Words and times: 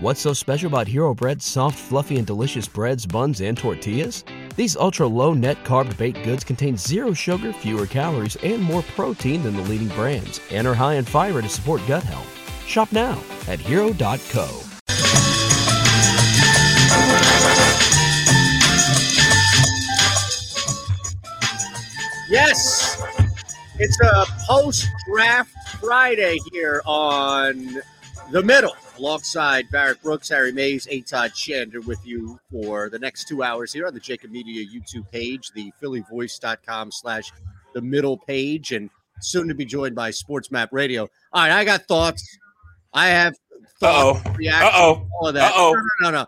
What's 0.00 0.20
so 0.20 0.32
special 0.32 0.68
about 0.68 0.86
Hero 0.86 1.12
Bread's 1.12 1.44
soft, 1.44 1.76
fluffy, 1.76 2.18
and 2.18 2.26
delicious 2.26 2.68
breads, 2.68 3.04
buns, 3.04 3.40
and 3.40 3.58
tortillas? 3.58 4.22
These 4.54 4.76
ultra 4.76 5.08
low 5.08 5.34
net 5.34 5.64
carb 5.64 5.96
baked 5.96 6.22
goods 6.22 6.44
contain 6.44 6.76
zero 6.76 7.12
sugar, 7.12 7.52
fewer 7.52 7.84
calories, 7.84 8.36
and 8.36 8.62
more 8.62 8.82
protein 8.94 9.42
than 9.42 9.56
the 9.56 9.62
leading 9.62 9.88
brands, 9.88 10.40
and 10.52 10.68
are 10.68 10.74
high 10.74 10.94
in 10.94 11.04
fiber 11.04 11.42
to 11.42 11.48
support 11.48 11.82
gut 11.88 12.04
health. 12.04 12.28
Shop 12.64 12.92
now 12.92 13.20
at 13.48 13.58
hero.co. 13.58 14.62
Yes, 22.30 23.02
it's 23.80 24.00
a 24.00 24.26
post 24.46 24.86
draft 25.12 25.50
Friday 25.80 26.38
here 26.52 26.82
on 26.86 27.82
the 28.30 28.44
middle 28.44 28.76
alongside 28.98 29.70
Barrett 29.70 30.02
Brooks, 30.02 30.28
Harry 30.28 30.52
Mayes, 30.52 30.86
A. 30.90 31.00
Todd 31.02 31.32
Shander 31.32 31.84
with 31.84 32.04
you 32.06 32.38
for 32.50 32.88
the 32.90 32.98
next 32.98 33.28
two 33.28 33.42
hours 33.42 33.72
here 33.72 33.86
on 33.86 33.94
the 33.94 34.00
JAKIB 34.00 34.30
Media 34.30 34.64
YouTube 34.66 35.10
page, 35.10 35.50
the 35.54 35.72
phillyvoice.com 35.82 36.90
slash 36.92 37.32
the 37.74 37.80
middle 37.80 38.16
page, 38.16 38.72
and 38.72 38.90
soon 39.20 39.48
to 39.48 39.54
be 39.54 39.64
joined 39.64 39.94
by 39.94 40.10
Sports 40.10 40.50
Map 40.50 40.70
Radio. 40.72 41.02
All 41.32 41.42
right, 41.42 41.52
I 41.52 41.64
got 41.64 41.82
thoughts. 41.82 42.38
I 42.92 43.08
have 43.08 43.34
thoughts, 43.80 44.20
Uh-oh. 44.24 44.34
reactions, 44.34 44.74
Uh-oh. 44.74 45.08
all 45.20 45.28
of 45.28 45.34
that. 45.34 45.52
Uh-oh. 45.52 45.72
No, 45.72 45.80
no, 45.80 46.10
no, 46.10 46.18
no. 46.22 46.26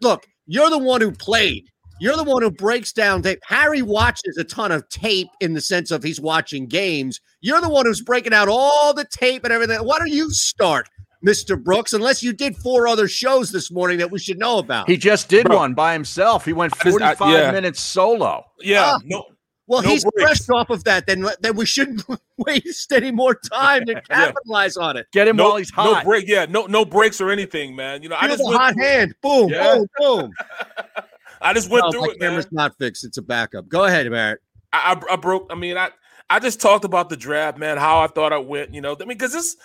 Look, 0.00 0.26
you're 0.46 0.70
the 0.70 0.78
one 0.78 1.00
who 1.00 1.12
played. 1.12 1.66
You're 2.00 2.16
the 2.16 2.24
one 2.24 2.40
who 2.42 2.50
breaks 2.50 2.92
down 2.92 3.20
tape. 3.22 3.40
Harry 3.46 3.82
watches 3.82 4.38
a 4.38 4.44
ton 4.44 4.72
of 4.72 4.88
tape 4.88 5.28
in 5.40 5.52
the 5.52 5.60
sense 5.60 5.90
of 5.90 6.02
he's 6.02 6.18
watching 6.18 6.66
games. 6.66 7.20
You're 7.42 7.60
the 7.60 7.68
one 7.68 7.84
who's 7.84 8.00
breaking 8.00 8.32
out 8.32 8.48
all 8.48 8.94
the 8.94 9.04
tape 9.04 9.44
and 9.44 9.52
everything. 9.52 9.78
Why 9.80 9.98
don't 9.98 10.08
you 10.08 10.30
start, 10.30 10.88
Mr. 11.26 11.62
Brooks? 11.62 11.92
Unless 11.92 12.22
you 12.22 12.32
did 12.32 12.56
four 12.56 12.88
other 12.88 13.06
shows 13.08 13.50
this 13.52 13.70
morning 13.70 13.98
that 13.98 14.10
we 14.10 14.18
should 14.18 14.38
know 14.38 14.58
about. 14.58 14.88
He 14.88 14.96
just 14.96 15.28
did 15.28 15.46
Bro. 15.46 15.56
one 15.56 15.74
by 15.74 15.92
himself. 15.92 16.44
He 16.44 16.52
went 16.52 16.72
I 16.80 16.84
just- 16.84 17.00
I- 17.02 17.14
45 17.14 17.32
yeah. 17.38 17.50
minutes 17.50 17.80
solo. 17.80 18.44
Yeah, 18.60 18.92
Ah. 18.94 18.98
no, 19.04 19.24
well, 19.66 19.82
no 19.82 19.90
he's 19.90 20.04
breaks. 20.04 20.44
fresh 20.46 20.56
off 20.56 20.70
of 20.70 20.82
that. 20.84 21.06
Then, 21.06 21.26
then 21.40 21.54
we 21.56 21.66
shouldn't 21.66 22.02
waste 22.38 22.90
any 22.92 23.10
more 23.10 23.34
time 23.34 23.84
to 23.86 24.00
capitalize 24.08 24.76
on 24.76 24.96
it. 24.96 25.06
Get 25.12 25.28
him 25.28 25.36
no, 25.36 25.44
while 25.50 25.56
he's 25.56 25.70
hot. 25.70 25.84
no 25.84 25.94
hot. 25.94 26.04
break. 26.04 26.26
Yeah, 26.26 26.46
no, 26.48 26.66
no 26.66 26.84
breaks 26.84 27.20
or 27.20 27.30
anything, 27.30 27.76
man. 27.76 28.02
You 28.02 28.08
know, 28.08 28.16
I 28.18 28.26
just 28.26 28.38
the 28.38 28.46
went 28.46 28.58
hot 28.60 28.74
through, 28.74 28.82
hand. 28.84 29.14
Boom, 29.22 29.48
Yeah. 29.50 29.76
boom, 29.76 29.86
boom. 29.98 30.32
I 31.42 31.54
just 31.54 31.70
went 31.70 31.84
No, 31.86 31.90
through 31.92 32.00
my 32.02 32.06
it, 32.08 32.20
man. 32.20 32.28
camera's 32.30 32.52
not 32.52 32.76
fixed. 32.78 33.04
It's 33.04 33.16
a 33.18 33.22
backup. 33.22 33.68
Go 33.68 33.84
ahead, 33.84 34.10
Barrett. 34.10 34.40
I, 34.72 34.94
I, 35.10 35.14
I 35.14 35.16
broke. 35.16 35.46
I 35.50 35.54
mean, 35.54 35.76
I 35.76 35.90
I 36.28 36.38
just 36.38 36.60
talked 36.60 36.84
about 36.84 37.08
the 37.08 37.16
draft, 37.16 37.56
man. 37.58 37.76
How 37.76 38.00
I 38.00 38.06
thought 38.08 38.32
it 38.32 38.46
went. 38.46 38.74
You 38.74 38.80
know, 38.80 38.92
I 38.94 38.98
mean, 39.04 39.08
because 39.18 39.32
this 39.32 39.56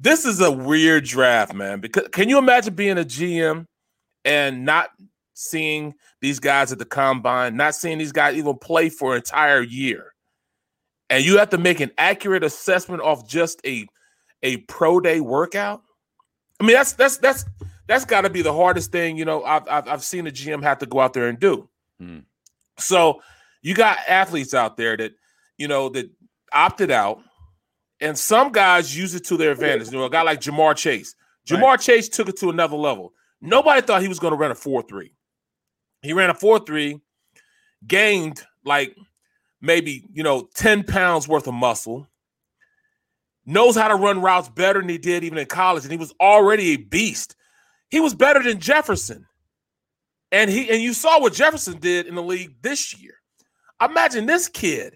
this 0.00 0.24
is 0.24 0.40
a 0.40 0.50
weird 0.50 1.04
draft, 1.04 1.52
man. 1.52 1.80
Because 1.80 2.08
can 2.08 2.28
you 2.28 2.38
imagine 2.38 2.74
being 2.74 2.98
a 2.98 3.04
GM 3.04 3.66
and 4.24 4.64
not 4.64 4.90
seeing 5.34 5.94
these 6.20 6.38
guys 6.38 6.72
at 6.72 6.78
the 6.78 6.84
combine, 6.84 7.56
not 7.56 7.74
seeing 7.74 7.98
these 7.98 8.12
guys 8.12 8.36
even 8.36 8.56
play 8.56 8.88
for 8.88 9.12
an 9.12 9.18
entire 9.18 9.62
year, 9.62 10.14
and 11.10 11.24
you 11.24 11.38
have 11.38 11.50
to 11.50 11.58
make 11.58 11.80
an 11.80 11.90
accurate 11.98 12.44
assessment 12.44 13.02
off 13.02 13.28
just 13.28 13.60
a 13.66 13.86
a 14.42 14.58
pro 14.58 15.00
day 15.00 15.20
workout? 15.20 15.82
I 16.60 16.64
mean, 16.64 16.76
that's 16.76 16.92
that's 16.92 17.18
that's 17.18 17.44
that's 17.86 18.04
got 18.04 18.22
to 18.22 18.30
be 18.30 18.42
the 18.42 18.54
hardest 18.54 18.92
thing. 18.92 19.18
You 19.18 19.26
know, 19.26 19.44
I've, 19.44 19.68
I've 19.68 19.88
I've 19.88 20.04
seen 20.04 20.26
a 20.26 20.30
GM 20.30 20.62
have 20.62 20.78
to 20.78 20.86
go 20.86 21.00
out 21.00 21.12
there 21.12 21.28
and 21.28 21.38
do. 21.38 21.68
Hmm. 21.98 22.20
So 22.78 23.20
you 23.60 23.74
got 23.74 23.98
athletes 24.08 24.54
out 24.54 24.78
there 24.78 24.96
that 24.96 25.12
you 25.58 25.68
know 25.68 25.90
that 25.90 26.10
opted 26.52 26.90
out, 26.90 27.20
and 28.00 28.18
some 28.18 28.50
guys 28.52 28.96
use 28.96 29.14
it 29.14 29.24
to 29.24 29.36
their 29.36 29.52
advantage. 29.52 29.88
You 29.88 29.98
know, 29.98 30.04
a 30.04 30.10
guy 30.10 30.22
like 30.22 30.40
Ja'Marr 30.40 30.76
Chase. 30.76 31.14
Ja'Marr 31.46 31.80
Chase 31.80 32.08
took 32.08 32.28
it 32.28 32.36
to 32.38 32.50
another 32.50 32.76
level. 32.76 33.12
Nobody 33.40 33.80
thought 33.80 34.02
he 34.02 34.08
was 34.08 34.18
going 34.18 34.32
to 34.32 34.36
run 34.36 34.50
a 34.50 34.54
four 34.54 34.82
three. 34.82 35.12
He 36.02 36.12
ran 36.12 36.30
a 36.30 36.34
four 36.34 36.58
three, 36.58 37.00
gained 37.86 38.42
like 38.64 38.96
maybe 39.60 40.04
you 40.12 40.22
know 40.22 40.48
ten 40.54 40.84
pounds 40.84 41.28
worth 41.28 41.46
of 41.46 41.54
muscle. 41.54 42.06
Knows 43.46 43.74
how 43.74 43.88
to 43.88 43.96
run 43.96 44.20
routes 44.20 44.48
better 44.48 44.80
than 44.80 44.88
he 44.88 44.98
did 44.98 45.24
even 45.24 45.38
in 45.38 45.46
college, 45.46 45.82
and 45.84 45.92
he 45.92 45.98
was 45.98 46.12
already 46.20 46.74
a 46.74 46.76
beast. 46.76 47.36
He 47.88 47.98
was 47.98 48.14
better 48.14 48.42
than 48.42 48.60
Jefferson, 48.60 49.26
and 50.30 50.50
he 50.50 50.70
and 50.70 50.82
you 50.82 50.92
saw 50.92 51.20
what 51.20 51.32
Jefferson 51.32 51.78
did 51.78 52.06
in 52.06 52.14
the 52.14 52.22
league 52.22 52.54
this 52.62 52.96
year. 53.00 53.14
Imagine 53.82 54.26
this 54.26 54.48
kid 54.48 54.94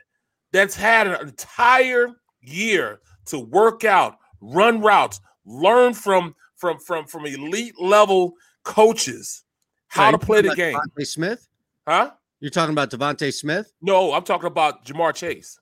that's 0.52 0.76
had 0.76 1.06
an 1.06 1.28
entire 1.28 2.08
year 2.42 3.00
to 3.26 3.38
work 3.38 3.84
out, 3.84 4.18
run 4.40 4.80
routes, 4.80 5.20
learn 5.44 5.94
from 5.94 6.34
from 6.56 6.78
from 6.78 7.06
from 7.06 7.26
elite 7.26 7.74
level 7.80 8.34
coaches 8.62 9.44
how 9.88 10.10
to 10.10 10.18
play 10.18 10.42
the 10.42 10.54
game. 10.54 10.74
DeVonta 10.74 11.06
Smith? 11.06 11.48
Huh? 11.86 12.10
You're 12.40 12.50
talking 12.50 12.72
about 12.72 12.90
DeVonta 12.90 13.32
Smith? 13.32 13.72
No, 13.80 14.12
I'm 14.12 14.24
talking 14.24 14.46
about 14.46 14.84
Ja'Marr 14.84 15.14
Chase. 15.14 15.58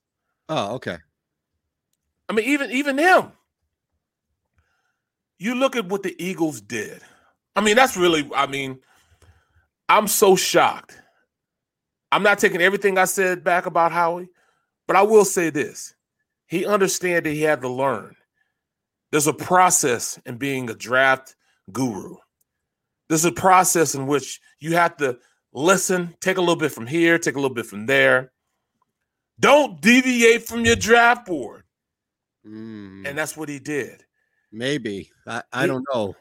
Oh, 0.49 0.75
okay. 0.75 0.99
I 2.29 2.33
mean, 2.33 2.47
even 2.47 2.71
even 2.71 2.99
him. 2.99 3.33
You 5.39 5.55
look 5.55 5.77
at 5.77 5.87
what 5.87 6.03
the 6.03 6.15
Eagles 6.23 6.61
did. 6.61 7.01
I 7.57 7.61
mean, 7.61 7.77
that's 7.77 7.97
really. 7.97 8.29
I 8.35 8.47
mean, 8.47 8.79
I'm 9.89 10.09
so 10.09 10.37
shocked. 10.37 10.99
I'm 12.11 12.23
not 12.23 12.39
taking 12.39 12.61
everything 12.61 12.99
I 12.99 13.07
said 13.07 13.43
back 13.43 13.67
about 13.67 13.93
Howie, 13.93 14.29
but 14.87 14.97
I 14.97 15.03
will 15.03 15.25
say 15.25 15.51
this: 15.51 15.95
he 16.53 16.67
understand 16.67 17.25
that 17.25 17.31
he 17.33 17.41
had 17.41 17.63
to 17.63 17.69
learn. 17.69 18.15
There's 19.11 19.27
a 19.27 19.33
process 19.33 20.19
in 20.27 20.37
being 20.37 20.69
a 20.69 20.75
draft 20.75 21.35
guru. 21.73 22.17
There's 23.09 23.25
a 23.25 23.33
process 23.33 23.95
in 23.95 24.07
which 24.07 24.39
you 24.61 24.75
have 24.75 24.97
to 24.99 25.19
listen, 25.55 26.15
take 26.21 26.37
a 26.37 26.41
little 26.41 26.57
bit 26.57 26.71
from 26.73 26.87
here, 26.87 27.19
take 27.19 27.37
a 27.37 27.41
little 27.41 27.55
bit 27.55 27.65
from 27.67 27.87
there. 27.87 28.33
Don't 29.41 29.81
deviate 29.81 30.47
from 30.47 30.65
your 30.65 30.77
draft 30.77 31.27
board. 31.27 31.65
Mm, 32.47 33.07
And 33.09 33.17
that's 33.19 33.37
what 33.37 33.49
he 33.49 33.59
did. 33.59 34.05
maybe. 34.53 35.11
I, 35.27 35.43
I 35.53 35.63
He- 35.63 35.67
don't 35.69 35.85
know. 35.93 36.15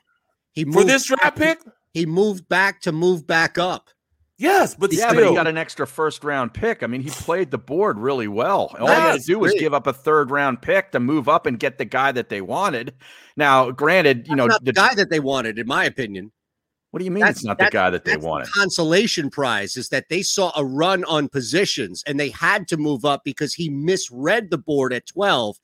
He 0.53 0.63
For 0.63 0.83
this 0.85 1.05
draft 1.07 1.37
pick? 1.37 1.59
He 1.93 2.05
moved 2.05 2.47
back 2.47 2.81
to 2.83 2.91
move 2.93 3.27
back 3.27 3.57
up. 3.57 3.89
Yes, 4.41 4.75
but 4.75 4.91
Yeah, 4.91 5.09
still. 5.09 5.21
but 5.23 5.29
he 5.29 5.35
got 5.35 5.47
an 5.47 5.57
extra 5.57 5.85
first 5.85 6.23
round 6.23 6.53
pick. 6.53 6.81
I 6.83 6.87
mean, 6.87 7.01
he 7.01 7.09
played 7.11 7.51
the 7.51 7.57
board 7.57 7.99
really 7.99 8.27
well. 8.27 8.75
All 8.79 8.87
he 8.87 8.93
had 8.93 9.19
to 9.19 9.25
do 9.25 9.39
was 9.39 9.51
great. 9.51 9.59
give 9.61 9.73
up 9.73 9.85
a 9.87 9.93
third 9.93 10.31
round 10.31 10.61
pick 10.61 10.91
to 10.91 10.99
move 10.99 11.29
up 11.29 11.45
and 11.45 11.59
get 11.59 11.77
the 11.77 11.85
guy 11.85 12.11
that 12.11 12.29
they 12.29 12.41
wanted. 12.41 12.93
Now, 13.37 13.69
granted, 13.71 14.27
you 14.27 14.35
know, 14.35 14.47
the 14.47 14.59
the, 14.63 14.73
guy 14.73 14.93
that 14.95 15.09
they 15.09 15.19
wanted, 15.19 15.59
in 15.59 15.67
my 15.67 15.85
opinion. 15.85 16.31
what 16.89 16.97
do 16.99 17.05
you 17.05 17.11
mean 17.11 17.21
That's- 17.21 17.37
it's 17.37 17.45
not 17.45 17.57
the 17.57 17.69
guy 17.71 17.89
that 17.89 18.03
they 18.03 18.11
That's 18.11 18.23
the 18.23 18.27
wanted? 18.29 18.47
consolation 18.51 19.29
prize 19.29 19.77
is 19.77 19.87
that 19.89 20.09
they 20.09 20.21
saw 20.23 20.51
a 20.57 20.65
run 20.65 21.03
on 21.05 21.29
positions 21.29 22.03
and 22.05 22.19
they 22.19 22.29
had 22.31 22.67
to 22.67 22.77
move 22.77 23.05
up 23.05 23.21
because 23.23 23.53
he 23.53 23.69
misread 23.69 24.49
the 24.49 24.57
board 24.57 24.91
at 24.91 25.05
12, 25.07 25.55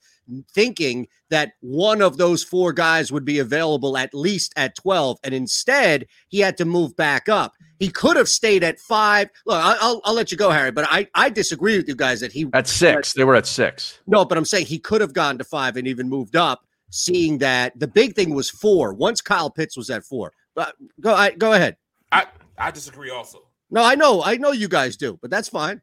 thinking 0.52 1.06
that 1.30 1.52
one 1.60 2.00
of 2.02 2.16
those 2.16 2.42
four 2.42 2.72
guys 2.72 3.12
would 3.12 3.24
be 3.24 3.38
available 3.38 3.96
at 3.96 4.14
least 4.14 4.52
at 4.56 4.74
12. 4.76 5.18
And 5.24 5.34
instead, 5.34 6.06
he 6.28 6.38
had 6.40 6.56
to 6.58 6.64
move 6.64 6.96
back 6.96 7.28
up. 7.28 7.52
He 7.78 7.88
could 7.88 8.16
have 8.16 8.28
stayed 8.28 8.64
at 8.64 8.78
five. 8.78 9.28
Look, 9.46 9.62
I- 9.62 9.76
I'll, 9.80 10.00
I'll 10.04 10.14
let 10.14 10.30
you 10.32 10.38
go, 10.38 10.50
Harry, 10.50 10.70
but 10.70 10.86
I, 10.88 11.06
I 11.14 11.30
disagree 11.30 11.76
with 11.76 11.88
you 11.88 11.94
guys 11.94 12.20
that 12.20 12.32
he 12.32 12.46
At 12.52 12.66
six. 12.66 13.12
They 13.12 13.24
were 13.24 13.34
at 13.36 13.46
six. 13.46 13.98
no, 14.06 14.24
but 14.24 14.38
I'm 14.38 14.44
saying 14.44 14.66
he 14.66 14.78
could 14.78 15.00
have 15.00 15.12
gone 15.12 15.38
to 15.38 15.44
five 15.44 15.76
and 15.76 15.86
even 15.86 16.08
moved 16.08 16.34
up, 16.36 16.62
seeing 16.90 17.38
that 17.38 17.78
the 17.78 17.86
big 17.88 18.14
thing 18.14 18.34
was 18.34 18.50
four. 18.50 18.94
Once 18.94 19.20
Kyle 19.20 19.50
Pitts 19.50 19.76
was 19.76 19.90
at 19.90 20.04
four. 20.04 20.32
But 20.54 20.74
go 21.00 21.14
I, 21.14 21.30
go 21.32 21.52
ahead. 21.52 21.76
I, 22.10 22.26
I 22.56 22.70
disagree 22.70 23.10
also. 23.10 23.40
No, 23.70 23.82
I 23.84 23.94
know, 23.94 24.22
I 24.24 24.36
know 24.38 24.50
you 24.52 24.66
guys 24.66 24.96
do, 24.96 25.18
but 25.20 25.30
that's 25.30 25.48
fine. 25.48 25.80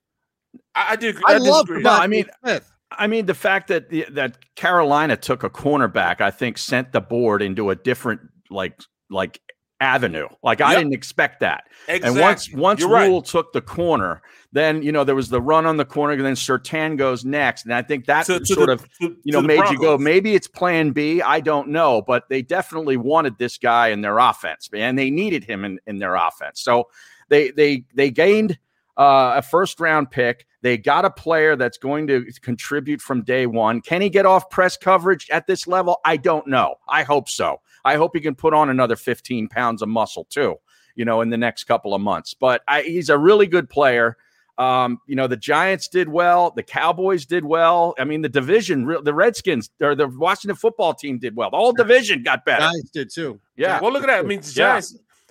I, 0.73 0.93
I 0.93 0.95
did 0.95 1.11
agree. 1.15 1.23
I, 1.27 1.33
I, 1.35 1.37
love 1.37 1.67
disagree. 1.67 1.83
No, 1.83 1.91
I 1.91 2.07
mean- 2.07 2.25
Smith. 2.41 2.71
I 2.97 3.07
mean, 3.07 3.25
the 3.25 3.33
fact 3.33 3.67
that 3.67 3.89
the, 3.89 4.05
that 4.11 4.37
Carolina 4.55 5.17
took 5.17 5.43
a 5.43 5.49
cornerback, 5.49 6.21
I 6.21 6.31
think, 6.31 6.57
sent 6.57 6.91
the 6.91 7.01
board 7.01 7.41
into 7.41 7.69
a 7.69 7.75
different 7.75 8.21
like 8.49 8.79
like 9.09 9.39
avenue. 9.81 10.27
Like 10.41 10.61
I 10.61 10.75
didn't 10.75 10.93
expect 10.93 11.41
that. 11.41 11.65
exactly. 11.87 12.09
And 12.09 12.19
once 12.19 12.53
once 12.53 12.79
You're 12.79 12.89
right. 12.89 13.07
Rhule 13.07 13.21
took 13.21 13.53
the 13.53 13.61
corner, 13.61 14.21
then 14.51 14.81
you 14.81 14.91
know 14.91 15.03
there 15.03 15.15
was 15.15 15.29
the 15.29 15.41
run 15.41 15.65
on 15.65 15.77
the 15.77 15.85
corner, 15.85 16.13
and 16.13 16.25
then 16.25 16.35
Surtain 16.35 16.97
goes 16.97 17.25
next, 17.25 17.65
and 17.65 17.73
I 17.73 17.81
think 17.81 18.05
that 18.05 18.25
sort 18.25 18.47
the- 18.47 18.71
of 18.71 18.89
to- 19.01 19.15
you 19.23 19.31
know 19.31 19.41
made 19.41 19.69
you 19.69 19.79
go 19.79 19.97
maybe 19.97 20.33
it's 20.33 20.47
Plan 20.47 20.91
B. 20.91 21.21
I 21.21 21.39
don't 21.39 21.69
know, 21.69 22.01
but 22.01 22.23
they 22.29 22.41
definitely 22.41 22.97
wanted 22.97 23.37
this 23.37 23.57
guy 23.57 23.89
in 23.89 24.01
their 24.01 24.17
offense, 24.17 24.69
and 24.73 24.97
they 24.97 25.09
needed 25.09 25.43
him 25.43 25.65
in, 25.65 25.79
in 25.85 25.99
their 25.99 26.15
offense. 26.15 26.61
So 26.61 26.89
they 27.29 27.51
they 27.51 27.83
they 27.93 28.09
gained 28.09 28.57
uh, 28.97 29.33
a 29.37 29.41
first 29.41 29.79
round 29.79 30.09
pick. 30.11 30.45
They 30.65 30.79
got 30.79 31.05
a 31.05 31.11
player 31.11 31.55
that's 31.55 31.77
going 31.77 32.07
to 32.07 32.25
contribute 32.41 32.99
from 32.99 33.21
day 33.21 33.45
one. 33.45 33.81
Can 33.81 34.01
he 34.01 34.09
get 34.09 34.25
off 34.25 34.49
press 34.49 34.75
coverage 34.75 35.29
at 35.29 35.45
this 35.45 35.67
level? 35.67 35.99
I 36.03 36.17
don't 36.17 36.47
know. 36.47 36.77
I 36.89 37.03
hope 37.03 37.29
so. 37.29 37.61
I 37.83 37.97
hope 37.97 38.15
he 38.15 38.19
can 38.19 38.33
put 38.33 38.55
on 38.55 38.71
another 38.71 38.95
15 38.95 39.47
pounds 39.47 39.83
of 39.83 39.89
muscle 39.89 40.25
too, 40.27 40.55
you 40.95 41.05
know, 41.05 41.21
in 41.21 41.29
the 41.29 41.37
next 41.37 41.65
couple 41.65 41.93
of 41.93 42.01
months. 42.01 42.33
But 42.33 42.63
I, 42.67 42.81
he's 42.81 43.09
a 43.09 43.17
really 43.19 43.45
good 43.45 43.69
player. 43.69 44.17
Um, 44.57 44.97
you 45.05 45.15
know, 45.15 45.27
the 45.27 45.37
Giants 45.37 45.87
did 45.87 46.09
well, 46.09 46.49
the 46.49 46.63
Cowboys 46.63 47.27
did 47.27 47.45
well. 47.45 47.93
I 47.99 48.03
mean, 48.03 48.23
the 48.23 48.29
division, 48.29 48.87
the 49.03 49.13
Redskins 49.13 49.69
or 49.79 49.93
the 49.93 50.07
Washington 50.07 50.55
football 50.55 50.95
team 50.95 51.19
did 51.19 51.35
well. 51.35 51.51
The 51.51 51.57
whole 51.57 51.73
division 51.73 52.23
got 52.23 52.43
better. 52.43 52.61
Giants 52.61 52.89
did 52.89 53.11
too. 53.13 53.39
Yeah. 53.55 53.79
Well, 53.81 53.93
look 53.93 54.01
at 54.01 54.07
that. 54.07 54.25
I 54.25 54.27
mean, 54.27 54.41
the 54.41 54.51
Yeah. 54.55 54.81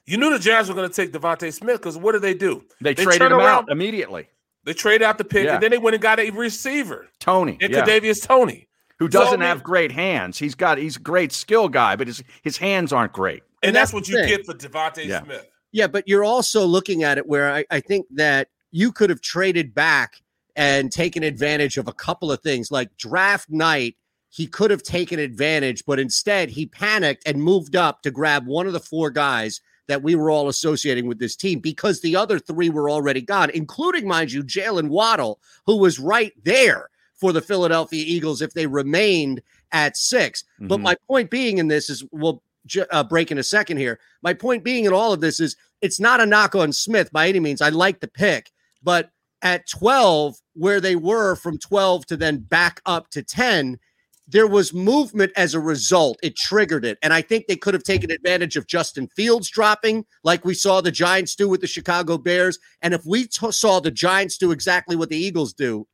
You 0.06 0.16
knew 0.16 0.30
the 0.30 0.38
Giants 0.38 0.68
were 0.68 0.76
going 0.76 0.88
to 0.88 0.94
take 0.94 1.10
DeVonta 1.10 1.52
Smith 1.52 1.80
because 1.80 1.98
what 1.98 2.12
did 2.12 2.22
they 2.22 2.34
do? 2.34 2.62
They, 2.80 2.94
They 2.94 3.02
traded 3.02 3.32
him 3.32 3.38
around- 3.38 3.64
out 3.64 3.72
immediately. 3.72 4.28
They 4.64 4.72
traded 4.74 5.02
out 5.02 5.18
the 5.18 5.24
pick, 5.24 5.44
Yeah. 5.44 5.54
and 5.54 5.62
then 5.62 5.70
they 5.70 5.78
went 5.78 5.94
and 5.94 6.02
got 6.02 6.18
a 6.20 6.30
receiver 6.30 7.08
Toney, 7.20 7.58
in 7.60 7.70
yeah, 7.70 7.84
Kadarius 7.84 8.26
Toney. 8.26 8.68
who 8.98 9.10
So, 9.10 9.20
I 9.20 9.24
doesn't 9.24 9.40
mean- 9.40 9.48
have 9.48 9.62
great 9.62 9.92
hands. 9.92 10.38
He's 10.38 10.54
got 10.54 10.78
he's 10.78 10.96
a 10.96 11.00
great 11.00 11.32
skill 11.32 11.68
guy, 11.68 11.96
but 11.96 12.06
his 12.06 12.22
his 12.42 12.56
hands 12.56 12.92
aren't 12.92 13.12
great. 13.12 13.42
And, 13.62 13.68
And 13.68 13.76
that's, 13.76 13.92
that's 13.92 14.08
what 14.08 14.08
you 14.08 14.26
get 14.26 14.44
for 14.46 14.54
DeVonta 14.54 15.04
Yeah. 15.04 15.22
Smith. 15.22 15.46
Yeah, 15.72 15.86
but 15.88 16.06
you're 16.06 16.24
also 16.24 16.64
looking 16.64 17.02
at 17.02 17.18
it 17.18 17.26
where 17.26 17.52
I, 17.52 17.64
I 17.70 17.80
think 17.80 18.06
that 18.14 18.48
you 18.70 18.92
could 18.92 19.10
have 19.10 19.20
traded 19.20 19.74
back 19.74 20.22
and 20.56 20.92
taken 20.92 21.22
advantage 21.24 21.78
of 21.78 21.88
a 21.88 21.92
couple 21.92 22.30
of 22.30 22.40
things. 22.40 22.70
Like 22.70 22.96
draft 22.96 23.50
night, 23.50 23.96
he 24.30 24.46
could 24.46 24.70
have 24.70 24.82
taken 24.84 25.18
advantage, 25.18 25.84
but 25.84 25.98
instead 25.98 26.50
he 26.50 26.66
panicked 26.66 27.22
and 27.26 27.42
moved 27.42 27.74
up 27.74 28.02
to 28.02 28.10
grab 28.12 28.46
one 28.46 28.66
of 28.68 28.72
the 28.72 28.80
four 28.80 29.10
guys 29.10 29.60
that 29.86 30.02
we 30.02 30.14
were 30.14 30.30
all 30.30 30.48
associating 30.48 31.06
with 31.06 31.18
this 31.18 31.36
team 31.36 31.58
because 31.58 32.00
the 32.00 32.16
other 32.16 32.38
three 32.38 32.70
were 32.70 32.90
already 32.90 33.20
gone, 33.20 33.50
including, 33.50 34.06
mind 34.06 34.32
you, 34.32 34.42
Jalen 34.42 34.88
Waddle, 34.88 35.40
who 35.66 35.76
was 35.76 35.98
right 35.98 36.32
there 36.44 36.88
for 37.14 37.32
the 37.32 37.40
Philadelphia 37.42 38.04
Eagles 38.06 38.42
if 38.42 38.52
they 38.54 38.66
remained 38.66 39.42
at 39.72 39.96
6 39.96 40.44
But 40.60 40.78
Mhm. 40.78 40.82
my 40.82 40.96
point 41.08 41.30
being 41.30 41.58
in 41.58 41.68
this 41.68 41.90
is 41.90 42.04
we'll 42.12 42.42
uh, 42.90 43.04
break 43.04 43.30
in 43.30 43.38
a 43.38 43.42
second 43.42 43.76
here. 43.76 43.98
My 44.22 44.32
point 44.32 44.64
being 44.64 44.86
in 44.86 44.92
all 44.92 45.12
of 45.12 45.20
this 45.20 45.38
is 45.38 45.54
it's 45.82 46.00
not 46.00 46.20
a 46.20 46.26
knock 46.26 46.54
on 46.54 46.72
Smith 46.72 47.12
by 47.12 47.28
any 47.28 47.40
means. 47.40 47.60
I 47.60 47.68
like 47.68 48.00
the 48.00 48.08
pick, 48.08 48.50
but 48.82 49.10
at 49.42 49.68
12, 49.68 50.36
where 50.54 50.80
they 50.80 50.96
were 50.96 51.34
from 51.36 51.58
12 51.58 52.06
to 52.06 52.16
then 52.16 52.38
back 52.38 52.80
up 52.86 53.10
to 53.10 53.22
10, 53.22 53.78
there 54.26 54.46
was 54.46 54.72
movement 54.72 55.32
as 55.36 55.54
a 55.54 55.60
result. 55.60 56.18
It 56.22 56.36
triggered 56.36 56.84
it. 56.84 56.98
And 57.02 57.12
I 57.12 57.20
think 57.20 57.46
they 57.46 57.56
could 57.56 57.74
have 57.74 57.82
taken 57.82 58.10
advantage 58.10 58.56
of 58.56 58.66
Justin 58.66 59.06
Fields 59.08 59.50
dropping, 59.50 60.06
like 60.22 60.44
we 60.44 60.54
saw 60.54 60.80
the 60.80 60.90
Giants 60.90 61.34
do 61.34 61.48
with 61.48 61.60
the 61.60 61.66
Chicago 61.66 62.16
Bears. 62.16 62.58
And 62.82 62.94
if 62.94 63.04
we 63.04 63.26
t- 63.26 63.52
saw 63.52 63.80
the 63.80 63.90
Giants 63.90 64.38
do 64.38 64.50
exactly 64.50 64.96
what 64.96 65.10
the 65.10 65.16
Eagles 65.16 65.52
do, 65.52 65.86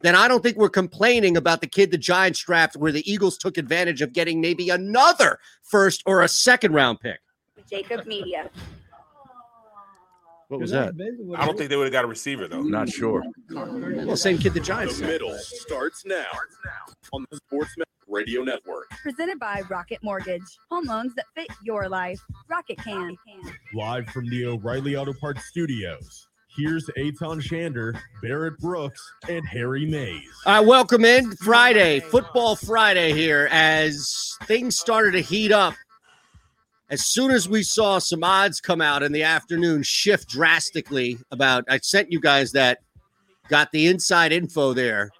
then 0.00 0.14
I 0.14 0.28
don't 0.28 0.42
think 0.42 0.56
we're 0.56 0.68
complaining 0.68 1.36
about 1.36 1.60
the 1.60 1.66
kid 1.66 1.90
the 1.90 1.98
Giants 1.98 2.40
draft 2.40 2.76
where 2.76 2.92
the 2.92 3.10
Eagles 3.10 3.38
took 3.38 3.58
advantage 3.58 4.02
of 4.02 4.12
getting 4.12 4.40
maybe 4.40 4.70
another 4.70 5.38
first 5.62 6.02
or 6.06 6.22
a 6.22 6.28
second 6.28 6.72
round 6.72 7.00
pick. 7.00 7.18
JAKIB 7.70 8.06
Media. 8.06 8.50
What 10.48 10.60
was 10.60 10.70
that? 10.70 10.94
I 11.36 11.44
don't 11.44 11.58
think 11.58 11.68
they 11.68 11.76
would 11.76 11.84
have 11.84 11.92
got 11.92 12.04
a 12.04 12.08
receiver 12.08 12.48
though. 12.48 12.62
Not 12.62 12.88
sure. 12.88 13.22
Well, 13.50 14.16
same 14.16 14.38
kid 14.38 14.54
the 14.54 14.60
Giants. 14.60 14.98
The 14.98 15.06
middle 15.06 15.36
starts 15.38 16.04
now 16.06 16.24
on 17.12 17.26
the 17.30 17.38
SportsMap 17.52 17.84
Radio 18.06 18.42
Network. 18.42 18.88
Presented 19.02 19.38
by 19.38 19.62
Rocket 19.68 20.02
Mortgage. 20.02 20.58
Home 20.70 20.86
loans 20.86 21.14
that 21.16 21.26
fit 21.34 21.48
your 21.62 21.88
life. 21.90 22.20
Rocket 22.48 22.78
can. 22.78 23.16
Live 23.74 24.08
from 24.08 24.26
the 24.30 24.46
O'Reilly 24.46 24.96
Auto 24.96 25.12
Parts 25.12 25.44
Studios. 25.44 26.28
Here's 26.56 26.88
Aton 26.96 27.40
Shander, 27.40 27.96
Barrett 28.22 28.58
Brooks, 28.58 29.12
and 29.28 29.46
Harry 29.46 29.84
Mayes. 29.84 30.22
All 30.46 30.54
right, 30.54 30.66
welcome 30.66 31.04
in 31.04 31.30
Friday, 31.36 32.00
Football 32.00 32.56
Friday 32.56 33.12
here 33.12 33.48
as 33.52 34.36
things 34.44 34.76
started 34.76 35.12
to 35.12 35.20
heat 35.20 35.52
up. 35.52 35.74
As 36.90 37.04
soon 37.06 37.30
as 37.30 37.48
we 37.48 37.62
saw 37.62 37.98
some 37.98 38.24
odds 38.24 38.60
come 38.60 38.80
out 38.80 39.02
in 39.02 39.12
the 39.12 39.22
afternoon 39.22 39.82
shift 39.82 40.28
drastically 40.28 41.18
about 41.30 41.64
I 41.68 41.78
sent 41.78 42.10
you 42.10 42.20
guys 42.20 42.52
that 42.52 42.78
got 43.48 43.70
the 43.72 43.86
inside 43.86 44.32
info 44.32 44.72
there. 44.72 45.10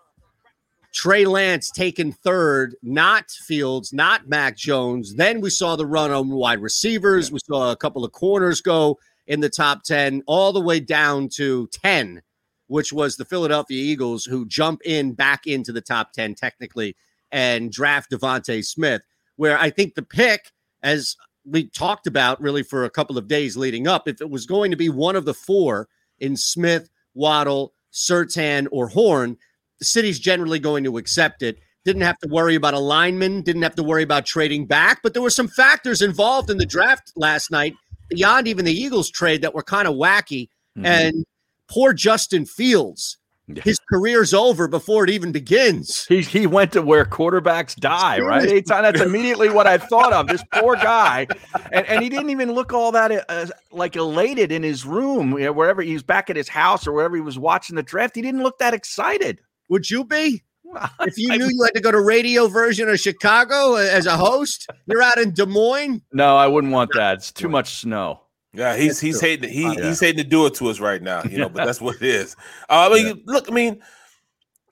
Trey 0.95 1.27
Lance 1.27 1.71
taken 1.71 2.13
third, 2.13 2.75
not 2.83 3.31
Fields, 3.31 3.93
not 3.93 4.29
Mac 4.29 4.57
Jones. 4.57 5.15
Then 5.15 5.41
we 5.41 5.51
saw 5.51 5.77
the 5.77 5.87
run 5.87 6.11
on 6.11 6.31
wide 6.31 6.61
receivers. 6.61 7.31
We 7.31 7.41
saw 7.47 7.71
a 7.71 7.77
couple 7.77 8.05
of 8.05 8.13
corners 8.13 8.63
go 8.63 8.99
in 9.27 9.41
the 9.41 9.51
top 9.51 9.83
10, 9.83 10.23
all 10.27 10.55
the 10.55 10.61
way 10.61 10.81
down 10.81 11.29
to 11.35 11.69
10 11.69 12.23
which 12.69 12.93
was 12.93 13.17
the 13.17 13.25
Philadelphia 13.25 13.83
Eagles, 13.83 14.25
who 14.25 14.47
jump 14.47 14.83
in 14.85 15.13
back 15.13 15.47
into 15.47 15.73
the 15.73 15.81
top 15.81 16.13
10 16.13 16.35
technically 16.35 16.95
and 17.33 17.73
draft 17.73 18.11
DeVonta 18.11 18.65
Smith. 18.65 19.03
Where 19.37 19.59
I 19.59 19.71
think 19.71 19.95
the 19.95 20.03
pick, 20.03 20.53
as 20.83 21.17
we 21.51 21.69
talked 21.69 22.07
about 22.07 22.41
really 22.41 22.63
for 22.63 22.85
a 22.85 22.91
couple 22.91 23.19
of 23.19 23.29
days 23.29 23.57
leading 23.57 23.87
up, 23.87 24.09
if 24.09 24.21
it 24.21 24.31
was 24.31 24.47
going 24.47 24.71
to 24.71 24.77
be 24.77 24.89
one 24.89 25.17
of 25.17 25.25
the 25.25 25.35
four 25.35 25.89
in 26.19 26.37
Smith, 26.37 26.91
Waddle, 27.15 27.73
Surtain, 27.93 28.67
or 28.71 28.89
Horn, 28.89 29.37
the 29.79 29.85
city's 29.85 30.19
generally 30.19 30.59
going 30.59 30.85
to 30.85 30.99
accept 30.99 31.43
it. 31.43 31.59
Didn't 31.85 32.03
have 32.03 32.19
to 32.19 32.29
worry 32.29 32.55
about 32.55 32.75
a 32.75 32.79
lineman, 32.79 33.43
didn't 33.43 33.63
have 33.63 33.77
to 33.77 33.83
worry 33.83 34.03
about 34.03 34.27
trading 34.27 34.67
back, 34.67 35.01
but 35.03 35.15
there 35.15 35.23
were 35.23 35.31
some 35.31 35.49
factors 35.49 36.03
involved 36.03 36.51
in 36.51 36.59
the 36.59 36.67
draft 36.67 37.13
last 37.17 37.51
night 37.51 37.75
beyond 38.09 38.49
even 38.49 38.65
the 38.65 38.73
Eagles 38.73 39.11
trade 39.11 39.43
that 39.43 39.55
were 39.55 39.63
kind 39.63 39.89
of 39.89 39.95
wacky. 39.95 40.49
Mhm. 40.77 40.85
And 40.85 41.27
poor 41.69 41.93
Justin 41.93 42.45
Fields, 42.45 43.17
Yeah. 43.49 43.63
his 43.63 43.79
career's 43.91 44.35
over 44.35 44.69
before 44.69 45.05
it 45.05 45.11
even 45.11 45.33
begins. 45.33 46.05
He, 46.05 46.21
he 46.21 46.47
went 46.47 46.73
to 46.73 46.83
where 46.83 47.07
quarterbacks 47.07 47.75
die, 47.75 48.21
right? 48.21 48.65
That's 48.67 49.01
immediately 49.01 49.49
what 49.49 49.67
I 49.67 49.79
thought 49.79 50.13
of. 50.13 50.27
This 50.27 50.43
poor 50.53 50.77
guy, 50.77 51.27
and, 51.73 51.87
and 51.87 52.03
he 52.03 52.11
didn't 52.11 52.29
even 52.29 52.53
look 52.53 52.75
all 52.75 52.93
that 52.93 53.25
uh, 53.31 53.47
like 53.73 53.97
elated 53.97 54.53
in 54.53 54.63
his 54.63 54.85
room, 54.85 55.33
you 55.33 55.47
know, 55.47 55.53
wherever 55.53 55.81
he 55.81 55.95
was 55.95 56.03
back 56.03 56.29
at 56.29 56.37
his 56.37 56.49
house 56.49 56.87
or 56.87 56.93
wherever 56.93 57.17
he 57.17 57.23
was 57.23 57.39
watching 57.39 57.77
the 57.77 57.83
draft. 57.83 58.17
He 58.17 58.23
didn't 58.23 58.43
look 58.43 58.59
that 58.59 58.75
excited. 58.75 59.41
Would 59.71 59.91
you 59.91 60.05
be? 60.05 60.43
If 61.01 61.17
you 61.17 61.31
knew 61.31 61.47
you 61.47 61.63
had 61.65 61.75
to 61.75 61.81
go 61.81 61.91
to 61.91 62.01
radio 62.01 62.47
version 62.47 62.91
of 62.91 63.01
Chicago 63.01 63.77
uh, 63.77 63.89
as 63.91 64.05
a 64.05 64.19
host, 64.19 64.67
you're 64.85 65.01
out 65.01 65.17
in 65.17 65.33
Des 65.33 65.47
Moines. 65.47 66.03
No, 66.13 66.37
I 66.37 66.47
wouldn't 66.47 66.75
want 66.75 66.91
that. 66.95 67.15
It's 67.15 67.33
too 67.33 67.49
much 67.49 67.77
snow. 67.77 68.21
Yeah, 68.55 68.77
he's 68.77 68.99
he's 68.99 69.21
true. 69.21 69.29
hating 69.29 69.51
he 69.51 69.63
Yeah. 69.63 69.89
he's 69.89 70.01
hating 70.01 70.23
to 70.23 70.29
do 70.29 70.47
it 70.47 70.55
to 70.55 70.69
us 70.69 70.81
right 70.81 71.03
now, 71.03 71.23
you 71.25 71.39
know. 71.39 71.49
But 71.49 71.65
that's 71.67 71.81
what 71.81 71.97
it 71.97 72.03
is. 72.03 72.35
Uh, 72.69 72.89
I 72.91 72.95
mean, 72.95 73.23
look, 73.27 73.51
I 73.51 73.53
mean, 73.53 73.83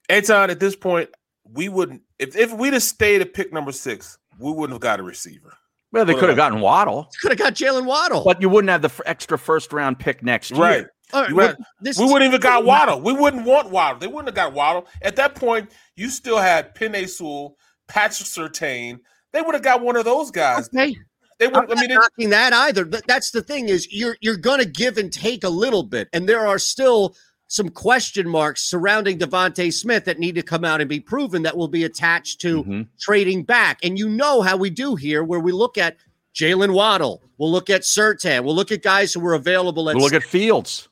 Anton, 0.08 0.50
at 0.50 0.60
this 0.60 0.76
point, 0.76 1.10
we 1.44 1.68
wouldn't 1.68 2.02
if 2.18 2.36
if 2.36 2.52
we'd 2.52 2.72
have 2.72 2.82
stayed 2.82 3.20
at 3.20 3.34
pick 3.34 3.52
number 3.52 3.72
six, 3.72 4.18
we 4.38 4.50
wouldn't 4.52 4.72
have 4.74 4.80
got 4.80 5.00
a 5.00 5.02
receiver. 5.02 5.52
Well, 5.92 6.04
they 6.04 6.14
What 6.14 6.20
could 6.20 6.28
have 6.30 6.36
gotten 6.36 6.60
Waddle, 6.60 7.08
Could 7.22 7.30
have 7.32 7.38
got 7.38 7.54
Jalen 7.54 7.86
Waddle. 7.86 8.24
but 8.24 8.42
you 8.42 8.48
wouldn't 8.48 8.70
have 8.70 8.82
the 8.82 8.88
f- 8.88 9.00
extra 9.06 9.38
first 9.38 9.72
round 9.72 9.98
pick 9.98 10.22
next 10.22 10.50
year. 10.50 10.60
Right. 10.60 10.86
All 11.12 11.20
right, 11.22 11.30
you 11.30 11.36
well, 11.36 11.54
this 11.80 11.96
We 11.98 12.04
wouldn't 12.04 12.24
even 12.24 12.40
got 12.40 12.64
Waddle. 12.64 13.00
We 13.00 13.12
wouldn't 13.12 13.44
want 13.46 13.70
Waddle. 13.70 14.00
They 14.00 14.08
wouldn't 14.08 14.26
have 14.26 14.34
got 14.34 14.52
Waddle. 14.52 14.88
At 15.02 15.14
that 15.16 15.36
point, 15.36 15.70
you 15.94 16.10
still 16.10 16.38
had 16.38 16.74
Penei 16.74 17.08
Sewell, 17.08 17.56
Patrick 17.86 18.28
Surtain. 18.28 18.98
They 19.32 19.40
would 19.40 19.54
have 19.54 19.62
got 19.62 19.80
one 19.82 19.94
of 19.96 20.04
those 20.04 20.32
guys. 20.32 20.68
Okay. 20.74 20.96
They 21.38 21.46
I'm 21.46 21.52
would. 21.52 21.68
not 21.68 21.78
I 21.78 21.80
mean, 21.82 21.90
knocking 21.94 22.30
that 22.30 22.52
either. 22.52 22.84
But 22.84 23.06
that's 23.06 23.30
the 23.30 23.42
thing 23.42 23.68
is 23.68 23.92
you're 23.92 24.16
you're 24.20 24.36
going 24.36 24.58
to 24.60 24.64
give 24.66 24.96
and 24.98 25.12
take 25.12 25.44
a 25.44 25.48
little 25.48 25.82
bit, 25.82 26.08
and 26.12 26.28
there 26.28 26.46
are 26.46 26.58
still 26.58 27.14
some 27.48 27.68
question 27.68 28.28
marks 28.28 28.62
surrounding 28.62 29.18
DeVonta 29.18 29.72
Smith 29.72 30.04
that 30.06 30.18
need 30.18 30.34
to 30.34 30.42
come 30.42 30.64
out 30.64 30.80
and 30.80 30.88
be 30.88 30.98
proven 30.98 31.42
that 31.42 31.56
will 31.56 31.68
be 31.68 31.84
attached 31.84 32.40
to 32.40 32.64
Mhm. 32.64 32.88
trading 32.98 33.44
back. 33.44 33.78
And 33.84 33.96
you 33.96 34.08
know 34.08 34.42
how 34.42 34.56
we 34.56 34.68
do 34.68 34.96
here, 34.96 35.22
where 35.22 35.38
we 35.38 35.52
look 35.52 35.78
at 35.78 35.96
Jalen 36.34 36.72
Waddle, 36.74 37.22
we'll 37.38 37.52
look 37.52 37.70
at 37.70 37.82
Surtain, 37.82 38.42
we'll 38.42 38.56
look 38.56 38.72
at 38.72 38.82
guys 38.82 39.14
who 39.14 39.20
were 39.20 39.34
available 39.34 39.88
at 39.88 39.94
We'll 39.94 40.04
look 40.06 40.12
at 40.12 40.24
Fields. 40.24 40.88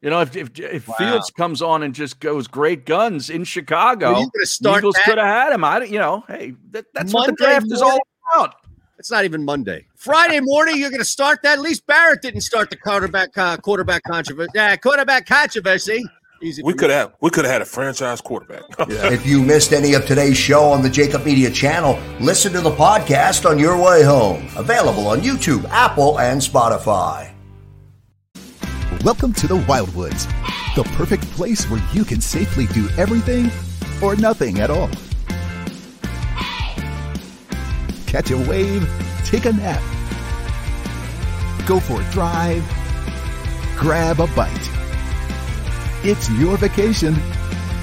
You 0.00 0.10
know, 0.10 0.20
if 0.22 0.34
if, 0.34 0.58
if 0.58 0.88
Wow. 0.88 0.94
Fields 0.98 1.30
comes 1.30 1.62
on 1.62 1.84
and 1.84 1.94
just 1.94 2.18
goes 2.18 2.48
great 2.48 2.84
guns 2.84 3.30
in 3.30 3.44
Chicago, 3.44 4.24
start 4.42 4.78
Eagles 4.78 4.96
could 5.04 5.18
have 5.18 5.26
had 5.28 5.52
him. 5.52 5.62
I, 5.62 5.78
don't- 5.78 5.90
you 5.92 6.00
know, 6.00 6.24
hey, 6.26 6.54
that, 6.72 6.86
that's 6.94 7.12
what 7.12 7.26
the 7.26 7.36
Monday 7.38 7.44
draft 7.60 7.66
is 7.70 7.80
all 7.80 8.00
about. 8.34 8.56
It's 9.02 9.10
not 9.10 9.24
even 9.24 9.44
Monday. 9.44 9.88
Friday 9.96 10.38
morning, 10.38 10.76
you're 10.76 10.88
going 10.88 11.00
to 11.00 11.04
start 11.04 11.42
that. 11.42 11.54
At 11.54 11.60
least 11.60 11.84
Barrett 11.88 12.22
didn't 12.22 12.42
start 12.42 12.70
the 12.70 12.76
quarterback 12.76 13.36
uh, 13.36 13.56
quarterback 13.56 14.04
controversy. 14.04 14.52
Yeah, 14.54 14.76
quarterback 14.76 15.26
controversy. 15.26 16.04
Easy. 16.40 16.62
we 16.62 16.72
could 16.72 16.90
me. 16.90 16.94
have 16.94 17.12
we 17.20 17.28
could 17.28 17.44
have 17.44 17.50
had 17.50 17.62
a 17.62 17.64
franchise 17.64 18.20
quarterback. 18.20 18.62
If 18.88 19.26
you 19.26 19.42
missed 19.42 19.72
any 19.72 19.94
of 19.94 20.06
today's 20.06 20.36
show 20.36 20.66
on 20.66 20.82
the 20.82 20.88
JAKIB 20.88 21.24
Media 21.24 21.50
channel, 21.50 21.98
listen 22.20 22.52
to 22.52 22.60
the 22.60 22.70
podcast 22.70 23.44
on 23.44 23.58
your 23.58 23.76
way 23.76 24.04
home. 24.04 24.46
Available 24.54 25.08
on 25.08 25.18
YouTube, 25.18 25.64
Apple, 25.70 26.20
and 26.20 26.40
Spotify. 26.40 27.32
Welcome 29.02 29.32
to 29.32 29.48
the 29.48 29.58
Wildwoods, 29.58 30.28
the 30.76 30.84
perfect 30.94 31.24
place 31.32 31.68
where 31.68 31.82
you 31.92 32.04
can 32.04 32.20
safely 32.20 32.66
do 32.68 32.88
everything 32.96 33.50
or 34.00 34.14
nothing 34.14 34.60
at 34.60 34.70
all. 34.70 34.88
Catch 38.12 38.30
a 38.30 38.36
wave, 38.36 38.86
take 39.24 39.46
a 39.46 39.52
nap, 39.54 39.80
go 41.66 41.80
for 41.80 42.02
a 42.02 42.10
drive, 42.10 42.62
grab 43.74 44.20
a 44.20 44.26
bite. 44.36 44.70
It's 46.04 46.28
your 46.32 46.58
vacation, 46.58 47.14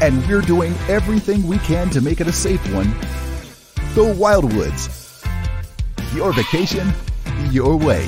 and 0.02 0.24
we're 0.28 0.42
doing 0.42 0.76
everything 0.88 1.48
we 1.48 1.58
can 1.58 1.90
to 1.90 2.02
make 2.02 2.22
it 2.22 2.28
a 2.28 2.32
safe 2.32 2.62
one. 2.76 2.92
The 3.96 4.14
Wildwoods. 4.14 5.26
Your 6.14 6.32
vacation, 6.32 6.94
your 7.50 7.76
way. 7.76 8.08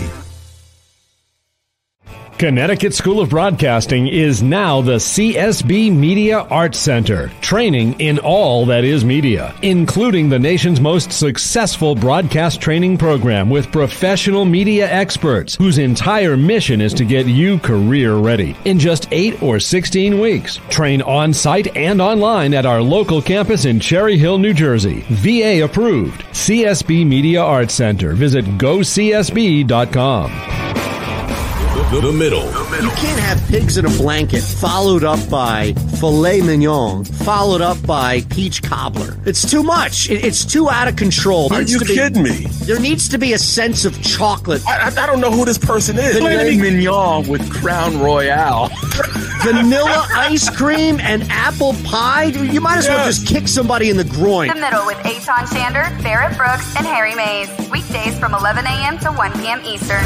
Connecticut 2.42 2.96
School 2.96 3.20
of 3.20 3.30
Broadcasting 3.30 4.08
is 4.08 4.42
now 4.42 4.82
the 4.82 4.96
CSB 4.96 5.96
Media 5.96 6.40
Arts 6.40 6.80
Center, 6.80 7.28
training 7.40 8.00
in 8.00 8.18
all 8.18 8.66
that 8.66 8.84
is 8.84 9.06
media, 9.06 9.54
including 9.62 10.28
the 10.28 10.40
nation's 10.40 10.82
most 10.82 11.12
successful 11.12 11.94
broadcast 11.94 12.60
training 12.60 12.98
program 12.98 13.48
with 13.48 13.72
professional 13.72 14.44
media 14.44 14.90
experts 14.92 15.54
whose 15.54 15.78
entire 15.78 16.36
mission 16.36 16.82
is 16.82 16.96
to 16.96 17.06
get 17.06 17.28
you 17.28 17.60
career 17.60 18.16
ready 18.16 18.56
in 18.66 18.80
just 18.80 19.08
8 19.12 19.44
or 19.44 19.60
16 19.60 20.20
weeks. 20.20 20.60
Train 20.72 21.04
on 21.04 21.34
site 21.34 21.78
and 21.78 22.02
online 22.02 22.56
at 22.56 22.66
our 22.66 22.82
local 22.82 23.22
campus 23.22 23.66
in 23.66 23.80
Cherry 23.80 24.18
Hill, 24.18 24.40
New 24.40 24.56
Jersey. 24.56 25.06
VA 25.12 25.64
approved. 25.64 26.22
CSB 26.32 27.06
Media 27.06 27.44
Arts 27.44 27.76
Center. 27.76 28.14
Visit 28.14 28.46
gocsb.com. 28.58 30.32
The, 31.92 32.00
the 32.00 32.12
middle. 32.14 32.46
You 32.82 32.90
can't 32.92 33.20
have 33.20 33.46
pigs 33.50 33.78
in 33.78 33.86
a 33.86 33.90
blanket 33.90 34.42
followed 34.42 35.04
up 35.04 35.20
by 35.30 35.74
filet 36.00 36.40
mignon, 36.42 37.04
followed 37.04 37.60
up 37.60 37.86
by 37.86 38.22
peach 38.30 38.64
cobbler. 38.64 39.18
It's 39.26 39.50
too 39.50 39.62
much. 39.62 40.10
It- 40.10 40.24
it's 40.24 40.46
too 40.46 40.70
out 40.70 40.88
of 40.88 40.96
control. 40.96 41.54
Are 41.54 41.62
you 41.62 41.80
be- 41.80 41.88
kidding 41.88 42.24
me? 42.24 42.46
There 42.64 42.80
needs 42.80 43.10
to 43.10 43.18
be 43.18 43.34
a 43.34 43.38
sense 43.38 43.84
of 43.84 44.02
chocolate. 44.02 44.66
I, 44.66 44.90
I, 44.90 45.04
I 45.04 45.06
don't 45.06 45.20
know 45.20 45.32
who 45.32 45.44
this 45.44 45.58
person 45.58 45.98
is. 46.00 46.16
Filet 46.18 46.58
mignon 46.58 47.28
with 47.28 47.52
Crown 47.52 48.00
Royal. 48.00 48.70
Vanilla 49.44 50.08
ice 50.12 50.50
cream 50.50 50.98
and 51.02 51.24
apple 51.30 51.74
pie. 51.84 52.26
You 52.26 52.62
might 52.62 52.78
as 52.78 52.88
well 52.88 53.06
just 53.06 53.28
kick 53.28 53.48
somebody 53.50 53.90
in 53.90 53.98
the 53.98 54.06
groin. 54.06 54.48
The 54.48 54.56
Middle 54.56 54.86
with 54.86 55.00
Aton 55.00 55.46
Shander, 55.48 56.02
Barrett 56.04 56.38
Brooks, 56.38 56.74
and 56.78 56.86
Harry 56.88 57.16
Mayes. 57.16 57.50
Weekdays 57.70 58.18
from 58.18 58.34
11 58.34 58.66
a.m. 58.66 58.98
to 59.00 59.12
1 59.12 59.34
p.m. 59.42 59.60
Eastern. 59.66 60.06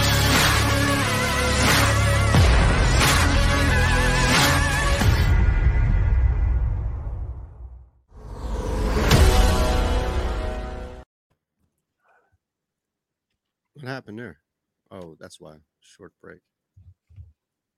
What 13.81 13.89
happened 13.89 14.19
there? 14.19 14.37
Oh, 14.91 15.15
that's 15.19 15.39
why. 15.39 15.55
Short 15.79 16.13
break. 16.21 16.39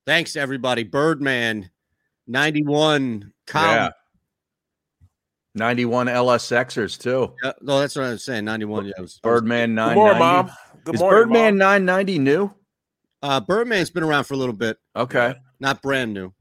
Thanks, 0.05 0.35
everybody. 0.35 0.83
Birdman, 0.83 1.69
91. 2.27 3.31
Kyle. 3.47 3.75
Yeah. 3.85 3.89
91 5.55 6.07
LSXers 6.07 6.99
too. 6.99 7.33
Yeah, 7.43 7.51
no, 7.61 7.79
that's 7.79 7.95
what 7.95 8.05
I 8.05 8.09
was 8.09 8.23
saying. 8.25 8.43
91. 8.43 8.85
Yeah, 8.87 8.93
it 8.97 9.01
was, 9.01 9.19
Birdman 9.23 9.69
Good 9.69 9.75
990. 9.75 9.95
morning, 9.95 10.19
Mom. 10.19 10.51
Good 10.83 10.95
Is 10.95 10.99
morning, 11.01 11.19
Birdman 11.21 11.53
Mom. 11.53 11.57
990 11.85 12.19
new? 12.19 12.51
Uh, 13.21 13.39
Birdman's 13.39 13.89
been 13.89 14.03
around 14.03 14.25
for 14.25 14.33
a 14.33 14.37
little 14.37 14.55
bit, 14.55 14.77
Okay. 14.97 15.35
not 15.61 15.81
brand 15.81 16.13
new. 16.13 16.33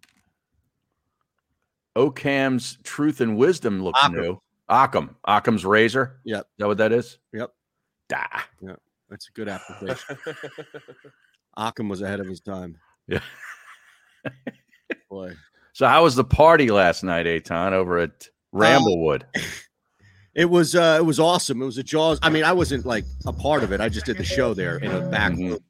Occam's 1.94 2.78
Truth 2.82 3.20
and 3.20 3.36
Wisdom 3.36 3.84
looks 3.84 4.00
Occam. 4.02 4.20
new. 4.20 4.42
Occam. 4.68 5.14
Occam's 5.28 5.64
Razor. 5.64 6.18
Yep. 6.24 6.40
Is 6.40 6.46
that 6.58 6.66
what 6.66 6.78
that 6.78 6.90
is? 6.92 7.18
Yep. 7.32 7.52
Da. 8.08 8.26
That's 9.12 9.28
a 9.28 9.32
good 9.32 9.46
application. 9.46 10.16
Occam 11.58 11.90
was 11.90 12.00
ahead 12.00 12.18
of 12.18 12.26
his 12.26 12.40
time. 12.40 12.78
Yeah. 13.06 13.20
Boy. 15.10 15.34
So 15.74 15.86
how 15.86 16.04
was 16.04 16.14
the 16.14 16.24
party 16.24 16.70
last 16.70 17.02
night, 17.04 17.26
Aton, 17.26 17.74
over 17.74 17.98
at 17.98 18.28
Ramblewood? 18.54 19.24
It 20.34 20.46
was 20.46 20.74
uh 20.74 20.96
it 20.98 21.04
was 21.04 21.20
awesome. 21.20 21.60
It 21.60 21.66
was 21.66 21.76
a 21.76 21.82
Jaws. 21.82 22.18
I 22.22 22.30
mean, 22.30 22.42
I 22.42 22.54
wasn't 22.54 22.86
like 22.86 23.04
a 23.26 23.34
part 23.34 23.62
of 23.62 23.70
it. 23.70 23.82
I 23.82 23.90
just 23.90 24.06
did 24.06 24.16
the 24.16 24.24
show 24.24 24.54
there 24.54 24.78
in 24.78 24.90
a 24.90 25.02
back 25.10 25.32
Mhm. 25.32 25.60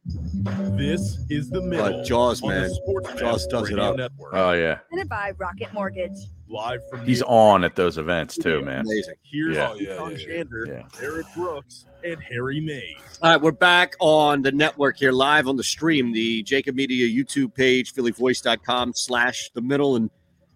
room. 0.47 0.77
This 0.77 1.19
is 1.29 1.51
the 1.51 1.61
middle. 1.61 1.91
But 1.91 2.05
Jaws, 2.05 2.45
man. 2.45 2.71
Jaws 3.19 3.49
does 3.49 3.71
it 3.71 3.81
up. 3.81 3.97
Network. 3.97 4.33
oh 4.33 4.53
yeah. 4.53 4.77
Presented 4.89 5.09
by 5.09 5.33
Rocket 5.37 5.73
Mortgage. 5.75 6.17
Live 6.53 6.87
from 6.91 7.07
He's 7.07 7.21
the- 7.21 7.27
on 7.27 7.65
at 7.65 7.75
those 7.77 7.97
events 7.97 8.37
too, 8.37 8.61
man. 8.63 8.81
Amazing. 8.81 9.15
Here's 9.23 9.57
Yeah. 9.57 9.75
Yeah, 9.75 9.97
Tom 9.97 10.11
yeah, 10.11 10.17
yeah. 10.19 10.27
Shander, 10.43 10.67
Yeah. 10.69 10.83
Eric 11.03 11.27
Brooks, 11.35 11.87
and 12.05 12.21
Harry 12.23 12.61
Mayes. 12.61 12.97
All 13.23 13.31
right, 13.33 13.41
we're 13.41 13.53
back 13.53 13.95
on 14.01 14.43
the 14.43 14.53
network 14.53 14.99
here, 14.99 15.13
live 15.13 15.49
on 15.49 15.57
the 15.57 15.65
stream, 15.65 16.13
the 16.13 16.43
JAKIB 16.43 16.75
Media 16.75 17.09
YouTube 17.09 17.55
page, 17.55 17.95
phillyvoice.com 17.95 18.93
slash 18.95 19.51
the 19.55 19.63
middle, 19.63 19.97
and 19.97 20.11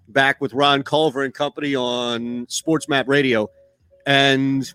back 0.08 0.40
with 0.40 0.52
Ron 0.52 0.82
Culver 0.82 1.22
and 1.22 1.32
company 1.32 1.74
on 1.74 2.46
Sports 2.48 2.88
Map 2.88 3.08
Radio. 3.08 3.48
And 4.06 4.70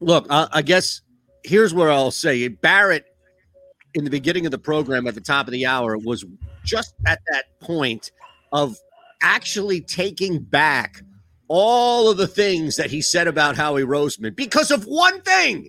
look, 0.00 0.26
I, 0.28 0.48
I 0.52 0.62
guess 0.62 1.02
here's 1.44 1.72
where 1.72 1.90
I'll 1.90 2.10
say 2.10 2.48
Barrett 2.48 3.04
in 3.94 4.04
the 4.04 4.10
beginning 4.10 4.44
of 4.46 4.50
the 4.50 4.58
program 4.58 5.06
at 5.06 5.14
the 5.14 5.20
top 5.20 5.46
of 5.46 5.52
the 5.52 5.66
hour 5.66 5.96
was 5.98 6.24
just 6.64 6.94
at 7.06 7.20
that 7.30 7.44
point 7.60 8.10
of 8.52 8.76
actually 9.22 9.80
taking 9.80 10.40
back 10.40 11.02
all 11.48 12.10
of 12.10 12.16
the 12.16 12.26
things 12.26 12.76
that 12.76 12.90
he 12.90 13.00
said 13.02 13.26
about 13.28 13.56
Howie 13.56 13.82
Roseman 13.82 14.34
because 14.34 14.70
of 14.70 14.84
one 14.84 15.20
thing. 15.22 15.68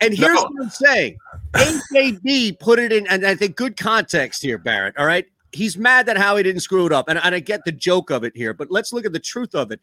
And 0.00 0.12
here's 0.14 0.34
No. 0.34 0.42
what 0.42 0.52
I'm 0.62 0.70
saying. 0.70 1.16
AJB 1.54 2.58
put 2.60 2.78
it 2.78 2.92
in, 2.92 3.06
and 3.06 3.24
I 3.26 3.34
think 3.34 3.56
good 3.56 3.76
context 3.76 4.42
here, 4.42 4.58
Barrett. 4.58 4.96
All 4.98 5.06
right. 5.06 5.26
He's 5.52 5.76
mad 5.78 6.06
that 6.06 6.16
Howie 6.18 6.42
didn't 6.42 6.62
screw 6.62 6.84
it 6.86 6.92
up. 6.92 7.08
And, 7.08 7.18
and 7.22 7.34
I 7.34 7.38
get 7.40 7.64
the 7.64 7.72
joke 7.72 8.10
of 8.10 8.24
it 8.24 8.32
here, 8.36 8.52
but 8.52 8.70
let's 8.70 8.92
look 8.92 9.06
at 9.06 9.12
the 9.12 9.20
truth 9.20 9.54
of 9.54 9.70
it. 9.70 9.80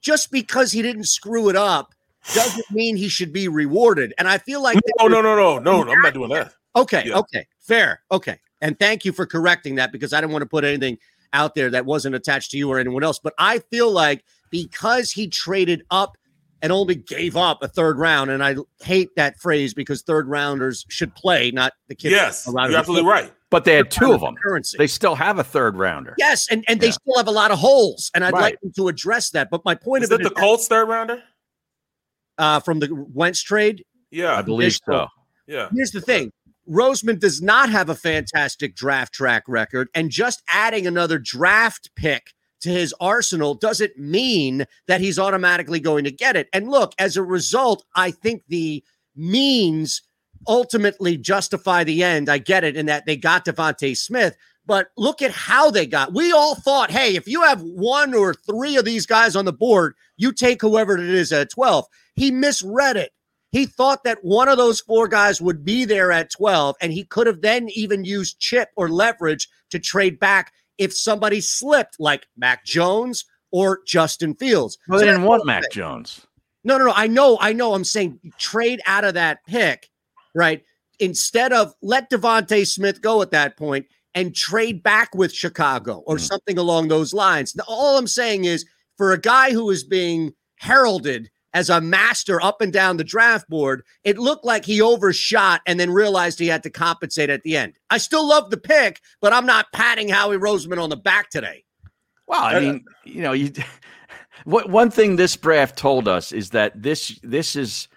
Just 0.00 0.30
because 0.32 0.72
he 0.72 0.82
didn't 0.82 1.04
screw 1.04 1.48
it 1.48 1.56
up 1.56 1.94
doesn't 2.34 2.68
mean 2.72 2.96
he 2.96 3.08
should 3.08 3.32
be 3.32 3.48
rewarded. 3.48 4.12
And 4.18 4.26
I 4.28 4.38
feel 4.38 4.60
like 4.62 4.78
No, 5.00 5.06
no, 5.06 5.20
no, 5.22 5.36
no, 5.36 5.58
no, 5.58 5.82
no. 5.84 5.92
I'm 5.92 6.00
not 6.02 6.14
doing 6.14 6.30
that. 6.30 6.52
Okay, 6.76 7.04
Yeah. 7.06 7.18
okay, 7.18 7.46
fair, 7.60 8.00
okay. 8.10 8.38
And 8.60 8.78
thank 8.78 9.04
you 9.04 9.12
for 9.12 9.24
correcting 9.24 9.76
that 9.76 9.92
because 9.92 10.12
I 10.12 10.20
didn't 10.20 10.32
want 10.32 10.42
to 10.42 10.46
put 10.46 10.64
anything 10.64 10.98
out 11.34 11.54
there 11.54 11.68
that 11.70 11.84
wasn't 11.84 12.14
attached 12.14 12.52
to 12.52 12.56
you 12.58 12.70
or 12.70 12.78
anyone 12.78 13.02
else. 13.04 13.18
But 13.22 13.34
I 13.38 13.58
feel 13.70 13.90
like 13.90 14.24
because 14.50 15.10
he 15.10 15.28
traded 15.28 15.82
up 15.90 16.16
and 16.62 16.72
only 16.72 16.94
gave 16.94 17.36
up 17.36 17.62
a 17.62 17.68
third 17.68 17.98
round, 17.98 18.30
and 18.30 18.42
I 18.42 18.56
hate 18.82 19.10
that 19.16 19.38
phrase 19.38 19.74
because 19.74 20.00
third 20.00 20.28
rounders 20.28 20.86
should 20.88 21.14
play, 21.14 21.50
not 21.50 21.74
the 21.88 21.94
kids. 21.94 22.12
Yes, 22.12 22.44
you're 22.46 22.58
absolutely 22.74 23.06
right. 23.06 23.30
But 23.50 23.64
they 23.66 23.74
had 23.74 23.90
two 23.90 24.12
of 24.14 24.22
them. 24.22 24.34
Currency. 24.42 24.78
They 24.78 24.86
still 24.86 25.14
have 25.14 25.38
a 25.38 25.44
third 25.44 25.76
rounder. 25.76 26.14
yes, 26.16 26.48
and, 26.50 26.64
and 26.66 26.80
they 26.80 26.86
Yeah. 26.86 26.92
still 26.92 27.16
have 27.18 27.28
a 27.28 27.32
lot 27.32 27.50
of 27.50 27.58
holes, 27.58 28.10
and 28.14 28.24
I'd 28.24 28.32
like 28.32 28.58
them 28.62 28.72
to 28.76 28.88
address 28.88 29.30
that. 29.30 29.50
But 29.50 29.62
my 29.66 29.74
point 29.74 30.04
Is 30.04 30.08
that 30.10 30.18
the 30.22 30.28
is 30.30 30.32
Colts 30.32 30.66
third 30.66 30.88
rounder? 30.88 31.22
uh, 32.38 32.60
from 32.60 32.80
the 32.80 32.88
Wentz 33.12 33.42
trade, 33.42 33.84
Yeah, 34.10 34.34
I 34.36 34.42
believe 34.42 34.76
so. 34.88 35.06
yeah. 35.46 35.68
Here's 35.74 35.90
the 35.90 36.00
thing. 36.00 36.32
Roseman 36.68 37.18
does 37.18 37.42
not 37.42 37.68
have 37.70 37.88
a 37.88 37.94
fantastic 37.94 38.74
draft 38.74 39.12
track 39.12 39.44
record, 39.46 39.88
and 39.94 40.10
just 40.10 40.42
adding 40.48 40.86
another 40.86 41.18
draft 41.18 41.90
pick 41.94 42.32
to 42.60 42.70
his 42.70 42.94
arsenal 42.98 43.54
doesn't 43.54 43.98
mean 43.98 44.64
that 44.86 45.00
he's 45.00 45.18
automatically 45.18 45.80
going 45.80 46.04
to 46.04 46.10
get 46.10 46.36
it. 46.36 46.48
And 46.52 46.68
look, 46.68 46.94
as 46.98 47.16
a 47.16 47.22
result, 47.22 47.84
I 47.94 48.10
think 48.10 48.42
the 48.48 48.82
means 49.14 50.02
ultimately 50.48 51.16
justify 51.16 51.84
the 51.84 52.02
end. 52.02 52.28
I 52.28 52.38
get 52.38 52.64
it 52.64 52.76
in 52.76 52.86
that 52.86 53.06
they 53.06 53.16
got 53.16 53.44
DeVonta 53.44 53.96
Smith, 53.96 54.36
but 54.66 54.88
look 54.96 55.22
at 55.22 55.30
how 55.30 55.70
they 55.70 55.86
got. 55.86 56.14
We 56.14 56.32
all 56.32 56.54
thought, 56.54 56.90
hey, 56.90 57.16
if 57.16 57.28
you 57.28 57.42
have 57.42 57.60
one 57.62 58.14
or 58.14 58.34
three 58.34 58.76
of 58.76 58.84
these 58.84 59.06
guys 59.06 59.36
on 59.36 59.44
the 59.44 59.52
board, 59.52 59.94
you 60.16 60.32
take 60.32 60.62
whoever 60.62 60.96
it 60.96 61.04
is 61.04 61.32
at 61.32 61.50
12. 61.50 61.84
He 62.14 62.30
misread 62.30 62.96
it. 62.96 63.12
He 63.54 63.66
thought 63.66 64.02
that 64.02 64.18
one 64.24 64.48
of 64.48 64.56
those 64.56 64.80
four 64.80 65.06
guys 65.06 65.40
would 65.40 65.64
be 65.64 65.84
there 65.84 66.10
at 66.10 66.28
12, 66.32 66.74
and 66.80 66.92
he 66.92 67.04
could 67.04 67.28
have 67.28 67.40
then 67.40 67.68
even 67.68 68.04
used 68.04 68.40
chip 68.40 68.70
or 68.74 68.88
leverage 68.88 69.48
to 69.70 69.78
trade 69.78 70.18
back 70.18 70.52
if 70.76 70.92
somebody 70.92 71.40
slipped, 71.40 71.94
like 72.00 72.26
Mac 72.36 72.64
Jones 72.64 73.24
or 73.52 73.78
Justin 73.86 74.34
Fields. 74.34 74.76
Well, 74.88 74.98
So 74.98 75.04
they 75.04 75.12
didn't 75.12 75.22
want 75.22 75.46
Mac. 75.46 75.70
Jones. 75.70 76.26
No, 76.64 76.78
no, 76.78 76.86
no. 76.86 76.92
I 76.96 77.06
know, 77.06 77.38
I 77.40 77.52
know. 77.52 77.74
I'm 77.74 77.84
saying 77.84 78.18
trade 78.38 78.80
out 78.86 79.04
of 79.04 79.14
that 79.14 79.38
pick, 79.46 79.88
right? 80.34 80.64
Instead 80.98 81.52
of 81.52 81.74
let 81.80 82.10
DeVonta 82.10 82.66
Smith 82.66 83.02
go 83.02 83.22
at 83.22 83.30
that 83.30 83.56
point 83.56 83.86
and 84.16 84.34
trade 84.34 84.82
back 84.82 85.14
with 85.14 85.32
Chicago 85.32 86.02
or 86.08 86.16
hmm. 86.16 86.22
something 86.22 86.58
along 86.58 86.88
those 86.88 87.14
lines. 87.14 87.54
Now, 87.54 87.62
all 87.68 87.98
I'm 87.98 88.08
saying 88.08 88.46
is 88.46 88.66
for 88.96 89.12
a 89.12 89.20
guy 89.20 89.52
who 89.52 89.70
is 89.70 89.84
being 89.84 90.32
heralded 90.56 91.30
as 91.54 91.70
a 91.70 91.80
master 91.80 92.42
up 92.42 92.60
and 92.60 92.72
down 92.72 92.96
the 92.96 93.04
draft 93.04 93.48
board, 93.48 93.84
it 94.02 94.18
looked 94.18 94.44
like 94.44 94.64
he 94.64 94.82
overshot 94.82 95.62
and 95.66 95.80
then 95.80 95.90
realized 95.90 96.38
he 96.38 96.48
had 96.48 96.64
to 96.64 96.70
compensate 96.70 97.30
at 97.30 97.42
the 97.44 97.56
end. 97.56 97.78
I 97.88 97.98
still 97.98 98.28
love 98.28 98.50
the 98.50 98.56
pick, 98.56 99.00
but 99.20 99.32
I'm 99.32 99.46
not 99.46 99.72
patting 99.72 100.08
Howie 100.08 100.36
Roseman 100.36 100.82
on 100.82 100.90
the 100.90 100.96
back 100.96 101.30
today. 101.30 101.64
Well, 102.26 102.42
I 102.42 102.56
uh, 102.56 102.60
mean, 102.60 102.84
you 103.04 103.22
know, 103.22 103.32
you 103.32 103.52
what 104.44 104.68
one 104.68 104.90
thing 104.90 105.16
this 105.16 105.36
draft 105.36 105.78
told 105.78 106.08
us 106.08 106.32
is 106.32 106.50
that 106.50 106.82
this 106.82 107.18
this 107.22 107.54
is 107.56 107.88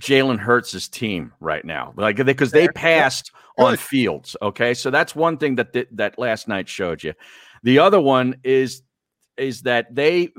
Jalen 0.00 0.38
Hurts' 0.38 0.88
team 0.88 1.32
right 1.40 1.64
now, 1.64 1.94
like 1.96 2.16
because 2.16 2.50
they 2.50 2.68
passed 2.68 3.30
on 3.58 3.76
Fields. 3.76 4.36
Okay, 4.42 4.74
so 4.74 4.90
that's 4.90 5.14
one 5.14 5.38
thing 5.38 5.54
that 5.54 5.72
th- 5.72 5.88
that 5.92 6.18
last 6.18 6.48
night 6.48 6.68
showed 6.68 7.04
you. 7.04 7.14
The 7.62 7.78
other 7.78 8.00
one 8.00 8.36
is 8.42 8.82
is 9.36 9.62
that 9.62 9.94
they 9.94 10.30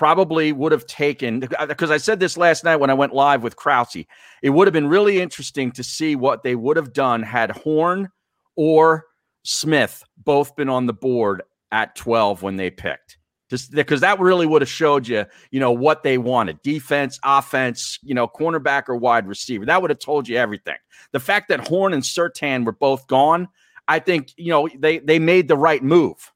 probably 0.00 0.50
would 0.50 0.72
have 0.72 0.86
taken 0.86 1.40
because 1.68 1.90
I 1.90 1.98
said 1.98 2.20
this 2.20 2.38
last 2.38 2.64
night 2.64 2.76
when 2.76 2.88
I 2.88 2.94
went 2.94 3.12
live 3.12 3.42
with 3.42 3.56
Krause. 3.56 4.06
It 4.42 4.48
would 4.48 4.66
have 4.66 4.72
been 4.72 4.88
really 4.88 5.20
interesting 5.20 5.70
to 5.72 5.84
see 5.84 6.16
what 6.16 6.42
they 6.42 6.54
would 6.54 6.78
have 6.78 6.94
done 6.94 7.22
had 7.22 7.50
Horn 7.50 8.08
or 8.56 9.04
Smith 9.42 10.02
both 10.16 10.56
been 10.56 10.70
on 10.70 10.86
the 10.86 10.94
board 10.94 11.42
at 11.70 11.96
12 11.96 12.40
when 12.40 12.56
they 12.56 12.70
picked. 12.70 13.18
Just 13.50 13.72
because 13.72 14.00
that 14.00 14.18
really 14.18 14.46
would 14.46 14.62
have 14.62 14.70
showed 14.70 15.06
you, 15.06 15.26
you 15.50 15.60
know, 15.60 15.70
what 15.70 16.02
they 16.02 16.16
wanted 16.16 16.62
defense, 16.62 17.20
offense, 17.22 17.98
you 18.02 18.14
know, 18.14 18.26
cornerback 18.26 18.84
or 18.88 18.96
wide 18.96 19.26
receiver. 19.28 19.66
That 19.66 19.82
would 19.82 19.90
have 19.90 19.98
told 19.98 20.26
you 20.26 20.38
everything. 20.38 20.78
The 21.12 21.20
fact 21.20 21.50
that 21.50 21.68
Horn 21.68 21.92
and 21.92 22.02
Surtain 22.02 22.64
were 22.64 22.72
both 22.72 23.06
gone, 23.06 23.48
I 23.86 23.98
think, 23.98 24.32
you 24.38 24.48
know, 24.48 24.66
they 24.78 25.00
they 25.00 25.18
made 25.18 25.46
the 25.46 25.58
right 25.58 25.82
move 25.84 26.32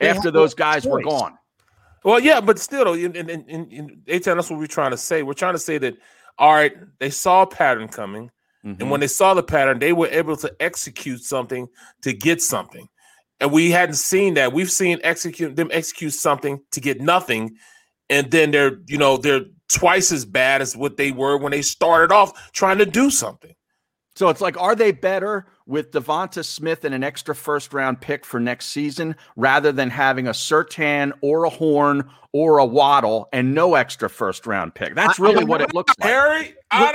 They 0.00 0.08
after 0.08 0.32
those 0.32 0.54
guys 0.54 0.84
were 0.84 1.02
gone. 1.02 1.36
Well, 2.04 2.20
yeah, 2.20 2.40
but 2.40 2.58
still, 2.58 2.94
in, 2.94 3.14
in, 3.14 3.28
in, 3.28 3.44
in, 3.44 3.70
in 3.70 4.02
A-Town, 4.08 4.36
that's 4.36 4.50
what 4.50 4.58
we're 4.58 4.66
trying 4.66 4.92
to 4.92 4.96
say. 4.96 5.22
We're 5.22 5.34
trying 5.34 5.54
to 5.54 5.58
say 5.58 5.78
that, 5.78 5.96
all 6.38 6.54
right, 6.54 6.72
they 6.98 7.10
saw 7.10 7.42
a 7.42 7.46
pattern 7.46 7.88
coming. 7.88 8.30
Mm-hmm. 8.64 8.80
And 8.80 8.90
when 8.90 9.00
they 9.00 9.06
saw 9.06 9.34
the 9.34 9.42
pattern, 9.42 9.78
they 9.78 9.92
were 9.92 10.08
able 10.08 10.36
to 10.36 10.54
execute 10.60 11.22
something 11.22 11.68
to 12.02 12.12
get 12.12 12.42
something. 12.42 12.88
And 13.40 13.52
we 13.52 13.70
hadn't 13.70 13.94
seen 13.94 14.34
that. 14.34 14.52
We've 14.52 14.70
seen 14.70 14.98
execute 15.02 15.56
them 15.56 15.70
execute 15.72 16.12
something 16.12 16.60
to 16.72 16.80
get 16.80 17.00
nothing. 17.00 17.56
And 18.10 18.30
then 18.30 18.50
they're, 18.50 18.78
you 18.86 18.98
know, 18.98 19.16
they're 19.16 19.44
twice 19.68 20.12
as 20.12 20.24
bad 20.24 20.60
as 20.60 20.76
what 20.76 20.96
they 20.96 21.10
were 21.10 21.38
when 21.38 21.52
they 21.52 21.62
started 21.62 22.12
off 22.12 22.52
trying 22.52 22.78
to 22.78 22.86
do 22.86 23.10
something. 23.10 23.54
So 24.20 24.28
it's 24.28 24.42
like, 24.42 24.60
are 24.60 24.74
they 24.76 24.92
better 24.92 25.46
with 25.64 25.92
DeVonta 25.92 26.44
Smith 26.44 26.84
and 26.84 26.94
an 26.94 27.02
extra 27.02 27.34
first 27.34 27.72
round 27.72 28.02
pick 28.02 28.26
for 28.26 28.38
next 28.38 28.66
season 28.66 29.16
rather 29.34 29.72
than 29.72 29.88
having 29.88 30.26
a 30.26 30.32
Surtain 30.32 31.12
or 31.22 31.44
a 31.44 31.48
Horn 31.48 32.06
or 32.34 32.58
a 32.58 32.66
Waddle 32.66 33.30
and 33.32 33.54
no 33.54 33.76
extra 33.76 34.10
first 34.10 34.46
round 34.46 34.74
pick? 34.74 34.94
That's 34.94 35.18
I- 35.18 35.22
I 35.22 35.26
really 35.26 35.44
what 35.46 35.62
it 35.62 35.72
looks 35.72 35.94
like. 35.98 36.10
Harry, 36.10 36.54
ah, 36.70 36.80
Would- 36.80 36.94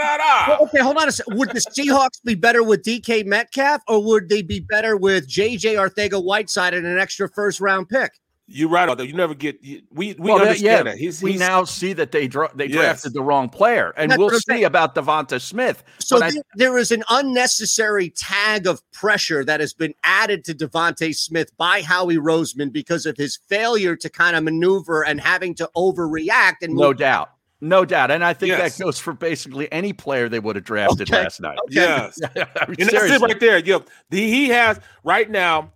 Well, 0.50 0.67
okay, 0.67 0.77
hold 0.82 0.98
on 0.98 1.08
a 1.08 1.12
second. 1.12 1.39
Would 1.39 1.50
the 1.50 1.62
Seahawks 1.62 2.24
be 2.24 2.36
better 2.36 2.62
with 2.62 2.84
DK 2.84 3.25
Metcalf 3.25 3.82
or 3.88 4.03
would 4.03 4.29
they 4.29 4.44
be 4.44 4.60
better 4.60 4.96
with 4.96 5.27
JJ 5.27 5.74
Arcega-Whiteside 5.77 6.75
and 6.75 6.86
an 6.86 7.00
extra 7.00 7.27
first 7.27 7.60
round 7.60 7.89
pick? 7.89 8.12
You're 8.48 8.70
right, 8.70 8.88
although 8.88 9.04
you 9.04 9.14
never 9.14 9.34
get 9.34 9.58
you- 9.64 9.82
we 9.92 10.14
we 10.14 10.30
Well, 10.30 10.38
that- 10.38 10.48
understand 10.50 10.86
yeah, 10.86 10.92
that. 10.92 10.98
He's, 11.00 11.22
we 11.24 11.32
he's 11.32 11.40
now 11.40 11.64
see 11.64 11.94
that 11.94 12.12
they 12.12 12.28
dra- 12.28 12.52
they 12.54 12.68
Yes. 12.68 12.74
drafted 12.75 13.14
the 13.14 13.24
wrong 13.24 13.50
player, 13.50 13.92
and 13.98 14.12
That's 14.12 14.20
we'll 14.20 14.28
what 14.28 14.36
see 14.36 14.42
saying. 14.48 14.66
about 14.66 14.94
DeVonta 14.94 15.42
Smith. 15.42 15.84
So 15.98 16.20
But 16.20 16.25
I- 16.25 16.32
there- 16.32 16.44
there 16.56 16.78
is 16.78 16.92
an 16.92 17.04
unnecessary 17.10 18.12
tag 18.12 18.68
of 18.68 18.82
pressure 18.92 19.44
that 19.46 19.62
has 19.62 19.74
been 19.74 19.96
added 20.04 20.46
to 20.46 20.54
DeVonta 20.54 21.16
Smith 21.16 21.50
by 21.58 21.82
Howie 21.82 22.18
Roseman 22.18 22.72
because 22.72 23.08
of 23.08 23.18
his 23.18 23.36
failure 23.50 23.96
to 23.96 24.10
kind 24.12 24.36
of 24.36 24.44
maneuver 24.44 25.04
and 25.04 25.20
having 25.20 25.56
to 25.56 25.68
overreact 25.75 26.58
and 26.62 26.75
no 26.75 26.90
move 26.90 26.98
doubt, 26.98 27.32
no 27.62 27.84
doubt, 27.84 28.12
and 28.12 28.24
I 28.24 28.34
think 28.34 28.50
Yes. 28.52 28.78
that 28.78 28.84
goes 28.84 29.00
for 29.00 29.14
basically 29.14 29.72
any 29.72 29.92
player 29.92 30.30
they 30.30 30.40
would 30.40 30.56
have 30.56 30.66
drafted 30.66 31.10
Okay. 31.10 31.24
last 31.24 31.42
night. 31.42 31.58
Yes. 31.70 32.20
I 32.36 32.68
mean, 32.68 32.75
and 32.80 32.90
that's 32.92 33.12
it 33.12 33.22
right 33.22 33.40
there. 33.40 33.58
Yo, 33.58 33.84
the, 34.12 34.20
he 34.20 34.50
has 34.50 34.80
right 35.04 35.32
now. 35.32 35.72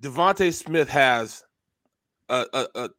DeVonta 0.00 0.52
Smith 0.52 0.88
has 0.88 1.42
a 2.32 2.46
a, 2.52 2.66
a 2.74 2.90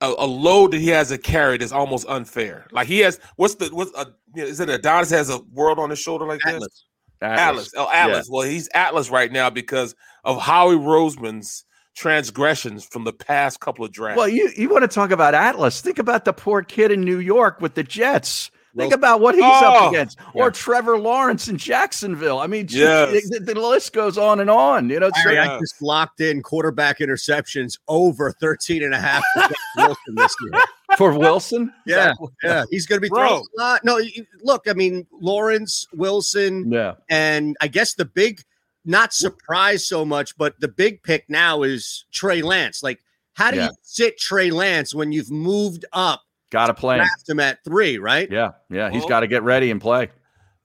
a 0.00 0.14
a 0.18 0.26
load 0.26 0.72
that 0.72 0.80
he 0.80 0.88
has 0.88 1.08
to 1.08 1.18
carry 1.18 1.58
that's 1.58 1.72
almost 1.72 2.06
unfair. 2.08 2.66
Like 2.72 2.88
he 2.88 3.00
has 3.00 3.20
what's 3.36 3.54
the 3.56 3.68
what's 3.68 3.92
a 3.96 4.12
is 4.34 4.60
it 4.60 4.68
Adonis 4.68 5.10
has 5.10 5.30
a 5.30 5.38
world 5.52 5.78
on 5.78 5.90
his 5.90 5.98
shoulder 5.98 6.26
like 6.26 6.40
this? 6.40 6.54
Atlas. 6.54 6.84
Atlas. 7.22 7.72
Oh, 7.76 7.90
Atlas. 7.90 8.28
Well, 8.30 8.46
he's 8.46 8.68
Atlas 8.74 9.10
right 9.10 9.30
now 9.30 9.50
because 9.50 9.94
of 10.24 10.40
Howie 10.40 10.76
Roseman's 10.76 11.64
transgressions 11.94 12.84
from 12.84 13.04
the 13.04 13.12
past 13.12 13.60
couple 13.60 13.84
of 13.84 13.92
drafts. 13.92 14.18
Well, 14.18 14.28
you, 14.28 14.50
you 14.56 14.68
want 14.68 14.82
to 14.82 14.88
talk 14.88 15.10
about 15.10 15.34
Atlas? 15.34 15.80
Think 15.80 15.98
about 15.98 16.24
the 16.24 16.32
poor 16.32 16.62
kid 16.62 16.90
in 16.90 17.02
New 17.02 17.18
York 17.18 17.60
with 17.60 17.74
the 17.74 17.84
Jets. 17.84 18.50
Think 18.76 18.92
about 18.92 19.20
what 19.20 19.34
he's 19.34 19.44
Oh, 19.44 19.84
up 19.86 19.92
against, 19.92 20.18
or 20.34 20.50
Trevor 20.50 20.98
Lawrence 20.98 21.46
in 21.48 21.56
Jacksonville. 21.56 22.38
I 22.38 22.46
mean, 22.48 22.66
gee, 22.66 22.80
Yes. 22.80 23.28
the, 23.30 23.38
the 23.40 23.54
list 23.54 23.92
goes 23.92 24.18
on 24.18 24.40
and 24.40 24.50
on. 24.50 24.90
You 24.90 24.98
know, 25.00 25.10
so- 25.10 25.20
Larry, 25.28 25.36
Yeah. 25.36 25.54
I 25.56 25.58
just 25.60 25.80
locked 25.80 26.20
in 26.20 26.42
quarterback 26.42 26.98
interceptions 26.98 27.78
over 27.88 28.32
13 28.40 28.82
and 28.82 28.92
a 28.94 28.98
half 28.98 29.22
for 29.34 29.48
Wilson 29.76 30.14
this 30.16 30.36
year. 30.42 30.60
for 30.98 31.16
Wilson. 31.18 31.72
Yeah, 31.86 32.14
Zach- 32.14 32.16
yeah, 32.42 32.64
he's 32.70 32.86
going 32.86 32.96
to 32.98 33.02
be 33.02 33.08
Bro. 33.08 33.18
throwing 33.28 33.44
a 33.58 33.60
lot. 33.62 33.84
No, 33.84 34.00
look, 34.42 34.66
I 34.68 34.72
mean, 34.72 35.06
Lawrence, 35.12 35.86
Wilson, 35.94 36.70
yeah. 36.72 36.94
and 37.08 37.56
I 37.60 37.68
guess 37.68 37.94
the 37.94 38.04
big, 38.04 38.40
not 38.84 39.12
surprise 39.14 39.86
so 39.86 40.04
much, 40.04 40.36
but 40.36 40.58
the 40.60 40.68
big 40.68 41.02
pick 41.04 41.24
now 41.28 41.62
is 41.62 42.06
Trey 42.12 42.42
Lance. 42.42 42.82
Like, 42.82 43.00
how 43.34 43.50
do 43.50 43.56
Yeah. 43.58 43.66
you 43.66 43.70
sit 43.82 44.18
Trey 44.18 44.50
Lance 44.50 44.94
when 44.94 45.12
you've 45.12 45.30
moved 45.30 45.84
up, 45.92 46.22
Got 46.54 46.66
to 46.68 46.74
play. 46.74 46.96
him. 46.96 47.04
draft 47.04 47.28
him 47.28 47.40
at 47.40 47.62
three, 47.64 47.98
right? 47.98 48.30
Yeah, 48.30 48.52
yeah. 48.70 48.90
He's 48.90 49.00
Well- 49.00 49.08
got 49.10 49.20
to 49.20 49.26
get 49.26 49.42
ready 49.42 49.70
and 49.70 49.80
play. 49.80 50.08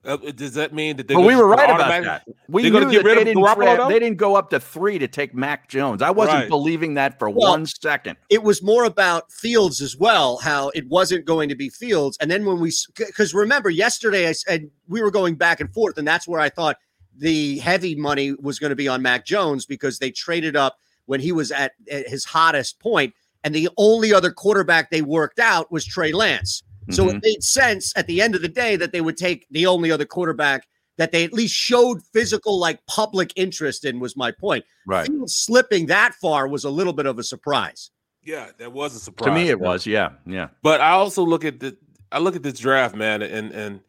Uh, 0.02 0.16
does 0.16 0.54
that 0.54 0.72
mean 0.72 0.96
that? 0.96 1.06
they're 1.08 1.16
But 1.18 1.26
we 1.26 1.36
were 1.36 1.46
right 1.46 1.68
about 1.68 2.02
that. 2.04 2.22
We 2.48 2.62
they're 2.62 2.70
knew 2.70 2.80
gonna 2.80 2.90
get 2.90 3.02
that 3.02 3.08
rid 3.10 3.16
they 3.18 3.20
of 3.20 3.26
didn't, 3.26 3.42
Garoppolo, 3.44 3.74
draft- 3.76 3.90
they 3.90 3.98
didn't 3.98 4.16
go 4.16 4.34
up 4.34 4.48
to 4.48 4.58
three 4.58 4.98
to 4.98 5.06
take 5.06 5.34
Mac 5.34 5.68
Jones. 5.68 6.00
I 6.00 6.08
wasn't 6.08 6.38
Right. 6.38 6.48
believing 6.48 6.94
that 6.94 7.18
for 7.18 7.28
Well, 7.28 7.50
one 7.50 7.66
second. 7.66 8.16
it 8.30 8.42
was 8.42 8.62
more 8.62 8.84
about 8.84 9.30
Fields 9.30 9.82
as 9.82 9.98
well, 9.98 10.38
how 10.38 10.70
it 10.74 10.88
wasn't 10.88 11.26
going 11.26 11.50
to 11.50 11.54
be 11.54 11.68
Fields. 11.68 12.16
And 12.18 12.30
then 12.30 12.46
when 12.46 12.60
we, 12.60 12.72
because 12.96 13.34
remember, 13.34 13.68
yesterday 13.68 14.26
I 14.26 14.32
said 14.32 14.70
we 14.88 15.02
were 15.02 15.10
going 15.10 15.34
back 15.34 15.60
and 15.60 15.70
forth, 15.74 15.98
and 15.98 16.08
that's 16.08 16.26
where 16.26 16.40
I 16.40 16.48
thought 16.48 16.78
the 17.14 17.58
heavy 17.58 17.94
money 17.94 18.32
was 18.40 18.58
going 18.58 18.70
to 18.70 18.76
be 18.76 18.88
on 18.88 19.02
Mac 19.02 19.26
Jones 19.26 19.66
because 19.66 19.98
they 19.98 20.10
traded 20.10 20.56
up 20.56 20.78
when 21.04 21.20
he 21.20 21.30
was 21.30 21.50
at, 21.52 21.72
at 21.90 22.08
his 22.08 22.24
hottest 22.24 22.80
point, 22.80 23.12
and 23.44 23.54
the 23.54 23.68
only 23.76 24.12
other 24.12 24.30
quarterback 24.30 24.90
they 24.90 25.02
worked 25.02 25.38
out 25.38 25.70
was 25.72 25.84
Trey 25.84 26.12
Lance. 26.12 26.62
So 26.90 27.06
Mhm. 27.06 27.14
it 27.14 27.22
made 27.22 27.42
sense 27.44 27.92
at 27.96 28.06
the 28.06 28.20
end 28.20 28.34
of 28.34 28.42
the 28.42 28.48
day 28.48 28.76
that 28.76 28.92
they 28.92 29.00
would 29.00 29.16
take 29.16 29.46
the 29.50 29.66
only 29.66 29.90
other 29.92 30.04
quarterback 30.04 30.66
that 30.98 31.12
they 31.12 31.24
at 31.24 31.32
least 31.32 31.54
showed 31.54 32.02
physical, 32.12 32.58
like 32.58 32.84
public 32.86 33.32
interest 33.36 33.84
in, 33.84 34.00
was 34.00 34.16
my 34.16 34.30
point. 34.32 34.64
Right. 34.86 35.06
Fields 35.06 35.34
slipping 35.34 35.86
that 35.86 36.14
far 36.14 36.48
was 36.48 36.64
a 36.64 36.70
little 36.70 36.92
bit 36.92 37.06
of 37.06 37.18
a 37.18 37.22
surprise. 37.22 37.90
Yeah, 38.22 38.50
that 38.58 38.72
was 38.72 38.94
a 38.94 38.98
surprise. 38.98 39.28
To 39.28 39.32
me, 39.34 39.48
it 39.48 39.58
was. 39.60 39.86
Yeah, 39.86 40.10
yeah. 40.26 40.48
But 40.62 40.80
I 40.82 40.90
also 40.90 41.22
look 41.24 41.44
at 41.44 41.60
the 41.60 41.76
I 42.12 42.18
look 42.18 42.34
at 42.36 42.42
this 42.42 42.58
draft, 42.58 42.94
man, 42.96 43.22
and 43.22 43.52
and 43.52 43.80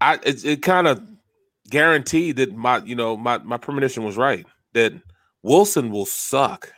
I 0.00 0.18
it, 0.24 0.44
it 0.44 0.62
kind 0.62 0.88
of 0.88 1.00
guaranteed 1.70 2.36
that 2.36 2.56
my 2.56 2.78
you 2.78 2.94
know 2.96 3.16
my 3.16 3.38
my 3.38 3.56
premonition 3.58 4.02
was 4.02 4.16
right 4.16 4.46
that 4.72 4.94
Wilson 5.42 5.90
will 5.90 6.06
suck. 6.06 6.72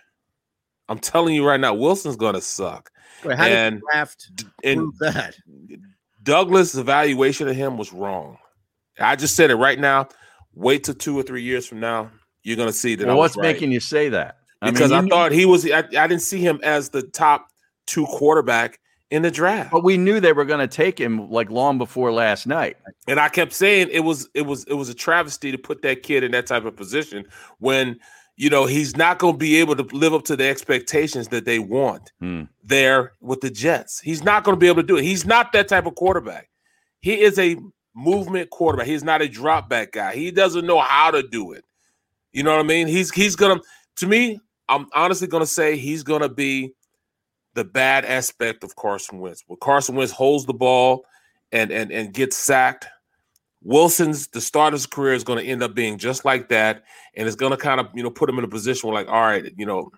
I'm 0.90 0.98
telling 0.98 1.34
you 1.34 1.46
right 1.46 1.60
now, 1.60 1.72
Wilson's 1.72 2.16
gonna 2.16 2.40
suck. 2.40 2.90
Wait, 3.24 3.38
how 3.38 3.46
And- 3.46 3.76
the 3.76 3.82
draft 3.92 4.30
And 4.64 4.92
that? 5.00 5.36
Douglas' 6.22 6.74
evaluation 6.74 7.48
of 7.48 7.56
him 7.56 7.78
was 7.78 7.92
wrong. 7.92 8.36
I 8.98 9.16
just 9.16 9.36
said 9.36 9.50
it 9.50 9.56
right 9.56 9.78
now. 9.78 10.08
Wait 10.52 10.84
till 10.84 10.94
two 10.94 11.18
or 11.18 11.22
three 11.22 11.42
years 11.42 11.66
from 11.66 11.80
now, 11.80 12.10
you're 12.42 12.56
gonna 12.56 12.72
see 12.72 12.94
that. 12.96 13.06
Well, 13.06 13.16
I 13.16 13.18
was 13.18 13.30
what's 13.30 13.36
right. 13.38 13.54
making 13.54 13.72
you 13.72 13.80
say 13.80 14.08
that? 14.10 14.36
because 14.62 14.90
mean, 14.90 14.98
I, 14.98 15.00
knew- 15.02 15.08
thought 15.08 15.32
he 15.32 15.46
was. 15.46 15.64
I, 15.70 15.78
I 15.78 15.82
didn't 15.82 16.20
see 16.20 16.40
him 16.40 16.60
as 16.62 16.90
the 16.90 17.02
top 17.02 17.46
two 17.86 18.04
quarterback 18.06 18.78
in 19.10 19.22
the 19.22 19.30
draft. 19.30 19.70
But 19.70 19.84
we 19.84 19.96
knew 19.96 20.20
they 20.20 20.32
were 20.32 20.44
going 20.44 20.60
to 20.60 20.68
take 20.68 20.98
him 21.00 21.30
like 21.30 21.50
long 21.50 21.78
before 21.78 22.12
last 22.12 22.46
night. 22.46 22.76
And 23.08 23.18
I 23.18 23.28
kept 23.28 23.52
saying 23.52 23.88
it 23.90 24.00
was 24.00 24.28
it 24.34 24.42
was 24.42 24.64
it 24.64 24.74
was 24.74 24.88
a 24.88 24.94
travesty 24.94 25.50
to 25.52 25.58
put 25.58 25.82
that 25.82 26.02
kid 26.02 26.24
in 26.24 26.32
that 26.32 26.46
type 26.46 26.64
of 26.64 26.76
position 26.76 27.24
when 27.58 27.98
you 28.40 28.48
know 28.48 28.64
he's 28.64 28.96
not 28.96 29.18
going 29.18 29.34
to 29.34 29.38
be 29.38 29.56
able 29.56 29.76
to 29.76 29.82
live 29.94 30.14
up 30.14 30.24
to 30.24 30.34
the 30.34 30.48
expectations 30.48 31.28
that 31.28 31.44
they 31.44 31.58
want 31.58 32.10
Hmm. 32.20 32.44
there 32.64 33.12
with 33.20 33.42
the 33.42 33.50
Jets. 33.50 34.00
He's 34.00 34.24
not 34.24 34.44
going 34.44 34.56
to 34.56 34.58
be 34.58 34.66
able 34.66 34.80
to 34.82 34.86
do 34.86 34.96
it. 34.96 35.04
He's 35.04 35.26
not 35.26 35.52
that 35.52 35.68
type 35.68 35.84
of 35.84 35.94
quarterback. 35.94 36.48
He 37.00 37.20
is 37.20 37.38
a 37.38 37.56
movement 37.94 38.48
quarterback. 38.48 38.86
He's 38.86 39.04
not 39.04 39.20
a 39.20 39.28
drop 39.28 39.68
back 39.68 39.92
guy. 39.92 40.14
He 40.14 40.30
doesn't 40.30 40.64
know 40.66 40.80
how 40.80 41.10
to 41.10 41.22
do 41.22 41.52
it. 41.52 41.64
You 42.32 42.42
know 42.42 42.52
what 42.56 42.64
I 42.64 42.68
mean? 42.68 42.86
He's 42.86 43.10
he's 43.12 43.36
gonna 43.36 43.60
to 43.96 44.06
me. 44.06 44.40
I'm 44.68 44.86
honestly 44.94 45.26
gonna 45.26 45.46
say 45.46 45.76
he's 45.76 46.02
gonna 46.02 46.28
be 46.28 46.72
the 47.54 47.64
bad 47.64 48.04
aspect 48.06 48.62
of 48.64 48.74
Carson 48.76 49.18
Wentz. 49.18 49.42
When 49.48 49.58
Carson 49.60 49.96
Wentz 49.96 50.12
holds 50.12 50.46
the 50.46 50.54
ball 50.54 51.04
and 51.52 51.70
and 51.70 51.90
and 51.92 52.14
gets 52.14 52.36
sacked, 52.36 52.86
Wilson's 53.62 54.28
the 54.28 54.40
starter's 54.40 54.86
career 54.86 55.12
is 55.14 55.24
going 55.24 55.38
to 55.38 55.44
end 55.44 55.62
up 55.62 55.74
being 55.74 55.98
just 55.98 56.24
like 56.24 56.48
that, 56.48 56.84
and 57.14 57.26
it's 57.26 57.36
going 57.36 57.50
to 57.50 57.56
kind 57.56 57.80
of 57.80 57.88
you 57.94 58.02
know 58.02 58.10
put 58.10 58.28
him 58.28 58.38
in 58.38 58.44
a 58.44 58.48
position 58.48 58.88
where 58.88 58.98
like, 58.98 59.08
all 59.12 59.20
right, 59.22 59.52
you 59.56 59.66
know, 59.66 59.90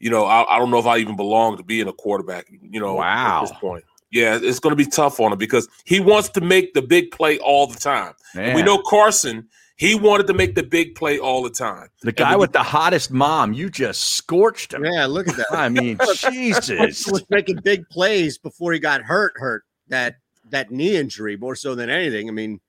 you 0.00 0.10
know, 0.10 0.24
I, 0.24 0.56
I 0.56 0.58
don't 0.58 0.70
know 0.70 0.78
if 0.78 0.86
I 0.86 0.98
even 0.98 1.16
belong 1.16 1.56
to 1.58 1.62
being 1.62 1.86
a 1.88 1.92
quarterback. 1.92 2.46
You 2.50 2.80
know, 2.80 2.94
Wow. 2.94 3.42
at 3.42 3.48
this 3.48 3.58
point. 3.58 3.84
Yeah, 4.10 4.38
it's 4.42 4.58
going 4.58 4.70
to 4.72 4.76
be 4.76 4.86
tough 4.86 5.20
on 5.20 5.32
him 5.32 5.38
because 5.38 5.68
he 5.84 6.00
wants 6.00 6.30
to 6.30 6.40
make 6.40 6.72
the 6.72 6.80
big 6.80 7.10
play 7.10 7.38
all 7.40 7.66
the 7.66 7.78
time. 7.78 8.14
And 8.34 8.54
we 8.56 8.62
know 8.62 8.78
Carson, 8.78 9.46
he 9.76 9.94
wanted 9.94 10.26
to 10.28 10.32
make 10.34 10.54
the 10.54 10.62
big 10.62 10.94
play 10.94 11.18
all 11.18 11.42
the 11.42 11.50
time. 11.50 11.88
The 12.00 12.12
guy 12.12 12.34
with 12.34 12.52
the 12.52 12.62
hottest 12.62 13.10
mom, 13.10 13.52
you 13.52 13.68
just 13.68 14.02
scorched 14.14 14.72
him. 14.72 14.82
Yeah, 14.86 15.04
look 15.04 15.28
at 15.28 15.36
that. 15.36 15.46
I 15.52 15.68
mean, 15.68 15.98
Jesus. 16.30 17.04
he 17.04 17.10
was 17.12 17.22
making 17.28 17.56
big 17.62 17.86
plays 17.90 18.38
before 18.38 18.72
he 18.72 18.78
got 18.78 19.02
hurt. 19.02 19.34
Hurt 19.36 19.64
that 19.88 20.16
that 20.50 20.70
knee 20.70 20.96
injury 20.96 21.36
more 21.36 21.54
so 21.54 21.74
than 21.74 21.90
anything. 21.90 22.30
I 22.30 22.32
mean, 22.32 22.60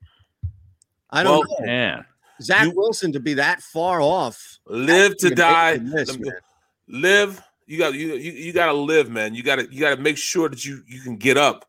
I 1.09 1.23
don't 1.23 1.39
Well, 1.47 1.59
know. 1.61 1.65
Man. 1.65 2.05
Zach 2.41 2.73
Wilson 2.73 3.11
to 3.13 3.19
be 3.19 3.33
that 3.35 3.61
far 3.61 4.01
off. 4.01 4.59
Live 4.65 5.17
to 5.17 5.29
die. 5.29 5.77
this, 5.77 6.17
man. 6.17 6.33
live. 6.87 7.41
You 7.67 7.77
got 7.77 7.93
you 7.93 8.13
you, 8.15 8.31
you 8.31 8.53
got 8.53 8.67
to 8.67 8.73
live, 8.73 9.09
man. 9.09 9.35
You 9.35 9.43
got 9.43 9.57
to 9.57 9.67
you 9.71 9.79
got 9.81 9.95
to 9.95 10.01
make 10.01 10.17
sure 10.17 10.49
that 10.49 10.63
you 10.65 10.81
you 10.87 11.01
can 11.01 11.17
get 11.17 11.37
up 11.37 11.65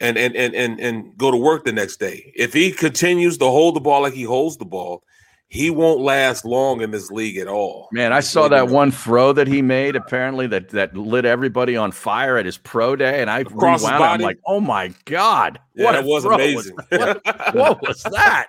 and 0.00 0.18
and 0.18 0.34
and 0.36 0.54
and 0.54 0.80
and 0.80 1.16
go 1.16 1.30
to 1.30 1.36
work 1.36 1.64
the 1.64 1.72
next 1.72 1.98
day. 1.98 2.32
If 2.36 2.52
he 2.52 2.70
continues 2.72 3.38
to 3.38 3.46
hold 3.46 3.76
the 3.76 3.80
ball 3.80 4.02
like 4.02 4.12
he 4.12 4.24
holds 4.24 4.56
the 4.56 4.64
ball, 4.64 5.04
he 5.50 5.70
won't 5.70 6.00
last 6.00 6.44
long 6.44 6.82
in 6.82 6.90
this 6.90 7.10
league 7.10 7.38
at 7.38 7.48
all. 7.48 7.88
Man, 7.90 8.12
I 8.12 8.20
saw 8.20 8.48
that 8.48 8.68
one 8.68 8.90
throw 8.90 9.32
that 9.32 9.46
he 9.48 9.62
made 9.62 9.96
apparently 9.96 10.46
that 10.48 10.68
that 10.70 10.94
lit 10.94 11.24
everybody 11.24 11.74
on 11.74 11.90
fire 11.90 12.36
at 12.36 12.44
his 12.44 12.58
pro 12.58 12.96
day, 12.96 13.22
and 13.22 13.30
I 13.30 13.40
Across 13.40 13.82
rewound. 13.82 14.02
it. 14.02 14.06
I'm 14.06 14.20
like, 14.20 14.38
oh 14.46 14.60
my 14.60 14.92
god, 15.06 15.58
Yeah, 15.74 15.84
what 15.86 15.92
that 15.92 16.04
was 16.04 16.24
throw 16.24 16.34
amazing. 16.34 16.76
what, 16.90 17.22
what 17.54 17.82
was 17.82 18.02
that? 18.12 18.48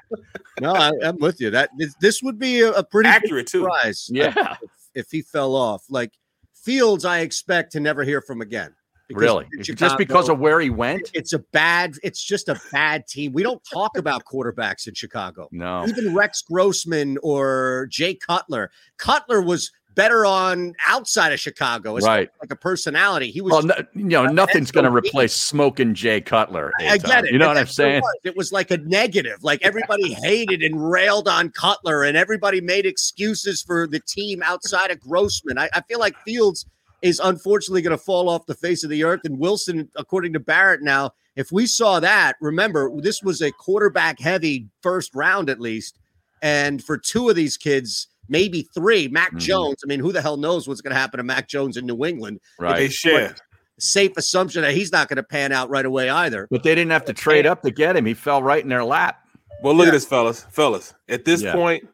No, 0.60 0.74
I, 0.74 0.92
I'm 1.04 1.18
with 1.20 1.40
you. 1.40 1.50
That 1.52 1.70
this, 1.78 1.96
this 2.02 2.22
would 2.22 2.38
be 2.38 2.62
a, 2.62 2.72
a 2.74 2.84
pretty 2.84 3.08
big 3.10 3.16
Accurate, 3.24 3.48
too. 3.48 3.62
surprise. 3.62 4.10
Uh, 4.12 4.16
yeah. 4.16 4.56
if, 4.62 4.70
if 4.94 5.08
he 5.12 5.22
fell 5.22 5.56
off. 5.56 5.84
Like 5.90 6.12
Fields, 6.54 7.06
I 7.06 7.20
expect 7.20 7.72
to 7.74 7.80
never 7.80 8.04
hear 8.04 8.22
from 8.22 8.42
again. 8.42 8.76
Because 9.10 9.22
Really, 9.24 9.48
in 9.58 9.64
just 9.76 9.98
because 9.98 10.30
of 10.30 10.40
where 10.40 10.60
he 10.62 10.70
went? 10.70 11.10
it's 11.14 11.34
a 11.34 11.40
bad. 11.40 11.96
It's 12.04 12.24
just 12.24 12.48
a 12.48 12.60
bad 12.72 13.08
team. 13.08 13.34
We 13.34 13.42
don't 13.44 13.62
talk 13.72 13.98
about 13.98 14.24
quarterbacks 14.26 14.88
in 14.88 14.94
Chicago. 14.94 15.50
No, 15.52 15.86
Even 15.88 16.16
Rex 16.16 16.44
Grossman 16.44 17.18
or 17.24 17.88
Jay 17.90 18.14
Cutler. 18.14 18.70
Cutler 18.98 19.42
was 19.42 19.72
better 19.96 20.26
on 20.26 20.76
outside 20.88 21.34
of 21.34 21.40
Chicago, 21.40 21.98
as 21.98 22.06
Right. 22.06 22.30
Like 22.40 22.52
a 22.52 22.56
personality. 22.56 23.32
He 23.32 23.42
was. 23.42 23.52
well, 23.52 23.64
no, 23.64 23.76
you 23.96 24.04
know, 24.06 24.28
nothing's 24.28 24.72
going 24.72 24.86
to 24.86 24.92
replace 24.92 25.34
smoking 25.34 25.94
Jay 25.96 26.22
Cutler. 26.22 26.72
I 26.80 26.98
get 27.00 27.26
it. 27.26 27.32
You 27.32 27.40
know 27.40 27.48
what 27.48 27.58
I'm 27.58 27.66
that's 27.66 27.78
what 27.80 27.88
it 27.88 27.92
saying? 27.92 28.02
was. 28.02 28.16
It 28.24 28.38
was 28.38 28.52
like 28.52 28.70
a 28.72 28.78
negative. 28.78 29.44
Like 29.44 29.62
everybody 29.64 30.14
hated 30.24 30.62
and 30.62 30.90
railed 30.92 31.28
on 31.28 31.50
Cutler, 31.50 32.04
and 32.04 32.16
everybody 32.16 32.62
made 32.62 32.86
excuses 32.86 33.62
for 33.64 33.88
the 33.88 34.00
team 34.00 34.44
outside 34.44 34.92
of 34.92 35.00
Grossman. 35.00 35.58
I, 35.58 35.68
I 35.74 35.82
feel 35.82 36.00
like 36.00 36.16
Fields 36.20 36.68
is 37.02 37.20
unfortunately 37.24 37.82
going 37.82 37.98
to 37.98 38.04
fall 38.04 38.30
off 38.30 38.46
the 38.46 38.56
face 38.56 38.84
of 38.84 38.90
the 38.90 39.04
earth. 39.04 39.22
And 39.24 39.40
Wilson, 39.40 39.90
according 39.96 40.34
to 40.34 40.40
Barrett, 40.40 40.82
now, 40.82 41.12
if 41.36 41.52
we 41.52 41.66
saw 41.66 42.00
that, 42.00 42.36
remember, 42.42 42.92
this 43.02 43.22
was 43.24 43.42
a 43.42 43.52
quarterback 43.52 44.20
heavy 44.20 44.68
first 44.84 45.14
round 45.16 45.50
at 45.50 45.60
least. 45.60 45.98
And 46.42 46.84
for 46.84 46.98
two 46.98 47.30
of 47.30 47.36
these 47.36 47.58
kids, 47.58 48.08
maybe 48.28 48.68
three, 48.74 49.08
Mac 49.08 49.34
Mhm. 49.34 49.40
Jones. 49.40 49.78
I 49.84 49.88
mean, 49.88 50.00
who 50.00 50.12
the 50.12 50.22
hell 50.22 50.38
knows 50.38 50.68
what's 50.68 50.82
going 50.82 50.94
to 50.94 51.00
happen 51.00 51.18
to 51.18 51.24
Mac 51.24 51.48
Jones 51.48 51.78
in 51.78 51.86
New 51.86 52.06
England? 52.06 52.40
Right. 52.60 52.78
They 52.78 52.90
share. 52.90 53.36
Safe 53.80 54.12
assumption 54.18 54.62
that 54.64 54.74
he's 54.74 54.92
not 54.92 55.08
going 55.08 55.18
to 55.18 55.24
pan 55.24 55.52
out 55.54 55.70
right 55.70 55.86
away 55.86 56.10
either. 56.10 56.48
But 56.52 56.64
they 56.64 56.76
didn't 56.76 56.92
have 56.92 57.06
to 57.06 57.14
trade 57.14 57.46
up 57.46 57.62
to 57.64 57.72
get 57.72 57.96
him. 57.96 58.06
He 58.06 58.14
fell 58.14 58.44
right 58.44 58.62
in 58.62 58.70
their 58.70 58.84
lap. 58.84 59.20
Well, 59.64 59.74
look 59.74 59.86
Yeah. 59.86 59.90
at 59.90 59.94
this, 59.94 60.06
fellas. 60.06 60.46
Fellas, 60.52 60.94
at 61.08 61.24
this 61.26 61.42
Yeah. 61.42 61.54
point, 61.54 61.88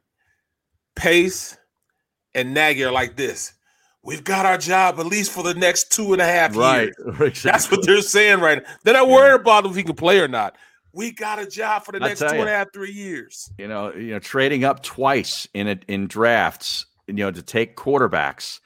Pace 0.95 1.57
and 2.33 2.53
Nagy 2.53 2.83
are 2.83 2.91
like 2.91 3.15
this. 3.15 3.53
We've 4.05 4.23
got 4.23 4.45
our 4.45 4.57
job 4.57 4.99
at 4.99 5.05
least 5.07 5.31
for 5.31 5.43
the 5.43 5.55
next 5.55 5.91
two 5.91 6.13
and 6.13 6.21
a 6.21 6.25
half 6.25 6.55
Right. 6.55 6.91
years. 7.19 7.41
That's 7.43 7.69
what 7.71 7.85
they're 7.85 8.01
saying 8.01 8.39
right 8.39 8.61
now. 8.61 8.69
They're 8.83 8.93
not 8.93 9.09
worried 9.09 9.41
about 9.41 9.65
if 9.65 9.75
he 9.75 9.83
can 9.83 9.95
play 9.95 10.19
or 10.19 10.27
not. 10.27 10.55
We 10.93 11.11
got 11.11 11.39
a 11.39 11.47
job 11.47 11.83
for 11.83 11.91
the 11.91 11.97
I 12.03 12.09
next 12.09 12.19
tell 12.19 12.29
two 12.29 12.39
and 12.39 12.47
a 12.47 12.51
half, 12.51 12.67
three 12.71 12.91
years. 12.91 13.51
you 13.57 13.67
know, 13.67 13.91
you 13.93 14.11
know, 14.11 14.19
trading 14.19 14.63
up 14.63 14.83
twice 14.83 15.47
in 15.53 15.67
it 15.67 15.83
in 15.87 16.07
drafts, 16.07 16.85
you 17.07 17.15
know, 17.15 17.31
to 17.31 17.41
take 17.41 17.75
quarterbacks 17.75 18.59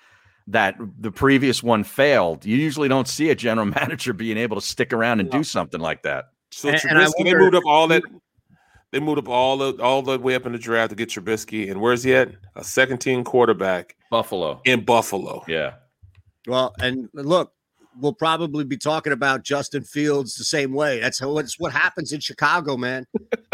that 0.48 0.76
the 1.00 1.12
previous 1.12 1.64
one 1.64 1.84
failed. 1.84 2.46
You 2.46 2.58
usually 2.58 2.90
don't 2.90 3.08
see 3.08 3.30
a 3.30 3.36
general 3.36 3.66
manager 3.80 4.14
being 4.14 4.38
able 4.38 4.60
to 4.60 4.66
stick 4.66 4.92
around 4.94 5.22
and 5.22 5.32
do 5.32 5.44
something 5.44 5.80
like 5.80 6.04
that. 6.04 6.26
So 6.52 6.70
And- 6.70 6.82
and 6.90 7.00
I 7.00 7.06
Trubisky, 7.06 7.24
they 7.24 7.34
moved 7.36 7.56
up 7.56 7.64
all 7.66 7.88
that. 7.88 8.04
They 8.92 9.00
moved 9.00 9.20
up 9.20 9.30
all 9.30 9.58
the 9.58 9.82
all 9.84 10.02
the 10.02 10.18
way 10.18 10.36
up 10.36 10.46
in 10.46 10.52
the 10.52 10.58
draft 10.58 10.90
to 10.90 10.96
get 10.96 11.10
Trubisky, 11.10 11.70
and 11.70 11.80
where's 11.80 12.04
he 12.04 12.14
at? 12.16 12.32
A 12.56 12.64
second 12.64 13.00
team 13.00 13.24
quarterback 13.24 13.96
Buffalo. 14.10 14.62
in 14.66 14.84
Buffalo. 14.84 15.44
Yeah. 15.48 15.74
Well, 16.48 16.74
and 16.80 17.08
look, 17.14 17.54
we'll 18.00 18.14
probably 18.14 18.64
be 18.64 18.78
talking 18.78 19.14
about 19.14 19.44
Justin 19.44 19.84
Fields 19.84 20.36
the 20.36 20.44
same 20.44 20.74
way. 20.74 21.00
That's 21.00 21.20
how 21.20 21.38
it's 21.38 21.60
what 21.60 21.72
happens 21.72 22.12
in 22.12 22.20
Chicago, 22.20 22.78
man. 22.78 23.06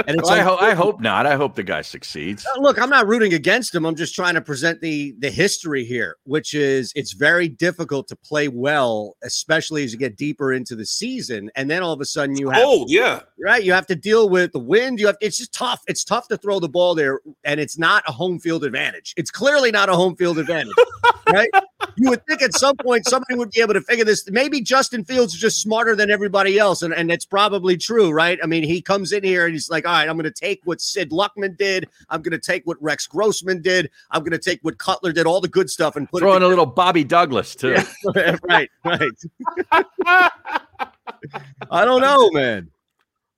And 0.07 0.19
it's 0.19 0.29
Well, 0.29 0.39
I, 0.39 0.43
ho- 0.43 0.57
I 0.59 0.73
hope 0.73 0.99
not. 0.99 1.25
I 1.25 1.35
hope 1.35 1.55
the 1.55 1.63
guy 1.63 1.81
succeeds. 1.81 2.45
Uh, 2.45 2.59
Look, 2.59 2.79
I'm 2.79 2.89
not 2.89 3.07
rooting 3.07 3.33
against 3.33 3.73
him. 3.73 3.85
I'm 3.85 3.95
just 3.95 4.13
trying 4.13 4.35
to 4.35 4.41
present 4.41 4.81
the 4.81 5.15
the 5.19 5.31
history 5.31 5.85
here, 5.85 6.17
which 6.23 6.53
is 6.53 6.91
it's 6.95 7.13
very 7.13 7.47
difficult 7.47 8.07
to 8.09 8.15
play 8.15 8.47
well, 8.47 9.15
especially 9.23 9.83
as 9.83 9.93
you 9.93 9.99
get 9.99 10.17
deeper 10.17 10.53
into 10.53 10.75
the 10.75 10.85
season, 10.85 11.49
and 11.55 11.69
then 11.69 11.81
all 11.81 11.93
of 11.93 12.01
a 12.01 12.05
sudden 12.05 12.37
you 12.37 12.49
have 12.49 12.63
Cold, 12.63 12.91
yeah. 12.91 13.21
right? 13.39 13.63
You 13.63 13.73
have 13.73 13.87
to 13.87 13.95
deal 13.95 14.29
with 14.29 14.51
the 14.51 14.59
wind. 14.59 14.99
You 14.99 15.07
have 15.07 15.17
it's 15.21 15.37
just 15.37 15.53
tough. 15.53 15.81
It's 15.87 16.03
tough 16.03 16.27
to 16.27 16.37
throw 16.37 16.59
the 16.59 16.69
ball 16.69 16.95
there, 16.95 17.19
and 17.43 17.59
it's 17.59 17.77
not 17.77 18.03
a 18.07 18.11
home 18.11 18.39
field 18.39 18.63
advantage. 18.63 19.13
It's 19.17 19.31
clearly 19.31 19.71
not 19.71 19.89
a 19.89 19.95
home 19.95 20.15
field 20.15 20.37
advantage, 20.39 20.73
right? 21.31 21.49
You 21.95 22.09
would 22.09 22.25
think 22.25 22.41
at 22.41 22.53
some 22.53 22.75
point 22.77 23.07
somebody 23.07 23.35
would 23.35 23.51
be 23.51 23.61
able 23.61 23.73
to 23.73 23.81
figure 23.81 24.05
this. 24.05 24.29
Maybe 24.29 24.61
Justin 24.61 25.03
Fields 25.03 25.33
is 25.33 25.39
just 25.39 25.61
smarter 25.61 25.95
than 25.95 26.09
everybody 26.09 26.59
else, 26.59 26.81
and, 26.81 26.93
and 26.93 27.11
it's 27.11 27.25
probably 27.25 27.77
true, 27.77 28.11
right? 28.11 28.39
I 28.43 28.47
mean, 28.47 28.63
he 28.63 28.81
comes 28.81 29.11
in 29.11 29.23
here 29.23 29.45
and 29.45 29.53
he's 29.53 29.69
like, 29.69 29.85
all 29.85 29.93
right, 29.93 30.09
I'm 30.09 30.15
going 30.15 30.25
to 30.25 30.31
take 30.31 30.61
what 30.65 30.81
Sid 30.81 31.11
Luckman 31.11 31.57
did. 31.57 31.89
I'm 32.09 32.21
going 32.21 32.31
to 32.31 32.39
take 32.39 32.65
what 32.65 32.81
Rex 32.81 33.07
Grossman 33.07 33.61
did. 33.61 33.89
I'm 34.11 34.21
going 34.21 34.31
to 34.31 34.39
take 34.39 34.59
what 34.61 34.77
Cutler 34.77 35.11
did, 35.11 35.25
all 35.25 35.41
the 35.41 35.47
good 35.47 35.69
stuff, 35.69 35.95
and 35.95 36.09
put 36.09 36.19
Throw 36.19 36.33
it 36.33 36.37
in 36.37 36.43
a 36.43 36.47
little 36.47 36.65
Bobby 36.65 37.03
Douglas 37.03 37.55
too. 37.55 37.75
together. 38.13 38.39
right, 38.49 38.69
right. 38.83 39.11
I 41.71 41.85
don't 41.85 42.01
know, 42.01 42.29
man. 42.31 42.69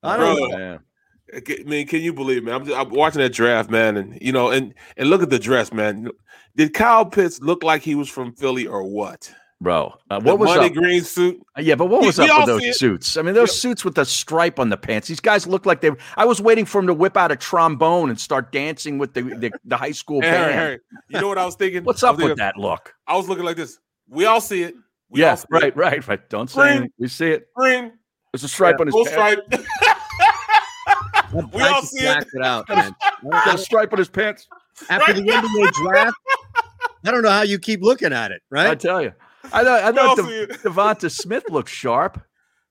I 0.02 0.16
don't 0.16 0.36
Bro, 0.36 0.46
know. 0.46 0.58
Yeah. 0.58 0.78
I 1.34 1.62
mean, 1.64 1.86
can 1.86 2.00
you 2.00 2.12
believe, 2.12 2.44
man? 2.44 2.54
I'm, 2.54 2.64
just, 2.64 2.78
I'm 2.78 2.88
watching 2.90 3.20
that 3.20 3.34
draft, 3.34 3.68
man, 3.70 3.98
and 3.98 4.18
you 4.20 4.32
know, 4.32 4.50
and 4.50 4.72
and 4.96 5.10
look 5.10 5.22
at 5.22 5.28
the 5.28 5.38
dress, 5.38 5.72
man. 5.72 6.10
Did 6.56 6.74
Kyle 6.74 7.04
Pitts 7.06 7.40
look 7.40 7.62
like 7.62 7.82
he 7.82 7.94
was 7.94 8.08
from 8.08 8.32
Philly 8.32 8.66
or 8.66 8.82
what? 8.82 9.32
Bro, 9.60 9.94
uh, 10.08 10.20
The 10.20 10.24
what 10.24 10.38
was 10.38 10.50
money 10.56 10.68
up? 10.68 10.72
green 10.74 11.02
suit? 11.02 11.40
Yeah, 11.56 11.74
but 11.74 11.86
what 11.86 12.02
was 12.02 12.16
we 12.18 12.26
up 12.30 12.30
all 12.30 12.46
with 12.54 12.62
those 12.62 12.78
suits? 12.78 13.16
I 13.16 13.22
mean, 13.22 13.34
those 13.34 13.60
suits 13.60 13.84
with 13.84 13.96
the 13.96 14.04
stripe 14.04 14.60
on 14.60 14.68
the 14.68 14.76
pants. 14.76 15.08
These 15.08 15.18
guys 15.18 15.48
look 15.48 15.66
like 15.66 15.80
they. 15.80 15.90
I 16.16 16.24
was 16.26 16.40
waiting 16.40 16.64
for 16.64 16.78
him 16.80 16.86
to 16.86 16.94
whip 16.94 17.16
out 17.16 17.32
a 17.32 17.36
trombone 17.36 18.08
and 18.08 18.20
start 18.20 18.52
dancing 18.52 18.98
with 18.98 19.14
the 19.14 19.22
the, 19.22 19.50
the 19.64 19.76
high 19.76 19.90
school 19.90 20.20
Hey, 20.20 20.28
Harry, 20.28 20.44
band. 20.44 20.54
Harry, 20.60 20.78
you 21.08 21.20
know 21.20 21.26
what 21.28 21.38
I 21.38 21.44
was 21.44 21.56
thinking? 21.56 21.82
What's 21.84 22.04
I 22.04 22.10
was 22.12 22.20
up 22.20 22.28
with 22.28 22.38
that 22.38 22.56
look? 22.56 22.94
I 23.08 23.16
was 23.16 23.28
looking 23.28 23.44
like 23.44 23.56
this. 23.56 23.80
We 24.08 24.26
all 24.26 24.40
see 24.40 24.62
it. 24.62 24.74
We 25.10 25.24
all 25.24 25.30
Yeah, 25.30 25.34
see 25.34 25.46
right, 25.50 25.64
it. 25.64 25.76
right, 25.76 26.06
right. 26.06 26.28
Don't 26.30 26.48
say 26.48 26.60
Green. 26.60 26.70
anything. 26.70 26.90
We 27.00 27.08
see 27.08 27.30
it. 27.30 27.48
Green, 27.56 27.92
There's 28.32 28.44
a 28.44 28.48
stripe 28.48 28.78
on 28.78 28.86
his 28.86 28.92
full 28.94 29.06
pants. 29.06 29.42
stripe. 29.56 29.64
we 31.52 31.62
all 31.62 31.82
see 31.82 32.04
it. 32.06 32.26
it 32.32 32.44
out, 32.44 32.68
man. 32.68 32.94
Got 33.28 33.54
a 33.56 33.58
stripe 33.58 33.92
on 33.92 33.98
his 33.98 34.08
pants. 34.08 34.46
After 34.88 35.12
the 35.12 35.22
NBA 35.22 35.72
draft, 35.72 36.16
I 37.04 37.10
don't 37.10 37.22
know 37.22 37.30
how 37.30 37.42
you 37.42 37.58
keep 37.58 37.82
looking 37.82 38.12
at 38.12 38.32
it, 38.32 38.42
right? 38.50 38.70
I 38.70 38.74
tell 38.74 39.02
you. 39.02 39.12
I 39.52 39.64
thought 39.64 39.82
I 39.82 39.90
We 39.90 39.98
all 39.98 40.16
thought 40.16 40.26
De- 40.28 40.46
DeVonta 40.58 41.10
Smith 41.10 41.44
looked 41.48 41.70
sharp. 41.70 42.20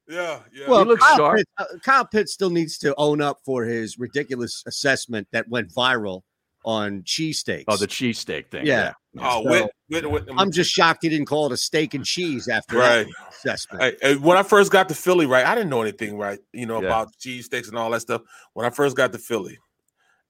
Yeah, 0.08 0.40
yeah. 0.54 0.70
Well, 0.70 0.84
He 0.84 0.86
looks 0.90 1.04
Kyle 1.04 1.18
sharp. 1.18 1.38
Pitts, 1.38 1.52
uh, 1.58 1.66
Kyle 1.84 2.06
Pitts 2.06 2.34
still 2.34 2.50
needs 2.50 2.78
to 2.80 2.94
own 2.98 3.22
up 3.22 3.40
for 3.46 3.64
his 3.66 3.98
ridiculous 3.98 4.64
assessment 4.68 5.28
that 5.32 5.48
went 5.50 5.74
viral 5.74 6.22
on 6.66 7.02
cheesesteaks. 7.04 7.64
Oh, 7.68 7.78
the 7.78 7.88
cheesesteak 7.88 8.50
thing. 8.52 8.66
yeah. 8.66 8.94
oh, 9.20 9.44
So, 9.44 9.50
with, 9.50 9.70
with, 9.90 10.06
with, 10.06 10.30
I'm 10.38 10.52
just 10.52 10.70
shocked 10.72 11.00
he 11.04 11.10
didn't 11.10 11.28
call 11.28 11.46
it 11.46 11.52
a 11.54 11.58
steak 11.58 11.94
and 11.94 12.04
cheese 12.06 12.48
after 12.50 12.78
Right. 12.78 13.06
that 13.08 13.34
assessment. 13.34 13.84
Hey, 13.84 13.96
hey, 14.02 14.16
when 14.18 14.38
I 14.38 14.44
first 14.44 14.72
got 14.72 14.90
to 14.90 14.96
Philly, 14.96 15.26
right, 15.26 15.46
I 15.46 15.56
didn't 15.56 15.70
know 15.70 15.82
anything, 15.82 16.18
right? 16.18 16.40
You 16.54 16.66
know 16.66 16.82
Yeah. 16.82 16.88
about 16.88 17.10
cheese 17.20 17.46
steaks 17.46 17.70
and 17.70 17.78
all 17.78 17.90
that 17.92 18.02
stuff. 18.02 18.22
When 18.54 18.66
I 18.66 18.70
first 18.70 18.98
got 18.98 19.14
to 19.14 19.18
Philly, 19.18 19.58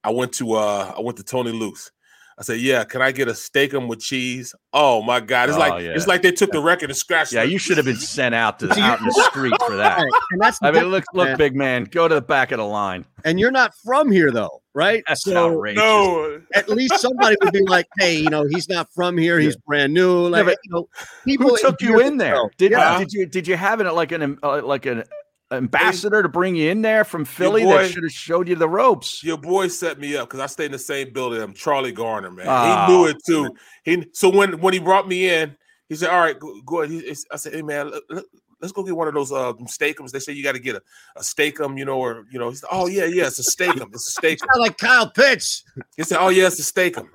I 0.08 0.12
went 0.12 0.32
to 0.36 0.54
uh 0.54 0.94
I 0.98 1.02
went 1.02 1.18
to 1.18 1.24
Tony 1.24 1.52
Luke's. 1.52 1.92
I 2.40 2.44
said, 2.44 2.60
"Yeah, 2.60 2.84
can 2.84 3.02
I 3.02 3.12
get 3.12 3.28
a 3.28 3.34
steak 3.34 3.74
'em 3.74 3.88
with 3.88 4.00
cheese?" 4.00 4.54
Oh 4.72 5.02
my 5.02 5.20
god, 5.20 5.50
it's 5.50 5.58
Oh, 5.58 5.60
like 5.60 5.84
yeah. 5.84 5.90
it's 5.96 6.06
like 6.06 6.22
they 6.22 6.32
took 6.32 6.52
the 6.52 6.62
record 6.62 6.90
and 6.92 6.96
scratched. 6.98 7.34
It. 7.34 7.38
Yeah, 7.38 7.44
it. 7.44 7.50
you 7.50 7.58
should 7.58 7.78
have 7.78 7.86
been 7.88 7.96
sent 8.16 8.36
out 8.36 8.60
to 8.60 8.70
out 8.80 9.00
in 9.00 9.06
the 9.08 9.28
street 9.32 9.54
for 9.66 9.76
that. 9.76 10.00
And 10.00 10.40
that's 10.40 10.60
I 10.62 10.70
mean, 10.72 10.84
look, 10.86 11.04
look, 11.16 11.30
man. 11.30 11.38
big 11.38 11.56
man, 11.56 11.84
go 11.86 12.08
to 12.08 12.14
the 12.16 12.22
back 12.22 12.52
of 12.52 12.60
the 12.60 12.64
line. 12.66 13.06
and 13.26 13.40
you're 13.40 13.50
not 13.52 13.74
from 13.84 14.12
here 14.12 14.30
though, 14.32 14.62
right? 14.76 15.04
That's 15.08 15.24
so 15.24 15.52
outrageous. 15.56 15.82
no. 15.82 16.40
at 16.54 16.70
least 16.70 17.00
somebody 17.00 17.36
would 17.42 17.52
be 17.54 17.64
like, 17.66 17.88
"Hey, 17.98 18.18
you 18.18 18.30
know, 18.30 18.46
he's 18.48 18.70
not 18.70 18.88
from 18.94 19.18
here. 19.18 19.40
He's 19.40 19.56
brand 19.58 19.94
new." 19.96 20.28
Like, 20.30 20.46
but 20.46 20.58
you 20.64 20.72
know, 20.74 20.88
people 21.26 21.50
Who 21.50 21.58
took 21.58 21.82
you 21.82 22.00
in 22.02 22.18
there? 22.18 22.40
Did 22.58 22.72
Yeah. 22.72 23.00
did 23.00 23.12
you 23.14 23.26
did 23.26 23.48
you 23.48 23.58
have 23.58 23.82
it 23.82 23.92
like 23.92 24.12
an 24.12 24.38
uh, 24.44 24.62
like 24.64 24.86
an 24.86 25.04
ambassador 25.52 26.22
to 26.22 26.30
bring 26.30 26.56
you 26.56 26.70
in 26.70 26.82
there 26.82 27.04
from 27.04 27.26
Philly 27.26 27.64
boy- 27.64 27.78
that 27.78 27.92
should 27.92 28.04
have 28.04 28.12
showed 28.12 28.48
you 28.48 28.56
the 28.56 28.70
ropes? 28.70 29.24
Your 29.24 29.38
boy 29.38 29.68
set 29.68 30.00
me 30.00 30.16
up 30.16 30.30
because 30.30 30.40
I 30.40 30.48
stayed 30.48 30.66
in 30.68 30.72
the 30.74 30.80
same 30.80 31.14
building. 31.14 31.42
I'm 31.42 31.54
Charlie 31.54 31.92
Garner, 31.92 32.32
man. 32.32 32.48
Oh, 32.48 32.64
he 32.64 32.94
knew 32.94 33.06
it 33.08 33.18
too. 33.26 33.56
He 33.84 34.08
so 34.14 34.30
when 34.30 34.60
when 34.60 34.74
he 34.74 34.80
brought 34.80 35.08
me 35.08 35.30
in, 35.30 35.56
he 35.90 35.96
said, 35.96 36.10
"All 36.10 36.20
right, 36.20 36.38
go, 36.38 36.62
go 36.66 36.82
ahead." 36.82 36.92
He, 36.92 37.16
I 37.32 37.38
said, 37.38 37.54
"Hey, 37.54 37.62
man, 37.62 37.90
look, 37.90 38.04
look, 38.10 38.26
let's 38.62 38.72
go 38.72 38.84
get 38.84 38.96
one 38.96 39.08
of 39.08 39.14
those 39.14 39.32
uh 39.32 39.54
steakums. 39.64 40.12
They 40.12 40.20
say 40.20 40.34
you 40.34 40.44
got 40.44 40.54
to 40.54 40.60
get 40.60 40.76
a, 40.76 40.82
a 41.16 41.22
steakum, 41.22 41.78
you 41.78 41.86
know, 41.86 42.00
or 42.00 42.26
you 42.32 42.40
know, 42.40 42.50
he's 42.50 42.64
oh 42.72 42.88
yeah, 42.88 43.06
yeah, 43.06 43.28
it's 43.28 43.40
a 43.40 43.44
steakum. 43.44 43.90
It's 43.94 44.18
a 44.18 44.22
steakum. 44.22 44.40
Sound 44.40 44.62
like 44.62 44.78
Kyle 44.78 45.10
Pitts. 45.10 45.64
He 45.96 46.04
said, 46.04 46.20
Oh 46.20 46.30
yeah, 46.30 46.48
it's 46.48 46.60
a 46.60 46.74
steakum. 46.74 47.08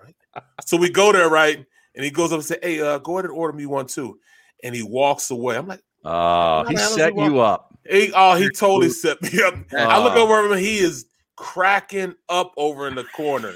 So 0.66 0.76
we 0.76 0.90
go 0.90 1.12
there, 1.12 1.28
right? 1.28 1.64
And 1.94 2.04
he 2.04 2.10
goes 2.10 2.32
up 2.32 2.38
and 2.38 2.44
say, 2.46 2.58
Hey, 2.62 2.80
uh, 2.80 2.98
go 2.98 3.18
ahead 3.18 3.26
and 3.26 3.34
order 3.34 3.56
me 3.56 3.66
one 3.66 3.86
too. 3.86 4.18
And 4.62 4.74
he 4.74 4.82
walks 4.82 5.30
away. 5.30 5.56
I'm 5.56 5.66
like, 5.66 5.82
Oh, 6.04 6.64
he 6.68 6.74
the 6.74 6.80
hell 6.80 6.90
does 6.90 6.96
set 6.96 7.14
he 7.14 7.22
you 7.22 7.40
up. 7.40 7.71
He, 7.88 8.12
oh, 8.14 8.34
he 8.36 8.48
totally 8.50 8.90
set 8.90 9.20
me 9.22 9.42
up. 9.42 9.54
I 9.76 10.02
look 10.02 10.14
over 10.14 10.44
him 10.44 10.52
and 10.52 10.60
he 10.60 10.78
is 10.78 11.06
cracking 11.36 12.14
up 12.28 12.52
over 12.56 12.86
in 12.88 12.94
the 12.94 13.04
corner. 13.04 13.54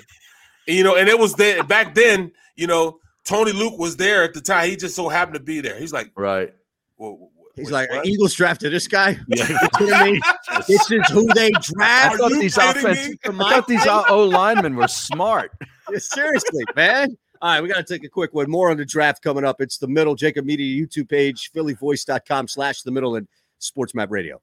And, 0.66 0.76
you 0.76 0.82
know, 0.82 0.96
and 0.96 1.08
it 1.08 1.18
was 1.18 1.34
there 1.34 1.62
back 1.62 1.94
then, 1.94 2.32
you 2.56 2.66
know, 2.66 2.98
Tony 3.24 3.52
Luke 3.52 3.78
was 3.78 3.96
there 3.96 4.22
at 4.24 4.34
the 4.34 4.40
time. 4.40 4.68
He 4.68 4.76
just 4.76 4.94
so 4.96 5.08
happened 5.08 5.34
to 5.34 5.42
be 5.42 5.60
there. 5.60 5.78
He's 5.78 5.92
like, 5.92 6.10
Right. 6.16 6.52
well, 6.96 7.30
He's 7.54 7.66
wait, 7.66 7.72
like, 7.72 7.90
what? 7.90 8.06
Eagles 8.06 8.34
drafted 8.34 8.70
this 8.72 8.86
guy. 8.86 9.18
Yeah. 9.28 9.48
You 9.48 9.68
kidding 9.78 10.12
me? 10.14 10.20
this 10.68 10.90
is 10.90 11.08
who 11.10 11.26
they 11.34 11.50
draft. 11.62 11.64
I 11.80 12.16
draft. 12.16 12.16
thought 12.18 12.30
you 12.32 12.40
these 12.40 12.54
kidding 12.56 12.84
offense. 12.84 13.16
I 13.24 13.50
thought 13.50 13.66
these 13.66 13.86
O 13.86 14.24
linemen 14.24 14.76
were 14.76 14.88
smart. 14.88 15.52
Yeah, 15.90 15.98
Seriously, 15.98 16.64
man. 16.74 17.16
All 17.42 17.50
right, 17.52 17.62
we 17.62 17.68
got 17.68 17.86
to 17.86 17.94
take 17.94 18.04
a 18.04 18.08
quick 18.08 18.34
one. 18.34 18.50
More 18.50 18.70
on 18.70 18.76
the 18.76 18.84
draft 18.84 19.22
coming 19.22 19.44
up. 19.44 19.60
It's 19.60 19.78
the 19.78 19.86
middle, 19.88 20.16
JAKIB 20.16 20.44
Media 20.44 20.86
YouTube 20.86 21.08
page, 21.08 21.50
phillyvoice.com 21.52 22.48
slash 22.48 22.82
the 22.82 22.90
middle 22.90 23.16
and 23.16 23.26
Sports 23.58 23.94
Map 23.94 24.10
Radio. 24.10 24.40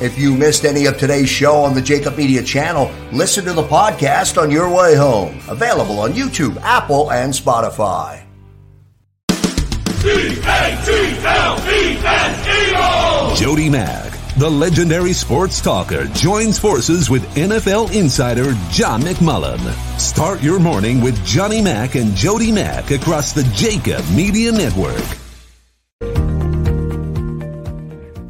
If 0.00 0.18
you 0.18 0.34
missed 0.34 0.64
any 0.64 0.86
of 0.86 0.98
today's 0.98 1.28
show 1.28 1.56
on 1.56 1.74
the 1.74 1.80
JAKIB 1.80 2.16
Media 2.16 2.42
channel, 2.42 2.90
listen 3.12 3.44
to 3.44 3.52
the 3.52 3.62
podcast 3.62 4.40
on 4.40 4.50
your 4.50 4.68
way 4.68 4.96
home. 4.96 5.38
Available 5.48 6.00
on 6.00 6.12
YouTube, 6.12 6.56
Apple, 6.62 7.12
and 7.12 7.32
Spotify. 7.32 8.22
Jody 13.36 13.70
Mack, 13.70 14.12
the 14.36 14.50
legendary 14.50 15.12
sports 15.12 15.60
talker, 15.60 16.06
joins 16.08 16.58
forces 16.58 17.08
with 17.08 17.22
NFL 17.36 17.94
insider 17.94 18.52
John 18.70 19.00
McMullen. 19.02 19.60
Start 19.98 20.42
your 20.42 20.58
morning 20.58 21.00
with 21.00 21.24
Johnny 21.24 21.62
Mack 21.62 21.94
and 21.94 22.14
Jody 22.14 22.52
Mack 22.52 22.90
across 22.90 23.32
the 23.32 23.42
JAKIB 23.42 24.14
Media 24.14 24.52
Network. 24.52 25.23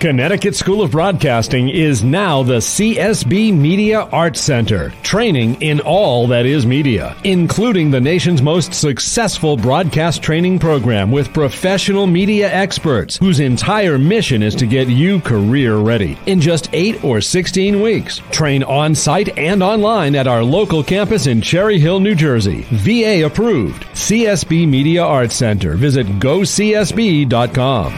Connecticut 0.00 0.56
School 0.56 0.80
of 0.80 0.92
Broadcasting 0.92 1.68
is 1.68 2.02
now 2.02 2.42
the 2.42 2.56
CSB 2.56 3.54
Media 3.54 4.00
Arts 4.00 4.40
Center, 4.40 4.94
training 5.02 5.60
in 5.60 5.78
all 5.80 6.26
that 6.28 6.46
is 6.46 6.64
media, 6.64 7.14
including 7.22 7.90
the 7.90 8.00
nation's 8.00 8.40
most 8.40 8.72
successful 8.72 9.58
broadcast 9.58 10.22
training 10.22 10.58
program 10.58 11.10
with 11.10 11.34
professional 11.34 12.06
media 12.06 12.50
experts 12.50 13.18
whose 13.18 13.40
entire 13.40 13.98
mission 13.98 14.42
is 14.42 14.54
to 14.54 14.66
get 14.66 14.88
you 14.88 15.20
career 15.20 15.76
ready 15.76 16.18
in 16.24 16.40
just 16.40 16.70
8 16.72 17.04
or 17.04 17.20
16 17.20 17.82
weeks. 17.82 18.22
Train 18.30 18.62
on 18.62 18.94
site 18.94 19.36
and 19.36 19.62
online 19.62 20.16
at 20.16 20.26
our 20.26 20.42
local 20.42 20.82
campus 20.82 21.26
in 21.26 21.42
Cherry 21.42 21.78
Hill, 21.78 22.00
New 22.00 22.14
Jersey. 22.14 22.62
VA 22.70 23.26
approved. 23.26 23.82
CSB 23.88 24.66
Media 24.66 25.04
Arts 25.04 25.34
Center. 25.34 25.74
Visit 25.74 26.06
gocsb.com. 26.06 27.92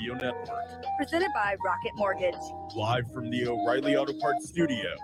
Radio 0.00 0.14
Network. 0.14 0.48
Presented 0.96 1.28
by 1.34 1.56
Rocket 1.62 1.92
Mortgage. 1.94 2.34
Live 2.74 3.10
from 3.12 3.30
the 3.30 3.46
O'Reilly 3.46 3.96
Auto 3.96 4.14
Parts 4.18 4.48
Studios. 4.48 4.98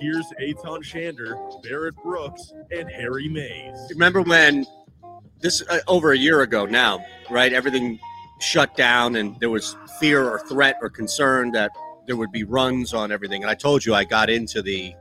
Here's 0.00 0.26
Aton 0.38 0.82
Shander, 0.82 1.62
Barrett 1.62 1.94
Brooks, 2.02 2.52
and 2.70 2.90
Harry 2.90 3.28
Mayes. 3.28 3.78
Remember 3.90 4.20
when 4.20 4.66
this 5.40 5.62
uh, 5.70 5.78
over 5.88 6.12
a 6.12 6.18
year 6.18 6.42
ago 6.42 6.66
now, 6.66 7.02
right? 7.30 7.52
Everything 7.54 7.98
shut 8.40 8.76
down 8.76 9.16
and 9.16 9.38
there 9.40 9.48
was 9.50 9.76
fear 9.98 10.28
or 10.28 10.40
threat 10.40 10.76
or 10.82 10.90
concern 10.90 11.50
that 11.52 11.70
there 12.06 12.16
would 12.16 12.32
be 12.32 12.44
runs 12.44 12.92
on 12.92 13.10
everything. 13.10 13.42
And 13.42 13.50
I 13.50 13.54
told 13.54 13.84
you 13.84 13.94
I 13.94 14.04
got 14.04 14.28
into 14.28 14.60
the 14.60 14.94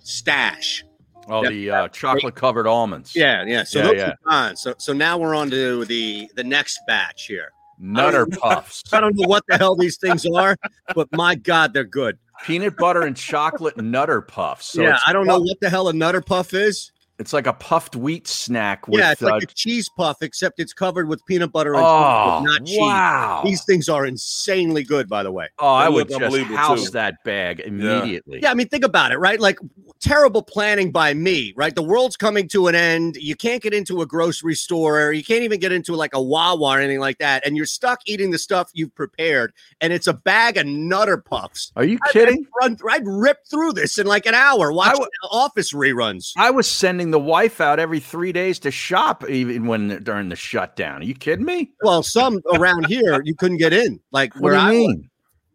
stash. 0.00 0.84
Oh, 1.28 1.42
Yep. 1.44 1.52
the 1.52 1.70
uh, 1.70 1.88
chocolate 1.88 2.34
covered 2.34 2.66
almonds. 2.66 3.14
Yeah, 3.14 3.44
yeah. 3.46 3.62
So 3.62 3.78
Yeah, 3.80 3.84
those 3.86 3.96
yeah. 3.96 4.08
are 4.08 4.16
gone. 4.26 4.56
So 4.56 4.74
so 4.78 4.92
now 4.92 5.16
we're 5.16 5.34
on 5.36 5.48
to 5.50 5.84
the 5.84 6.28
the 6.34 6.42
next 6.44 6.80
batch 6.88 7.26
here. 7.26 7.52
Nutter 7.78 8.26
puffs. 8.26 8.82
I 8.92 9.00
don't 9.00 9.16
know 9.16 9.28
what 9.28 9.44
the 9.48 9.56
hell 9.56 9.76
these 9.76 9.98
things 9.98 10.26
are, 10.26 10.56
but 10.94 11.08
my 11.12 11.34
God, 11.34 11.72
they're 11.72 11.84
good. 11.84 12.18
Peanut 12.44 12.76
butter 12.76 13.02
and 13.02 13.16
chocolate 13.16 13.76
nutter 13.76 14.20
puffs. 14.20 14.66
So 14.66 14.82
yeah, 14.82 14.98
I 15.06 15.12
don't 15.12 15.26
know 15.26 15.40
what 15.40 15.60
the 15.60 15.68
hell 15.68 15.88
a 15.88 15.92
Nutter 15.92 16.20
Puff 16.20 16.54
is. 16.54 16.92
It's 17.18 17.32
like 17.32 17.48
a 17.48 17.52
puffed 17.52 17.96
wheat 17.96 18.28
snack 18.28 18.86
with 18.86 19.00
yeah, 19.00 19.10
it's 19.12 19.22
like 19.22 19.42
uh, 19.42 19.46
a 19.50 19.54
cheese 19.54 19.88
puff, 19.88 20.18
except 20.22 20.60
it's 20.60 20.72
covered 20.72 21.08
with 21.08 21.24
peanut 21.26 21.50
butter 21.50 21.74
and 21.74 21.82
Oh, 21.84 22.40
not 22.44 22.64
cheese. 22.64 22.78
wow. 22.78 23.42
These 23.44 23.64
things 23.64 23.88
are 23.88 24.06
insanely 24.06 24.84
good, 24.84 25.08
by 25.08 25.24
the 25.24 25.32
way. 25.32 25.48
Oh, 25.58 25.66
I 25.66 25.88
would 25.88 26.08
just 26.08 26.36
house 26.46 26.84
too. 26.84 26.90
that 26.92 27.24
bag 27.24 27.58
immediately. 27.60 28.38
Yeah, 28.40 28.52
I 28.52 28.54
mean, 28.54 28.68
think 28.68 28.84
about 28.84 29.10
it, 29.10 29.18
right? 29.18 29.40
Like 29.40 29.58
terrible 30.00 30.42
planning 30.42 30.92
by 30.92 31.12
me, 31.12 31.52
right? 31.56 31.74
The 31.74 31.82
world's 31.82 32.16
coming 32.16 32.46
to 32.50 32.68
an 32.68 32.76
end. 32.76 33.16
You 33.16 33.34
can't 33.34 33.60
get 33.62 33.74
into 33.74 34.00
a 34.00 34.06
grocery 34.06 34.54
store. 34.54 35.12
You 35.12 35.24
can't 35.24 35.42
even 35.42 35.58
get 35.58 35.72
into 35.72 35.96
like 35.96 36.14
a 36.14 36.22
Wawa 36.22 36.76
or 36.76 36.78
anything 36.78 37.00
like 37.00 37.18
that. 37.18 37.44
And 37.44 37.56
you're 37.56 37.66
stuck 37.66 38.00
eating 38.06 38.30
the 38.30 38.38
stuff 38.38 38.70
you've 38.74 38.94
prepared. 38.94 39.52
And 39.80 39.92
it's 39.92 40.06
a 40.06 40.14
bag 40.14 40.56
of 40.56 40.66
Nutter 40.66 41.16
Puffs. 41.16 41.72
Are 41.74 41.84
you 41.84 41.98
I'd- 42.04 42.12
kidding? 42.12 42.46
I'd, 42.62 42.80
run, 42.80 42.90
I'd 42.92 43.06
rip 43.06 43.38
through 43.50 43.72
this 43.72 43.98
in 43.98 44.06
like 44.06 44.26
an 44.26 44.34
hour 44.34 44.72
watching 44.72 45.04
Office 45.32 45.72
reruns. 45.72 46.32
I 46.36 46.52
was 46.52 46.68
sending 46.68 47.07
the 47.10 47.18
wife 47.18 47.60
out 47.60 47.78
every 47.78 48.00
three 48.00 48.32
days 48.32 48.58
to 48.60 48.70
shop, 48.70 49.28
even 49.28 49.66
when 49.66 50.02
during 50.02 50.28
the 50.28 50.36
shutdown. 50.36 51.00
Are 51.02 51.04
you 51.04 51.14
kidding 51.14 51.44
me? 51.44 51.72
Well, 51.82 52.02
some 52.02 52.40
around 52.54 52.86
here 52.86 53.20
you 53.24 53.34
couldn't 53.34 53.58
get 53.58 53.72
in. 53.72 54.00
Like 54.12 54.34
What 54.34 54.42
where 54.42 54.52
do 54.54 54.58
you 54.60 54.66
I 54.66 54.70
mean? 54.70 54.96
was, 54.96 55.06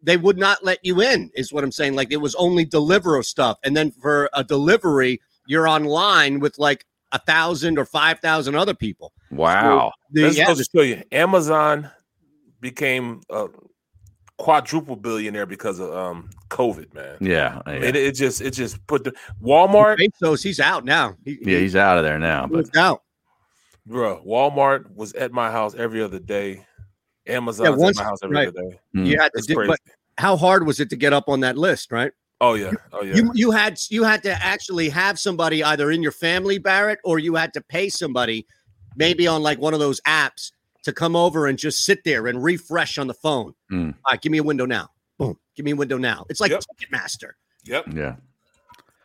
they 0.02 0.16
would 0.16 0.38
not 0.38 0.62
let 0.64 0.78
you 0.82 1.00
in, 1.00 1.30
is 1.34 1.52
what 1.52 1.64
I'm 1.64 1.72
saying. 1.72 1.94
Like 1.94 2.12
it 2.12 2.18
was 2.18 2.34
only 2.34 2.66
Deliveroo 2.66 3.24
stuff. 3.24 3.58
And 3.64 3.76
then 3.76 3.90
for 3.90 4.28
a 4.34 4.44
delivery, 4.44 5.20
you're 5.46 5.66
online 5.68 6.40
with 6.40 6.58
like 6.58 6.84
a 7.12 7.18
thousand 7.18 7.78
or 7.78 7.84
five 7.84 8.20
thousand 8.20 8.54
other 8.54 8.74
people. 8.74 9.12
Wow. 9.30 9.92
The- 10.12 10.22
That's 10.22 10.36
yeah, 10.36 10.44
supposed 10.44 10.70
to 10.70 10.78
show 10.78 10.82
you. 10.82 11.02
Amazon 11.12 11.90
became 12.60 13.20
a 13.30 13.46
quadruple 14.38 14.96
billionaire 14.96 15.46
because 15.46 15.78
of 15.78 15.92
um 15.94 16.30
COVID, 16.50 16.92
man. 16.94 17.16
Yeah, 17.20 17.60
yeah. 17.66 17.72
It, 17.72 17.96
it 17.96 18.14
just 18.14 18.40
it 18.40 18.50
just 18.52 18.84
put 18.86 19.04
the 19.04 19.12
Walmart. 19.42 19.98
Bezos, 19.98 20.42
he's 20.42 20.60
out 20.60 20.84
now. 20.84 21.16
He, 21.24 21.38
Yeah, 21.42 21.58
he's 21.58 21.76
out 21.76 21.98
of 21.98 22.04
there 22.04 22.18
now. 22.18 22.46
But 22.46 22.76
out. 22.76 23.02
Bro, 23.86 24.22
Walmart 24.26 24.94
was 24.94 25.12
at 25.14 25.32
my 25.32 25.50
house 25.50 25.74
every 25.74 26.02
other 26.02 26.18
day. 26.18 26.64
Amazon's 27.26 27.68
Yeah, 27.70 27.76
once- 27.76 27.98
at 27.98 28.02
my 28.04 28.08
house 28.08 28.18
every 28.22 28.36
right. 28.36 28.48
other 28.48 28.62
day. 28.70 28.80
Hmm. 28.94 29.04
You 29.04 29.18
had 29.18 29.28
to 29.32 29.38
It's 29.38 29.46
do, 29.46 29.54
crazy. 29.54 29.68
but 29.68 29.78
how 30.18 30.36
hard 30.36 30.66
was 30.66 30.80
it 30.80 30.90
to 30.90 30.96
get 30.96 31.12
up 31.12 31.28
on 31.28 31.40
that 31.40 31.56
list, 31.58 31.92
right? 31.92 32.12
Oh 32.40 32.54
yeah, 32.54 32.72
oh 32.92 33.02
yeah. 33.02 33.14
You 33.14 33.30
you 33.34 33.50
had 33.52 33.78
you 33.90 34.02
had 34.02 34.22
to 34.24 34.32
actually 34.44 34.88
have 34.88 35.18
somebody 35.18 35.62
either 35.62 35.90
in 35.92 36.02
your 36.02 36.12
family, 36.12 36.58
Barrett, 36.58 36.98
or 37.04 37.18
you 37.18 37.34
had 37.36 37.52
to 37.54 37.60
pay 37.60 37.88
somebody, 37.88 38.46
maybe 38.96 39.26
on 39.26 39.42
like 39.42 39.58
one 39.60 39.72
of 39.72 39.80
those 39.80 40.00
apps, 40.02 40.50
to 40.84 40.92
come 40.92 41.16
over 41.16 41.46
and 41.46 41.58
just 41.58 41.84
sit 41.84 42.04
there 42.04 42.26
and 42.26 42.42
refresh 42.42 42.98
on 42.98 43.06
the 43.06 43.14
phone. 43.14 43.54
Hmm. 43.70 43.90
All 44.04 44.12
right, 44.12 44.20
give 44.20 44.32
me 44.32 44.38
a 44.38 44.42
window 44.42 44.66
now. 44.66 44.88
Boom, 45.18 45.38
give 45.56 45.64
me 45.64 45.72
a 45.72 45.76
window 45.76 45.98
now. 45.98 46.24
It's 46.28 46.40
like 46.40 46.50
Yep. 46.50 46.62
Ticketmaster. 46.80 47.32
Yep. 47.64 47.86
Yeah. 47.94 48.16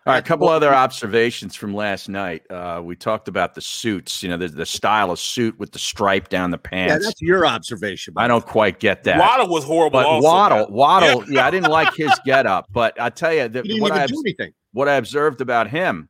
All 0.06 0.14
right, 0.14 0.20
a 0.20 0.22
couple 0.26 0.48
other 0.50 0.74
observations 0.74 1.56
from 1.56 1.74
last 1.76 2.10
night. 2.10 2.50
Uh, 2.50 2.82
we 2.84 2.96
talked 2.96 3.28
about 3.28 3.54
the 3.54 3.62
suits, 3.62 4.24
you 4.24 4.30
know, 4.30 4.38
the, 4.38 4.48
the 4.48 4.66
style 4.66 5.12
of 5.12 5.20
suit 5.20 5.60
with 5.60 5.72
the 5.72 5.78
stripe 5.78 6.30
down 6.30 6.50
the 6.52 6.58
pants. 6.58 6.92
Yeah, 6.94 6.98
that's 7.00 7.22
your 7.22 7.46
observation. 7.46 8.14
I 8.18 8.28
don't 8.28 8.46
quite 8.46 8.80
get 8.80 9.04
that. 9.04 9.20
Waddle 9.20 9.50
was 9.50 9.64
horrible. 9.66 10.00
but 10.00 10.06
also, 10.08 10.26
Waddle, 10.28 10.58
man. 10.60 10.68
Waddle, 10.72 11.30
yeah. 11.32 11.46
I 11.46 11.52
didn't 11.52 11.70
like 11.70 11.94
his 11.96 12.12
getup, 12.26 12.66
but 12.72 13.00
I 13.00 13.10
tell 13.10 13.34
you, 13.34 13.44
the, 13.50 13.62
didn't 13.62 13.82
what 13.82 13.92
even 13.92 14.02
I 14.02 14.08
do 14.08 14.20
anything. 14.26 14.52
what 14.72 14.90
I 14.90 14.96
observed 14.96 15.42
about 15.42 15.70
him 15.70 16.10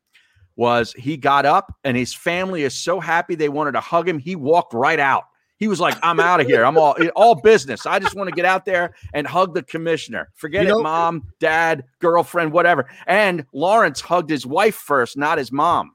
was 0.56 0.94
he 0.94 1.18
got 1.18 1.46
up 1.46 1.74
and 1.84 1.98
his 1.98 2.14
family 2.14 2.64
is 2.64 2.76
so 2.76 3.00
happy 3.02 3.36
they 3.36 3.50
wanted 3.50 3.72
to 3.74 3.82
hug 3.82 4.08
him. 4.08 4.20
He 4.20 4.36
walked 4.36 4.74
right 4.74 5.00
out. 5.00 5.24
He 5.60 5.68
was 5.68 5.80
like, 5.80 5.98
"I'm 6.02 6.20
out 6.22 6.40
of 6.40 6.48
here. 6.48 6.64
I'm 6.66 6.78
all 6.78 6.96
all 7.16 7.36
business. 7.36 7.86
I 7.86 8.00
just 8.00 8.16
want 8.16 8.30
to 8.30 8.36
get 8.36 8.46
out 8.46 8.64
there 8.66 8.96
and 9.14 9.28
hug 9.28 9.54
the 9.54 9.62
commissioner. 9.62 10.30
Forget 10.36 10.64
You 10.64 10.70
know- 10.70 10.80
it, 10.80 10.84
mom, 10.84 11.24
dad, 11.40 11.84
girlfriend, 12.00 12.52
whatever." 12.54 12.90
And 13.08 13.46
Lawrence 13.54 14.00
hugged 14.02 14.30
his 14.30 14.46
wife 14.46 14.76
first, 14.76 15.18
not 15.18 15.38
his 15.38 15.52
mom. 15.52 15.92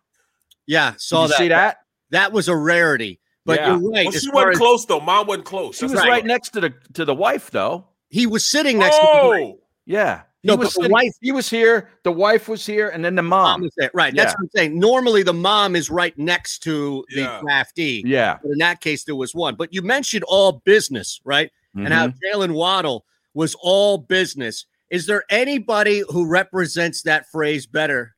Yeah, 0.66 0.92
Did 0.92 1.00
saw 1.00 1.22
you 1.22 1.28
that. 1.28 1.36
see 1.38 1.48
that? 1.48 1.78
That 2.10 2.32
was 2.32 2.48
a 2.48 2.56
rarity. 2.56 3.20
But 3.46 3.60
Yeah. 3.60 3.76
you're 3.78 3.90
right. 3.90 4.04
Well, 4.06 4.12
she 4.12 4.26
far 4.26 4.34
wasn't 4.34 4.52
as- 4.52 4.58
close 4.58 4.86
though. 4.86 5.00
Mom 5.00 5.26
wasn't 5.26 5.44
close. 5.46 5.76
She 5.76 5.82
That's 5.82 5.92
was 5.94 6.00
right. 6.02 6.08
right 6.10 6.24
next 6.24 6.50
to 6.50 6.60
the 6.60 6.74
to 6.94 7.04
the 7.04 7.14
wife, 7.14 7.50
though. 7.50 7.88
he 8.10 8.26
was 8.26 8.46
sitting 8.46 8.78
next 8.78 8.96
to 8.96 9.02
the 9.02 9.08
Oh, 9.18 9.58
Yeah. 9.86 10.22
He 10.44 10.48
No, 10.48 10.56
was 10.56 10.66
but 10.68 10.74
the 10.74 10.82
sitting- 10.82 10.90
wife- 10.92 11.16
He 11.22 11.32
was 11.32 11.48
here. 11.48 11.88
The 12.02 12.12
wife 12.12 12.48
was 12.48 12.66
here, 12.66 12.90
and 12.90 13.02
then 13.02 13.14
the 13.14 13.22
mom 13.22 13.42
mom. 13.44 13.62
was 13.62 13.72
there. 13.78 13.90
Right. 13.94 14.14
That's 14.14 14.32
Yeah. 14.32 14.34
what 14.36 14.42
I'm 14.44 14.50
saying. 14.54 14.78
Normally 14.78 15.22
the 15.22 15.32
mom 15.32 15.74
is 15.74 15.88
right 15.88 16.16
next 16.18 16.58
to 16.64 17.02
the 17.14 17.22
Yeah. 17.22 17.40
draftee. 17.42 18.02
Yeah. 18.04 18.36
But 18.42 18.52
in 18.52 18.58
that 18.58 18.82
case, 18.82 19.04
there 19.04 19.16
was 19.16 19.34
one. 19.34 19.54
But 19.54 19.72
you 19.72 19.80
mentioned 19.80 20.22
all 20.24 20.60
business, 20.66 21.18
right? 21.24 21.50
And 21.74 21.88
how 21.88 22.08
Mm-hmm. 22.08 22.38
Jalen 22.40 22.52
Waddle 22.52 23.06
was 23.32 23.56
all 23.58 23.96
business. 23.96 24.66
Is 24.90 25.06
there 25.06 25.24
anybody 25.30 26.04
who 26.10 26.26
represents 26.26 27.00
that 27.02 27.24
phrase 27.32 27.66
better 27.66 28.14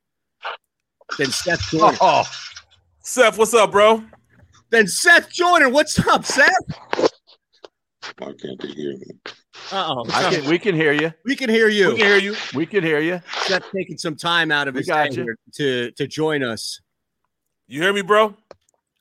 than 1.17 1.31
Seth 1.31 1.61
Joyner? 1.71 1.97
Oh, 2.01 2.23
Seth, 3.03 3.37
what's 3.37 3.53
up, 3.53 3.71
bro? 3.71 4.03
Then 4.69 4.85
Seth 4.85 5.31
Joyner. 5.31 5.69
What's 5.69 5.97
up, 6.05 6.25
Seth? 6.25 6.51
Why 8.17 8.33
can't 8.41 8.59
they 8.61 8.67
hear 8.69 8.91
me? 8.93 9.07
Uh 9.71 9.95
oh. 10.05 10.49
We 10.49 10.59
can 10.59 10.75
hear 10.75 10.93
you. 10.93 11.13
We 11.25 11.35
can 11.35 11.49
hear 11.49 11.67
you. 11.67 11.89
We 11.89 11.97
can 11.97 12.05
hear 12.05 12.17
you. 12.17 12.35
We 12.53 12.65
can 12.65 12.83
hear 12.83 12.99
you. 12.99 13.21
Seth 13.45 13.63
taking 13.75 13.97
some 13.97 14.15
time 14.15 14.51
out 14.51 14.67
of 14.67 14.75
We 14.75 14.79
his 14.81 14.87
got 14.87 15.09
day 15.11 15.15
you. 15.17 15.23
here 15.23 15.37
to 15.55 15.91
to 15.91 16.07
join 16.07 16.43
us. 16.43 16.79
You 17.67 17.81
hear 17.81 17.93
me, 17.93 18.01
bro? 18.01 18.35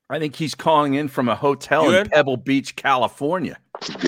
I 0.08 0.18
think 0.18 0.36
he's 0.36 0.54
calling 0.54 0.94
in 0.94 1.08
from 1.08 1.28
a 1.28 1.34
hotel 1.34 1.88
in 1.90 1.94
in? 1.96 2.08
Pebble 2.08 2.36
Beach, 2.36 2.76
California. 2.76 3.58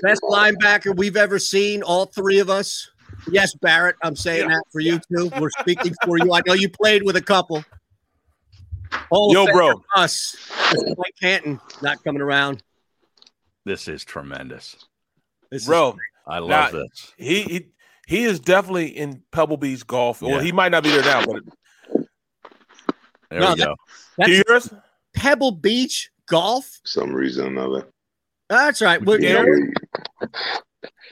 Best 0.03 0.23
linebacker 0.23 0.97
we've 0.97 1.17
ever 1.17 1.39
seen, 1.39 1.83
all 1.83 2.07
three 2.07 2.39
of 2.39 2.49
us. 2.51 2.89
Yes, 3.31 3.55
Barrett, 3.57 3.97
I'm 4.03 4.15
saying 4.17 4.49
Yeah. 4.49 4.57
that 4.57 4.63
for 4.73 4.81
you 4.81 5.01
too. 5.13 5.31
We're 5.41 5.51
speaking 5.61 5.93
for 6.05 6.19
you. 6.19 6.33
I 6.33 6.41
know 6.47 6.55
you 6.55 6.69
played 6.69 7.03
with 7.03 7.17
a 7.17 7.21
couple. 7.23 7.65
Hall 9.11 9.31
of 9.37 9.49
Yo, 9.49 9.53
bro. 9.53 9.83
Us. 9.97 10.37
Mike 10.97 11.15
Canton 11.21 11.61
not 11.83 12.03
coming 12.05 12.23
around. 12.23 12.63
This 13.65 13.89
is 13.89 14.05
tremendous. 14.05 14.77
This 15.51 15.63
is 15.63 15.69
Bro, 15.69 15.97
I 16.27 16.39
love 16.41 16.51
Now, 16.51 16.71
this. 16.81 17.13
he 17.17 17.43
he 17.43 17.67
he 18.07 18.25
is 18.25 18.41
definitely 18.41 18.89
in 18.89 19.23
Pebble 19.33 19.57
Beach 19.57 19.87
golf. 19.87 20.21
Yeah. 20.23 20.29
Well, 20.33 20.41
he 20.41 20.53
might 20.53 20.71
not 20.73 20.83
be 20.83 20.91
there 20.91 21.03
now, 21.03 21.25
but 21.25 21.43
There 23.31 23.41
No, 23.41 23.53
we 23.55 23.57
go. 23.61 23.77
can 24.21 24.31
you 24.31 24.43
that's 24.47 24.49
hear 24.49 24.57
us? 24.57 24.75
Pebble 25.15 25.53
Beach 25.53 26.11
golf. 26.27 26.71
Some 26.85 27.13
reason 27.15 27.45
or 27.47 27.49
another. 27.49 27.89
That's 28.49 28.81
right. 28.81 29.03
We're- 29.05 29.21
Can't 29.21 29.47
you 29.47 29.73
know, 30.23 30.29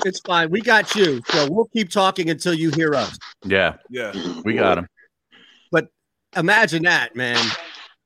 it's 0.05 0.21
fine. 0.21 0.51
We 0.51 0.61
got 0.63 0.95
you. 0.95 1.21
So 1.29 1.51
we'll 1.51 1.67
keep 1.67 1.91
talking 1.91 2.31
until 2.31 2.55
you 2.55 2.71
hear 2.71 2.95
us. 2.95 3.19
Yeah, 3.45 3.77
Yeah. 3.91 4.13
we 4.45 4.55
got 4.55 4.79
him. 4.79 4.89
But 5.71 5.89
imagine 6.37 6.83
that, 6.85 7.15
man. 7.17 7.45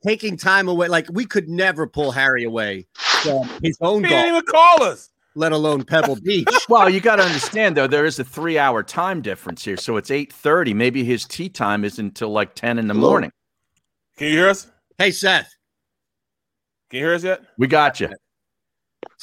Taking 0.05 0.37
time 0.37 0.69
away. 0.69 0.89
Like 0.89 1.07
we 1.13 1.27
could 1.27 1.49
never 1.49 1.87
pull 1.87 2.11
Harry 2.11 2.43
away 2.45 2.87
from 2.97 3.49
his 3.63 3.77
own 3.81 4.03
He 4.05 4.11
didn't 4.11 4.29
even 4.31 4.43
call 4.47 4.83
us. 4.83 5.10
Let 5.37 5.53
alone 5.53 5.85
Pebble 5.85 6.17
Beach. 6.25 6.49
Well, 6.69 6.91
you 6.91 7.01
got 7.01 7.17
to 7.17 7.23
understand 7.23 7.77
though, 7.77 7.87
there 7.87 8.05
is 8.05 8.19
a 8.19 8.25
three-hour 8.25 8.83
time 8.83 9.23
difference 9.23 9.65
here, 9.65 9.77
so 9.77 9.97
it's 9.97 10.11
eight 10.11 10.33
thirty. 10.33 10.75
Maybe 10.75 11.05
his 11.05 11.25
tee 11.25 11.49
time 11.49 11.85
is 11.85 11.99
until 11.99 12.31
like 12.31 12.55
ten 12.55 12.79
in 12.79 12.89
the 12.89 12.95
Hello? 12.95 13.11
morning. 13.11 13.33
Can 14.17 14.29
you 14.29 14.35
hear 14.35 14.49
us? 14.49 14.71
hey, 14.99 15.11
Seth. 15.13 15.51
Can 16.91 16.99
you 16.99 17.07
hear 17.07 17.15
us 17.15 17.23
yet? 17.25 17.41
We 17.59 17.69
got 17.69 18.01
you. 18.01 18.09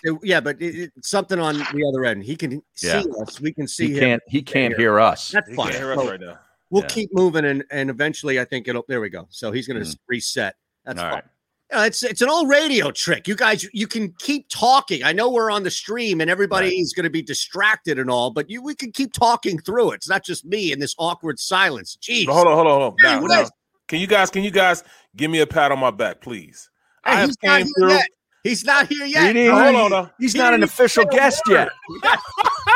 So, 0.05 0.19
yeah, 0.23 0.39
but 0.39 0.61
it, 0.61 0.75
it- 0.75 0.91
something 1.01 1.39
on 1.39 1.57
the 1.57 1.85
other 1.93 2.05
end. 2.05 2.23
He 2.23 2.35
can 2.35 2.61
see 2.75 2.87
Yeah. 2.87 3.03
us. 3.21 3.41
We 3.41 3.51
can 3.53 3.67
see 3.67 3.87
He 3.87 3.93
him. 3.95 3.99
can't. 3.99 4.23
He 4.27 4.41
can't 4.41 4.75
hear 4.77 4.99
us. 4.99 5.29
That's 5.31 5.49
He 5.49 5.55
fine. 5.55 5.71
can't 5.71 5.79
hear 5.83 5.91
us 5.91 5.99
So 5.99 6.09
right 6.09 6.19
now. 6.21 6.39
We'll 6.69 6.83
Yeah. 6.83 6.87
keep 6.89 7.09
moving, 7.13 7.45
and 7.45 7.63
and 7.69 7.89
eventually, 7.89 8.39
I 8.39 8.45
think 8.45 8.67
it'll. 8.67 8.85
There 8.87 9.01
we 9.01 9.09
go. 9.09 9.27
So 9.29 9.51
he's 9.51 9.67
going 9.67 9.83
to 9.83 9.87
Mm. 9.89 9.97
reset. 10.07 10.55
That's 10.85 10.99
All 10.99 11.05
fine. 11.05 11.13
right. 11.15 11.23
Yeah, 11.71 11.85
it's 11.85 12.01
it's 12.01 12.21
an 12.21 12.29
old 12.29 12.49
radio 12.49 12.91
trick. 12.91 13.27
You 13.27 13.35
guys, 13.35 13.67
you 13.73 13.87
can 13.87 14.13
keep 14.19 14.47
talking. 14.47 15.03
I 15.03 15.11
know 15.11 15.29
we're 15.29 15.51
on 15.51 15.63
the 15.63 15.71
stream, 15.71 16.21
and 16.21 16.29
everybody 16.29 16.67
Right. 16.67 16.77
is 16.77 16.93
going 16.93 17.03
to 17.03 17.09
be 17.09 17.21
distracted 17.21 17.99
and 17.99 18.09
all, 18.09 18.31
but 18.31 18.49
you 18.49 18.61
we 18.63 18.73
can 18.73 18.91
keep 18.93 19.11
talking 19.11 19.59
through 19.59 19.91
it. 19.91 19.95
It's 19.95 20.07
not 20.09 20.23
just 20.23 20.45
me 20.45 20.71
in 20.71 20.79
this 20.79 20.95
awkward 20.97 21.39
silence. 21.39 21.97
Jeez. 22.01 22.25
Hold 22.27 22.47
on, 22.47 22.53
hold 22.55 22.67
on, 22.67 22.79
hold 22.81 22.83
on. 22.83 22.95
Hey, 23.01 23.19
Now, 23.19 23.41
now, 23.43 23.49
can 23.89 23.99
you 23.99 24.07
guys 24.07 24.29
can 24.29 24.43
you 24.45 24.51
guys 24.51 24.83
give 25.17 25.29
me 25.29 25.39
a 25.41 25.47
pat 25.47 25.73
on 25.73 25.79
my 25.79 25.91
back, 25.91 26.21
please? 26.21 26.69
Hey, 27.05 27.11
I 27.11 27.15
have 27.15 27.29
he's 27.29 27.37
not 27.43 27.57
came 27.57 27.65
here 27.65 27.73
through. 27.79 27.89
yet. 27.95 28.07
He's 28.43 28.63
not 28.63 28.87
here 28.87 29.05
yet. 29.05 29.35
He 29.35 29.47
Hold 29.47 29.91
on. 29.91 30.09
He's 30.19 30.31
He 30.31 30.39
not 30.39 30.53
an 30.53 30.63
official 30.63 31.03
guest 31.03 31.41
yet. 31.49 31.67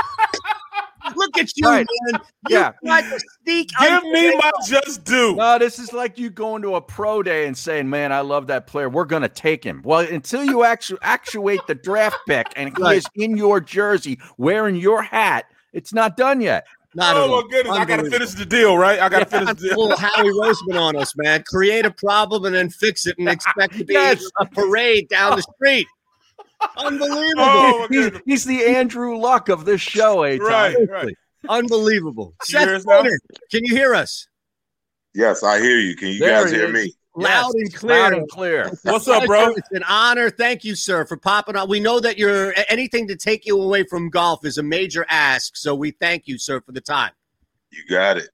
Look 1.15 1.37
at 1.37 1.51
you, 1.55 1.67
Right. 1.67 1.87
man. 2.11 2.21
You 2.49 2.57
Yeah. 2.57 2.71
tried 2.85 3.09
to 3.09 3.19
sneak. 3.43 3.69
Give 3.79 4.03
me 4.03 4.27
under- 4.27 4.37
my 4.37 4.51
just 4.67 5.03
due. 5.03 5.35
No, 5.35 5.57
this 5.59 5.79
is 5.79 5.93
like 5.93 6.17
you 6.17 6.29
going 6.29 6.61
to 6.63 6.75
a 6.75 6.81
pro 6.81 7.21
day 7.23 7.45
and 7.47 7.57
saying, 7.57 7.89
"Man, 7.89 8.11
I 8.11 8.21
love 8.21 8.47
that 8.47 8.67
player. 8.67 8.89
We're 8.89 9.05
going 9.05 9.21
to 9.23 9.29
take 9.29 9.63
him." 9.63 9.81
Well, 9.83 9.99
until 10.01 10.43
you 10.43 10.63
actu- 10.63 10.97
actuate 11.01 11.61
the 11.67 11.75
draft 11.75 12.17
pick 12.27 12.47
and 12.55 12.75
he 12.75 12.83
Right. 12.83 12.97
is 12.97 13.05
in 13.15 13.37
your 13.37 13.59
jersey 13.59 14.19
wearing 14.37 14.75
your 14.75 15.01
hat, 15.03 15.45
it's 15.73 15.93
not 15.93 16.17
done 16.17 16.41
yet. 16.41 16.65
Not 16.93 17.15
oh, 17.15 17.23
at 17.23 17.29
oh 17.29 17.41
my 17.41 17.47
goodness! 17.49 17.77
I 17.77 17.85
gotta 17.85 18.09
finish 18.09 18.31
the 18.31 18.45
deal, 18.45 18.77
right? 18.77 18.99
I 18.99 19.07
gotta 19.07 19.25
finish 19.25 19.47
the 19.47 19.69
deal. 19.69 19.77
little 19.87 19.95
Howie 19.97 20.29
Roseman 20.31 20.77
on 20.77 20.97
us, 20.97 21.13
man. 21.15 21.41
Create 21.47 21.85
a 21.85 21.91
problem 21.91 22.43
and 22.43 22.53
then 22.53 22.69
fix 22.69 23.07
it 23.07 23.17
and 23.17 23.29
expect 23.29 23.77
to 23.77 23.85
be 23.85 23.93
Yes. 23.93 24.21
a 24.41 24.45
parade 24.45 25.07
down 25.07 25.37
the 25.37 25.41
street. 25.55 25.87
Unbelievable. 26.77 27.33
Oh, 27.37 27.87
He's, 27.89 28.11
he's 28.25 28.45
the 28.45 28.65
Andrew 28.65 29.17
Luck 29.17 29.49
of 29.49 29.65
this 29.65 29.81
show? 29.81 30.25
Tom? 30.37 30.47
Right, 30.47 30.75
right. 30.89 31.15
Unbelievable. 31.49 32.35
Seth 32.43 32.85
us 32.85 33.17
can 33.51 33.63
you 33.65 33.75
hear 33.75 33.95
us? 33.95 34.27
Yes, 35.13 35.43
I 35.43 35.59
hear 35.59 35.79
you. 35.79 35.95
Can 35.95 36.09
you 36.09 36.19
There 36.19 36.43
guys 36.43 36.51
he 36.51 36.57
hear 36.57 36.67
is. 36.75 36.85
me? 36.85 36.93
Loud 37.13 37.51
Yes, 37.55 37.63
and 37.65 37.73
clear. 37.75 37.99
loud 38.01 38.13
and 38.13 38.29
clear. 38.29 38.71
What's 38.83 39.07
up, 39.09 39.25
bro? 39.25 39.49
It's 39.49 39.71
an 39.71 39.83
honor. 39.83 40.29
Thank 40.29 40.63
you, 40.63 40.75
sir, 40.75 41.05
for 41.05 41.17
popping 41.17 41.57
up. 41.57 41.67
We 41.67 41.81
know 41.81 41.99
that 41.99 42.17
you're 42.17 42.53
anything 42.69 43.07
to 43.09 43.17
take 43.17 43.45
you 43.45 43.61
away 43.61 43.83
from 43.83 44.09
golf 44.09 44.45
is 44.45 44.57
a 44.57 44.63
major 44.63 45.05
ask. 45.09 45.57
So 45.57 45.75
we 45.75 45.91
thank 45.91 46.27
you, 46.27 46.37
sir, 46.37 46.61
for 46.61 46.71
the 46.71 46.79
time. 46.79 47.11
You 47.69 47.83
got 47.89 48.17
it. 48.17 48.29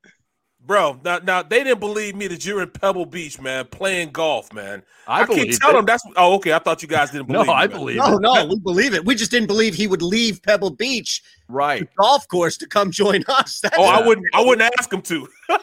Bro, 0.68 1.00
now, 1.06 1.20
now 1.20 1.42
they 1.44 1.64
didn't 1.64 1.80
believe 1.80 2.14
me 2.16 2.28
that 2.28 2.46
you're 2.46 2.62
in 2.62 2.70
Pebble 2.70 3.06
Beach, 3.06 3.40
man, 3.40 3.66
playing 3.68 4.12
golf, 4.12 4.52
man. 4.52 4.84
I 5.08 5.22
keep 5.26 5.28
believed 5.38 5.62
telling 5.62 5.76
it. 5.76 5.80
them 5.80 5.86
that's. 5.86 6.04
Oh, 6.18 6.36
okay. 6.36 6.52
I 6.52 6.60
thought 6.60 6.82
you 6.82 6.90
guys 6.90 7.10
didn't 7.12 7.30
No, 7.30 7.40
believe. 7.40 7.48
me, 7.48 7.54
I 7.54 7.68
believe 7.68 7.96
No, 7.96 8.18
it. 8.18 8.22
no, 8.22 8.46
we 8.46 8.60
believe 8.60 8.94
it. 8.94 9.06
We 9.06 9.16
just 9.16 9.32
didn't 9.32 9.48
believe 9.48 9.74
he 9.74 9.88
would 9.88 10.02
leave 10.02 10.42
Pebble 10.44 10.72
Beach 10.72 11.24
Right. 11.48 11.88
golf 11.98 12.28
course 12.28 12.58
to 12.58 12.68
come 12.68 12.92
join 12.92 13.24
us. 13.30 13.62
That's 13.62 13.78
Oh, 13.80 13.86
I 13.86 14.06
wouldn't. 14.06 14.28
I 14.34 14.42
wouldn't 14.42 14.70
ask 14.78 14.92
him 14.92 15.02
to. 15.04 15.28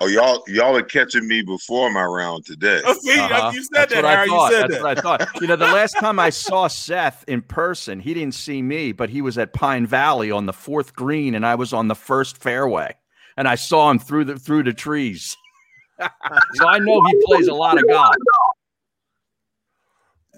Oh, 0.00 0.06
y'all, 0.08 0.42
y'all 0.48 0.74
are 0.76 0.82
catching 0.82 1.28
me 1.28 1.42
before 1.42 1.88
my 1.92 2.02
round 2.02 2.44
today. 2.44 2.80
Oh, 2.84 2.92
see, 2.94 3.20
Uh-huh. 3.20 3.52
you 3.54 3.62
said 3.62 3.70
That's 3.72 3.92
that, 3.92 4.02
what 4.02 4.04
I 4.04 4.14
Harry. 4.16 4.30
You 4.30 4.48
said 4.50 4.62
That's 4.62 4.74
that. 4.74 4.82
what 4.82 4.98
I 4.98 5.00
thought. 5.00 5.40
You 5.40 5.46
know, 5.46 5.54
the 5.54 5.66
last 5.68 5.96
time 6.00 6.18
I 6.18 6.30
saw 6.30 6.66
Seth 6.66 7.24
in 7.28 7.40
person, 7.40 8.00
he 8.00 8.12
didn't 8.12 8.34
see 8.34 8.62
me, 8.62 8.90
but 8.90 9.10
he 9.10 9.22
was 9.22 9.38
at 9.38 9.52
Pine 9.52 9.86
Valley 9.86 10.32
on 10.32 10.46
the 10.46 10.52
fourth 10.52 10.96
green, 10.96 11.36
and 11.36 11.46
I 11.46 11.54
was 11.54 11.72
on 11.72 11.86
the 11.86 11.94
first 11.94 12.36
fairway, 12.38 12.96
and 13.36 13.48
I 13.48 13.54
saw 13.54 13.90
him 13.90 13.98
through 13.98 14.24
the 14.26 14.38
through 14.38 14.64
the 14.64 14.72
trees. 14.72 15.36
so 16.00 16.66
I 16.66 16.78
know 16.78 17.02
he 17.04 17.22
plays 17.26 17.48
a 17.48 17.54
lot 17.54 17.78
of 17.78 17.88
golf. 17.88 18.14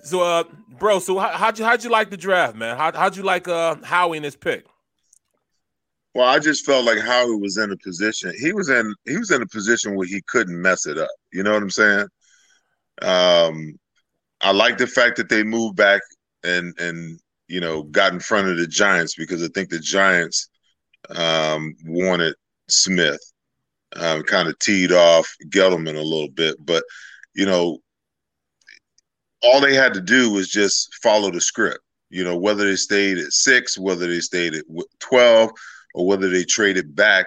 So, 0.02 0.20
uh, 0.20 0.44
bro, 0.78 0.98
so 0.98 1.18
how, 1.18 1.28
how'd 1.28 1.58
you 1.58 1.64
how'd 1.64 1.82
you 1.82 1.90
like 1.90 2.10
the 2.10 2.16
draft, 2.16 2.56
man? 2.56 2.76
How, 2.76 2.92
how'd 2.92 3.16
you 3.16 3.22
like 3.22 3.48
uh 3.48 3.76
Howie 3.82 4.18
in 4.18 4.22
his 4.22 4.36
pick? 4.36 4.66
Well, 6.14 6.28
I 6.28 6.38
just 6.38 6.64
felt 6.64 6.84
like 6.84 7.00
Howie 7.00 7.36
was 7.36 7.56
in 7.56 7.72
a 7.72 7.76
position. 7.78 8.32
He 8.38 8.52
was 8.52 8.68
in 8.68 8.94
he 9.04 9.16
was 9.16 9.30
in 9.30 9.42
a 9.42 9.46
position 9.46 9.96
where 9.96 10.06
he 10.06 10.22
couldn't 10.28 10.60
mess 10.60 10.86
it 10.86 10.98
up. 10.98 11.10
You 11.32 11.42
know 11.42 11.52
what 11.52 11.62
I'm 11.62 11.70
saying? 11.70 12.06
Um, 13.02 13.78
I 14.40 14.52
like 14.52 14.78
the 14.78 14.86
fact 14.86 15.16
that 15.16 15.28
they 15.28 15.42
moved 15.42 15.76
back 15.76 16.02
and 16.44 16.78
and 16.78 17.18
you 17.48 17.60
know 17.60 17.84
got 17.84 18.12
in 18.12 18.20
front 18.20 18.48
of 18.48 18.58
the 18.58 18.66
Giants 18.66 19.14
because 19.16 19.42
I 19.42 19.48
think 19.48 19.70
the 19.70 19.80
Giants 19.80 20.48
um, 21.10 21.74
wanted 21.84 22.34
Smith, 22.68 23.20
um, 23.96 24.22
kind 24.22 24.48
of 24.48 24.58
teed 24.58 24.92
off 24.92 25.28
Gettleman 25.48 25.96
a 25.96 26.02
little 26.02 26.30
bit, 26.30 26.56
but 26.64 26.84
you 27.34 27.46
know 27.46 27.78
all 29.42 29.60
they 29.60 29.74
had 29.74 29.94
to 29.94 30.00
do 30.00 30.30
was 30.30 30.48
just 30.48 30.94
follow 31.02 31.30
the 31.30 31.40
script. 31.40 31.80
You 32.10 32.24
know 32.24 32.36
whether 32.36 32.64
they 32.64 32.76
stayed 32.76 33.18
at 33.18 33.32
six, 33.32 33.78
whether 33.78 34.06
they 34.06 34.20
stayed 34.20 34.54
at 34.54 34.64
twelve 35.00 35.50
or 35.94 36.06
whether 36.06 36.28
they 36.28 36.44
traded 36.44 36.94
back, 36.94 37.26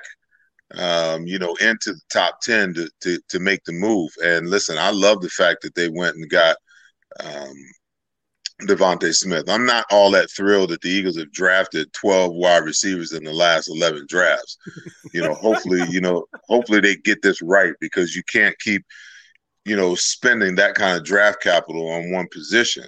um, 0.76 1.26
you 1.26 1.40
know, 1.40 1.56
into 1.56 1.94
the 1.94 2.02
top 2.12 2.42
ten 2.42 2.74
to, 2.74 2.90
to 3.02 3.20
to 3.30 3.40
make 3.40 3.64
the 3.66 3.74
move. 3.74 4.10
And 4.24 4.50
listen, 4.50 4.78
I 4.78 4.92
love 4.92 5.22
the 5.22 5.30
fact 5.30 5.62
that 5.62 5.76
they 5.76 5.90
went 5.90 6.16
and 6.16 6.30
got 6.30 6.58
um, 7.24 7.54
DeVonta 8.64 9.14
Smith. 9.14 9.48
I'm 9.48 9.66
not 9.66 9.86
all 9.92 10.10
that 10.12 10.32
thrilled 10.32 10.72
that 10.72 10.82
the 10.82 10.90
Eagles 10.90 11.18
have 11.18 11.32
drafted 11.32 11.94
12 11.94 12.34
wide 12.34 12.64
receivers 12.64 13.14
in 13.14 13.24
the 13.24 13.34
last 13.34 13.70
11 13.70 14.08
drafts. 14.10 14.58
You 15.14 15.22
know, 15.22 15.36
hopefully, 15.36 15.84
you 15.90 16.02
know, 16.02 16.26
hopefully 16.48 16.80
they 16.80 16.96
get 16.96 17.22
this 17.22 17.42
right 17.42 17.74
because 17.80 18.16
you 18.16 18.24
can't 18.32 18.58
keep, 18.60 18.84
you 19.66 19.76
know, 19.76 19.94
spending 19.96 20.56
that 20.56 20.76
kind 20.76 20.98
of 20.98 21.06
draft 21.06 21.42
capital 21.42 21.88
on 21.90 22.12
one 22.12 22.28
position. 22.32 22.88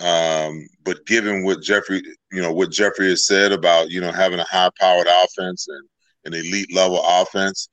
Um, 0.00 0.66
but 0.84 1.04
given 1.06 1.42
what 1.42 1.62
Jeffrey, 1.62 2.02
you 2.30 2.42
know, 2.42 2.52
what 2.52 2.70
Jeffrey 2.70 3.08
has 3.08 3.26
said 3.26 3.52
about, 3.52 3.90
you 3.90 4.00
know, 4.00 4.12
having 4.12 4.38
a 4.38 4.44
high 4.44 4.70
powered 4.78 5.08
offense 5.08 5.66
and 5.68 5.88
an 6.26 6.34
elite 6.34 6.72
level 6.72 7.02
offense, 7.04 7.68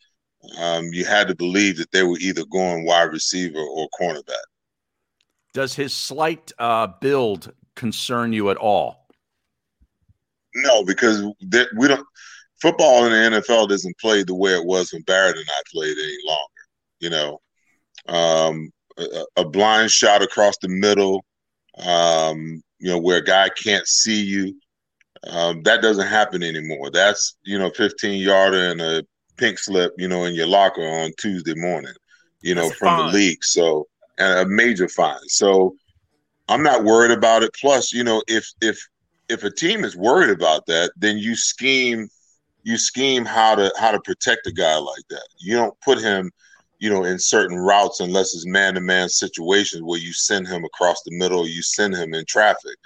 um, 0.59 0.86
you 0.93 1.05
had 1.05 1.27
to 1.27 1.36
believe 1.36 1.77
that 1.77 1.91
they 1.91 2.03
were 2.03 2.17
either 2.19 2.45
going 2.45 2.86
wide 2.86 3.11
receiver 3.11 3.59
or 3.59 3.88
cornerback. 3.99 4.45
Does 5.55 5.73
his 5.73 5.93
slight 5.93 6.51
uh, 6.59 6.87
build 6.99 7.53
concern 7.77 8.33
you 8.33 8.49
at 8.49 8.57
all? 8.57 9.07
No, 10.53 10.83
because 10.83 11.23
we 11.77 11.87
don't. 11.87 12.05
Football 12.61 13.05
in 13.05 13.13
the 13.13 13.39
NFL 13.39 13.69
doesn't 13.69 13.97
play 13.97 14.23
the 14.23 14.35
way 14.35 14.51
it 14.51 14.65
was 14.65 14.91
when 14.91 15.03
Barrett 15.03 15.37
and 15.37 15.47
I 15.49 15.61
played 15.71 15.95
any 15.97 16.17
longer. 16.27 16.61
You 16.99 17.09
know, 17.09 17.41
um, 18.07 18.69
a, 18.97 19.23
a 19.37 19.45
blind 19.45 19.91
shot 19.91 20.21
across 20.21 20.57
the 20.57 20.67
middle, 20.67 21.23
um, 21.77 22.61
you 22.79 22.89
know, 22.89 22.99
where 22.99 23.19
a 23.19 23.23
guy 23.23 23.47
can't 23.47 23.87
see 23.87 24.21
you. 24.21 24.59
Um, 25.25 25.63
that 25.63 25.81
doesn't 25.81 26.07
happen 26.07 26.43
anymore. 26.43 26.91
That's 26.91 27.37
you 27.43 27.57
know, 27.57 27.69
15 27.69 28.21
yarder 28.21 28.71
and 28.71 28.81
a 28.81 29.05
pink 29.37 29.57
slip, 29.57 29.93
you 29.97 30.09
know, 30.09 30.25
in 30.25 30.35
your 30.35 30.47
locker 30.47 30.85
on 30.85 31.13
Tuesday 31.17 31.55
morning, 31.55 31.93
you 32.41 32.55
know, 32.55 32.67
That's 32.67 32.75
from 32.75 32.97
fine. 32.97 33.07
the 33.13 33.17
league. 33.17 33.43
So 33.43 33.87
a 34.20 34.45
major 34.45 34.88
fine. 34.88 35.28
So 35.28 35.76
I'm 36.47 36.63
not 36.63 36.84
worried 36.84 37.11
about 37.11 37.43
it. 37.43 37.53
Plus, 37.59 37.93
you 37.93 38.03
know, 38.03 38.22
if 38.28 38.47
if 38.61 38.80
if 39.30 39.43
a 39.43 39.51
team 39.51 39.84
is 39.84 39.95
worried 39.95 40.30
about 40.30 40.66
that, 40.68 40.91
then 40.95 41.18
you 41.18 41.36
scheme 41.36 42.07
you 42.63 42.78
scheme 42.78 43.26
how 43.26 43.55
to 43.55 43.72
how 43.78 43.91
to 43.91 43.99
protect 44.01 44.47
a 44.47 44.51
guy 44.51 44.78
like 44.78 45.03
that. 45.09 45.28
You 45.38 45.55
don't 45.55 45.80
put 45.82 45.99
him, 45.99 46.32
you 46.80 46.89
know, 46.89 47.03
in 47.03 47.20
certain 47.20 47.57
routes 47.57 47.99
unless 47.99 48.34
it's 48.36 48.45
man 48.45 48.76
to 48.76 48.82
man 48.82 49.09
situations 49.09 49.84
where 49.84 49.99
you 49.99 50.13
send 50.13 50.47
him 50.47 50.66
across 50.66 51.01
the 51.03 51.18
middle, 51.18 51.47
you 51.47 51.61
send 51.61 51.95
him 51.95 52.13
in 52.13 52.26
traffic. 52.26 52.78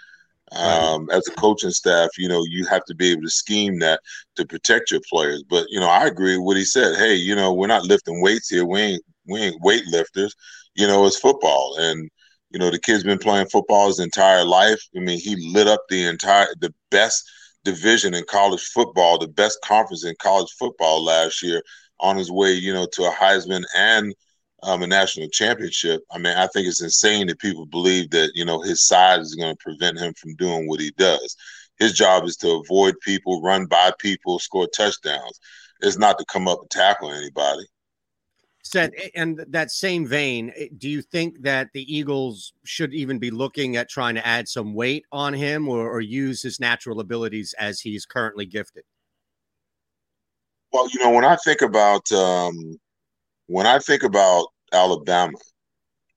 Um, 0.51 1.07
as 1.11 1.27
a 1.27 1.31
coaching 1.35 1.69
staff, 1.69 2.09
you 2.17 2.27
know, 2.27 2.43
you 2.49 2.65
have 2.65 2.83
to 2.85 2.95
be 2.95 3.11
able 3.11 3.21
to 3.21 3.29
scheme 3.29 3.77
that 3.79 3.99
to 4.35 4.47
protect 4.47 4.89
your 4.89 5.01
players. 5.07 5.43
But 5.47 5.67
you 5.69 5.79
know, 5.79 5.89
I 5.89 6.07
agree 6.07 6.37
with 6.37 6.45
what 6.45 6.57
he 6.57 6.65
said. 6.65 6.97
Hey, 6.97 7.15
you 7.15 7.35
know, 7.35 7.53
we're 7.53 7.67
not 7.67 7.85
lifting 7.85 8.21
weights 8.21 8.49
here. 8.49 8.65
We 8.65 8.79
ain't 8.79 9.03
we 9.27 9.39
ain't 9.41 9.61
weight 9.61 9.85
lifters. 9.85 10.35
You 10.75 10.87
know, 10.87 11.05
it's 11.05 11.19
football, 11.19 11.75
and 11.79 12.09
you 12.51 12.59
know, 12.59 12.71
the 12.71 12.79
kid's 12.79 13.03
been 13.03 13.19
playing 13.19 13.47
football 13.47 13.87
his 13.87 13.99
entire 13.99 14.43
life. 14.43 14.81
I 14.95 14.99
mean, 14.99 15.19
he 15.19 15.35
lit 15.53 15.67
up 15.67 15.81
the 15.89 16.05
entire 16.05 16.47
the 16.59 16.73
best 16.89 17.29
division 17.63 18.13
in 18.13 18.23
college 18.29 18.63
football, 18.63 19.17
the 19.17 19.27
best 19.27 19.59
conference 19.63 20.05
in 20.05 20.15
college 20.19 20.51
football 20.57 21.03
last 21.03 21.43
year 21.43 21.61
on 21.99 22.17
his 22.17 22.31
way, 22.31 22.53
you 22.53 22.73
know, 22.73 22.87
to 22.93 23.03
a 23.03 23.11
Heisman 23.11 23.63
and 23.75 24.13
um, 24.63 24.83
a 24.83 24.87
national 24.87 25.27
championship. 25.29 26.01
I 26.11 26.17
mean, 26.17 26.35
I 26.35 26.47
think 26.47 26.67
it's 26.67 26.81
insane 26.81 27.27
that 27.27 27.39
people 27.39 27.65
believe 27.65 28.09
that, 28.11 28.31
you 28.35 28.45
know, 28.45 28.61
his 28.61 28.85
size 28.85 29.19
is 29.19 29.35
going 29.35 29.53
to 29.53 29.63
prevent 29.63 29.99
him 29.99 30.13
from 30.13 30.35
doing 30.35 30.67
what 30.67 30.79
he 30.79 30.91
does. 30.91 31.35
His 31.77 31.93
job 31.93 32.25
is 32.25 32.35
to 32.37 32.61
avoid 32.65 32.95
people, 33.01 33.41
run 33.41 33.65
by 33.65 33.91
people, 33.99 34.39
score 34.39 34.67
touchdowns. 34.67 35.39
It's 35.81 35.97
not 35.97 36.17
to 36.19 36.25
come 36.25 36.47
up 36.47 36.59
and 36.61 36.69
tackle 36.69 37.11
anybody. 37.11 37.65
Said, 38.61 38.93
and 39.15 39.43
that 39.47 39.71
same 39.71 40.05
vein, 40.05 40.51
eh, 40.55 40.67
do 40.77 40.89
you 40.89 41.01
think 41.01 41.41
that 41.41 41.69
the 41.73 41.95
Eagles 41.95 42.53
should 42.65 42.93
even 42.93 43.17
be 43.17 43.31
looking 43.31 43.77
at 43.77 43.89
trying 43.89 44.15
to 44.15 44.27
add 44.27 44.47
some 44.47 44.73
weight 44.73 45.05
on 45.11 45.33
him 45.33 45.67
or, 45.69 45.89
or 45.89 46.01
use 46.01 46.43
his 46.43 46.59
natural 46.59 46.99
abilities 46.99 47.53
as 47.57 47.79
he's 47.79 48.05
currently 48.05 48.45
gifted? 48.45 48.83
Well, 50.73 50.89
you 50.91 50.99
know, 50.99 51.09
when 51.11 51.25
I 51.25 51.37
think 51.37 51.61
about 51.61 52.11
um, 52.11 52.77
when 53.47 53.65
I 53.65 53.79
think 53.79 54.03
about 54.03 54.47
Alabama, 54.73 55.37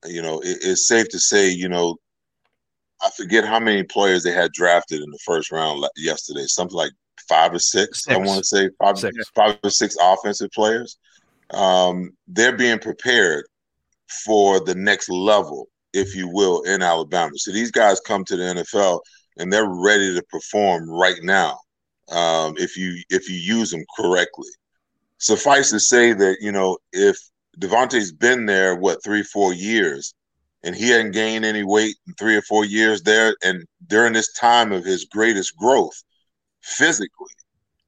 you 0.04 0.20
know, 0.20 0.40
it, 0.40 0.58
it's 0.62 0.88
safe 0.88 1.08
to 1.10 1.18
say, 1.18 1.48
you 1.48 1.68
know, 1.68 1.96
I 3.02 3.10
forget 3.16 3.44
how 3.44 3.58
many 3.58 3.82
players 3.82 4.22
they 4.22 4.32
had 4.32 4.52
drafted 4.52 5.00
in 5.00 5.10
the 5.10 5.18
first 5.24 5.50
round 5.50 5.84
yesterday. 5.96 6.44
Something 6.46 6.76
like 6.76 6.92
five 7.28 7.52
or 7.52 7.58
six. 7.58 8.06
I 8.08 8.16
want 8.16 8.38
to 8.38 8.44
say 8.44 8.68
five, 8.78 8.98
Six. 8.98 9.14
five 9.34 9.58
or 9.64 9.70
six 9.70 9.96
offensive 10.00 10.50
players. 10.50 10.98
Um, 11.52 12.10
they're 12.26 12.56
being 12.56 12.78
prepared 12.78 13.44
for 14.24 14.60
the 14.60 14.74
next 14.74 15.08
level, 15.08 15.68
if 15.92 16.14
you 16.14 16.28
will, 16.28 16.62
in 16.62 16.82
Alabama. 16.82 17.32
So 17.36 17.52
these 17.52 17.70
guys 17.70 18.00
come 18.00 18.24
to 18.24 18.36
the 18.36 18.42
NFL 18.42 19.00
and 19.38 19.52
they're 19.52 19.68
ready 19.68 20.14
to 20.14 20.22
perform 20.30 20.88
right 20.90 21.22
now. 21.22 21.58
Um, 22.10 22.54
if 22.58 22.76
you 22.76 23.00
if 23.08 23.30
you 23.30 23.36
use 23.36 23.70
them 23.70 23.84
correctly. 23.96 24.48
Suffice 25.18 25.70
to 25.70 25.80
say 25.80 26.12
that 26.12 26.38
you 26.40 26.52
know 26.52 26.76
if 26.92 27.16
DeVonta's 27.58 28.12
been 28.12 28.44
there 28.44 28.74
what 28.74 29.02
three 29.04 29.22
four 29.22 29.54
years, 29.54 30.14
and 30.62 30.74
he 30.74 30.90
hadn't 30.90 31.12
gained 31.12 31.44
any 31.44 31.62
weight 31.62 31.96
in 32.06 32.14
three 32.14 32.36
or 32.36 32.42
four 32.42 32.64
years 32.64 33.02
there, 33.02 33.34
and 33.44 33.64
during 33.86 34.12
this 34.12 34.32
time 34.34 34.72
of 34.72 34.84
his 34.84 35.04
greatest 35.06 35.56
growth 35.56 35.94
physically, 36.60 37.34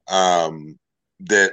um, 0.08 0.78
that 1.20 1.52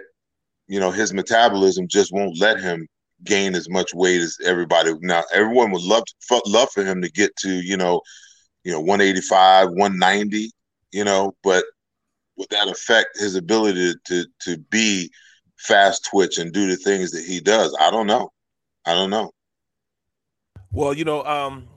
you 0.71 0.79
know 0.79 0.89
his 0.89 1.13
metabolism 1.13 1.87
just 1.87 2.13
won't 2.13 2.39
let 2.39 2.59
him 2.59 2.87
gain 3.25 3.55
as 3.55 3.69
much 3.69 3.93
weight 3.93 4.21
as 4.21 4.37
everybody. 4.45 4.93
Now 5.01 5.23
everyone 5.33 5.71
would 5.71 5.83
love 5.83 6.03
to, 6.05 6.41
love 6.45 6.69
for 6.73 6.83
him 6.83 7.01
to 7.01 7.11
get 7.11 7.35
to 7.37 7.49
you 7.49 7.75
know 7.75 8.01
you 8.63 8.71
know 8.71 8.79
185 8.79 9.69
190 9.69 10.51
you 10.91 11.03
know 11.03 11.33
but 11.43 11.65
would 12.37 12.47
that 12.51 12.69
affect 12.69 13.19
his 13.19 13.35
ability 13.35 13.93
to 14.05 14.25
to 14.41 14.57
be 14.69 15.09
fast 15.57 16.07
twitch 16.09 16.37
and 16.37 16.53
do 16.53 16.67
the 16.67 16.75
things 16.75 17.11
that 17.11 17.25
he 17.25 17.39
does 17.39 17.75
i 17.79 17.89
don't 17.89 18.07
know 18.07 18.29
i 18.85 18.93
don't 18.93 19.09
know 19.09 19.31
Well, 20.71 20.93
you 20.93 21.03
know, 21.03 21.23
um, 21.23 21.67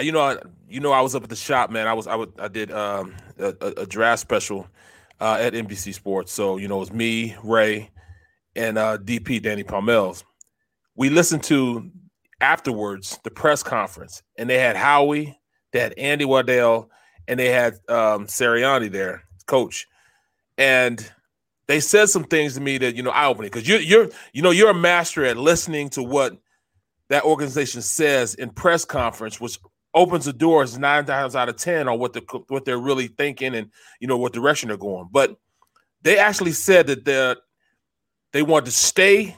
you 0.00 0.12
know, 0.12 0.20
I, 0.20 0.36
you 0.68 0.80
know, 0.80 0.92
I 0.92 1.00
was 1.00 1.14
up 1.14 1.22
at 1.22 1.28
the 1.28 1.36
shop, 1.36 1.70
man. 1.70 1.86
I 1.86 1.92
was, 1.92 2.06
I 2.06 2.16
would, 2.16 2.32
I 2.38 2.48
did 2.48 2.72
um, 2.72 3.14
a, 3.38 3.54
a 3.78 3.86
draft 3.86 4.20
special 4.20 4.66
uh, 5.20 5.38
at 5.40 5.52
NBC 5.52 5.94
Sports. 5.94 6.32
So 6.32 6.56
you 6.56 6.68
know, 6.68 6.76
it 6.76 6.80
was 6.80 6.92
me, 6.92 7.36
Ray, 7.42 7.90
and 8.56 8.78
uh, 8.78 8.98
DP 8.98 9.42
Danny 9.42 9.62
Pommells. 9.62 10.24
We 10.96 11.10
listened 11.10 11.42
to 11.44 11.90
afterwards 12.40 13.18
the 13.24 13.30
press 13.30 13.62
conference, 13.62 14.22
and 14.36 14.48
they 14.48 14.58
had 14.58 14.76
Howie, 14.76 15.38
they 15.72 15.80
had 15.80 15.94
Andy 15.98 16.24
Weidl, 16.24 16.88
and 17.28 17.38
they 17.38 17.48
had 17.48 17.74
um, 17.88 18.26
Sirianni 18.26 18.90
there, 18.90 19.24
coach, 19.46 19.86
and 20.58 21.10
they 21.66 21.80
said 21.80 22.08
some 22.08 22.24
things 22.24 22.54
to 22.54 22.60
me 22.60 22.78
that 22.78 22.96
you 22.96 23.02
know 23.02 23.10
eye 23.10 23.26
opening 23.26 23.50
because 23.50 23.68
you're 23.68 23.80
you're 23.80 24.08
you 24.32 24.42
know 24.42 24.50
you're 24.50 24.70
a 24.70 24.74
master 24.74 25.24
at 25.24 25.36
listening 25.36 25.88
to 25.90 26.02
what 26.02 26.36
that 27.08 27.24
organization 27.24 27.82
says 27.82 28.34
in 28.34 28.50
press 28.50 28.84
conference, 28.84 29.40
which 29.40 29.58
opens 29.94 30.24
the 30.24 30.32
doors 30.32 30.78
nine 30.78 31.04
times 31.04 31.36
out 31.36 31.48
of 31.48 31.56
ten 31.56 31.88
on 31.88 31.98
what 31.98 32.12
the 32.12 32.22
what 32.48 32.64
they're 32.64 32.78
really 32.78 33.06
thinking 33.06 33.54
and 33.54 33.70
you 34.00 34.08
know 34.08 34.16
what 34.16 34.32
direction 34.32 34.68
they're 34.68 34.76
going. 34.76 35.08
But 35.12 35.36
they 36.02 36.18
actually 36.18 36.52
said 36.52 36.88
that 36.88 37.04
they 37.04 37.36
they 38.32 38.42
want 38.42 38.66
to 38.66 38.70
stay 38.70 39.36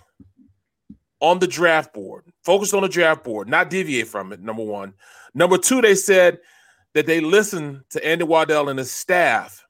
on 1.20 1.38
the 1.38 1.46
draft 1.46 1.94
board, 1.94 2.24
focus 2.44 2.74
on 2.74 2.82
the 2.82 2.88
draft 2.88 3.24
board, 3.24 3.48
not 3.48 3.70
deviate 3.70 4.08
from 4.08 4.32
it. 4.32 4.40
Number 4.40 4.64
one. 4.64 4.92
Number 5.34 5.56
two, 5.56 5.80
they 5.80 5.94
said 5.94 6.38
that 6.94 7.06
they 7.06 7.20
listened 7.20 7.82
to 7.90 8.04
Andy 8.04 8.24
Weidl 8.24 8.68
and 8.68 8.78
his 8.78 8.90
staff, 8.90 9.64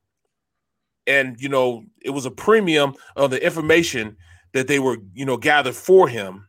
and 1.07 1.41
you 1.41 1.49
know 1.49 1.85
it 2.01 2.11
was 2.11 2.27
a 2.27 2.31
premium 2.31 2.95
of 3.17 3.31
the 3.31 3.45
information 3.45 4.17
that 4.55 4.67
they 4.67 4.79
were 4.79 4.97
you 5.15 5.25
know 5.25 5.37
gathered 5.37 5.77
for 5.77 6.09
him, 6.09 6.47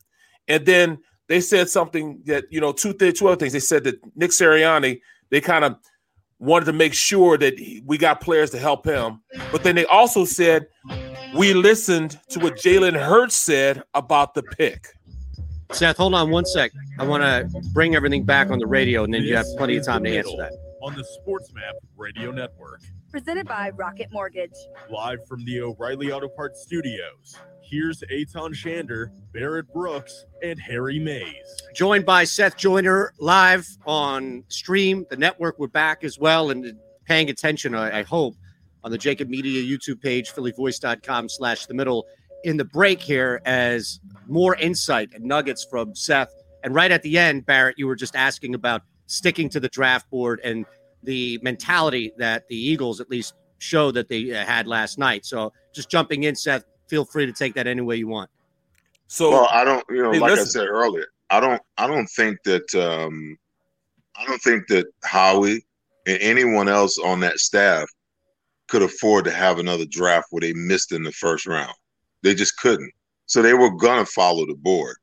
and 0.48 0.66
then 0.66 0.98
they 1.28 1.42
said 1.42 1.70
something 1.70 2.22
that 2.26 2.46
you 2.50 2.60
know 2.60 2.72
two 2.72 2.94
th- 2.94 3.20
two 3.20 3.28
other 3.28 3.36
things. 3.36 3.54
They 3.54 3.60
said 3.60 3.84
that 3.84 4.00
Nick 4.16 4.32
Sirianni 4.32 5.00
they 5.30 5.42
kind 5.42 5.66
of 5.66 5.76
wanted 6.44 6.66
to 6.66 6.74
make 6.74 6.94
sure 6.94 7.38
that 7.38 7.56
we 7.86 7.98
got 7.98 8.20
players 8.20 8.50
to 8.52 8.60
help 8.60 8.86
him, 8.86 9.22
but 9.52 9.64
then 9.64 9.76
they 9.76 9.86
also 9.86 10.26
said 10.26 10.68
we 11.36 11.54
listened 11.54 12.20
to 12.30 12.40
what 12.40 12.56
Jalen 12.56 13.00
Hurts 13.00 13.36
said 13.36 13.84
about 13.94 14.34
the 14.34 14.44
pick. 14.44 14.90
Seth, 15.72 15.98
hold 15.98 16.14
on 16.14 16.30
one 16.30 16.46
sec. 16.46 16.72
I 17.00 17.06
want 17.06 17.24
to 17.24 17.62
bring 17.74 17.96
everything 17.96 18.26
back 18.26 18.52
on 18.52 18.60
the 18.60 18.68
radio, 18.68 19.04
and 19.04 19.14
then 19.14 19.24
you 19.24 19.36
have 19.36 19.46
plenty 19.58 19.78
of 19.78 19.86
time 19.86 20.04
to 20.04 20.16
answer 20.16 20.36
that. 20.38 20.52
On 20.84 20.94
the 20.94 21.06
SportsMap 21.18 21.72
Radio 21.96 22.30
Network. 22.32 22.82
Presented 23.10 23.48
by 23.48 23.70
Rocket 23.72 24.10
Mortgage. 24.12 24.52
Live 24.90 25.26
from 25.28 25.46
the 25.46 25.62
O'Reilly 25.62 26.12
Auto 26.12 26.28
Parts 26.28 26.62
Studios. 26.62 27.38
Here's 27.74 28.04
Aton 28.04 28.54
Shander, 28.54 29.08
Barrett 29.34 29.74
Brooks, 29.74 30.28
and 30.44 30.60
Harry 30.60 31.00
Mayes. 31.00 31.60
Joined 31.74 32.06
by 32.06 32.24
Seth 32.24 32.56
Joyner 32.56 33.16
live 33.18 33.68
on 33.88 34.44
stream. 34.48 35.08
The 35.10 35.18
network, 35.18 35.58
we're 35.58 35.66
back 35.66 36.04
as 36.04 36.20
well 36.20 36.52
and 36.52 36.78
paying 37.06 37.32
attention, 37.32 37.74
I, 37.74 38.02
I 38.02 38.04
hope, 38.04 38.36
on 38.84 38.92
the 38.92 38.98
JAKIB 39.00 39.28
Media 39.28 39.60
YouTube 39.60 40.00
page, 40.04 40.34
phillyvoice.com 40.34 41.30
slash 41.30 41.66
the 41.66 41.74
middle 41.74 42.06
in 42.44 42.58
the 42.58 42.66
break 42.66 43.02
here 43.02 43.42
as 43.44 44.00
more 44.28 44.56
insight 44.58 45.10
and 45.16 45.24
nuggets 45.24 45.66
from 45.68 45.96
Seth. 45.96 46.32
And 46.64 46.76
right 46.76 46.92
at 46.92 47.02
the 47.02 47.18
end, 47.18 47.48
Barrett, 47.48 47.80
you 47.80 47.88
were 47.88 47.96
just 47.96 48.16
asking 48.16 48.54
about 48.54 48.84
sticking 49.08 49.50
to 49.50 49.60
the 49.60 49.70
draft 49.70 50.08
board 50.12 50.42
and 50.44 50.68
the 51.02 51.40
mentality 51.42 52.14
that 52.20 52.48
the 52.50 52.56
Eagles 52.56 53.02
at 53.02 53.10
least 53.10 53.34
showed 53.58 53.96
that 53.96 54.10
they 54.10 54.32
uh, 54.32 54.46
had 54.46 54.68
last 54.68 55.00
night. 55.00 55.26
So 55.26 55.52
just 55.74 55.90
jumping 55.90 56.26
in, 56.26 56.36
Seth, 56.36 56.66
feel 56.88 57.06
free 57.06 57.26
to 57.26 57.34
take 57.34 57.54
that 57.56 57.68
any 57.68 57.82
way 57.82 57.96
you 57.96 58.08
want. 58.08 58.30
So 59.08 59.32
well, 59.32 59.50
I 59.52 59.64
don't, 59.64 59.84
you 59.90 60.02
know, 60.02 60.12
Hey, 60.12 60.20
like 60.20 60.32
listen. 60.32 60.62
I 60.62 60.64
said 60.64 60.68
earlier, 60.68 61.08
I 61.30 61.40
don't, 61.40 61.62
I 61.78 61.88
don't 61.88 62.08
think 62.08 62.38
that, 62.46 62.74
um, 62.76 63.38
I 64.16 64.26
don't 64.26 64.42
think 64.42 64.68
that 64.68 64.88
Howie 65.04 65.66
and 66.06 66.18
anyone 66.22 66.68
else 66.68 66.98
on 67.00 67.20
that 67.22 67.40
staff 67.40 67.90
could 68.68 68.82
afford 68.82 69.26
to 69.26 69.32
have 69.32 69.60
another 69.60 69.86
draft 69.86 70.28
where 70.32 70.42
they 70.42 70.54
missed 70.54 70.92
in 70.92 71.04
the 71.04 71.12
first 71.12 71.46
round. 71.46 71.74
They 72.22 72.34
just 72.34 72.58
couldn't. 72.58 72.92
So 73.26 73.42
they 73.42 73.54
were 73.54 73.76
gonna 73.76 74.06
follow 74.06 74.46
the 74.46 74.56
board. 74.56 74.96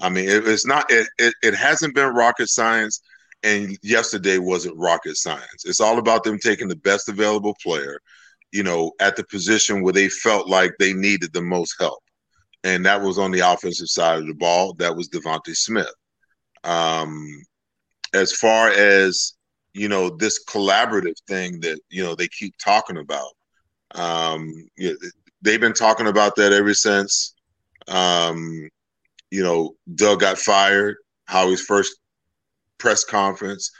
I 0.00 0.08
mean, 0.08 0.28
it, 0.28 0.46
it's 0.46 0.66
not. 0.66 0.86
It, 0.90 1.08
it 1.18 1.34
it 1.42 1.54
hasn't 1.54 1.94
been 1.94 2.14
rocket 2.14 2.48
science, 2.48 3.00
and 3.42 3.78
yesterday 3.82 4.38
wasn't 4.38 4.76
rocket 4.76 5.16
science. 5.16 5.64
It's 5.64 5.80
all 5.80 5.98
about 5.98 6.24
them 6.24 6.38
taking 6.38 6.68
the 6.68 6.76
best 6.76 7.08
available 7.08 7.56
player, 7.62 8.00
you 8.54 8.62
know, 8.62 8.92
at 9.00 9.16
the 9.16 9.24
position 9.24 9.82
where 9.82 9.92
they 9.92 10.08
felt 10.08 10.48
like 10.48 10.70
they 10.78 10.92
needed 10.92 11.32
the 11.32 11.42
most 11.42 11.74
help, 11.80 11.98
and 12.62 12.86
that 12.86 13.02
was 13.02 13.18
on 13.18 13.32
the 13.32 13.40
offensive 13.40 13.88
side 13.88 14.20
of 14.20 14.28
the 14.28 14.34
ball. 14.34 14.74
That 14.74 14.94
was 14.94 15.08
DeVonta 15.08 15.56
Smith. 15.56 15.92
Um, 16.62 17.42
as 18.14 18.32
far 18.32 18.68
as 18.70 19.34
you 19.72 19.88
know, 19.88 20.08
this 20.08 20.44
collaborative 20.44 21.18
thing 21.26 21.58
that 21.62 21.80
you 21.90 22.04
know 22.04 22.14
they 22.14 22.28
keep 22.28 22.54
talking 22.64 22.98
about. 22.98 23.32
Um, 23.96 24.48
you 24.76 24.90
know, 24.90 24.96
they've 25.42 25.60
been 25.60 25.72
talking 25.72 26.06
about 26.06 26.36
that 26.36 26.52
ever 26.52 26.74
since 26.74 27.34
um, 27.88 28.68
you 29.32 29.42
know 29.42 29.74
Doug 29.96 30.20
got 30.20 30.38
fired. 30.38 30.98
Howie's 31.24 31.62
first 31.62 31.96
press 32.78 33.02
conference, 33.02 33.72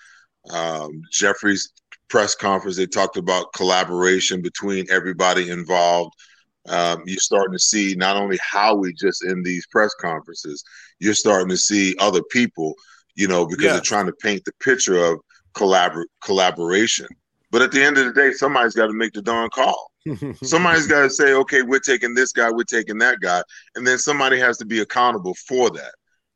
um, 0.50 1.00
Jeffrey's 1.12 1.70
press 2.08 2.34
conference. 2.34 2.76
They 2.76 2.86
talked 2.86 3.16
about 3.16 3.52
collaboration 3.54 4.42
between 4.42 4.86
everybody 4.90 5.50
involved. 5.50 6.12
Um, 6.66 7.02
you're 7.06 7.18
starting 7.18 7.52
to 7.52 7.58
see 7.58 7.94
not 7.94 8.16
only 8.16 8.38
Howie 8.42 8.94
just 8.94 9.24
in 9.24 9.42
these 9.42 9.66
press 9.66 9.92
conferences, 10.00 10.64
you're 10.98 11.14
starting 11.14 11.48
to 11.48 11.56
see 11.56 11.94
other 11.98 12.22
people, 12.30 12.74
you 13.14 13.28
know, 13.28 13.46
because 13.46 13.64
Yeah. 13.64 13.72
they're 13.72 13.80
trying 13.82 14.06
to 14.06 14.14
paint 14.22 14.44
the 14.44 14.52
picture 14.60 14.96
of 14.96 15.18
collabor- 15.54 16.06
collaboration. 16.22 17.06
But 17.50 17.62
at 17.62 17.70
the 17.70 17.82
end 17.82 17.98
of 17.98 18.06
the 18.06 18.12
day, 18.12 18.32
somebody's 18.32 18.74
got 18.74 18.86
to 18.88 18.92
make 18.92 19.12
the 19.12 19.22
darn 19.22 19.50
call. 19.50 19.90
Somebody's 20.42 20.86
got 20.86 21.02
to 21.02 21.10
say, 21.10 21.32
okay, 21.32 21.62
we're 21.62 21.78
taking 21.78 22.14
this 22.14 22.32
guy, 22.32 22.50
we're 22.50 22.64
taking 22.64 22.98
that 22.98 23.20
guy, 23.20 23.42
and 23.74 23.86
then 23.86 23.96
somebody 23.98 24.38
has 24.38 24.58
to 24.58 24.66
be 24.66 24.80
accountable 24.80 25.34
for 25.48 25.70
that. 25.70 25.92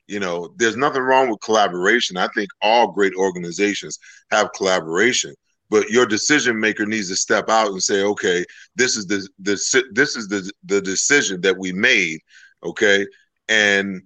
You 0.07 0.21
know, 0.21 0.55
there's 0.57 0.77
nothing 0.77 1.03
wrong 1.03 1.29
with 1.29 1.41
collaboration. 1.41 2.17
I 2.17 2.29
think 2.35 2.49
all 2.63 2.93
great 2.93 3.13
organizations 3.15 3.99
have 4.31 4.53
collaboration, 4.55 5.35
but 5.71 5.91
your 5.91 6.07
decision 6.07 6.59
maker 6.59 6.87
needs 6.87 7.09
to 7.09 7.17
step 7.17 7.49
out 7.49 7.69
and 7.69 7.83
say, 7.83 8.03
okay, 8.03 8.45
this 8.77 8.97
is 8.97 9.07
the 9.07 9.27
the 9.41 9.85
this 9.93 10.17
is 10.17 10.29
the 10.29 10.51
the 10.65 10.81
decision 10.81 11.41
that 11.43 11.57
we 11.57 11.73
made, 11.73 12.21
okay, 12.65 13.07
and 13.49 14.03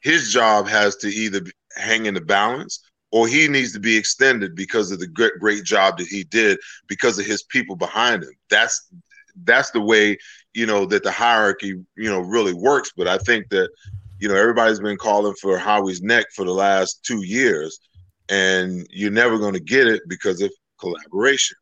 his 0.00 0.32
job 0.32 0.68
has 0.68 0.96
to 0.96 1.08
either 1.08 1.40
hang 1.76 2.06
in 2.06 2.14
the 2.14 2.20
balance 2.20 2.80
or 3.10 3.28
he 3.28 3.46
needs 3.46 3.72
to 3.72 3.80
be 3.80 3.96
extended 3.96 4.56
because 4.56 4.90
of 4.90 4.98
the 4.98 5.06
great, 5.06 5.32
great 5.38 5.62
job 5.64 5.98
that 5.98 6.08
he 6.08 6.24
did 6.24 6.58
because 6.88 7.18
of 7.18 7.24
his 7.24 7.44
people 7.44 7.76
behind 7.76 8.22
him. 8.22 8.32
That's 8.50 8.88
that's 9.44 9.70
the 9.70 9.80
way 9.80 10.18
you 10.52 10.66
know 10.66 10.84
that 10.86 11.02
the 11.02 11.10
hierarchy 11.10 11.68
you 11.96 12.10
know 12.10 12.20
really 12.20 12.54
works. 12.54 12.92
But 12.96 13.06
I 13.08 13.18
think 13.18 13.48
that 13.50 13.70
you 14.18 14.28
know 14.28 14.34
everybody's 14.34 14.80
been 14.80 14.96
calling 14.96 15.34
for 15.40 15.58
Howie's 15.58 16.02
neck 16.02 16.26
for 16.34 16.44
the 16.44 16.52
last 16.52 17.04
two 17.04 17.24
years, 17.24 17.78
and 18.28 18.86
you're 18.90 19.10
never 19.10 19.38
going 19.38 19.54
to 19.54 19.60
get 19.60 19.86
it 19.86 20.02
because 20.08 20.40
of 20.40 20.52
collaboration. 20.84 21.56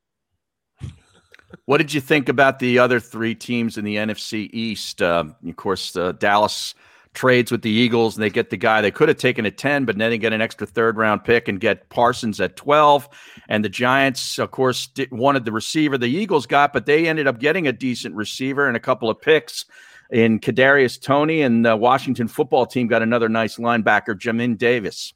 What 1.67 1.79
did 1.79 1.95
you 1.95 2.01
think 2.01 2.29
about 2.29 2.59
the 2.59 2.79
other 2.79 2.99
three 2.99 3.35
teams 3.35 3.79
in 3.79 3.85
the 3.85 3.97
NFC 3.97 4.51
East? 4.53 5.01
Um, 5.01 5.37
of 5.47 5.57
course, 5.57 5.95
uh, 5.97 6.13
Dallas 6.13 6.75
trades 7.15 7.53
with 7.53 7.63
the 7.63 7.71
Eagles, 7.71 8.17
and 8.17 8.23
they 8.23 8.31
get 8.31 8.51
the 8.51 8.57
guy 8.57 8.81
they 8.81 8.91
could 8.91 9.09
have 9.09 9.19
taken 9.19 9.45
at 9.45 9.59
10, 9.59 9.85
but 9.85 9.99
then 9.99 10.11
they 10.11 10.19
get 10.19 10.33
an 10.33 10.41
extra 10.41 10.67
third 10.67 10.97
round 10.97 11.25
pick 11.25 11.47
and 11.47 11.61
get 11.61 11.89
Parsons 11.91 12.41
at 12.41 12.57
12. 12.57 13.09
And 13.49 13.65
the 13.65 13.69
Giants, 13.69 14.39
of 14.39 14.51
course, 14.51 14.89
wanted 15.11 15.45
the 15.45 15.53
receiver 15.53 15.99
the 15.99 16.07
Eagles 16.07 16.47
got, 16.47 16.73
but 16.73 16.87
they 16.87 17.07
ended 17.07 17.27
up 17.27 17.39
getting 17.39 17.67
a 17.67 17.73
decent 17.73 18.15
receiver 18.15 18.67
and 18.67 18.77
a 18.77 18.81
couple 18.81 19.11
of 19.11 19.21
picks 19.21 19.67
in 20.11 20.41
Kadarius 20.41 21.01
Toney, 21.01 21.43
and 21.43 21.65
the 21.65 21.77
Washington 21.77 22.29
football 22.29 22.67
team 22.67 22.87
got 22.87 23.03
another 23.03 23.29
nice 23.29 23.57
linebacker, 23.57 24.15
Jamin 24.15 24.59
Davis. 24.59 25.15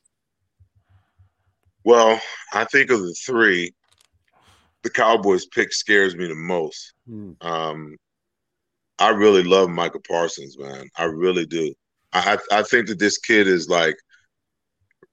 Well, 1.85 2.21
I 2.53 2.65
think 2.65 2.91
of 2.91 3.01
the 3.01 3.15
three, 3.15 3.73
the 4.87 4.91
Cowboys 4.93 5.47
pick 5.47 5.73
scares 5.73 6.15
me 6.15 6.29
the 6.29 6.37
most. 6.37 6.93
Um, 7.41 7.97
I 9.01 9.09
really 9.09 9.43
love 9.43 9.69
Michael 9.69 10.03
Parsons, 10.07 10.57
man. 10.57 10.89
I 10.97 11.05
really 11.05 11.45
do. 11.45 11.75
I 12.13 12.39
I 12.53 12.63
think 12.63 12.87
that 12.87 13.01
this 13.01 13.19
kid 13.19 13.49
is 13.49 13.69
like 13.69 13.97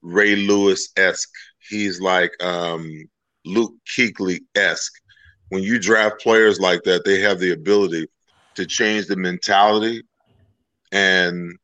Ray 0.00 0.36
Lewis 0.36 0.90
esque. 0.96 1.32
He's 1.68 2.00
like 2.00 2.32
um, 2.40 2.88
Luke 3.44 3.74
Kuechly 3.84 4.42
esque. 4.54 4.94
When 5.48 5.64
you 5.64 5.80
draft 5.80 6.20
players 6.20 6.60
like 6.60 6.84
that, 6.84 7.04
they 7.04 7.20
have 7.20 7.40
the 7.40 7.50
ability 7.50 8.06
to 8.54 8.66
change 8.66 9.06
the 9.08 9.16
mentality 9.16 10.04
and 10.92 11.58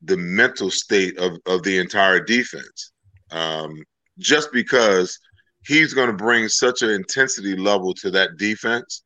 the 0.00 0.16
mental 0.16 0.70
state 0.70 1.18
of, 1.18 1.36
of 1.44 1.62
the 1.62 1.78
entire 1.78 2.20
defense. 2.20 2.92
Um, 3.30 3.82
just 4.18 4.50
because 4.50 5.18
he's 5.66 5.94
going 5.94 6.08
to 6.08 6.16
bring 6.16 6.48
such 6.48 6.82
an 6.82 6.90
intensity 6.90 7.56
level 7.56 7.94
to 7.94 8.10
that 8.10 8.36
defense 8.36 9.02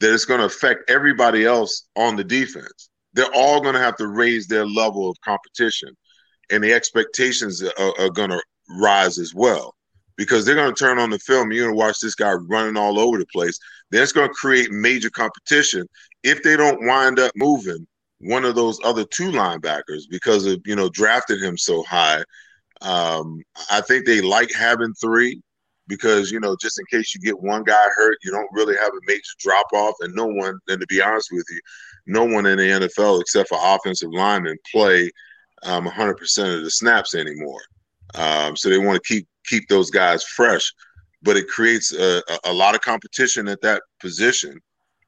that 0.00 0.12
it's 0.12 0.24
going 0.24 0.40
to 0.40 0.46
affect 0.46 0.90
everybody 0.90 1.44
else 1.44 1.86
on 1.96 2.16
the 2.16 2.24
defense. 2.24 2.88
They're 3.12 3.34
all 3.34 3.60
going 3.60 3.74
to 3.74 3.80
have 3.80 3.96
to 3.96 4.08
raise 4.08 4.46
their 4.46 4.66
level 4.66 5.10
of 5.10 5.20
competition, 5.22 5.90
and 6.50 6.62
the 6.62 6.72
expectations 6.72 7.62
are, 7.62 7.94
are 7.98 8.10
going 8.10 8.30
to 8.30 8.42
rise 8.78 9.18
as 9.18 9.34
well 9.34 9.74
because 10.16 10.44
they're 10.44 10.54
going 10.54 10.72
to 10.72 10.78
turn 10.78 10.98
on 10.98 11.10
the 11.10 11.18
film. 11.18 11.50
You're 11.50 11.66
going 11.66 11.74
to 11.74 11.78
watch 11.78 11.98
this 12.00 12.14
guy 12.14 12.32
running 12.32 12.76
all 12.76 12.98
over 12.98 13.18
the 13.18 13.26
place. 13.32 13.58
Then 13.90 14.02
it's 14.02 14.12
going 14.12 14.28
to 14.28 14.34
create 14.34 14.70
major 14.70 15.10
competition 15.10 15.86
if 16.22 16.42
they 16.42 16.56
don't 16.56 16.86
wind 16.86 17.18
up 17.18 17.32
moving 17.36 17.86
one 18.20 18.44
of 18.44 18.54
those 18.54 18.78
other 18.84 19.04
two 19.04 19.30
linebackers 19.30 20.02
because 20.10 20.46
of 20.46 20.60
you 20.64 20.76
know 20.76 20.88
drafting 20.90 21.40
him 21.40 21.56
so 21.56 21.82
high. 21.82 22.22
Um, 22.82 23.42
I 23.70 23.80
think 23.80 24.06
they 24.06 24.20
like 24.20 24.52
having 24.52 24.94
three 24.94 25.42
because 25.90 26.30
you 26.30 26.40
know 26.40 26.56
just 26.58 26.78
in 26.78 26.86
case 26.86 27.14
you 27.14 27.20
get 27.20 27.38
one 27.38 27.64
guy 27.64 27.84
hurt, 27.96 28.16
you 28.22 28.30
don't 28.30 28.48
really 28.52 28.76
have 28.76 28.88
a 28.88 29.06
major 29.06 29.20
drop 29.40 29.66
off, 29.74 29.96
and 30.00 30.14
no 30.14 30.24
one. 30.24 30.58
And 30.68 30.80
to 30.80 30.86
be 30.86 31.02
honest 31.02 31.28
with 31.32 31.44
you, 31.50 31.60
no 32.06 32.24
one 32.24 32.46
in 32.46 32.56
the 32.56 32.88
NFL 32.88 33.20
except 33.20 33.50
for 33.50 33.58
offensive 33.60 34.10
linemen 34.12 34.56
play 34.72 35.10
um, 35.64 35.86
100% 35.86 36.56
of 36.56 36.64
the 36.64 36.70
snaps 36.70 37.14
anymore. 37.14 37.60
Um, 38.14 38.56
so 38.56 38.70
they 38.70 38.78
want 38.78 39.02
to 39.02 39.12
keep 39.12 39.28
keep 39.46 39.68
those 39.68 39.90
guys 39.90 40.22
fresh, 40.22 40.72
but 41.22 41.36
it 41.36 41.48
creates 41.48 41.92
a, 41.92 42.22
a, 42.44 42.52
lot 42.52 42.74
of 42.74 42.80
competition 42.80 43.48
at 43.48 43.60
that 43.62 43.82
position 44.00 44.60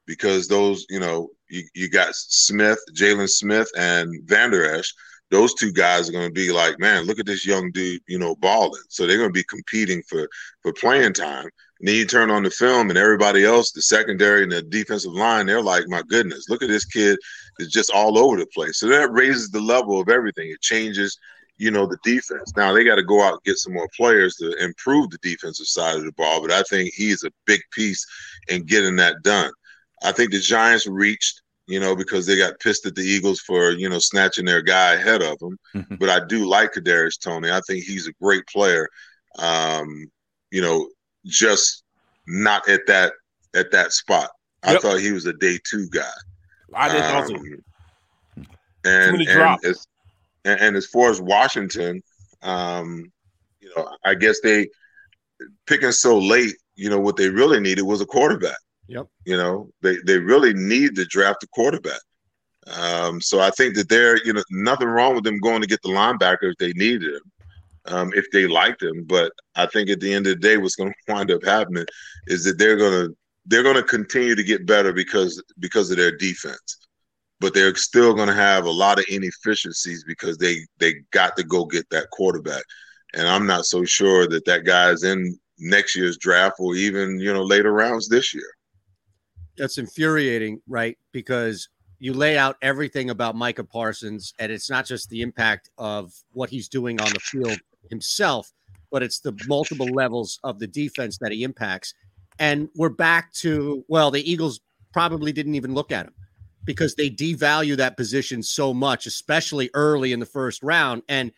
because 0.05 0.47
those 0.47 0.85
you 0.89 0.99
know 0.99 1.29
you, 1.49 1.63
you 1.73 1.89
got 1.89 2.13
Smith, 2.13 2.79
Jaylon 2.93 3.29
Smith, 3.29 3.69
and 3.77 4.13
Vander 4.25 4.75
Esch 4.75 4.93
those 5.33 5.53
two 5.55 5.71
guys 5.71 6.07
are 6.07 6.13
going 6.13 6.27
to 6.27 6.33
be 6.33 6.51
like, 6.51 6.79
man, 6.79 7.05
look 7.05 7.19
at 7.19 7.25
this 7.25 7.45
young 7.45 7.71
dude, 7.71 8.01
you 8.07 8.19
know, 8.19 8.35
balling. 8.35 8.81
So 8.89 9.05
they're 9.05 9.17
going 9.17 9.29
to 9.29 9.33
be 9.33 9.43
competing 9.43 10.01
for 10.03 10.29
for 10.61 10.71
playing 10.73 11.13
time. 11.13 11.49
And 11.79 11.87
then 11.87 11.95
you 11.95 12.05
turn 12.05 12.31
on 12.31 12.43
the 12.43 12.49
film, 12.49 12.89
and 12.89 12.97
everybody 12.97 13.43
else, 13.43 13.71
the 13.71 13.81
secondary 13.81 14.43
and 14.43 14.51
the 14.51 14.61
defensive 14.61 15.11
line, 15.11 15.47
they're 15.47 15.61
like, 15.61 15.83
my 15.87 16.03
goodness, 16.07 16.49
look 16.49 16.61
at 16.61 16.69
this 16.69 16.85
kid 16.85 17.17
is 17.59 17.69
just 17.69 17.91
all 17.91 18.17
over 18.17 18.37
the 18.37 18.45
place. 18.47 18.79
So 18.79 18.87
that 18.87 19.11
raises 19.11 19.49
the 19.49 19.59
level 19.59 19.99
of 19.99 20.07
everything. 20.07 20.49
It 20.49 20.61
changes, 20.61 21.17
you 21.57 21.71
know, 21.71 21.85
the 21.85 21.97
defense. 22.03 22.53
Now 22.55 22.71
they 22.71 22.85
got 22.85 22.95
to 22.95 23.03
go 23.03 23.21
out 23.21 23.33
and 23.33 23.43
get 23.43 23.57
some 23.57 23.73
more 23.73 23.89
players 23.97 24.35
to 24.37 24.55
improve 24.63 25.09
the 25.09 25.17
defensive 25.21 25.67
side 25.67 25.97
of 25.97 26.05
the 26.05 26.13
ball. 26.13 26.41
But 26.41 26.51
I 26.51 26.63
think 26.63 26.93
he's 26.93 27.23
a 27.23 27.31
big 27.45 27.61
piece 27.71 28.05
in 28.47 28.63
getting 28.63 28.95
that 28.97 29.23
done. 29.23 29.51
I 30.03 30.11
think 30.11 30.31
the 30.31 30.39
Giants 30.39 30.87
reached 30.87 31.41
you 31.67 31.79
know, 31.79 31.95
because 31.95 32.25
they 32.25 32.37
got 32.37 32.59
pissed 32.59 32.85
at 32.85 32.95
the 32.95 33.01
Eagles 33.01 33.39
for, 33.39 33.71
you 33.71 33.89
know, 33.89 33.99
snatching 33.99 34.45
their 34.45 34.61
guy 34.61 34.93
ahead 34.93 35.21
of 35.21 35.39
them. 35.39 35.57
Mm-hmm. 35.75 35.95
but 35.95 36.09
I 36.09 36.25
do 36.25 36.45
like 36.45 36.73
Kadarius 36.73 37.19
Toney. 37.19 37.51
I 37.51 37.61
think 37.67 37.83
he's 37.83 38.07
a 38.07 38.13
great 38.21 38.45
player. 38.47 38.87
Um, 39.39 40.07
you 40.51 40.61
know, 40.61 40.89
just 41.25 41.83
not 42.27 42.67
at 42.69 42.85
that 42.87 43.13
at 43.55 43.71
that 43.71 43.93
spot. 43.93 44.29
I 44.63 44.77
thought 44.77 44.99
he 44.99 45.11
was 45.11 45.25
a 45.25 45.33
day 45.33 45.59
two 45.69 45.87
guy. 45.89 46.03
I 46.73 46.89
did 46.89 47.03
also. 47.03 47.35
Um, 47.35 47.63
and, 48.85 49.21
and 49.21 49.65
as 49.65 49.87
and, 50.45 50.59
and 50.59 50.75
as 50.75 50.85
far 50.87 51.09
as 51.09 51.21
Washington, 51.21 52.01
um, 52.41 53.11
you 53.59 53.71
know, 53.75 53.89
I 54.05 54.15
guess 54.15 54.39
they 54.41 54.69
picking 55.65 55.91
so 55.91 56.17
late. 56.17 56.55
You 56.75 56.89
know, 56.89 56.99
what 56.99 57.17
they 57.17 57.29
really 57.29 57.59
needed 57.59 57.83
was 57.83 58.01
a 58.01 58.05
quarterback. 58.05 58.57
Yep. 58.87 59.07
You 59.25 59.37
know, 59.37 59.69
they 59.81 59.97
they 60.05 60.17
really 60.17 60.53
need 60.53 60.95
to 60.95 61.05
draft 61.05 61.43
a 61.43 61.47
quarterback. 61.47 62.01
Um, 62.67 63.21
so 63.21 63.39
I 63.39 63.49
think 63.51 63.75
that 63.75 63.89
they're, 63.89 64.23
you 64.25 64.33
know, 64.33 64.43
nothing 64.51 64.87
wrong 64.87 65.15
with 65.15 65.23
them 65.23 65.39
going 65.39 65.61
to 65.61 65.67
get 65.67 65.81
the 65.81 65.89
linebacker 65.89 66.51
if 66.51 66.57
they 66.57 66.71
needed 66.73 67.15
him, 67.15 67.31
um, 67.85 68.13
if 68.15 68.25
they 68.31 68.47
liked 68.47 68.81
him. 68.81 69.03
But 69.05 69.33
I 69.55 69.65
think 69.65 69.89
at 69.89 69.99
the 69.99 70.13
end 70.13 70.27
of 70.27 70.35
the 70.35 70.47
day, 70.47 70.57
what's 70.57 70.75
going 70.75 70.93
to 71.07 71.13
wind 71.13 71.31
up 71.31 71.43
happening 71.43 71.85
is 72.27 72.43
that 72.45 72.57
they're 72.57 72.77
going 72.77 73.07
to 73.07 73.17
they're 73.45 73.63
going 73.63 73.75
to 73.75 73.83
continue 73.83 74.35
to 74.35 74.43
get 74.43 74.65
better 74.65 74.93
because 74.93 75.41
because 75.59 75.91
of 75.91 75.97
their 75.97 76.15
defense. 76.15 76.77
But 77.39 77.53
they're 77.53 77.75
still 77.75 78.13
going 78.13 78.29
to 78.29 78.33
have 78.33 78.65
a 78.65 78.71
lot 78.71 78.99
of 78.99 79.05
inefficiencies 79.09 80.05
because 80.05 80.37
they 80.37 80.57
they 80.79 80.95
got 81.11 81.35
to 81.37 81.43
go 81.43 81.65
get 81.65 81.89
that 81.89 82.09
quarterback, 82.11 82.63
and 83.13 83.27
I'm 83.27 83.45
not 83.45 83.65
so 83.65 83.83
sure 83.83 84.27
that 84.29 84.45
that 84.45 84.63
guy's 84.63 85.03
in 85.03 85.37
next 85.59 85.95
year's 85.95 86.17
draft 86.17 86.55
or 86.59 86.75
even 86.75 87.19
you 87.19 87.33
know 87.33 87.43
later 87.43 87.73
rounds 87.73 88.07
this 88.07 88.33
year. 88.33 88.49
That's 89.57 89.77
infuriating, 89.77 90.61
right? 90.67 90.97
Because 91.11 91.69
you 91.99 92.13
lay 92.13 92.37
out 92.37 92.57
everything 92.61 93.09
about 93.09 93.35
Micah 93.35 93.63
Parsons, 93.63 94.33
and 94.39 94.51
it's 94.51 94.69
not 94.69 94.85
just 94.85 95.09
the 95.09 95.21
impact 95.21 95.69
of 95.77 96.13
what 96.33 96.49
he's 96.49 96.67
doing 96.67 96.99
on 96.99 97.11
the 97.13 97.19
field 97.19 97.57
himself, 97.89 98.51
but 98.91 99.01
it's 99.01 99.19
the 99.19 99.33
multiple 99.47 99.87
levels 99.87 100.39
of 100.43 100.59
the 100.59 100.67
defense 100.67 101.17
that 101.19 101.31
he 101.31 101.43
impacts. 101.43 101.93
And 102.39 102.69
we're 102.75 102.89
back 102.89 103.31
to, 103.35 103.85
well, 103.87 104.11
the 104.11 104.29
Eagles 104.29 104.59
probably 104.91 105.31
didn't 105.31 105.55
even 105.55 105.73
look 105.73 105.91
at 105.91 106.05
him 106.05 106.13
because 106.65 106.95
they 106.95 107.09
devalue 107.09 107.75
that 107.77 107.97
position 107.97 108.41
so 108.43 108.73
much, 108.73 109.05
especially 109.05 109.69
early 109.73 110.13
in 110.13 110.19
the 110.19 110.25
first 110.25 110.61
round. 110.63 111.03
And 111.09 111.31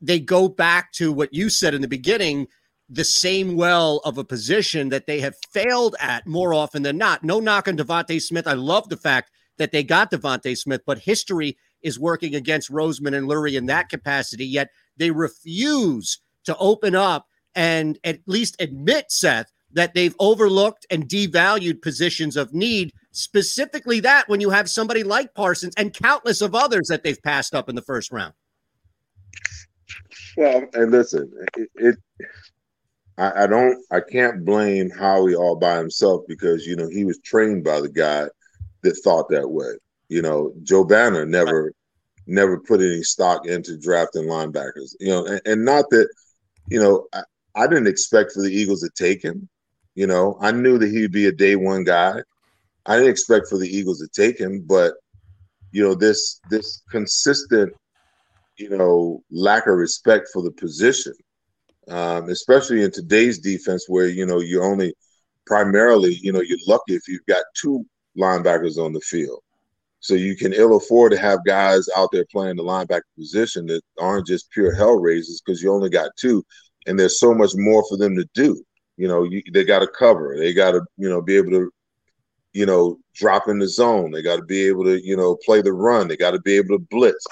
they 0.00 0.20
go 0.20 0.48
back 0.48 0.92
to 0.92 1.12
what 1.12 1.32
you 1.32 1.48
said 1.48 1.74
in 1.74 1.82
the 1.82 1.88
beginning 1.88 2.48
the 2.88 3.04
same 3.04 3.56
well 3.56 4.00
of 4.04 4.18
a 4.18 4.24
position 4.24 4.90
that 4.90 5.06
they 5.06 5.20
have 5.20 5.34
failed 5.50 5.96
at 6.00 6.26
more 6.26 6.52
often 6.52 6.82
than 6.82 6.98
not. 6.98 7.24
No 7.24 7.40
knock 7.40 7.68
on 7.68 7.76
DeVonta 7.76 8.20
Smith. 8.20 8.46
I 8.46 8.52
love 8.52 8.88
the 8.88 8.96
fact 8.96 9.30
that 9.56 9.72
they 9.72 9.82
got 9.82 10.10
DeVonta 10.10 10.56
Smith, 10.56 10.82
but 10.86 10.98
history 10.98 11.56
is 11.82 11.98
working 11.98 12.34
against 12.34 12.70
Roseman 12.70 13.16
and 13.16 13.28
Lurie 13.28 13.56
in 13.56 13.66
that 13.66 13.88
capacity, 13.88 14.46
yet 14.46 14.70
they 14.96 15.10
refuse 15.10 16.18
to 16.44 16.56
open 16.56 16.94
up 16.94 17.26
and 17.54 17.98
at 18.04 18.20
least 18.26 18.56
admit, 18.60 19.06
Seth, 19.10 19.52
that 19.72 19.94
they've 19.94 20.14
overlooked 20.18 20.86
and 20.90 21.08
devalued 21.08 21.82
positions 21.82 22.36
of 22.36 22.52
need, 22.52 22.92
specifically 23.12 24.00
that 24.00 24.28
when 24.28 24.40
you 24.40 24.50
have 24.50 24.70
somebody 24.70 25.02
like 25.02 25.34
Parsons 25.34 25.74
and 25.76 25.92
countless 25.92 26.40
of 26.40 26.54
others 26.54 26.88
that 26.88 27.02
they've 27.02 27.22
passed 27.22 27.54
up 27.54 27.68
in 27.68 27.74
the 27.74 27.82
first 27.82 28.12
round. 28.12 28.34
Well, 30.36 30.66
and 30.74 30.90
listen, 30.90 31.30
it, 31.56 31.70
it 31.76 31.96
I, 33.16 33.44
I 33.44 33.46
don't, 33.46 33.84
I 33.90 34.00
can't 34.00 34.44
blame 34.44 34.90
Howie 34.90 35.34
all 35.34 35.56
by 35.56 35.76
himself 35.78 36.22
because 36.26 36.66
you 36.66 36.76
know 36.76 36.88
he 36.88 37.04
was 37.04 37.18
trained 37.20 37.64
by 37.64 37.80
the 37.80 37.88
guy 37.88 38.26
that 38.82 38.96
thought 39.04 39.28
that 39.30 39.48
way. 39.48 39.72
You 40.08 40.22
know, 40.22 40.52
Joe 40.62 40.84
Banner 40.84 41.24
never, 41.24 41.72
never 42.26 42.58
put 42.58 42.80
any 42.80 43.02
stock 43.02 43.46
into 43.46 43.78
drafting 43.78 44.24
linebackers. 44.24 44.94
You 45.00 45.08
know, 45.08 45.26
and, 45.26 45.40
and 45.46 45.64
not 45.64 45.86
that, 45.90 46.08
you 46.68 46.80
know, 46.80 47.06
I, 47.12 47.22
I 47.54 47.66
didn't 47.66 47.86
expect 47.86 48.32
for 48.32 48.42
the 48.42 48.52
Eagles 48.52 48.80
to 48.80 48.90
take 48.90 49.22
him. 49.22 49.48
You 49.94 50.06
know, 50.06 50.36
I 50.40 50.50
knew 50.50 50.78
that 50.78 50.90
he'd 50.90 51.12
be 51.12 51.26
a 51.26 51.32
day 51.32 51.56
one 51.56 51.84
guy. 51.84 52.20
I 52.86 52.96
didn't 52.96 53.10
expect 53.10 53.48
for 53.48 53.58
the 53.58 53.68
Eagles 53.68 54.00
to 54.00 54.08
take 54.08 54.38
him, 54.38 54.64
but 54.66 54.94
you 55.72 55.82
know, 55.82 55.94
this 55.94 56.40
this 56.50 56.82
consistent, 56.90 57.72
you 58.56 58.76
know, 58.76 59.22
lack 59.30 59.66
of 59.66 59.76
respect 59.76 60.28
for 60.32 60.42
the 60.42 60.52
position 60.52 61.14
um, 61.90 62.28
especially 62.28 62.82
in 62.82 62.90
today's 62.90 63.38
defense 63.38 63.86
where 63.88 64.08
you 64.08 64.26
know 64.26 64.40
you're 64.40 64.64
only 64.64 64.94
primarily 65.46 66.14
you 66.22 66.32
know 66.32 66.40
you're 66.40 66.58
lucky 66.66 66.94
if 66.94 67.06
you've 67.08 67.26
got 67.26 67.44
two 67.54 67.84
linebackers 68.18 68.78
on 68.78 68.92
the 68.92 69.00
field. 69.00 69.40
So 70.00 70.14
you 70.14 70.36
can 70.36 70.52
ill 70.52 70.76
afford 70.76 71.12
to 71.12 71.18
have 71.18 71.38
guys 71.46 71.88
out 71.96 72.10
there 72.12 72.26
playing 72.30 72.56
the 72.56 72.62
linebacker 72.62 73.00
position 73.18 73.64
that 73.66 73.80
aren't 73.98 74.26
just 74.26 74.50
pure 74.50 74.74
hell 74.74 74.96
raisers 74.96 75.40
because 75.44 75.62
you 75.62 75.72
only 75.72 75.88
got 75.88 76.10
two 76.18 76.44
and 76.86 76.98
there's 76.98 77.18
so 77.18 77.34
much 77.34 77.52
more 77.54 77.84
for 77.88 77.96
them 77.96 78.14
to 78.16 78.26
do. 78.34 78.62
You 78.96 79.08
know 79.08 79.24
you, 79.24 79.42
they 79.52 79.64
got 79.64 79.80
to 79.80 79.88
cover. 79.88 80.36
They 80.38 80.52
got 80.52 80.72
to 80.72 80.82
you 80.96 81.08
know 81.08 81.20
be 81.20 81.36
able 81.36 81.50
to 81.52 81.70
you 82.52 82.66
know 82.66 82.98
drop 83.14 83.48
in 83.48 83.58
the 83.58 83.68
zone. 83.68 84.10
They 84.10 84.22
got 84.22 84.36
to 84.36 84.44
be 84.44 84.66
able 84.66 84.84
to 84.84 85.04
you 85.04 85.16
know 85.16 85.36
play 85.44 85.62
the 85.62 85.72
run. 85.72 86.08
They 86.08 86.16
got 86.16 86.32
to 86.32 86.40
be 86.40 86.54
able 86.54 86.78
to 86.78 86.86
blitz 86.90 87.26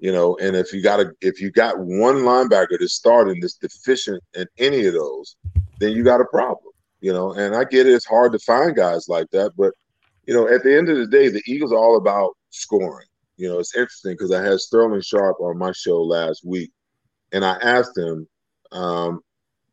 you 0.00 0.10
know 0.10 0.36
and 0.40 0.56
if 0.56 0.72
you 0.72 0.82
got 0.82 0.98
a 0.98 1.12
if 1.20 1.40
you 1.40 1.52
got 1.52 1.78
one 1.78 2.16
linebacker 2.16 2.78
that's 2.78 2.94
starting 2.94 3.38
that's 3.40 3.54
deficient 3.54 4.22
in 4.34 4.46
any 4.58 4.86
of 4.86 4.94
those 4.94 5.36
then 5.78 5.92
you 5.92 6.02
got 6.02 6.20
a 6.20 6.24
problem 6.26 6.72
you 7.00 7.12
know 7.12 7.32
and 7.34 7.54
i 7.54 7.62
get 7.62 7.86
it 7.86 7.92
it's 7.92 8.06
hard 8.06 8.32
to 8.32 8.38
find 8.40 8.74
guys 8.74 9.08
like 9.08 9.26
that 9.30 9.52
but 9.56 9.72
you 10.26 10.34
know 10.34 10.48
at 10.48 10.62
the 10.64 10.76
end 10.76 10.88
of 10.88 10.96
the 10.96 11.06
day 11.06 11.28
the 11.28 11.42
eagles 11.46 11.72
are 11.72 11.76
all 11.78 11.96
about 11.96 12.32
scoring 12.48 13.06
you 13.36 13.48
know 13.48 13.58
it's 13.58 13.76
interesting 13.76 14.12
because 14.12 14.32
i 14.32 14.42
had 14.42 14.58
Sterling 14.58 15.02
Sharpe 15.02 15.40
on 15.40 15.58
my 15.58 15.72
show 15.72 16.00
last 16.02 16.44
week 16.44 16.72
and 17.32 17.44
i 17.44 17.56
asked 17.62 17.96
him 17.96 18.26
um 18.72 19.20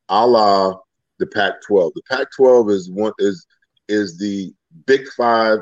a 0.10 0.28
la 0.28 0.76
the 1.20 1.28
pac 1.28 1.54
12 1.66 1.94
the 1.96 2.02
pac 2.10 2.28
12 2.36 2.70
is 2.70 2.92
one 2.92 3.14
is 3.20 3.46
is 3.88 4.18
the 4.18 4.54
big 4.86 5.08
five 5.16 5.60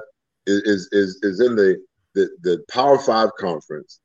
is 0.47 0.89
is 0.91 1.19
is 1.21 1.39
in 1.39 1.55
the 1.55 1.77
the, 2.15 2.29
the 2.41 2.63
power 2.69 2.97
five 2.97 3.29
conference 3.39 3.99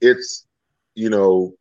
it's 0.00 0.46
you 0.94 1.10
know 1.10 1.54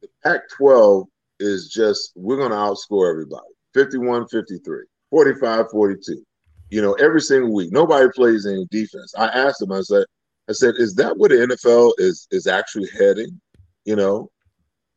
the 0.00 0.08
Pac 0.22 0.48
12 0.56 1.06
is 1.40 1.68
just 1.68 2.12
we're 2.14 2.36
going 2.36 2.50
to 2.50 2.56
outscore 2.56 3.10
everybody. 3.10 3.46
51 3.74 4.28
53 4.28 4.84
45 5.10 5.70
42 5.70 6.22
you 6.70 6.82
know 6.82 6.92
every 6.94 7.20
single 7.20 7.52
week. 7.52 7.72
Nobody 7.72 8.08
plays 8.14 8.46
any 8.46 8.66
defense. 8.70 9.14
I 9.16 9.26
asked 9.26 9.62
him 9.62 9.72
i 9.72 9.80
said 9.80 10.04
i 10.48 10.52
said 10.52 10.74
is 10.78 10.94
that 10.96 11.16
where 11.16 11.28
the 11.28 11.46
nfl 11.54 11.92
is 11.98 12.26
is 12.30 12.46
actually 12.46 12.88
heading? 12.98 13.40
You 13.84 13.96
know? 13.96 14.30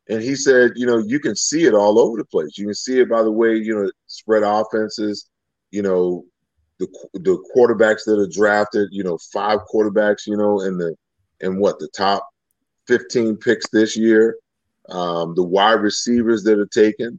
And 0.08 0.22
he 0.22 0.36
said 0.36 0.72
you 0.76 0.86
know 0.86 0.98
you 0.98 1.18
can 1.20 1.34
see 1.34 1.64
it 1.64 1.74
all 1.74 1.98
over 1.98 2.18
the 2.18 2.24
place. 2.24 2.58
You 2.58 2.66
can 2.66 2.74
see 2.74 3.00
it 3.00 3.10
by 3.10 3.22
the 3.22 3.32
way 3.32 3.56
you 3.56 3.74
know 3.74 3.90
spread 4.06 4.42
offenses 4.42 5.28
you 5.70 5.82
know 5.82 6.24
the 6.78 6.86
the 7.14 7.42
quarterbacks 7.54 8.04
that 8.04 8.18
are 8.18 8.28
drafted 8.28 8.88
you 8.92 9.02
know 9.02 9.18
five 9.32 9.60
quarterbacks 9.72 10.26
you 10.26 10.36
know 10.36 10.60
in 10.60 10.76
the 10.76 10.94
in 11.40 11.58
what 11.58 11.78
the 11.78 11.88
top 11.88 12.28
15 12.86 13.36
picks 13.36 13.68
this 13.70 13.96
year. 13.96 14.36
Um, 14.88 15.34
the 15.34 15.42
wide 15.42 15.80
receivers 15.80 16.44
that 16.44 16.58
are 16.58 16.66
taken. 16.66 17.18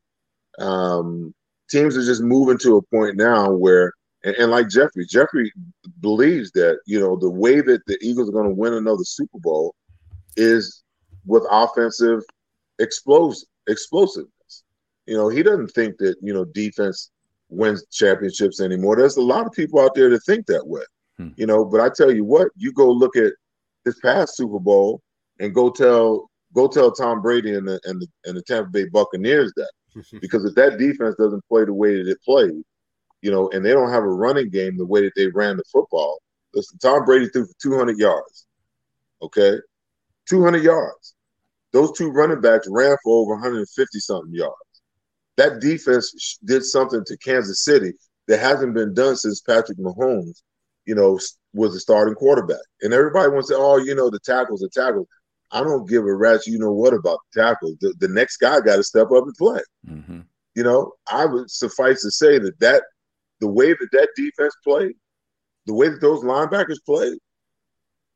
Um, 0.60 1.34
teams 1.70 1.98
are 1.98 2.06
just 2.06 2.22
moving 2.22 2.58
to 2.60 2.78
a 2.78 2.82
point 2.82 3.18
now 3.18 3.52
where, 3.52 3.92
and, 4.24 4.36
and 4.38 4.52
like 4.52 4.70
Jeffrey, 4.70 5.06
Jeffrey 5.06 5.52
believes 6.00 6.52
that, 6.52 6.80
you 6.86 7.00
know, 7.00 7.18
the 7.18 7.30
way 7.30 7.62
that 7.62 7.86
the 7.86 7.98
Eagles 8.02 8.30
are 8.30 8.34
going 8.34 8.48
to 8.48 8.56
win 8.56 8.74
another 8.74 9.04
Super 9.04 9.40
Bowl 9.40 9.76
is 10.38 10.84
with 11.26 11.44
offensive 11.52 12.24
explosive 12.80 13.48
explosiveness. 13.68 14.64
You 15.06 15.16
know, 15.16 15.30
he 15.30 15.44
doesn't 15.44 15.70
think 15.70 15.98
that 15.98 16.16
you 16.22 16.34
know 16.34 16.46
defense 16.46 17.12
wins 17.50 17.86
championships 17.92 18.60
anymore. 18.62 18.96
There's 18.96 19.18
a 19.18 19.22
lot 19.22 19.46
of 19.46 19.54
people 19.54 19.80
out 19.80 19.94
there 19.96 20.10
that 20.10 20.24
think 20.24 20.46
that 20.48 20.66
way. 20.66 20.82
Hmm. 21.18 21.30
You 21.36 21.46
know, 21.46 21.66
but 21.66 21.82
I 21.82 21.90
tell 21.90 22.12
you 22.12 22.24
what, 22.24 22.50
you 22.56 22.72
go 22.74 22.90
look 22.90 23.16
at 23.16 23.34
this 23.86 24.00
past 24.00 24.36
Super 24.36 24.60
Bowl 24.60 25.02
and 25.40 25.54
go 25.54 25.70
tell 25.70 26.30
go 26.54 26.68
tell 26.68 26.92
Tom 26.92 27.22
Brady 27.22 27.56
and 27.56 27.68
the 27.68 27.80
and 27.86 28.02
the, 28.02 28.08
and 28.26 28.38
the 28.38 28.42
Tampa 28.44 28.70
Bay 28.70 28.86
Buccaneers 28.86 29.54
that 29.56 29.72
because 30.22 30.46
if 30.46 30.56
that 30.56 30.78
defense 30.78 31.16
doesn't 31.18 31.48
play 31.48 31.66
the 31.66 31.74
way 31.74 31.98
that 31.98 32.10
it 32.10 32.22
played, 32.24 32.64
you 33.22 33.32
know, 33.32 33.50
and 33.50 33.66
they 33.66 33.74
don't 33.74 33.92
have 33.92 34.04
a 34.04 34.10
running 34.10 34.50
game 34.50 34.78
the 34.78 34.86
way 34.86 35.02
that 35.02 35.14
they 35.16 35.28
ran 35.28 35.58
the 35.58 35.64
football. 35.72 36.20
Listen, 36.54 36.78
Tom 36.80 37.06
Brady 37.06 37.28
threw 37.30 37.46
for 37.46 37.54
200 37.62 37.98
yards. 37.98 38.48
Okay, 39.22 39.58
200 40.30 40.64
yards. 40.64 41.16
Those 41.74 41.92
two 41.98 42.10
running 42.10 42.42
backs 42.42 42.68
ran 42.70 42.96
for 43.04 43.22
over 43.22 43.34
150 43.34 44.00
something 44.00 44.34
yards. 44.34 44.56
That 45.36 45.60
defense 45.60 46.40
did 46.46 46.64
something 46.64 47.04
to 47.06 47.18
Kansas 47.18 47.64
City 47.64 47.94
that 48.28 48.40
hasn't 48.40 48.74
been 48.74 48.94
done 48.94 49.16
since 49.16 49.42
Patrick 49.42 49.78
Mahomes, 49.78 50.42
you 50.86 50.96
know, 50.96 51.20
was 51.54 51.74
the 51.74 51.80
starting 51.80 52.16
quarterback. 52.16 52.58
And 52.82 52.94
everybody 52.94 53.32
wants 53.32 53.50
to 53.50 53.56
say, 53.56 53.60
oh, 53.60 53.78
you 53.78 53.96
know, 53.96 54.10
the 54.10 54.20
tackles, 54.20 54.62
the 54.62 54.70
tackles. 54.70 55.08
I 55.52 55.64
don't 55.64 55.88
give 55.88 56.04
a 56.04 56.14
rat's 56.14 56.48
you 56.48 56.60
know 56.60 56.72
what 56.72 56.94
about 56.94 57.20
the 57.34 57.42
tackles. 57.42 57.76
The, 57.80 57.94
the 58.00 58.08
next 58.08 58.38
guy 58.38 58.60
got 58.60 58.78
to 58.78 58.84
step 58.84 59.12
up 59.12 59.24
and 59.24 59.36
play. 59.36 59.62
Mm-hmm. 59.88 60.20
You 60.56 60.64
know, 60.64 60.94
I 61.12 61.26
would 61.26 61.50
suffice 61.50 62.02
to 62.02 62.12
say 62.12 62.40
that 62.40 62.60
that 62.60 62.84
the 63.40 63.48
way 63.48 63.70
that 63.70 63.90
that 63.92 64.10
defense 64.16 64.54
played, 64.64 64.94
the 65.66 65.74
way 65.74 65.90
that 65.90 66.02
those 66.02 66.24
linebackers 66.24 66.84
played, 66.86 67.18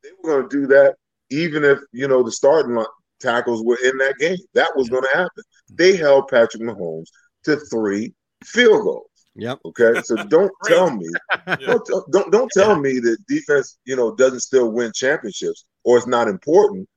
they 0.03 0.09
were 0.23 0.39
going 0.39 0.49
to 0.49 0.61
do 0.61 0.67
that 0.67 0.95
even 1.31 1.63
if 1.63 1.79
you 1.91 2.07
know 2.07 2.21
the 2.21 2.31
starting 2.31 2.75
li- 2.75 2.85
tackles 3.19 3.63
were 3.63 3.77
in 3.83 3.97
that 3.97 4.17
game. 4.19 4.37
That 4.53 4.75
was 4.75 4.89
going 4.89 5.03
to 5.03 5.17
happen. 5.17 5.43
They 5.69 5.95
held 5.95 6.27
Patrick 6.27 6.61
Mahomes 6.63 7.07
to 7.45 7.57
three 7.71 8.13
field 8.43 8.83
goals. 8.83 9.07
Yep. 9.35 9.59
Okay. 9.65 10.01
So 10.03 10.15
don't 10.27 10.51
tell 10.65 10.91
me, 10.91 11.07
don't, 11.65 12.11
don't 12.11 12.31
don't 12.31 12.51
tell 12.51 12.77
me 12.79 12.99
that 12.99 13.17
defense, 13.27 13.77
you 13.85 13.95
know, 13.95 14.13
doesn't 14.13 14.41
still 14.41 14.71
win 14.71 14.91
championships 14.93 15.65
or 15.83 15.97
it's 15.97 16.07
not 16.07 16.27
important. 16.27 16.87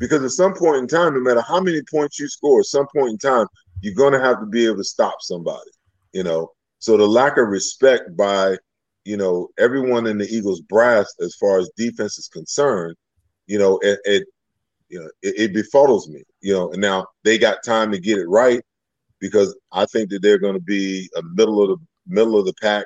Because 0.00 0.24
at 0.24 0.30
some 0.30 0.54
point 0.54 0.78
in 0.78 0.88
time, 0.88 1.14
no 1.14 1.20
matter 1.20 1.42
how 1.42 1.60
many 1.60 1.80
points 1.90 2.18
you 2.18 2.28
score, 2.28 2.60
at 2.60 2.66
some 2.66 2.86
point 2.94 3.10
in 3.10 3.18
time, 3.18 3.46
you're 3.80 3.94
going 3.94 4.12
to 4.12 4.20
have 4.20 4.40
to 4.40 4.46
be 4.46 4.66
able 4.66 4.78
to 4.78 4.84
stop 4.84 5.16
somebody. 5.20 5.70
You 6.12 6.24
know, 6.24 6.50
so 6.78 6.96
the 6.96 7.06
lack 7.06 7.36
of 7.36 7.48
respect 7.48 8.16
by, 8.16 8.56
you 9.04 9.16
know, 9.16 9.48
everyone 9.58 10.06
in 10.06 10.18
the 10.18 10.28
Eagles 10.28 10.60
brass 10.62 11.12
as 11.20 11.34
far 11.36 11.58
as 11.58 11.70
defense 11.76 12.18
is 12.18 12.28
concerned, 12.28 12.96
you 13.46 13.58
know, 13.58 13.78
it, 13.82 13.98
it 14.04 14.24
you 14.88 15.00
know, 15.00 15.08
it, 15.22 15.52
it 15.52 15.54
befuddles 15.54 16.08
me. 16.08 16.22
You 16.40 16.54
know, 16.54 16.72
and 16.72 16.80
now 16.80 17.06
they 17.24 17.38
got 17.38 17.64
time 17.64 17.90
to 17.92 17.98
get 17.98 18.18
it 18.18 18.26
right 18.26 18.62
because 19.20 19.56
I 19.70 19.86
think 19.86 20.10
that 20.10 20.22
they're 20.22 20.38
going 20.38 20.54
to 20.54 20.60
be 20.60 21.08
a 21.16 21.22
middle 21.34 21.62
of 21.62 21.68
the 21.68 21.76
middle 22.06 22.38
of 22.38 22.46
the 22.46 22.54
pack, 22.60 22.84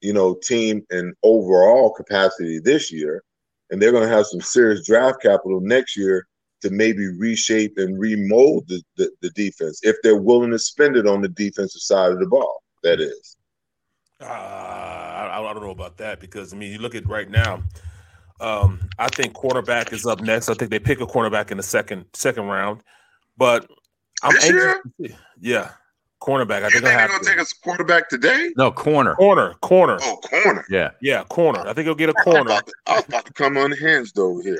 you 0.00 0.12
know, 0.12 0.36
team 0.42 0.84
in 0.90 1.14
overall 1.22 1.90
capacity 1.92 2.58
this 2.58 2.92
year, 2.92 3.22
and 3.70 3.80
they're 3.80 3.92
going 3.92 4.08
to 4.08 4.14
have 4.14 4.26
some 4.26 4.40
serious 4.40 4.86
draft 4.86 5.22
capital 5.22 5.60
next 5.60 5.96
year 5.96 6.26
to 6.62 6.70
maybe 6.70 7.08
reshape 7.08 7.78
and 7.78 7.98
remold 7.98 8.66
the, 8.68 8.82
the, 8.96 9.10
the 9.20 9.30
defense 9.30 9.80
if 9.82 9.96
they're 10.02 10.16
willing 10.16 10.50
to 10.50 10.58
spend 10.58 10.96
it 10.96 11.06
on 11.06 11.20
the 11.20 11.28
defensive 11.28 11.82
side 11.82 12.12
of 12.12 12.18
the 12.18 12.26
ball. 12.26 12.62
That 12.82 13.00
is. 13.00 13.36
Uh, 14.20 14.24
I, 14.26 15.40
I 15.40 15.52
don't 15.52 15.62
know 15.62 15.70
about 15.70 15.96
that 15.98 16.20
because 16.20 16.52
I 16.52 16.56
mean, 16.56 16.72
you 16.72 16.78
look 16.78 16.94
at 16.94 17.06
right 17.08 17.30
now. 17.30 17.62
Um, 18.40 18.80
I 18.98 19.08
think 19.08 19.34
quarterback 19.34 19.92
is 19.92 20.04
up 20.04 20.20
next. 20.20 20.48
I 20.48 20.54
think 20.54 20.70
they 20.70 20.80
pick 20.80 21.00
a 21.00 21.06
quarterback 21.06 21.50
in 21.52 21.56
the 21.56 21.62
second 21.62 22.06
second 22.12 22.46
round, 22.46 22.82
but 23.36 23.70
I'm 24.22 24.32
This 24.34 24.44
anxious 24.44 24.76
year? 24.98 25.16
Yeah, 25.40 25.70
cornerback. 26.22 26.62
I 26.62 26.66
You 26.66 26.70
think 26.70 26.84
think 26.84 26.86
I 26.86 26.96
they're 26.98 27.08
going 27.08 27.20
to. 27.20 27.24
to 27.30 27.36
take 27.36 27.40
a 27.40 27.46
quarterback 27.64 28.08
today? 28.08 28.50
No 28.56 28.70
corner. 28.70 29.14
corner, 29.16 29.54
corner. 29.60 29.98
Oh, 30.02 30.16
corner. 30.18 30.64
Yeah. 30.70 30.90
Yeah, 31.00 31.24
corner. 31.24 31.60
I 31.66 31.72
think 31.72 31.86
he'll 31.86 31.94
get 31.94 32.08
a 32.10 32.14
corner. 32.14 32.50
I 32.86 32.94
was 32.96 33.04
about 33.08 33.26
to 33.26 33.32
come 33.32 33.56
unhinged 33.56 34.18
over 34.18 34.42
here. 34.42 34.58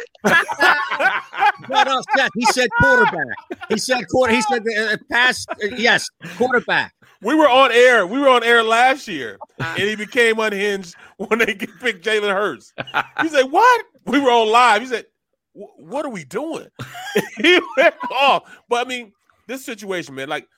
No, 1.68 1.82
no, 1.84 2.02
Seth. 2.16 2.30
He 2.34 2.44
said 2.46 2.68
quarterback. 2.80 3.26
He 3.68 3.78
said 3.78 4.04
quarter. 4.10 4.34
He 4.34 4.42
said 4.42 4.62
uh, 4.78 4.96
pass. 5.10 5.46
Uh, 5.50 5.68
yes, 5.76 6.08
quarterback. 6.36 6.92
We 7.20 7.34
were 7.34 7.48
on 7.48 7.70
air. 7.72 8.06
We 8.06 8.18
were 8.18 8.28
on 8.28 8.42
air 8.42 8.62
last 8.64 9.06
year, 9.06 9.38
and 9.60 9.78
he 9.78 9.94
became 9.94 10.38
unhinged 10.40 10.94
when 11.18 11.38
they 11.38 11.54
picked 11.80 12.04
Jalen 12.04 12.32
Hurts. 12.34 12.72
He 13.20 13.28
said, 13.28 13.44
"What?" 13.44 13.84
We 14.06 14.18
were 14.18 14.30
on 14.30 14.48
live. 14.50 14.82
He 14.82 14.88
said, 14.88 15.06
"What 15.52 16.04
are 16.04 16.10
we 16.10 16.24
doing?" 16.24 16.66
he 17.36 17.60
went 17.76 17.94
off. 18.10 18.42
But 18.68 18.86
I 18.86 18.88
mean, 18.88 19.12
this 19.46 19.64
situation, 19.64 20.14
man. 20.16 20.28
Like, 20.28 20.48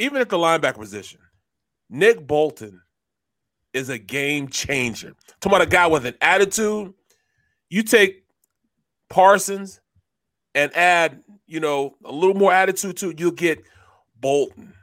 even 0.00 0.20
at 0.20 0.28
the 0.28 0.38
linebacker 0.38 0.78
position, 0.78 1.20
Nick 1.88 2.26
Bolton 2.26 2.80
is 3.72 3.88
a 3.88 3.98
game 3.98 4.48
changer. 4.48 5.14
Talking 5.40 5.56
about 5.56 5.66
a 5.66 5.70
guy 5.70 5.86
with 5.86 6.06
an 6.06 6.14
attitude. 6.20 6.94
You 7.68 7.82
take 7.82 8.24
Parsons 9.08 9.80
and 10.54 10.74
add, 10.76 11.22
you 11.46 11.60
know, 11.60 11.96
a 12.04 12.10
little 12.12 12.34
more 12.34 12.52
attitude 12.52 12.96
to 12.98 13.10
it, 13.10 13.20
you'll 13.20 13.30
get 13.30 13.62
Bolton. 14.18 14.74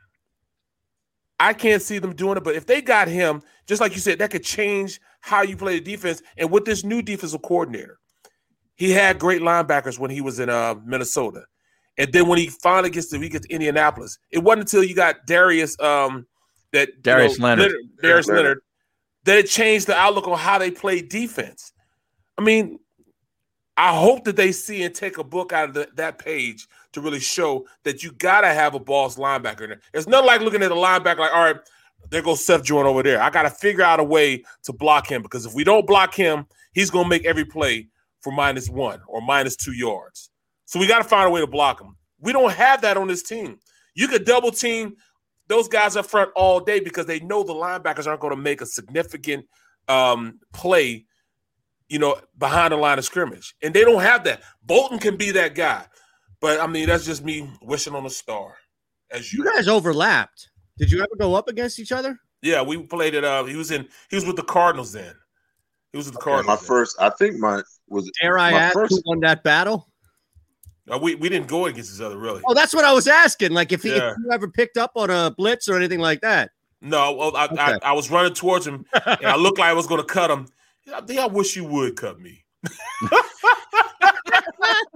I 1.40 1.54
can't 1.54 1.82
see 1.82 2.00
them 2.00 2.16
doing 2.16 2.38
it, 2.38 2.44
but 2.44 2.56
if 2.56 2.66
they 2.66 2.82
got 2.82 3.08
him, 3.08 3.44
just 3.68 3.82
like 3.82 3.94
you 3.94 4.00
said, 4.00 4.20
that 4.20 4.32
could 4.32 4.44
change 4.44 5.00
how 5.22 5.42
you 5.42 5.58
play 5.58 5.80
the 5.80 5.84
defense. 5.84 6.22
And 6.38 6.50
with 6.52 6.66
this 6.66 6.84
new 6.84 7.02
defensive 7.02 7.42
coordinator, 7.42 8.00
he 8.76 8.92
had 8.92 9.20
great 9.20 9.42
linebackers 9.42 10.00
when 10.00 10.12
he 10.12 10.22
was 10.22 10.40
in 10.40 10.50
uh, 10.50 10.76
Minnesota, 10.86 11.44
and 11.98 12.12
then 12.14 12.28
when 12.28 12.38
he 12.38 12.48
finally 12.48 12.90
gets 12.90 13.10
to 13.10 13.20
he 13.20 13.30
gets 13.30 13.48
to 13.48 13.54
Indianapolis, 13.54 14.18
it 14.32 14.40
wasn't 14.40 14.62
until 14.62 14.84
you 14.84 14.96
got 14.96 15.26
Darius 15.26 15.80
um 15.80 16.26
that 16.74 16.90
you 16.90 17.02
Darius 17.02 17.40
Leonard. 17.40 17.72
Darius 18.02 18.28
Leonard. 18.28 18.44
Leonard, 18.44 18.62
that 19.26 19.38
it 19.40 19.48
changed 19.48 19.88
the 19.88 19.96
outlook 19.96 20.28
on 20.28 20.38
how 20.38 20.58
they 20.58 20.72
play 20.72 21.02
defense. 21.02 21.74
I 22.38 22.44
mean, 22.44 22.80
I 23.76 23.96
hope 23.96 24.24
that 24.26 24.36
they 24.36 24.52
see 24.52 24.84
and 24.84 24.94
take 24.94 25.18
a 25.18 25.24
book 25.24 25.54
out 25.54 25.70
of 25.70 25.76
the, 25.76 25.88
that 25.96 26.18
page 26.18 26.68
to 26.94 27.02
really 27.02 27.20
show 27.20 27.68
that 27.84 28.04
you 28.04 28.12
got 28.14 28.42
to 28.42 28.48
have 28.48 28.74
a 28.74 28.80
boss 28.80 29.18
linebacker 29.18 29.62
in 29.62 29.70
there. 29.70 29.82
It's 29.94 30.08
not 30.08 30.26
like 30.26 30.42
looking 30.42 30.64
at 30.64 30.72
a 30.72 30.76
linebacker 30.76 31.20
like, 31.20 31.34
all 31.34 31.44
right, 31.44 31.58
there 32.10 32.22
goes 32.22 32.44
Seth 32.44 32.64
Joyner 32.64 32.88
over 32.88 33.04
there. 33.04 33.22
I 33.22 33.30
got 33.30 33.44
to 33.44 33.50
figure 33.50 33.84
out 33.84 34.00
a 34.00 34.04
way 34.04 34.44
to 34.64 34.74
block 34.74 35.08
him 35.08 35.22
because 35.22 35.46
if 35.46 35.54
we 35.54 35.64
don't 35.64 35.86
block 35.86 36.16
him, 36.16 36.48
he's 36.74 36.90
going 36.90 37.06
to 37.06 37.10
make 37.10 37.26
every 37.26 37.46
play 37.46 37.88
for 38.22 38.32
minus 38.32 38.70
one 38.70 39.02
or 39.08 39.22
minus 39.22 39.56
two 39.56 39.74
yards. 39.74 40.32
So 40.68 40.80
we 40.80 40.86
got 40.88 41.00
to 41.00 41.04
find 41.04 41.28
a 41.28 41.32
way 41.32 41.42
to 41.42 41.48
block 41.48 41.80
them. 41.80 41.98
We 42.20 42.32
don't 42.32 42.54
have 42.54 42.82
that 42.82 42.96
on 42.96 43.08
this 43.08 43.24
team. 43.24 43.58
You 43.96 44.08
could 44.08 44.24
double 44.24 44.52
team 44.52 44.96
those 45.48 45.68
guys 45.68 45.96
up 45.96 46.06
front 46.06 46.30
all 46.36 46.60
day 46.60 46.80
because 46.80 47.08
they 47.08 47.20
know 47.22 47.42
the 47.42 47.54
linebackers 47.54 48.06
aren't 48.06 48.22
going 48.22 48.36
to 48.36 48.42
make 48.42 48.62
a 48.62 48.66
significant 48.66 49.46
um, 49.88 50.40
play 50.54 51.08
you 51.90 52.00
know, 52.00 52.18
behind 52.38 52.74
the 52.74 52.78
line 52.78 52.98
of 52.98 53.06
scrimmage. 53.06 53.56
And 53.62 53.74
they 53.74 53.84
don't 53.84 54.02
have 54.02 54.24
that. 54.26 54.44
Bolton 54.64 55.00
can 55.00 55.16
be 55.16 55.32
that 55.32 55.56
guy. 55.56 55.86
But 56.40 56.60
I 56.60 56.68
mean, 56.68 56.88
that's 56.88 57.06
just 57.06 57.24
me 57.24 57.50
wishing 57.62 57.96
on 57.96 58.06
a 58.06 58.10
star. 58.10 58.56
As 59.10 59.32
you 59.34 59.44
You 59.44 59.54
guys 59.54 59.68
overlapped. 59.68 60.50
Did 60.78 60.92
you 60.92 61.00
ever 61.00 61.16
go 61.18 61.34
up 61.34 61.48
against 61.48 61.80
each 61.80 61.92
other? 61.92 62.20
Yeah, 62.42 62.62
we 62.62 62.78
played 62.84 63.16
it 63.16 63.24
uh 63.24 63.46
he 63.46 63.56
was 63.56 63.72
in 63.72 63.88
he 64.10 64.16
was 64.16 64.26
with 64.26 64.36
the 64.36 64.44
Cardinals 64.44 64.92
then. 64.92 65.16
He 65.92 65.98
was 65.98 66.08
with 66.08 66.16
the 66.16 66.30
Yeah, 66.30 66.36
my 66.38 66.44
Cardinals. 66.44 66.68
first, 66.68 66.98
I 67.00 67.10
think 67.10 67.38
my 67.40 67.64
was 67.88 68.12
Dare 68.22 68.38
I 68.38 68.52
ask 68.52 68.74
first. 68.74 68.92
who 68.92 69.02
won 69.06 69.20
that 69.22 69.44
battle? 69.44 69.90
Uh, 70.90 70.98
we, 70.98 71.16
we 71.16 71.28
didn't 71.30 71.48
go 71.48 71.66
against 71.66 71.96
each 71.96 72.02
other 72.02 72.18
really. 72.18 72.42
Oh, 72.46 72.54
that's 72.54 72.74
what 72.74 72.86
I 72.86 72.94
was 72.94 73.08
asking. 73.08 73.52
Like, 73.52 73.72
if, 73.72 73.84
he, 73.84 73.90
Yeah. 73.90 74.12
if 74.12 74.18
you 74.24 74.32
ever 74.32 74.48
picked 74.48 74.78
up 74.78 74.92
on 74.96 75.10
a 75.10 75.32
blitz 75.32 75.68
or 75.68 75.76
anything 75.76 76.00
like 76.00 76.22
that. 76.22 76.52
No, 76.82 77.12
well, 77.14 77.36
I, 77.36 77.46
I, 77.46 77.46
Okay. 77.76 77.80
I 77.84 77.92
was 77.94 78.10
running 78.12 78.34
towards 78.34 78.66
him 78.66 78.86
and 79.06 79.26
I 79.26 79.36
looked 79.38 79.58
like 79.60 79.70
I 79.70 79.74
was 79.74 79.88
gonna 79.88 80.04
cut 80.04 80.30
him. 80.32 80.48
I 80.94 81.02
think 81.02 81.20
I 81.20 81.26
wish 81.28 81.56
you 81.56 81.66
would 81.66 81.96
cut 81.98 82.20
me. 82.20 82.46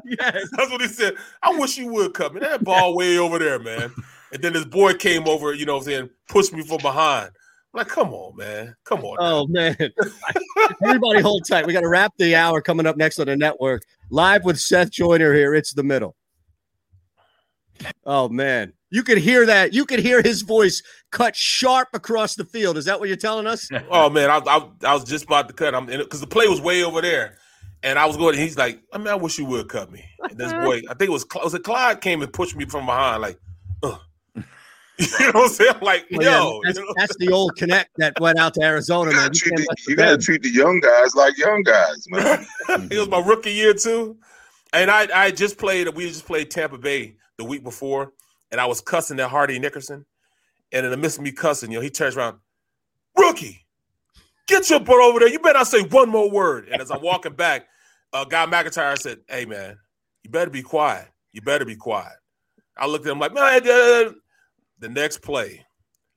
yes. 0.05 0.49
That's 0.55 0.71
what 0.71 0.81
he 0.81 0.87
said. 0.87 1.15
I 1.43 1.57
wish 1.57 1.77
you 1.77 1.87
would 1.87 2.13
cut 2.13 2.33
me. 2.33 2.39
That 2.39 2.63
ball 2.63 2.95
way 2.95 3.17
over 3.17 3.39
there, 3.39 3.59
man. 3.59 3.93
And 4.33 4.41
then 4.41 4.53
this 4.53 4.65
boy 4.65 4.93
came 4.93 5.27
over, 5.27 5.53
you 5.53 5.65
know 5.65 5.73
what 5.73 5.79
I'm 5.79 5.85
saying, 5.85 6.09
pushed 6.29 6.53
me 6.53 6.63
from 6.63 6.77
behind. 6.81 7.31
I'm 7.73 7.77
like, 7.77 7.87
come 7.87 8.13
on, 8.13 8.35
man. 8.35 8.75
Come 8.83 9.05
on. 9.05 9.17
Oh 9.19 9.47
man! 9.47 9.77
Everybody, 10.83 11.21
hold 11.21 11.45
tight. 11.47 11.65
We 11.65 11.71
got 11.71 11.81
to 11.81 11.87
wrap 11.87 12.13
the 12.17 12.35
hour 12.35 12.61
coming 12.61 12.85
up 12.85 12.97
next 12.97 13.17
on 13.19 13.27
the 13.27 13.37
network. 13.37 13.83
Live 14.09 14.43
with 14.43 14.59
Seth 14.59 14.91
Joyner 14.91 15.33
here. 15.33 15.55
It's 15.55 15.73
the 15.73 15.83
middle. 15.83 16.17
Oh 18.05 18.27
man, 18.27 18.73
you 18.89 19.03
could 19.03 19.17
hear 19.17 19.45
that. 19.45 19.73
You 19.73 19.85
could 19.85 19.99
hear 19.99 20.21
his 20.21 20.41
voice 20.41 20.83
cut 21.11 21.33
sharp 21.33 21.87
across 21.93 22.35
the 22.35 22.43
field. 22.43 22.77
Is 22.77 22.85
that 22.85 22.99
what 22.99 23.07
you're 23.07 23.17
telling 23.17 23.47
us? 23.47 23.69
Oh 23.89 24.09
man, 24.09 24.29
I, 24.29 24.41
I, 24.45 24.67
I 24.85 24.93
was 24.93 25.05
just 25.05 25.25
about 25.25 25.47
to 25.47 25.53
cut 25.53 25.73
him 25.73 25.85
because 25.85 26.19
the 26.19 26.27
play 26.27 26.47
was 26.47 26.59
way 26.59 26.83
over 26.83 27.01
there, 27.01 27.37
and 27.83 27.97
I 27.97 28.05
was 28.05 28.17
going. 28.17 28.37
He's 28.37 28.57
like, 28.57 28.81
I 28.91 28.97
mean, 28.97 29.07
I 29.07 29.15
wish 29.15 29.37
you 29.37 29.45
would 29.45 29.69
cut 29.69 29.89
me. 29.91 30.03
And 30.29 30.37
this 30.37 30.51
boy, 30.65 30.81
I 30.89 30.93
think 30.93 31.03
it 31.03 31.11
was 31.11 31.25
Cl- 31.31 31.45
was 31.45 31.53
it 31.53 31.63
Clyde 31.63 32.01
came 32.01 32.21
and 32.21 32.31
pushed 32.33 32.55
me 32.57 32.65
from 32.65 32.85
behind, 32.85 33.21
like, 33.21 33.37
Ugh. 33.37 33.50
you 35.19 35.25
know 35.27 35.31
what 35.33 35.43
I'm 35.43 35.49
saying? 35.49 35.75
Like, 35.81 36.05
Well, 36.11 36.23
yeah, 36.23 36.39
yo, 36.39 36.61
that's, 36.63 36.77
you 36.77 36.85
know? 36.85 36.93
that's 36.95 37.15
the 37.17 37.31
old 37.31 37.55
connect 37.57 37.91
that 37.97 38.19
went 38.19 38.39
out 38.39 38.53
to 38.55 38.61
Arizona, 38.61 39.11
You 39.11 39.17
man. 39.17 39.31
gotta, 39.31 39.35
You 39.35 39.39
treat 39.39 39.55
the, 39.55 39.75
you 39.87 39.95
gotta 39.95 40.17
treat 40.17 40.43
the 40.43 40.49
young 40.49 40.79
guys 40.79 41.15
like 41.15 41.37
young 41.37 41.63
guys, 41.63 42.05
man. 42.09 42.45
it 42.91 42.97
was 42.97 43.09
my 43.09 43.19
rookie 43.19 43.51
year 43.53 43.73
too, 43.73 44.17
and 44.73 44.89
I 44.91 45.07
I 45.13 45.31
just 45.31 45.57
played. 45.57 45.87
We 45.89 46.07
just 46.07 46.25
played 46.25 46.51
Tampa 46.51 46.77
Bay 46.77 47.15
the 47.37 47.41
the 47.41 47.49
week 47.49 47.63
before, 47.63 48.13
and 48.51 48.61
I 48.61 48.65
was 48.65 48.81
cussing 48.81 49.19
at 49.19 49.29
Hardy 49.29 49.57
Nickerson. 49.59 50.05
And 50.71 50.85
in 50.85 50.91
the 50.91 50.97
midst 50.97 51.17
of 51.17 51.23
me 51.23 51.31
cussing, 51.31 51.71
you 51.71 51.79
know, 51.79 51.81
he 51.81 51.89
turns 51.89 52.15
around, 52.15 52.37
rookie, 53.17 53.65
get 54.47 54.69
your 54.69 54.79
butt 54.79 55.01
over 55.01 55.19
there. 55.19 55.27
You 55.27 55.39
better 55.39 55.57
not 55.59 55.67
say 55.67 55.81
one 55.81 56.07
more 56.09 56.29
word. 56.31 56.69
And 56.69 56.81
as 56.81 56.91
I'm 56.91 57.01
walking 57.01 57.33
back, 57.33 57.67
uh, 58.13 58.23
Guy 58.23 58.45
McIntyre 58.45 58.97
said, 58.97 59.19
Hey, 59.27 59.43
man, 59.45 59.77
you 60.23 60.29
better 60.29 60.49
be 60.49 60.61
quiet. 60.61 61.07
You 61.33 61.41
better 61.41 61.65
be 61.65 61.75
quiet. 61.75 62.13
I 62.77 62.87
looked 62.87 63.05
at 63.05 63.11
him 63.11 63.19
like, 63.19 63.33
man, 63.33 63.67
uh, 63.67 64.11
the 64.81 64.89
next 64.89 65.21
play, 65.21 65.65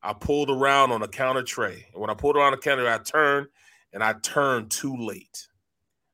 I 0.03 0.13
pulled 0.13 0.51
around 0.51 0.91
on 0.91 1.03
a 1.03 1.09
counter 1.09 1.43
tray. 1.43 1.87
And 1.93 2.01
when 2.01 2.11
I 2.11 2.15
pulled 2.15 2.37
around 2.37 2.53
the 2.53 2.59
counter, 2.59 2.89
I 2.89 2.99
turned 2.99 3.47
and 3.93 4.03
I 4.03 4.15
turned 4.23 4.71
too 4.71 4.97
late. 4.97 5.47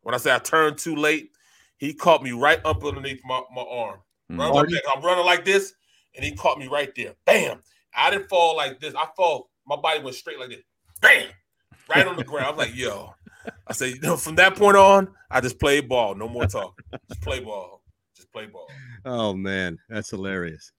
When 0.03 0.15
I 0.15 0.19
say 0.19 0.35
I 0.35 0.39
turned 0.39 0.77
too 0.77 0.97
late, 0.97 1.31
he 1.79 1.95
caught 1.95 2.23
me 2.23 2.33
right 2.33 2.61
up 2.65 2.85
underneath 2.85 3.21
my, 3.25 3.41
my 3.55 3.63
arm. 3.63 4.01
Mm. 4.31 4.41
Up. 4.41 4.95
I'm 4.95 5.03
running 5.03 5.25
like 5.25 5.45
this, 5.45 5.75
and 6.15 6.25
he 6.25 6.33
caught 6.33 6.59
me 6.59 6.69
right 6.69 6.95
there. 6.95 7.15
Bam. 7.25 7.61
I 7.97 8.11
didn't 8.11 8.29
fall 8.29 8.57
like 8.57 8.79
this. 8.81 8.95
I 8.95 9.07
fall. 9.17 9.51
My 9.67 9.77
body 9.77 10.01
went 10.01 10.17
straight 10.17 10.39
like 10.39 10.51
this. 10.51 10.63
Bam. 11.01 11.29
Right 11.89 12.07
on 12.07 12.17
the 12.17 12.25
ground. 12.25 12.47
I 12.47 12.51
was 12.51 12.59
like, 12.59 12.77
yo. 12.77 13.15
I 13.67 13.73
said, 13.73 13.95
you 13.95 14.01
know, 14.01 14.17
from 14.17 14.37
that 14.37 14.57
point 14.57 14.77
on, 14.77 15.09
I 15.31 15.41
just 15.41 15.59
played 15.59 15.89
ball. 15.89 16.15
No 16.15 16.29
more 16.29 16.47
talking. 16.47 16.85
Just 17.09 17.23
play 17.23 17.41
ball. 17.41 17.83
Just 18.15 18.31
play 18.33 18.47
ball. 18.47 18.69
Oh 19.05 19.33
man, 19.33 19.79
that's 19.89 20.11
hilarious. 20.11 20.73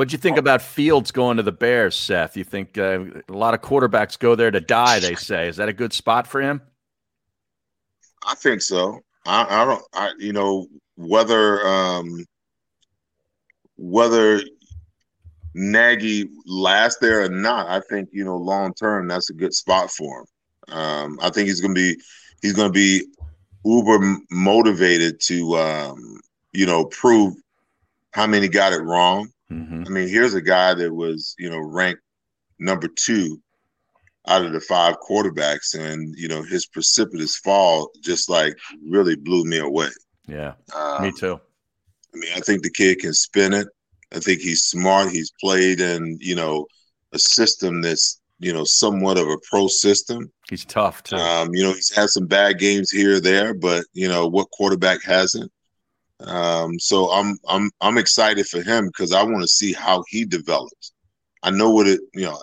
What'd 0.00 0.12
you 0.12 0.18
think 0.18 0.38
about 0.38 0.62
Fields 0.62 1.10
going 1.10 1.36
to 1.36 1.42
the 1.42 1.52
Bears, 1.52 1.94
Seth? 1.94 2.34
You 2.34 2.42
think 2.42 2.78
uh, 2.78 3.04
a 3.28 3.32
lot 3.34 3.52
of 3.52 3.60
quarterbacks 3.60 4.18
go 4.18 4.34
there 4.34 4.50
to 4.50 4.58
die? 4.58 4.98
They 4.98 5.14
say 5.16 5.46
is 5.46 5.58
that 5.58 5.68
a 5.68 5.74
good 5.74 5.92
spot 5.92 6.26
for 6.26 6.40
him? 6.40 6.62
I 8.26 8.34
think 8.34 8.62
so. 8.62 9.00
I, 9.26 9.62
I 9.62 9.64
don't. 9.66 9.84
I 9.92 10.12
you 10.18 10.32
know 10.32 10.68
whether 10.96 11.66
um, 11.66 12.24
whether 13.76 14.40
Nagy 15.52 16.30
lasts 16.46 16.98
there 17.02 17.24
or 17.24 17.28
not. 17.28 17.68
I 17.68 17.80
think 17.80 18.08
you 18.10 18.24
know 18.24 18.38
long 18.38 18.72
term 18.72 19.06
that's 19.06 19.28
a 19.28 19.34
good 19.34 19.52
spot 19.52 19.90
for 19.90 20.20
him. 20.20 20.74
Um, 20.78 21.18
I 21.20 21.28
think 21.28 21.48
he's 21.48 21.60
going 21.60 21.74
to 21.74 21.78
be 21.78 22.00
he's 22.40 22.54
going 22.54 22.68
to 22.68 22.72
be 22.72 23.04
uber 23.66 24.16
motivated 24.30 25.20
to 25.24 25.58
um, 25.58 26.20
you 26.54 26.64
know 26.64 26.86
prove 26.86 27.34
how 28.12 28.26
many 28.26 28.48
got 28.48 28.72
it 28.72 28.80
wrong. 28.80 29.30
Mm-hmm. 29.50 29.84
I 29.86 29.88
mean, 29.90 30.08
here's 30.08 30.34
a 30.34 30.42
guy 30.42 30.74
that 30.74 30.94
was 30.94 31.34
you 31.38 31.50
know 31.50 31.58
ranked 31.58 32.02
number 32.58 32.88
two 32.88 33.40
out 34.28 34.44
of 34.44 34.52
the 34.52 34.60
five 34.60 34.96
quarterbacks, 35.08 35.74
and 35.74 36.14
you 36.16 36.28
know 36.28 36.42
his 36.42 36.66
precipitous 36.66 37.36
fall 37.36 37.90
just 38.02 38.28
like 38.28 38.56
really 38.88 39.16
blew 39.16 39.44
me 39.44 39.58
away. 39.58 39.88
Yeah, 40.28 40.54
Um, 40.74 41.02
me 41.02 41.12
too. 41.12 41.40
I 42.14 42.18
mean, 42.18 42.30
I 42.36 42.40
think 42.40 42.62
the 42.62 42.70
kid 42.70 43.00
can 43.00 43.14
spin 43.14 43.52
it. 43.52 43.68
I 44.14 44.18
think 44.18 44.40
he's 44.40 44.62
smart. 44.62 45.10
He's 45.10 45.32
played 45.40 45.80
in 45.80 46.18
you 46.20 46.36
know 46.36 46.66
a 47.12 47.18
system 47.18 47.82
that's 47.82 48.20
you 48.38 48.52
know 48.52 48.64
somewhat 48.64 49.18
of 49.18 49.28
a 49.28 49.38
pro 49.50 49.66
system. 49.66 50.30
He's 50.48 50.64
tough 50.64 51.02
too. 51.02 51.16
Um, 51.16 51.50
you 51.52 51.62
know, 51.62 51.72
he's 51.72 51.94
had 51.94 52.10
some 52.10 52.26
bad 52.26 52.58
games 52.58 52.90
here 52.90 53.16
or 53.16 53.20
there, 53.20 53.54
but 53.54 53.84
you 53.92 54.08
know 54.08 54.26
what 54.26 54.50
quarterback 54.50 55.02
hasn't. 55.02 55.50
Um, 56.26 56.78
so 56.78 57.10
I'm 57.10 57.38
I'm 57.48 57.70
I'm 57.80 57.98
excited 57.98 58.46
for 58.46 58.62
him 58.62 58.86
because 58.86 59.12
I 59.12 59.22
want 59.22 59.42
to 59.42 59.48
see 59.48 59.72
how 59.72 60.04
he 60.08 60.24
develops. 60.24 60.92
I 61.42 61.50
know 61.50 61.70
what 61.70 61.86
it 61.86 62.00
you 62.14 62.24
know. 62.24 62.38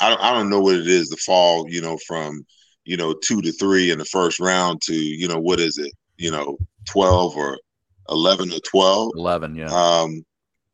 I 0.00 0.16
I 0.18 0.32
don't 0.32 0.50
know 0.50 0.60
what 0.60 0.76
it 0.76 0.86
is 0.86 1.08
to 1.10 1.16
fall 1.16 1.66
you 1.68 1.80
know 1.80 1.98
from 2.06 2.44
you 2.84 2.96
know 2.96 3.14
two 3.14 3.40
to 3.42 3.52
three 3.52 3.90
in 3.90 3.98
the 3.98 4.04
first 4.04 4.40
round 4.40 4.82
to 4.82 4.94
you 4.94 5.28
know 5.28 5.40
what 5.40 5.60
is 5.60 5.78
it 5.78 5.92
you 6.16 6.30
know 6.30 6.58
twelve 6.86 7.36
or 7.36 7.58
eleven 8.08 8.52
or 8.52 8.60
twelve. 8.60 9.12
Eleven, 9.14 9.54
yeah. 9.54 9.66
Um, 9.66 10.24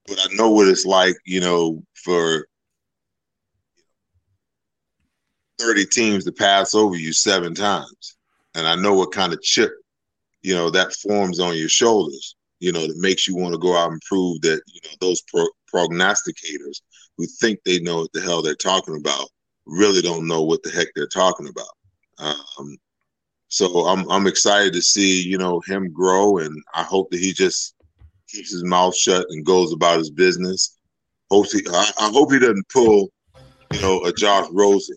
but 0.07 0.19
I 0.21 0.35
know 0.35 0.51
what 0.51 0.69
it's 0.69 0.85
like, 0.85 1.17
you 1.25 1.41
know, 1.41 1.83
for 1.95 2.47
30 5.59 5.87
teams 5.87 6.25
to 6.25 6.33
pass 6.33 6.75
over 6.75 6.97
you 6.97 7.13
seven 7.13 7.55
times. 7.55 8.17
And 8.55 8.67
I 8.67 8.77
know 8.77 8.95
what 8.95 9.13
kind 9.13 9.33
of 9.33 9.43
chip, 9.43 9.73
you 10.45 10.55
know, 10.55 10.69
that 10.69 10.93
forms 10.93 11.41
on 11.41 11.57
your 11.57 11.71
shoulders, 11.71 12.37
you 12.61 12.71
know, 12.71 12.87
that 12.87 12.99
makes 12.99 13.27
you 13.27 13.35
want 13.35 13.55
to 13.55 13.59
go 13.59 13.75
out 13.77 13.91
and 13.91 14.01
prove 14.07 14.43
that, 14.43 14.61
you 14.67 14.81
know, 14.85 14.91
those 15.01 15.23
pro- 15.23 15.49
prognosticators 15.75 16.83
who 17.17 17.27
think 17.41 17.59
they 17.65 17.81
know 17.81 18.03
what 18.03 18.13
the 18.13 18.21
hell 18.21 18.43
they're 18.43 18.55
talking 18.55 18.97
about 18.97 19.27
really 19.67 20.03
don't 20.03 20.29
know 20.29 20.43
what 20.43 20.63
the 20.63 20.71
heck 20.71 20.89
they're 20.95 21.07
talking 21.07 21.49
about. 21.49 22.37
Um, 22.59 22.77
so 23.49 23.87
I'm 23.87 24.09
I'm 24.11 24.27
excited 24.27 24.75
to 24.75 24.83
see, 24.83 25.23
you 25.23 25.39
know, 25.39 25.63
him 25.67 25.91
grow 25.91 26.39
and 26.39 26.63
I 26.75 26.83
hope 26.83 27.11
that 27.11 27.21
he 27.21 27.33
just 27.33 27.75
keeps 28.29 28.53
his 28.53 28.65
mouth 28.65 28.95
shut 28.95 29.27
and 29.31 29.47
goes 29.47 29.73
about 29.73 29.99
his 29.99 30.11
business. 30.11 30.77
He, 31.31 31.63
I, 31.73 31.91
I 32.01 32.11
hope 32.11 32.33
he 32.33 32.39
doesn't 32.39 32.69
pull, 32.69 33.09
you 33.75 33.83
know, 33.83 34.03
a 34.05 34.13
Josh 34.13 34.47
Rosen. 34.53 34.97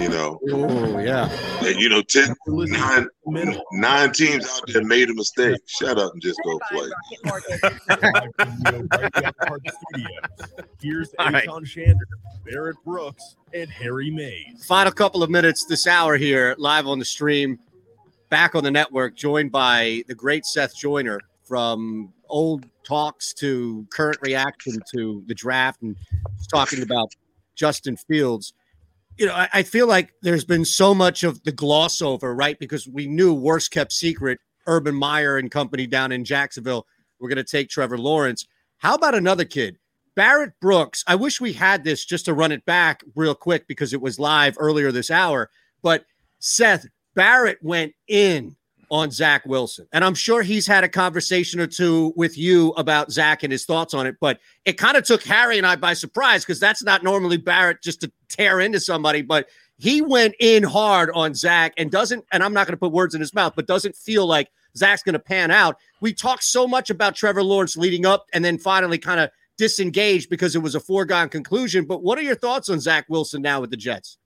You 0.00 0.08
know, 0.08 0.38
Oh 0.50 0.98
yeah. 0.98 1.28
And, 1.64 1.80
you 1.80 1.88
know, 1.88 2.02
ten, 2.02 2.34
nine, 2.46 3.06
nine 3.72 4.12
teams 4.12 4.48
out 4.48 4.62
there 4.66 4.84
made 4.84 5.08
a 5.10 5.14
mistake. 5.14 5.60
Shut 5.66 5.98
up 5.98 6.12
and 6.12 6.22
just 6.22 6.38
go 6.44 6.58
play. 6.70 6.90
Here's 10.80 11.12
All 11.18 11.30
right. 11.30 11.44
Aton 11.44 11.64
Shander, 11.64 11.96
Barrett 12.44 12.76
Brooks, 12.84 13.36
and 13.54 13.70
Harry 13.70 14.10
Mayes. 14.10 14.64
Final 14.66 14.92
couple 14.92 15.22
of 15.22 15.30
minutes 15.30 15.64
this 15.66 15.86
hour 15.86 16.16
here, 16.16 16.54
live 16.58 16.86
on 16.86 16.98
the 16.98 17.04
stream, 17.04 17.58
back 18.28 18.54
on 18.54 18.64
the 18.64 18.70
network, 18.70 19.16
joined 19.16 19.52
by 19.52 20.02
the 20.08 20.14
great 20.14 20.46
Seth 20.46 20.76
Joyner 20.76 21.20
from 21.44 22.12
old 22.28 22.66
talks 22.84 23.32
to 23.34 23.86
current 23.90 24.18
reaction 24.22 24.78
to 24.92 25.22
the 25.26 25.34
draft 25.34 25.82
and 25.82 25.96
talking 26.48 26.82
about 26.82 27.12
Justin 27.54 27.96
Fields. 27.96 28.52
You 29.16 29.26
know, 29.26 29.34
I, 29.34 29.48
I 29.52 29.62
feel 29.62 29.86
like 29.86 30.12
there's 30.22 30.44
been 30.44 30.64
so 30.64 30.94
much 30.94 31.24
of 31.24 31.42
the 31.44 31.52
gloss 31.52 32.00
over, 32.00 32.34
right? 32.34 32.58
Because 32.58 32.88
we 32.88 33.06
knew 33.06 33.34
worst 33.34 33.70
kept 33.70 33.92
secret, 33.92 34.38
Urban 34.66 34.94
Meyer 34.94 35.38
and 35.38 35.50
company 35.50 35.86
down 35.86 36.12
in 36.12 36.24
Jacksonville 36.24 36.86
were 37.18 37.28
going 37.28 37.36
to 37.36 37.44
take 37.44 37.68
Trevor 37.68 37.98
Lawrence. 37.98 38.46
How 38.78 38.94
about 38.94 39.14
another 39.14 39.44
kid? 39.44 39.78
Barrett 40.16 40.52
Brooks. 40.60 41.04
I 41.06 41.14
wish 41.14 41.40
we 41.40 41.52
had 41.52 41.84
this 41.84 42.04
just 42.04 42.24
to 42.24 42.34
run 42.34 42.52
it 42.52 42.64
back 42.64 43.02
real 43.14 43.34
quick 43.34 43.66
because 43.66 43.92
it 43.92 44.00
was 44.00 44.18
live 44.18 44.56
earlier 44.58 44.90
this 44.90 45.10
hour. 45.10 45.50
But 45.82 46.04
Seth 46.38 46.86
Barrett 47.14 47.58
went 47.62 47.92
in 48.08 48.56
on 48.90 49.10
Zach 49.10 49.46
Wilson. 49.46 49.86
And 49.92 50.04
I'm 50.04 50.14
sure 50.14 50.42
he's 50.42 50.66
had 50.66 50.84
a 50.84 50.88
conversation 50.88 51.60
or 51.60 51.66
two 51.66 52.12
with 52.16 52.36
you 52.36 52.70
about 52.70 53.12
Zach 53.12 53.42
and 53.42 53.52
his 53.52 53.64
thoughts 53.64 53.94
on 53.94 54.06
it. 54.06 54.16
But 54.20 54.40
it 54.64 54.74
kind 54.74 54.96
of 54.96 55.04
took 55.04 55.22
Harry 55.24 55.58
and 55.58 55.66
I 55.66 55.76
by 55.76 55.94
surprise 55.94 56.44
because 56.44 56.60
that's 56.60 56.82
not 56.82 57.04
normally 57.04 57.36
Barrett 57.36 57.82
just 57.82 58.00
to 58.00 58.12
tear 58.28 58.60
into 58.60 58.80
somebody. 58.80 59.22
But 59.22 59.48
he 59.78 60.02
went 60.02 60.34
in 60.40 60.62
hard 60.62 61.10
on 61.14 61.34
Zach 61.34 61.72
and 61.76 61.90
doesn't, 61.90 62.24
and 62.32 62.42
I'm 62.42 62.52
not 62.52 62.66
going 62.66 62.74
to 62.74 62.80
put 62.80 62.92
words 62.92 63.14
in 63.14 63.20
his 63.20 63.32
mouth, 63.32 63.54
but 63.56 63.66
doesn't 63.66 63.96
feel 63.96 64.26
like 64.26 64.50
Zach's 64.76 65.02
going 65.02 65.14
to 65.14 65.18
pan 65.18 65.50
out. 65.50 65.76
We 66.00 66.12
talked 66.12 66.44
so 66.44 66.66
much 66.66 66.90
about 66.90 67.14
Trevor 67.14 67.42
Lawrence 67.42 67.76
leading 67.76 68.04
up 68.04 68.26
and 68.32 68.44
then 68.44 68.58
finally 68.58 68.98
kind 68.98 69.20
of 69.20 69.30
disengaged 69.56 70.30
because 70.30 70.56
it 70.56 70.60
was 70.60 70.74
a 70.74 70.80
foregone 70.80 71.28
conclusion. 71.28 71.84
But 71.84 72.02
what 72.02 72.18
are 72.18 72.22
your 72.22 72.34
thoughts 72.34 72.68
on 72.68 72.80
Zach 72.80 73.06
Wilson 73.08 73.42
now 73.42 73.60
with 73.60 73.70
the 73.70 73.76
Jets? 73.76 74.18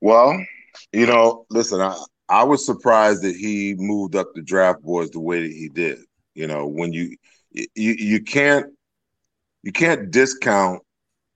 Well, 0.00 0.44
you 0.92 1.06
know, 1.06 1.46
listen, 1.50 1.80
I, 1.80 1.96
I 2.30 2.44
was 2.44 2.64
surprised 2.64 3.22
that 3.22 3.34
he 3.34 3.74
moved 3.76 4.14
up 4.14 4.28
the 4.34 4.42
draft 4.42 4.82
boards 4.82 5.10
the 5.10 5.20
way 5.20 5.42
that 5.42 5.52
he 5.52 5.68
did. 5.68 5.98
You 6.34 6.46
know, 6.46 6.66
when 6.66 6.92
you 6.92 7.16
you 7.52 7.68
you 7.74 8.22
can't 8.22 8.66
you 9.62 9.72
can't 9.72 10.10
discount, 10.10 10.80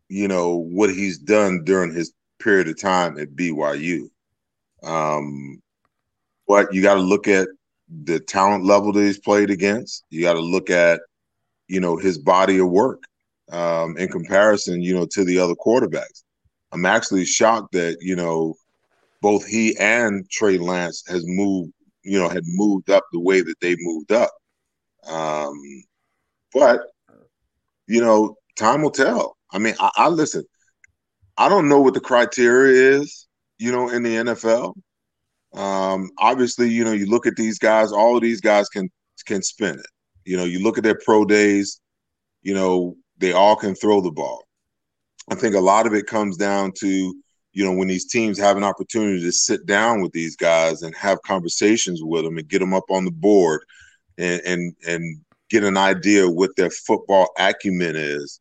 you 0.08 0.28
know, 0.28 0.54
what 0.54 0.90
he's 0.90 1.18
done 1.18 1.64
during 1.64 1.92
his 1.92 2.12
period 2.38 2.68
of 2.68 2.80
time 2.80 3.18
at 3.18 3.34
BYU. 3.34 4.08
Um, 4.84 5.60
but 6.46 6.72
you 6.72 6.80
got 6.80 6.94
to 6.94 7.00
look 7.00 7.26
at 7.26 7.48
the 8.04 8.20
talent 8.20 8.64
level 8.64 8.92
that 8.92 9.02
he's 9.02 9.18
played 9.18 9.50
against. 9.50 10.04
You 10.10 10.22
got 10.22 10.34
to 10.34 10.40
look 10.40 10.70
at, 10.70 11.00
you 11.68 11.80
know, 11.80 11.96
his 11.96 12.18
body 12.18 12.58
of 12.58 12.70
work 12.70 13.02
um, 13.50 13.96
in 13.96 14.08
comparison, 14.08 14.80
you 14.80 14.94
know, 14.94 15.06
to 15.10 15.24
the 15.24 15.38
other 15.38 15.54
quarterbacks. 15.54 16.22
I'm 16.72 16.86
actually 16.86 17.24
shocked 17.24 17.72
that 17.72 17.98
you 18.00 18.16
know 18.16 18.54
both 19.24 19.46
he 19.46 19.74
and 19.78 20.28
Trey 20.30 20.58
Lance 20.58 21.02
has 21.08 21.24
moved, 21.26 21.72
you 22.02 22.20
know, 22.20 22.28
had 22.28 22.42
moved 22.44 22.90
up 22.90 23.04
the 23.10 23.18
way 23.18 23.40
that 23.40 23.58
they 23.62 23.74
moved 23.78 24.12
up. 24.12 24.30
Um, 25.06 25.54
but 26.52 26.82
you 27.86 28.02
know, 28.02 28.36
time 28.58 28.82
will 28.82 28.90
tell. 28.90 29.38
I 29.50 29.58
mean, 29.58 29.76
I, 29.80 29.90
I 29.96 30.08
listen. 30.08 30.44
I 31.38 31.48
don't 31.48 31.70
know 31.70 31.80
what 31.80 31.94
the 31.94 32.00
criteria 32.00 32.98
is, 32.98 33.26
you 33.56 33.72
know, 33.72 33.88
in 33.88 34.02
the 34.02 34.16
NFL. 34.16 34.74
Um, 35.54 36.10
obviously, 36.18 36.68
you 36.68 36.84
know, 36.84 36.92
you 36.92 37.06
look 37.06 37.26
at 37.26 37.36
these 37.36 37.58
guys. 37.58 37.92
All 37.92 38.16
of 38.16 38.22
these 38.22 38.42
guys 38.42 38.68
can 38.68 38.90
can 39.24 39.42
spin 39.42 39.78
it. 39.78 39.86
You 40.26 40.36
know, 40.36 40.44
you 40.44 40.62
look 40.62 40.76
at 40.76 40.84
their 40.84 41.00
pro 41.02 41.24
days. 41.24 41.80
You 42.42 42.52
know, 42.52 42.94
they 43.16 43.32
all 43.32 43.56
can 43.56 43.74
throw 43.74 44.02
the 44.02 44.12
ball. 44.12 44.44
I 45.30 45.34
think 45.34 45.54
a 45.54 45.60
lot 45.60 45.86
of 45.86 45.94
it 45.94 46.06
comes 46.06 46.36
down 46.36 46.72
to 46.80 47.23
you 47.54 47.64
know 47.64 47.72
when 47.72 47.88
these 47.88 48.06
teams 48.06 48.38
have 48.38 48.56
an 48.58 48.64
opportunity 48.64 49.20
to 49.22 49.32
sit 49.32 49.66
down 49.66 50.02
with 50.02 50.12
these 50.12 50.36
guys 50.36 50.82
and 50.82 50.94
have 50.96 51.22
conversations 51.22 52.00
with 52.02 52.24
them 52.24 52.38
and 52.38 52.48
get 52.48 52.58
them 52.58 52.74
up 52.74 52.90
on 52.90 53.04
the 53.04 53.10
board 53.12 53.62
and 54.18 54.42
and 54.44 54.74
and 54.86 55.20
get 55.50 55.64
an 55.64 55.76
idea 55.76 56.28
what 56.28 56.54
their 56.56 56.70
football 56.70 57.28
acumen 57.38 57.96
is, 57.96 58.40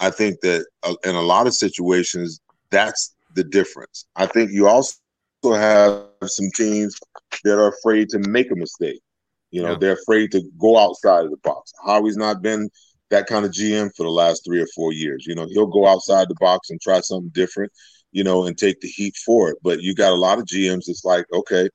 I 0.00 0.10
think 0.10 0.40
that 0.42 0.66
uh, 0.82 0.94
in 1.04 1.14
a 1.16 1.22
lot 1.22 1.46
of 1.46 1.54
situations, 1.54 2.40
that's 2.70 3.14
the 3.34 3.44
difference. 3.44 4.06
I 4.16 4.26
think 4.26 4.52
you 4.52 4.68
also 4.68 4.96
have 5.44 6.04
some 6.26 6.50
teams 6.56 6.96
that 7.44 7.58
are 7.58 7.68
afraid 7.68 8.08
to 8.10 8.18
make 8.20 8.50
a 8.50 8.56
mistake. 8.56 9.00
You 9.50 9.62
know, 9.62 9.70
Yeah. 9.72 9.78
they're 9.80 9.92
afraid 9.94 10.30
to 10.32 10.42
go 10.60 10.78
outside 10.78 11.24
of 11.24 11.30
the 11.30 11.36
box. 11.38 11.72
Howie's 11.84 12.16
not 12.16 12.42
been 12.42 12.68
that 13.10 13.26
kind 13.26 13.44
of 13.44 13.50
GM 13.52 13.90
for 13.96 14.04
the 14.04 14.10
last 14.10 14.44
three 14.44 14.60
or 14.60 14.66
four 14.74 14.92
years. 14.92 15.26
You 15.26 15.34
know, 15.34 15.46
he'll 15.50 15.66
go 15.66 15.86
outside 15.86 16.28
the 16.28 16.36
box 16.40 16.70
and 16.70 16.80
try 16.80 17.00
something 17.00 17.30
different, 17.34 17.72
you 18.12 18.22
know, 18.24 18.46
and 18.46 18.56
take 18.56 18.80
the 18.80 18.88
heat 18.88 19.16
for 19.16 19.50
it. 19.50 19.58
But 19.62 19.80
you 19.82 19.94
got 19.94 20.12
a 20.12 20.16
lot 20.16 20.38
of 20.38 20.44
GMs 20.46 20.84
that's 20.86 21.04
like, 21.04 21.26
okay, 21.32 21.68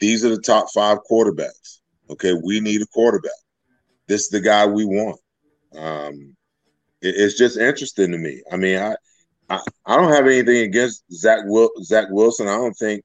these 0.00 0.24
are 0.24 0.28
the 0.30 0.40
top 0.40 0.66
five 0.74 0.98
quarterbacks. 1.10 1.80
Okay, 2.10 2.34
we 2.44 2.60
need 2.60 2.80
a 2.82 2.86
quarterback. 2.86 3.30
This 4.06 4.22
is 4.22 4.28
the 4.30 4.40
guy 4.40 4.66
we 4.66 4.84
want. 4.84 5.20
Um, 5.74 6.36
it- 7.02 7.16
it's 7.16 7.36
just 7.36 7.58
interesting 7.58 8.12
to 8.12 8.18
me. 8.18 8.42
I 8.50 8.56
mean, 8.56 8.78
I, 8.78 8.96
I, 9.50 9.60
I 9.84 9.96
don't 9.96 10.12
have 10.12 10.26
anything 10.26 10.62
against 10.62 11.04
Zach 11.12 11.40
Wil- 11.44 11.70
Zach 11.82 12.06
Wilson. 12.10 12.48
I 12.48 12.56
don't 12.56 12.74
think 12.74 13.04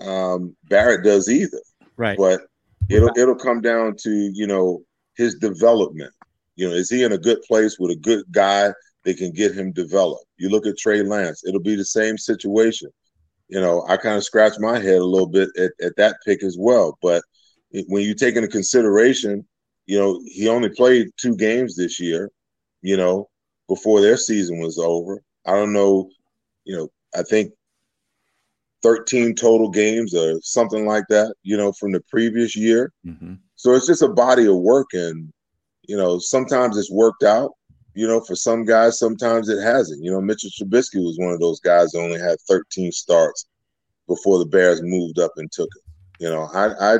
um, 0.00 0.56
Barrett 0.68 1.04
does 1.04 1.28
either. 1.28 1.60
Right. 1.96 2.16
But 2.16 2.42
it'll 2.88 3.10
it'll 3.16 3.34
come 3.34 3.60
down 3.60 3.96
to 4.02 4.10
you 4.10 4.46
know 4.46 4.82
his 5.16 5.34
development. 5.36 6.12
You 6.56 6.68
know, 6.68 6.74
is 6.74 6.90
he 6.90 7.02
in 7.02 7.12
a 7.12 7.18
good 7.18 7.42
place 7.42 7.78
with 7.78 7.90
a 7.92 7.96
good 7.96 8.24
guy 8.30 8.72
that 9.08 9.16
can 9.18 9.32
get 9.32 9.54
him 9.54 9.72
developed? 9.72 10.26
You 10.36 10.48
look 10.50 10.66
at 10.66 10.78
Trey 10.78 11.02
Lance. 11.02 11.44
It'll 11.46 11.60
be 11.60 11.76
the 11.76 11.84
same 11.84 12.18
situation. 12.18 12.90
You 13.48 13.60
know, 13.60 13.84
I 13.88 13.96
kind 13.96 14.16
of 14.16 14.24
scratch 14.24 14.58
my 14.58 14.78
head 14.78 14.98
a 14.98 15.04
little 15.04 15.28
bit 15.28 15.48
at, 15.56 15.72
at 15.82 15.96
that 15.96 16.16
pick 16.24 16.42
as 16.42 16.56
well. 16.58 16.98
But 17.00 17.22
when 17.88 18.02
you 18.02 18.14
take 18.14 18.36
into 18.36 18.48
consideration, 18.48 19.46
you 19.86 19.98
know, 19.98 20.20
he 20.26 20.48
only 20.48 20.68
played 20.68 21.08
two 21.16 21.36
games 21.36 21.74
this 21.74 21.98
year. 21.98 22.30
You 22.82 22.96
know, 22.96 23.28
before 23.68 24.00
their 24.00 24.16
season 24.16 24.60
was 24.60 24.78
over. 24.78 25.22
I 25.46 25.52
don't 25.52 25.72
know. 25.72 26.10
You 26.64 26.76
know, 26.76 26.88
I 27.16 27.22
think 27.22 27.52
13 28.82 29.34
total 29.34 29.68
games 29.68 30.14
or 30.14 30.40
something 30.42 30.86
like 30.86 31.04
that, 31.08 31.34
you 31.42 31.56
know, 31.56 31.72
from 31.72 31.92
the 31.92 32.00
previous 32.08 32.54
year. 32.56 32.92
Mm-hmm. 33.06 33.34
So 33.56 33.74
it's 33.74 33.86
just 33.86 34.02
a 34.02 34.08
body 34.08 34.46
of 34.46 34.56
work. 34.56 34.88
And, 34.92 35.32
you 35.82 35.96
know, 35.96 36.18
sometimes 36.18 36.76
it's 36.76 36.90
worked 36.90 37.22
out, 37.22 37.50
you 37.98 38.06
know, 38.06 38.20
for 38.20 38.36
some 38.36 38.64
guys, 38.64 38.96
sometimes 38.96 39.48
it 39.48 39.60
hasn't. 39.60 40.04
You 40.04 40.12
know, 40.12 40.20
Mitchell 40.20 40.50
Trubisky 40.50 41.02
was 41.04 41.18
one 41.18 41.32
of 41.32 41.40
those 41.40 41.58
guys 41.58 41.90
that 41.90 41.98
only 41.98 42.20
had 42.20 42.40
13 42.42 42.92
starts 42.92 43.48
before 44.06 44.38
the 44.38 44.46
Bears 44.46 44.80
moved 44.80 45.18
up 45.18 45.32
and 45.36 45.50
took 45.50 45.68
it. 45.74 46.22
You 46.22 46.30
know, 46.30 46.48
I, 46.54 46.94
I, 46.94 46.98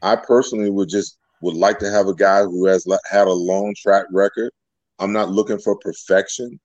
I 0.00 0.16
personally 0.16 0.70
would 0.70 0.88
just 0.88 1.18
would 1.42 1.56
like 1.56 1.78
to 1.80 1.90
have 1.90 2.06
a 2.06 2.14
guy 2.14 2.42
who 2.44 2.64
has 2.64 2.86
le- 2.86 2.98
had 3.10 3.26
a 3.28 3.32
long 3.32 3.74
track 3.76 4.06
record. 4.10 4.50
I'm 4.98 5.12
not 5.12 5.28
looking 5.28 5.58
for 5.58 5.76
perfection. 5.76 6.58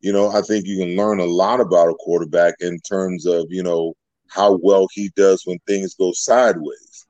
You 0.00 0.12
know, 0.12 0.32
I 0.32 0.42
think 0.42 0.66
you 0.66 0.78
can 0.78 0.96
learn 0.96 1.20
a 1.20 1.24
lot 1.24 1.60
about 1.60 1.88
a 1.88 1.94
quarterback 2.00 2.54
in 2.58 2.80
terms 2.80 3.26
of, 3.26 3.46
you 3.48 3.62
know, 3.62 3.94
how 4.26 4.58
well 4.60 4.88
he 4.92 5.08
does 5.14 5.42
when 5.44 5.60
things 5.68 5.94
go 5.94 6.10
sideways. 6.10 7.06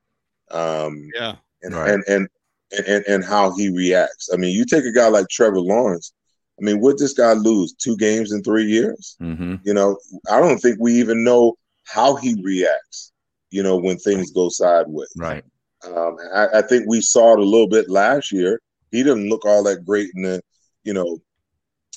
Um, 0.50 1.08
yeah. 1.14 1.36
and, 1.62 1.74
and, 1.74 2.04
and 2.08 2.28
and 2.72 3.04
and 3.06 3.24
how 3.24 3.54
he 3.56 3.68
reacts. 3.68 4.30
I 4.32 4.36
mean, 4.36 4.54
you 4.54 4.64
take 4.64 4.84
a 4.84 4.92
guy 4.92 5.08
like 5.08 5.28
Trevor 5.28 5.60
Lawrence. 5.60 6.12
I 6.60 6.64
mean, 6.64 6.80
would 6.80 6.98
this 6.98 7.14
guy 7.14 7.32
lose 7.32 7.72
two 7.72 7.96
games 7.96 8.32
in 8.32 8.42
three 8.42 8.66
years? 8.66 9.16
Mm-hmm. 9.20 9.56
You 9.64 9.74
know, 9.74 9.98
I 10.30 10.40
don't 10.40 10.58
think 10.58 10.78
we 10.78 10.94
even 10.94 11.24
know 11.24 11.56
how 11.84 12.16
he 12.16 12.40
reacts. 12.42 13.12
You 13.50 13.62
know, 13.62 13.76
when 13.76 13.98
things 13.98 14.30
go 14.30 14.48
sideways. 14.48 15.12
Right. 15.16 15.44
Um, 15.84 16.16
I, 16.34 16.58
I 16.58 16.62
think 16.62 16.84
we 16.86 17.00
saw 17.00 17.32
it 17.32 17.40
a 17.40 17.44
little 17.44 17.68
bit 17.68 17.88
last 17.88 18.30
year. 18.30 18.60
He 18.92 19.02
didn't 19.02 19.28
look 19.28 19.44
all 19.44 19.62
that 19.64 19.84
great 19.84 20.10
in 20.14 20.22
the, 20.22 20.42
you 20.84 20.92
know, 20.92 21.18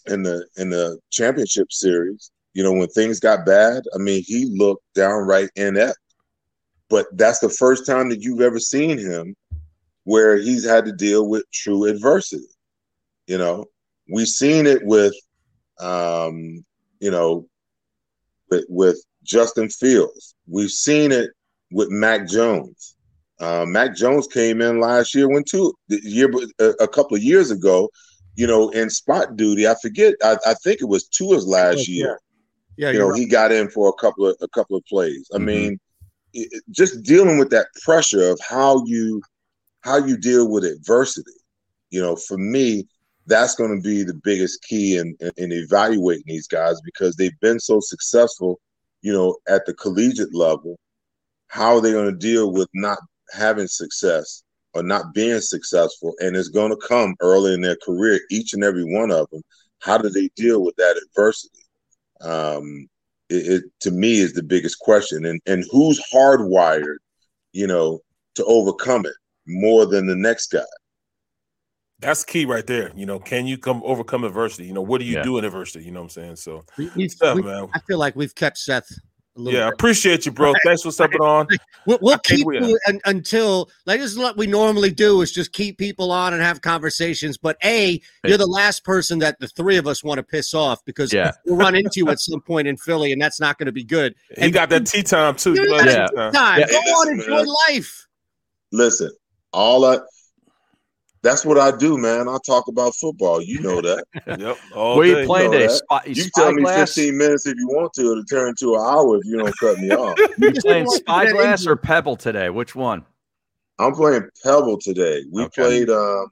in 0.07 0.23
the 0.23 0.47
in 0.57 0.69
the 0.69 0.99
championship 1.11 1.71
series. 1.71 2.31
You 2.53 2.63
know, 2.63 2.71
when 2.71 2.87
things 2.87 3.19
got 3.19 3.45
bad, 3.45 3.83
I 3.93 3.97
mean, 3.97 4.23
he 4.25 4.45
looked 4.45 4.83
downright 4.95 5.49
inept. 5.55 5.97
But 6.89 7.07
that's 7.13 7.39
the 7.39 7.49
first 7.49 7.85
time 7.85 8.09
that 8.09 8.21
you've 8.21 8.41
ever 8.41 8.59
seen 8.59 8.97
him 8.97 9.35
where 10.03 10.37
he's 10.37 10.65
had 10.67 10.85
to 10.85 10.91
deal 10.91 11.27
with 11.27 11.49
true 11.51 11.85
adversity. 11.85 12.45
You 13.27 13.37
know, 13.37 13.65
we've 14.09 14.27
seen 14.27 14.65
it 14.67 14.85
with, 14.85 15.13
um, 15.79 16.63
you 16.99 17.11
know, 17.11 17.47
with, 18.49 18.65
with 18.69 18.97
Justin 19.23 19.69
Fields. 19.69 20.35
We've 20.47 20.69
seen 20.71 21.11
it 21.11 21.31
with 21.71 21.89
Mac 21.89 22.27
Jones. 22.27 22.95
Uh, 23.39 23.65
Mac 23.65 23.95
Jones 23.95 24.27
came 24.27 24.61
in 24.61 24.79
last 24.79 25.15
year 25.15 25.27
when 25.29 25.43
two 25.43 25.73
the 25.87 25.99
year 26.03 26.31
a, 26.59 26.65
a 26.83 26.87
couple 26.87 27.17
of 27.17 27.23
years 27.23 27.51
ago, 27.51 27.89
you 28.35 28.45
know, 28.47 28.69
in 28.69 28.89
spot 28.89 29.35
duty. 29.35 29.67
I 29.67 29.75
forget. 29.81 30.13
I, 30.23 30.37
I 30.45 30.53
think 30.63 30.81
it 30.81 30.85
was 30.87 31.07
Tua's 31.07 31.47
last 31.47 31.87
Yeah. 31.87 31.95
year. 31.95 32.19
Yeah, 32.75 32.89
you 32.89 32.93
you're 32.97 33.03
know, 33.03 33.09
right. 33.11 33.19
he 33.19 33.25
got 33.25 33.51
in 33.51 33.69
for 33.69 33.89
a 33.89 33.93
couple 33.93 34.27
of 34.27 34.35
a 34.41 34.47
couple 34.49 34.75
of 34.75 34.83
plays. 34.85 35.29
I 35.33 35.37
mean, 35.37 35.79
it, 36.33 36.49
it- 36.51 36.63
just 36.71 37.03
dealing 37.03 37.37
with 37.37 37.49
that 37.51 37.67
pressure 37.83 38.29
of 38.29 38.39
how 38.47 38.83
you 38.85 39.21
how 39.83 39.97
you 39.97 40.17
deal 40.17 40.49
with 40.49 40.65
adversity. 40.65 41.31
You 41.89 42.01
know, 42.01 42.15
for 42.15 42.37
me, 42.37 42.87
that's 43.27 43.55
going 43.55 43.75
to 43.75 43.81
be 43.81 44.03
the 44.03 44.19
biggest 44.23 44.63
key 44.63 44.97
in, 44.97 45.15
in 45.19 45.31
in 45.37 45.51
evaluating 45.51 46.23
these 46.27 46.47
guys 46.47 46.81
because 46.81 47.15
they've 47.15 47.39
been 47.41 47.59
so 47.59 47.79
successful. 47.79 48.59
You 49.01 49.13
know, 49.13 49.37
at 49.47 49.65
the 49.65 49.73
collegiate 49.73 50.33
level, 50.33 50.79
how 51.47 51.75
are 51.75 51.81
they 51.81 51.91
going 51.91 52.11
to 52.11 52.17
deal 52.17 52.51
with 52.51 52.69
not 52.73 52.99
having 53.31 53.67
success 53.67 54.43
or 54.73 54.83
not 54.83 55.13
being 55.13 55.41
successful? 55.41 56.13
And 56.19 56.35
it's 56.35 56.49
going 56.49 56.71
to 56.71 56.87
come 56.87 57.15
early 57.19 57.53
in 57.53 57.61
their 57.61 57.77
career, 57.85 58.19
each 58.31 58.53
and 58.53 58.63
every 58.63 58.85
one 58.85 59.11
of 59.11 59.29
them. 59.29 59.41
How 59.79 59.97
do 59.97 60.09
they 60.09 60.29
deal 60.35 60.63
with 60.63 60.75
that 60.77 61.01
adversity? 61.09 61.63
um, 62.23 62.87
it, 63.29 63.47
it 63.47 63.63
to 63.81 63.91
me 63.91 64.19
is 64.19 64.33
the 64.33 64.43
biggest 64.43 64.79
question, 64.79 65.25
and 65.25 65.41
and 65.45 65.65
who's 65.71 66.01
hardwired, 66.13 66.97
you 67.51 67.67
know, 67.67 67.99
to 68.35 68.45
overcome 68.45 69.05
it 69.05 69.13
more 69.47 69.85
than 69.85 70.07
the 70.07 70.15
next 70.15 70.47
guy. 70.51 70.61
That's 71.99 72.23
key 72.25 72.45
right 72.45 72.65
there. 72.67 72.91
You 72.95 73.05
know, 73.05 73.19
can 73.19 73.47
you 73.47 73.57
come 73.57 73.81
overcome 73.85 74.23
adversity? 74.25 74.65
You 74.65 74.73
know, 74.73 74.81
what 74.81 74.99
do 74.99 75.05
you 75.05 75.15
Yeah. 75.17 75.23
do 75.23 75.37
in 75.37 75.45
adversity? 75.45 75.85
You 75.85 75.91
know 75.91 76.01
what 76.01 76.05
I'm 76.05 76.09
saying? 76.09 76.35
So, 76.35 76.63
We, 76.77 76.89
we've, 76.95 77.13
we- 77.35 77.41
man. 77.41 77.69
I 77.73 77.79
feel 77.87 77.97
like 77.97 78.15
we've 78.15 78.35
kept 78.35 78.57
Seth. 78.57 78.89
Yeah, 79.35 79.61
I 79.65 79.69
bit. 79.69 79.73
appreciate 79.73 80.25
you, 80.27 80.31
bro. 80.31 80.53
Thanks 80.63 80.83
for 80.83 80.91
stepping 80.91 81.19
on. 81.21 81.47
We'll, 81.87 81.97
we'll 82.03 82.19
keep 82.19 82.45
we- 82.45 82.59
you 82.59 82.77
un, 82.87 82.99
until 83.05 83.67
like 83.87 83.99
this 83.99 84.11
is 84.11 84.17
what 84.17 84.37
we 84.37 84.45
normally 84.45 84.91
do 84.91 85.21
is 85.21 85.31
just 85.31 85.53
keep 85.53 85.79
people 85.79 86.11
on 86.11 86.33
and 86.33 86.41
have 86.43 86.61
conversations. 86.61 87.35
But 87.37 87.57
a, 87.63 87.99
you're 88.25 88.37
the 88.37 88.45
last 88.45 88.83
person 88.83 89.17
that 89.19 89.39
the 89.39 89.47
three 89.47 89.77
of 89.77 89.87
us 89.87 90.03
want 90.03 90.19
to 90.19 90.23
piss 90.23 90.53
off 90.53 90.85
because 90.85 91.11
Yeah. 91.11 91.31
we'll 91.45 91.55
run 91.57 91.73
into 91.73 91.93
you 91.95 92.09
at 92.09 92.19
some 92.19 92.41
point 92.41 92.67
in 92.67 92.77
Philly, 92.77 93.11
and 93.11 93.19
that's 93.19 93.39
not 93.39 93.57
going 93.57 93.65
to 93.65 93.71
be 93.71 93.83
good. 93.83 94.13
He 94.37 94.51
got 94.51 94.69
that 94.69 94.85
tee 94.85 95.01
time 95.01 95.35
too. 95.35 95.53
You 95.55 95.63
You 95.63 95.71
love 95.71 95.85
tee 95.85 96.15
time. 96.15 96.33
time. 96.33 96.59
Yeah. 96.59 96.67
Go 96.67 96.77
on, 96.77 97.07
Listen, 97.07 97.19
enjoy 97.31 97.35
man. 97.43 97.55
life. 97.69 98.07
Listen, 98.71 99.11
all 99.53 99.85
I 99.85 99.99
that's 101.21 101.45
what 101.45 101.57
I 101.57 101.75
do, 101.75 101.97
man. 101.97 102.27
I 102.27 102.37
talk 102.45 102.67
about 102.67 102.93
football. 102.95 103.41
You 103.41 103.61
know 103.61 103.79
that. 103.81 104.03
yep. 104.39 104.57
Were 104.75 105.05
you 105.05 105.25
playing 105.25 105.51
know 105.51 105.57
a 105.57 105.69
that. 105.69 105.71
spy- 105.71 106.03
You 106.07 106.29
tell 106.35 106.51
me 106.51 106.63
spyglass? 106.65 106.95
15 106.95 107.17
minutes 107.17 107.45
if 107.47 107.55
you 107.57 107.67
want 107.69 107.93
to. 107.93 108.01
It'll 108.11 108.25
turn 108.25 108.53
to 108.59 108.75
an 108.75 108.81
hour 108.81 109.17
if 109.17 109.25
you 109.25 109.37
don't 109.37 109.57
cut 109.57 109.77
me 109.79 109.91
off. 109.93 110.19
You 110.37 110.51
playing 110.61 110.87
Spyglass 110.87 111.65
or 111.65 111.77
Pebble 111.77 112.17
today? 112.17 112.49
Which 112.49 112.75
one? 112.75 113.05
I'm 113.79 113.93
playing 113.93 114.27
Pebble 114.43 114.79
today. 114.79 115.23
We 115.31 115.43
Okay. 115.43 115.61
played 115.61 115.89
um 115.89 116.27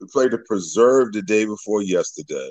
we 0.00 0.06
played 0.12 0.30
the 0.30 0.38
Preserve 0.46 1.12
the 1.12 1.22
day 1.22 1.44
before 1.44 1.82
yesterday. 1.82 2.50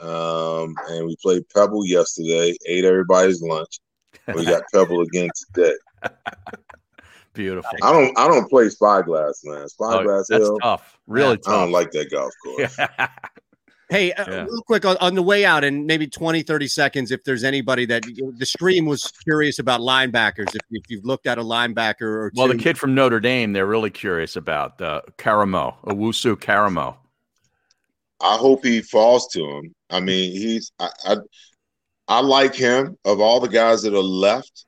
Um 0.00 0.74
and 0.88 1.06
we 1.06 1.14
played 1.22 1.42
Pebble 1.54 1.84
yesterday, 1.84 2.56
ate 2.66 2.84
everybody's 2.86 3.42
lunch. 3.42 3.80
We 4.34 4.46
got 4.46 4.62
Pebble 4.72 5.02
again 5.02 5.28
today. 5.54 5.74
Beautiful. 7.32 7.70
I 7.82 7.92
don't 7.92 8.18
I 8.18 8.26
don't 8.26 8.48
play 8.50 8.68
Spyglass, 8.68 9.42
man. 9.44 9.68
Spyglass 9.68 10.28
Oh, 10.30 10.34
that's 10.34 10.44
Hill. 10.46 10.58
tough. 10.58 10.98
Really 11.06 11.38
tough. 11.38 11.54
I 11.54 11.60
don't 11.60 11.72
like 11.72 11.90
that 11.92 12.10
golf 12.10 12.32
course. 12.44 12.76
Hey, 13.88 14.12
uh, 14.12 14.24
Yeah. 14.30 14.42
real 14.44 14.62
quick 14.68 14.84
on, 14.84 14.96
on 14.98 15.16
the 15.16 15.22
way 15.22 15.44
out, 15.44 15.64
and 15.64 15.84
maybe 15.84 16.06
20, 16.06 16.42
30 16.42 16.68
seconds, 16.68 17.10
if 17.10 17.24
there's 17.24 17.42
anybody 17.42 17.86
that 17.86 18.04
the 18.04 18.46
stream 18.46 18.86
was 18.86 19.02
curious 19.24 19.58
about 19.58 19.80
linebackers, 19.80 20.54
if, 20.54 20.60
if 20.70 20.84
you've 20.88 21.04
looked 21.04 21.26
at 21.26 21.38
a 21.38 21.42
linebacker 21.42 22.02
or 22.02 22.32
Well, 22.36 22.46
the 22.46 22.54
kid 22.56 22.78
from 22.78 22.94
Notre 22.94 23.18
Dame, 23.18 23.52
they're 23.52 23.66
really 23.66 23.90
curious 23.90 24.36
about 24.36 24.80
uh, 24.80 25.00
Koramoah, 25.18 25.74
Owusu 25.86 26.36
Karamo. 26.36 26.98
I 28.20 28.36
hope 28.36 28.64
he 28.64 28.80
falls 28.80 29.26
to 29.32 29.44
him. 29.44 29.74
I 29.90 29.98
mean, 29.98 30.30
he's 30.30 30.70
I, 30.78 30.90
I 31.06 31.16
I 32.06 32.20
like 32.20 32.54
him. 32.54 32.96
Of 33.04 33.18
all 33.18 33.40
the 33.40 33.48
guys 33.48 33.82
that 33.82 33.92
are 33.94 33.98
left, 34.00 34.66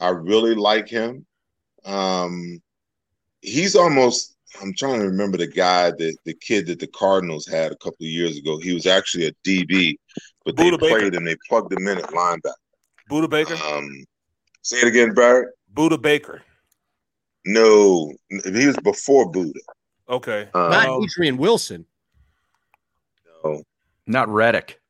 I 0.00 0.08
really 0.08 0.56
like 0.56 0.88
him. 0.88 1.24
Um, 1.84 2.60
he's 3.42 3.76
almost. 3.76 4.32
I'm 4.62 4.72
trying 4.74 5.00
to 5.00 5.06
remember 5.06 5.36
the 5.36 5.48
guy 5.48 5.90
that 5.90 6.16
the 6.24 6.34
kid 6.34 6.66
that 6.68 6.78
the 6.78 6.86
Cardinals 6.86 7.44
had 7.46 7.72
a 7.72 7.76
couple 7.76 7.96
of 8.02 8.08
years 8.08 8.38
ago. 8.38 8.58
He 8.58 8.72
was 8.72 8.86
actually 8.86 9.26
a 9.26 9.32
DB, 9.44 9.96
but 10.44 10.56
they 10.56 10.70
Baker. 10.70 10.78
played 10.78 11.14
and 11.16 11.26
they 11.26 11.36
plugged 11.48 11.72
him 11.72 11.88
in 11.88 11.98
at 11.98 12.04
linebacker. 12.10 12.52
Budda 13.10 13.28
Baker. 13.28 13.54
Um, 13.54 14.04
say 14.62 14.78
it 14.78 14.86
again, 14.86 15.12
Barrett. 15.12 15.48
Budda 15.74 16.00
Baker. 16.00 16.40
No, 17.44 18.12
he 18.30 18.66
was 18.66 18.76
before 18.84 19.30
Budda. 19.32 19.52
Okay. 20.08 20.48
Not 20.54 20.88
Um, 20.88 21.02
Adrian 21.02 21.36
Wilson. 21.36 21.84
No. 23.42 23.62
Not 24.06 24.28
Reddick. 24.28 24.80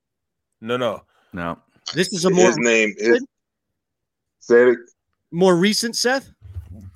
no, 0.61 0.77
no. 0.77 1.03
No. 1.33 1.59
This 1.95 2.13
is 2.13 2.25
a 2.27 2.31
more 2.31 2.47
His 2.47 2.59
name 2.59 2.95
is. 2.99 3.25
Say 4.41 4.71
it. 4.71 4.79
more 5.31 5.57
recent 5.57 5.97
Seth. 5.97 6.31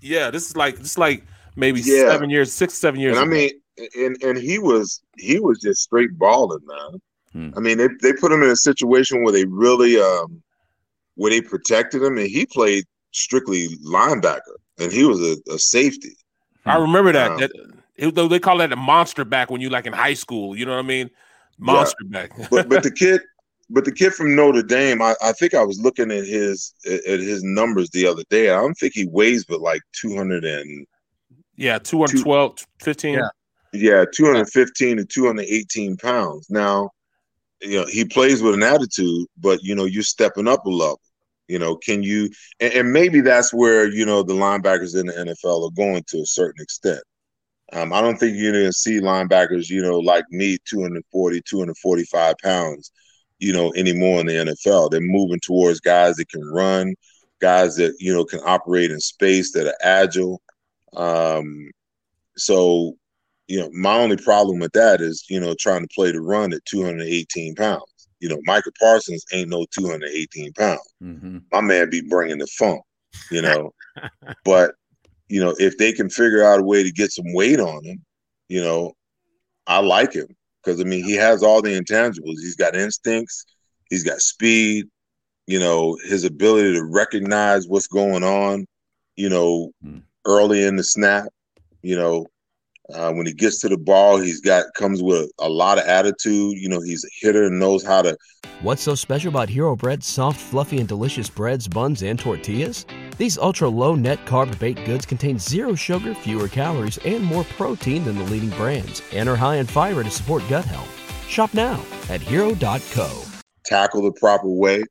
Yeah, 0.01 0.31
this 0.31 0.49
is 0.49 0.57
like 0.57 0.77
this 0.79 0.93
is 0.93 0.99
like 0.99 1.25
maybe 1.57 1.81
Yeah. 1.81 2.09
seven 2.09 2.31
years, 2.31 2.53
six, 2.53 2.75
seven 2.75 3.01
years. 3.01 3.17
And 3.17 3.25
I 3.25 3.31
mean, 3.33 3.51
and 3.97 4.23
and 4.23 4.39
he 4.39 4.59
was 4.59 5.03
he 5.17 5.41
was 5.41 5.61
just 5.61 5.83
straight 5.83 6.17
balling, 6.19 6.65
man. 6.65 7.53
I 7.57 7.61
mean, 7.61 7.79
they 7.79 7.89
they 8.03 8.13
put 8.15 8.33
him 8.33 8.43
in 8.43 8.51
a 8.51 8.57
situation 8.57 9.23
where 9.23 9.33
they 9.33 9.45
really 9.45 10.01
um 10.01 10.43
where 11.15 11.31
they 11.31 11.41
protected 11.41 12.03
him, 12.03 12.19
and 12.19 12.27
he 12.27 12.47
played 12.47 12.85
strictly 13.13 13.69
linebacker, 13.87 14.57
and 14.79 14.91
he 14.91 15.05
was 15.05 15.21
a, 15.21 15.37
a 15.53 15.59
safety. 15.59 16.17
I 16.67 16.79
remember 16.79 17.13
that. 17.13 17.31
Um, 17.33 17.41
that 17.41 17.53
it, 17.97 18.15
though 18.15 18.29
they 18.29 18.39
call 18.41 18.59
that 18.59 18.73
a 18.73 18.77
monster 18.77 19.25
back 19.25 19.51
when 19.51 19.61
you 19.61 19.69
like 19.71 19.87
in 19.87 19.93
high 19.93 20.15
school. 20.15 20.57
You 20.57 20.67
know 20.67 20.73
what 20.73 20.85
I 20.85 20.89
mean? 20.89 21.11
Monster 21.59 22.05
back. 22.07 22.31
but 22.51 22.69
but 22.69 22.83
the 22.83 22.91
kid, 22.97 23.21
but 23.71 23.85
the 23.85 23.93
kid 23.93 24.15
from 24.15 24.35
Notre 24.35 24.63
Dame, 24.63 25.03
I, 25.03 25.15
I 25.23 25.33
think 25.33 25.55
I 25.55 25.63
was 25.63 25.81
looking 25.81 26.11
at 26.11 26.25
his 26.25 26.75
at 26.87 27.05
at 27.05 27.21
his 27.21 27.43
numbers 27.43 27.91
the 27.91 28.07
other 28.07 28.23
day. 28.31 28.51
I 28.51 28.61
don't 28.61 28.75
think 28.75 28.95
he 28.95 29.07
weighs 29.07 29.45
but 29.45 29.61
like 29.61 29.83
two 29.93 30.17
hundred 30.17 30.45
and 30.45 30.87
yeah, 31.57 31.79
212, 31.79 32.67
15. 32.81 33.15
Yeah. 33.15 33.29
yeah, 33.73 34.05
two 34.15 34.27
hundred 34.27 34.49
fifteen 34.49 34.97
to 34.97 35.05
two 35.05 35.27
hundred 35.27 35.47
eighteen 35.47 35.97
pounds. 35.97 36.49
Now, 36.49 36.91
you 37.61 37.81
know, 37.81 37.87
he 37.87 38.05
plays 38.05 38.43
with 38.43 38.55
an 38.55 38.63
attitude, 38.63 39.27
but 39.37 39.61
you 39.63 39.75
know, 39.75 39.85
you're 39.85 40.03
stepping 40.03 40.49
up 40.49 40.65
a 40.65 40.71
level. 40.71 41.01
You 41.49 41.59
know, 41.59 41.77
can 41.77 42.03
you 42.03 42.31
and, 42.61 42.73
and 42.73 42.93
maybe 42.93 43.21
that's 43.21 43.53
where 43.53 43.89
you 43.89 44.07
know 44.07 44.23
the 44.23 44.35
linebackers 44.35 44.99
in 44.99 45.07
the 45.07 45.13
NFL 45.13 45.69
are 45.69 45.75
going 45.75 46.05
to 46.09 46.19
a 46.19 46.27
certain 46.27 46.63
extent. 46.63 47.01
Um, 47.73 47.93
I 47.93 48.01
don't 48.01 48.17
think 48.17 48.37
you're 48.37 48.53
going 48.53 48.65
to 48.65 48.73
see 48.73 48.99
linebackers, 48.99 49.69
you 49.69 49.83
know, 49.83 49.99
like 49.99 50.25
me, 50.31 50.57
240, 50.65 51.43
245 51.43 52.35
pounds, 52.43 52.93
you 53.39 53.53
know, 53.53 53.73
anymore 53.75 54.21
in 54.21 54.27
the 54.27 54.33
NFL. 54.33 54.91
They're 54.91 55.01
moving 55.01 55.41
towards 55.41 55.81
guys 55.81 56.17
that 56.17 56.29
can 56.29 56.45
run, 56.45 56.95
guys 57.41 57.77
that, 57.77 57.95
you 57.99 58.13
know, 58.13 58.25
can 58.25 58.41
operate 58.45 58.91
in 58.91 59.01
space, 59.01 59.53
that 59.53 59.67
are 59.67 59.77
agile. 59.83 60.43
Um, 60.97 61.71
so, 62.37 62.97
you 63.47 63.61
know, 63.61 63.71
my 63.73 63.99
only 63.99 64.17
problem 64.17 64.59
with 64.59 64.73
that 64.73 65.01
is, 65.01 65.25
you 65.29 65.41
know, 65.41 65.55
trying 65.59 65.83
to 65.83 65.95
play 65.95 66.13
the 66.13 66.21
run 66.21 66.53
at 66.53 66.65
218 66.67 67.55
pounds. 67.55 68.09
You 68.21 68.29
know, 68.29 68.41
Michael 68.45 68.73
Parsons 68.81 69.25
ain't 69.33 69.51
no 69.51 69.65
218 69.71 70.53
pounds. 70.55 70.95
Mm-hmm. 71.03 71.39
My 71.53 71.61
man 71.61 71.89
be 71.89 72.01
bringing 72.01 72.39
the 72.39 72.49
funk, 72.59 72.83
you 73.31 73.43
know. 73.43 73.73
but 74.45 74.75
you 75.29 75.41
know, 75.41 75.55
if 75.59 75.79
they 75.79 75.93
can 75.93 76.11
figure 76.11 76.43
out 76.43 76.61
a 76.61 76.65
way 76.65 76.83
to 76.83 76.91
get 76.91 77.13
some 77.13 77.33
weight 77.33 77.61
on 77.61 77.85
him, 77.85 78.05
you 78.49 78.63
know, 78.63 78.95
I 79.67 79.81
like 79.81 80.15
him 80.15 80.35
because 80.63 80.81
I 80.81 80.85
mean 80.85 81.05
he 81.05 81.15
has 81.15 81.43
all 81.43 81.63
the 81.63 81.79
intangibles. 81.79 82.41
He's 82.41 82.57
got 82.57 82.77
instincts, 82.77 83.45
he's 83.91 84.05
got 84.05 84.21
speed, 84.21 84.87
you 85.47 85.59
know, 85.59 85.99
his 86.05 86.25
ability 86.25 86.75
to 86.75 86.85
recognize 86.85 87.67
what's 87.67 87.87
going 87.87 88.23
on, 88.23 88.67
you 89.17 89.29
know, 89.29 89.73
early 90.25 90.65
in 90.65 90.77
the 90.77 90.85
snap, 90.85 91.29
you 91.83 91.97
know. 91.97 92.27
Uh, 92.95 93.13
when 93.13 93.27
he 93.27 93.35
gets 93.35 93.61
to 93.61 93.69
the 93.69 93.77
ball, 93.77 94.19
he's 94.19 94.41
got 94.41 94.65
comes 94.75 95.03
with 95.03 95.31
a 95.41 95.49
lot 95.49 95.77
of 95.77 95.85
attitude. 95.85 96.57
You 96.57 96.71
know, 96.71 96.81
he's 96.81 97.05
a 97.05 97.09
hitter 97.21 97.45
and 97.45 97.59
knows 97.59 97.85
how 97.85 98.01
to 98.01 98.17
What's 98.63 98.83
so 98.83 98.97
special 98.97 99.29
about 99.29 99.49
Hero 99.49 99.77
Bread's 99.77 100.07
soft, 100.07 100.41
fluffy, 100.41 100.79
and 100.79 100.89
delicious 100.89 101.31
breads, 101.31 101.69
buns, 101.69 102.03
and 102.03 102.19
tortillas? 102.19 102.87
These 103.19 103.37
ultra 103.37 103.69
low 103.69 103.97
net 103.97 104.25
carb 104.27 104.57
baked 104.61 104.85
goods 104.87 105.05
contain 105.05 105.39
zero 105.41 105.75
sugar, 105.75 106.15
fewer 106.15 106.47
calories, 106.47 106.99
and 106.99 107.23
more 107.23 107.43
protein 107.45 108.05
than 108.05 108.17
the 108.17 108.23
leading 108.25 108.51
brands, 108.51 109.03
and 109.13 109.29
are 109.29 109.35
high 109.37 109.57
in 109.57 109.67
fiber 109.67 110.05
to 110.05 110.11
support 110.11 110.43
gut 110.49 110.65
health. 110.65 110.89
Shop 111.29 111.53
now 111.53 111.85
at 112.09 112.21
hero.co. 112.21 113.23
tackle 113.65 114.03
the 114.03 114.13
proper 114.13 114.47
way. 114.49 114.85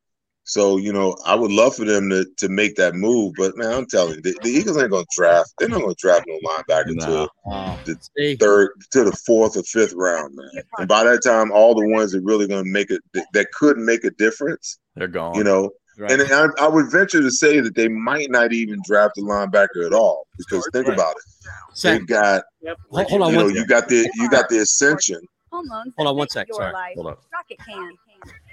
So, 0.43 0.77
you 0.77 0.93
know, 0.93 1.15
I 1.25 1.35
would 1.35 1.51
love 1.51 1.75
for 1.75 1.83
them 1.85 2.09
to 2.09 2.25
to 2.37 2.49
make 2.49 2.75
that 2.75 2.95
move, 2.95 3.33
but 3.37 3.57
man, 3.57 3.73
I'm 3.73 3.85
telling 3.85 4.15
you, 4.15 4.21
the, 4.21 4.37
the 4.43 4.49
Eagles 4.49 4.77
ain't 4.77 4.91
gonna 4.91 5.05
draft. 5.15 5.53
They're 5.57 5.69
not 5.69 5.81
gonna 5.81 5.95
draft 5.97 6.25
no 6.27 6.37
linebacker 6.49 6.95
No. 6.95 7.27
to 7.85 7.85
the 7.85 8.35
third 8.39 8.71
to 8.91 9.03
the 9.05 9.11
fourth 9.25 9.55
or 9.57 9.63
fifth 9.63 9.93
round, 9.93 10.35
man. 10.35 10.63
And 10.77 10.87
by 10.87 11.03
that 11.05 11.21
time, 11.23 11.51
all 11.51 11.75
the 11.75 11.87
ones 11.87 12.11
that 12.11 12.21
really 12.21 12.47
gonna 12.47 12.63
make 12.65 12.91
it 12.91 13.01
that, 13.13 13.25
that 13.33 13.51
could 13.53 13.77
make 13.77 14.03
a 14.03 14.11
difference, 14.11 14.79
They're 14.95 15.07
gone. 15.07 15.35
you 15.35 15.45
know. 15.45 15.71
Right. 15.97 16.11
And 16.11 16.21
I, 16.21 16.45
I 16.59 16.67
would 16.67 16.91
venture 16.91 17.21
to 17.21 17.31
say 17.31 17.59
that 17.59 17.73
they 17.73 17.87
might 17.87 18.29
not 18.29 18.53
even 18.53 18.79
draft 18.85 19.17
a 19.17 19.21
linebacker 19.21 19.83
at 19.85 19.93
all 19.93 20.27
because 20.37 20.67
think 20.71 20.87
about 20.87 21.15
it. 21.15 21.23
Seth. 21.73 21.99
They've 21.99 22.07
got 22.07 22.43
Hold, 22.89 23.07
hold 23.07 23.21
on 23.23 23.31
you 23.31 23.37
know, 23.37 23.47
you 23.47 23.65
got 23.65 23.87
the 23.87 24.09
you 24.15 24.29
got 24.29 24.47
the 24.49 24.59
ascension. 24.59 25.19
Home 25.51 25.67
loans. 25.67 25.93
Hold 25.97 26.07
on 26.07 26.13
that 26.13 26.17
one 26.17 26.27
fit 26.27 26.31
sec, 26.33 26.47
Your 26.49 26.57
sorry. 26.57 26.73
life. 26.73 26.95
Hold 26.95 27.07
on. 27.07 27.15
Rocket 27.33 27.57
can. 27.65 27.91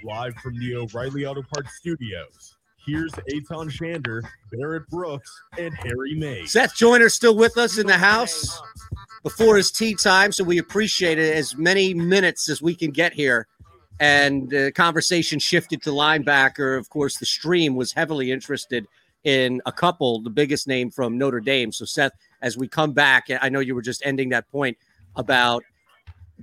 Live 0.03 0.33
from 0.35 0.57
the 0.59 0.75
O'Reilly 0.75 1.25
Auto 1.25 1.43
Parts 1.53 1.75
Studios. 1.77 2.55
Here's 2.85 3.11
Aton 3.13 3.69
Shander, 3.69 4.21
Barrett 4.51 4.87
Brooks, 4.89 5.31
and 5.57 5.73
Harry 5.75 6.13
Mayes. 6.15 6.51
Seth 6.51 6.75
Joyner 6.75 7.09
still 7.09 7.35
with 7.35 7.57
us 7.57 7.79
in 7.79 7.87
the 7.87 7.97
house 7.97 8.61
before 9.23 9.57
his 9.57 9.71
tee 9.71 9.95
time, 9.95 10.31
so 10.31 10.43
we 10.43 10.59
appreciate 10.59 11.17
it 11.17 11.35
as 11.35 11.57
many 11.57 11.95
minutes 11.95 12.47
as 12.47 12.61
we 12.61 12.75
can 12.75 12.91
get 12.91 13.11
here. 13.11 13.47
And 13.99 14.49
the 14.49 14.71
conversation 14.73 15.39
shifted 15.39 15.81
to 15.83 15.91
linebacker. 15.91 16.77
Of 16.77 16.89
course, 16.89 17.17
the 17.17 17.25
stream 17.25 17.75
was 17.75 17.93
heavily 17.93 18.31
interested 18.31 18.87
in 19.23 19.61
a 19.65 19.71
couple, 19.71 20.21
the 20.21 20.29
biggest 20.29 20.67
name 20.67 20.91
from 20.91 21.17
Notre 21.17 21.39
Dame. 21.39 21.71
So, 21.71 21.85
Seth, 21.85 22.11
as 22.41 22.57
we 22.57 22.67
come 22.67 22.91
back, 22.91 23.27
I 23.41 23.49
know 23.49 23.59
you 23.59 23.73
were 23.73 23.81
just 23.81 24.05
ending 24.05 24.29
that 24.29 24.49
point 24.51 24.77
about 25.15 25.63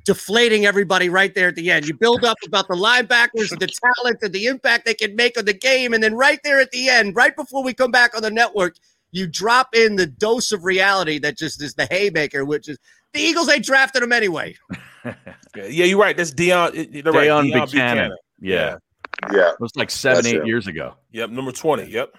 deflating 0.05 0.67
everybody 0.67 1.09
right 1.09 1.35
there 1.35 1.49
at 1.49 1.55
the 1.55 1.71
end. 1.71 1.87
You 1.87 1.95
build 1.95 2.25
up 2.25 2.39
about 2.47 2.67
the 2.67 2.75
linebackers, 2.75 3.51
the 3.59 3.67
talent, 3.69 4.19
and 4.23 4.33
the 4.33 4.47
impact 4.47 4.85
they 4.85 4.95
can 4.95 5.15
make 5.15 5.39
on 5.39 5.45
the 5.45 5.53
game. 5.53 5.93
And 5.93 6.03
then 6.03 6.15
right 6.15 6.41
there 6.43 6.61
at 6.61 6.71
the 6.71 6.89
end, 6.89 7.15
right 7.15 7.37
before 7.37 7.63
we 7.63 7.75
come 7.75 7.91
back 7.91 8.17
on 8.17 8.23
the 8.23 8.31
network, 8.31 8.77
you 9.13 9.27
drop 9.27 9.75
in 9.75 9.97
the 9.97 10.07
dose 10.07 10.53
of 10.53 10.65
reality 10.65 11.19
that 11.19 11.37
just 11.37 11.63
is 11.63 11.75
the 11.75 11.87
haymaker, 11.91 12.45
which 12.45 12.69
is 12.69 12.79
the 13.13 13.21
Eagles 13.21 13.49
ain't 13.49 13.65
drafted 13.65 14.03
him 14.03 14.13
anyway. 14.13 14.57
Yeah, 15.05 15.15
yeah, 15.57 15.85
you're 15.85 15.99
right. 15.99 16.17
That's 16.17 16.31
Dion. 16.31 16.75
You're 16.75 16.85
right. 17.05 17.29
Deion 17.29 17.53
Deion 17.53 17.69
Bucannon. 17.69 18.11
Yeah. 18.41 18.77
Yeah. 19.33 19.51
It 19.51 19.61
was 19.61 19.75
like 19.77 19.91
seven, 19.91 20.25
That's 20.25 20.35
eight 20.35 20.41
him. 20.41 20.47
years 20.47 20.67
ago. 20.67 20.95
Yep, 21.13 21.31
number 21.31 21.53
20. 21.53 21.85
Yep. 21.91 22.15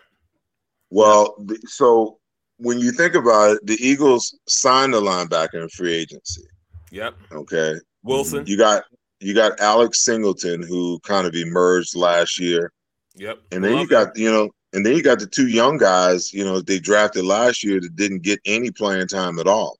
Well, 0.89 1.35
so 1.65 2.19
when 2.57 2.79
you 2.79 2.91
think 2.91 3.15
about 3.15 3.55
it, 3.55 3.65
the 3.65 3.77
Eagles 3.79 4.37
signed 4.47 4.93
a 4.93 4.99
linebacker 5.01 5.55
in 5.61 5.69
free 5.69 5.93
agency. 5.93 6.43
Yep. 6.91 7.15
Okay. 7.31 7.75
Wilson. 8.03 8.45
You 8.45 8.57
got 8.57 8.83
you 9.19 9.33
got 9.33 9.59
Alex 9.59 10.03
Singleton 10.03 10.61
who 10.61 10.99
kind 10.99 11.25
of 11.25 11.33
emerged 11.33 11.95
last 11.95 12.39
year. 12.39 12.71
Yep. 13.15 13.39
And 13.51 13.63
then 13.63 13.71
you 13.73 13.77
Love 13.79 13.89
got, 13.89 14.17
you 14.17 14.29
know, 14.31 14.49
and 14.73 14.85
then 14.85 14.95
you 14.95 15.03
got 15.03 15.19
the 15.19 15.27
two 15.27 15.47
young 15.47 15.77
guys, 15.77 16.33
you 16.33 16.43
know, 16.43 16.61
they 16.61 16.79
drafted 16.79 17.23
last 17.25 17.63
year 17.63 17.79
that 17.79 17.95
didn't 17.95 18.23
get 18.23 18.39
any 18.45 18.69
playing 18.71 19.07
time 19.07 19.39
at 19.39 19.47
all. 19.47 19.77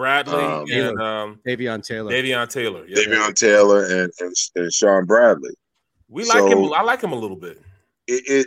Bradley 0.00 0.34
Um, 0.42 0.66
and 0.70 1.00
um, 1.00 1.40
Davion 1.46 1.86
Taylor. 1.86 2.10
Davion 2.10 2.48
Taylor. 2.48 2.86
Yep. 2.86 2.98
Davion 2.98 3.34
Taylor 3.34 3.84
and, 3.84 4.10
and 4.20 4.34
and 4.56 4.72
Shaun 4.72 5.04
Bradley. 5.04 5.50
We 6.08 6.24
like 6.24 6.38
So- 6.38 6.46
him. 6.46 6.72
I 6.72 6.82
like 6.82 7.02
him 7.02 7.12
a 7.12 7.16
little 7.18 7.36
bit. 7.36 7.60
It, 8.06 8.22
it 8.26 8.46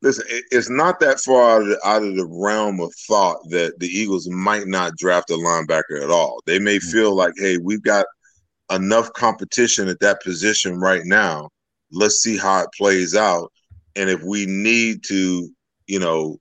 listen, 0.00 0.24
it, 0.30 0.44
it's 0.50 0.70
not 0.70 0.98
that 1.00 1.20
far 1.20 1.56
out 1.56 1.62
of, 1.62 1.68
the, 1.68 1.78
out 1.86 2.02
of 2.02 2.16
the 2.16 2.26
realm 2.26 2.80
of 2.80 2.90
thought 3.06 3.38
that 3.50 3.78
the 3.78 3.86
Eagles 3.86 4.28
might 4.30 4.66
not 4.66 4.96
draft 4.96 5.30
a 5.30 5.34
linebacker 5.34 6.02
at 6.02 6.10
all. 6.10 6.40
They 6.46 6.58
may 6.58 6.78
feel 6.78 7.14
like, 7.14 7.34
hey, 7.36 7.58
we've 7.58 7.82
got 7.82 8.06
enough 8.72 9.12
competition 9.12 9.88
at 9.88 10.00
that 10.00 10.22
position 10.22 10.80
right 10.80 11.02
now. 11.04 11.50
Let's 11.92 12.22
see 12.22 12.38
how 12.38 12.62
it 12.62 12.70
plays 12.76 13.14
out. 13.14 13.52
And 13.94 14.08
if 14.08 14.22
we 14.22 14.46
need 14.46 15.04
to, 15.08 15.48
you 15.86 15.98
know, 15.98 16.38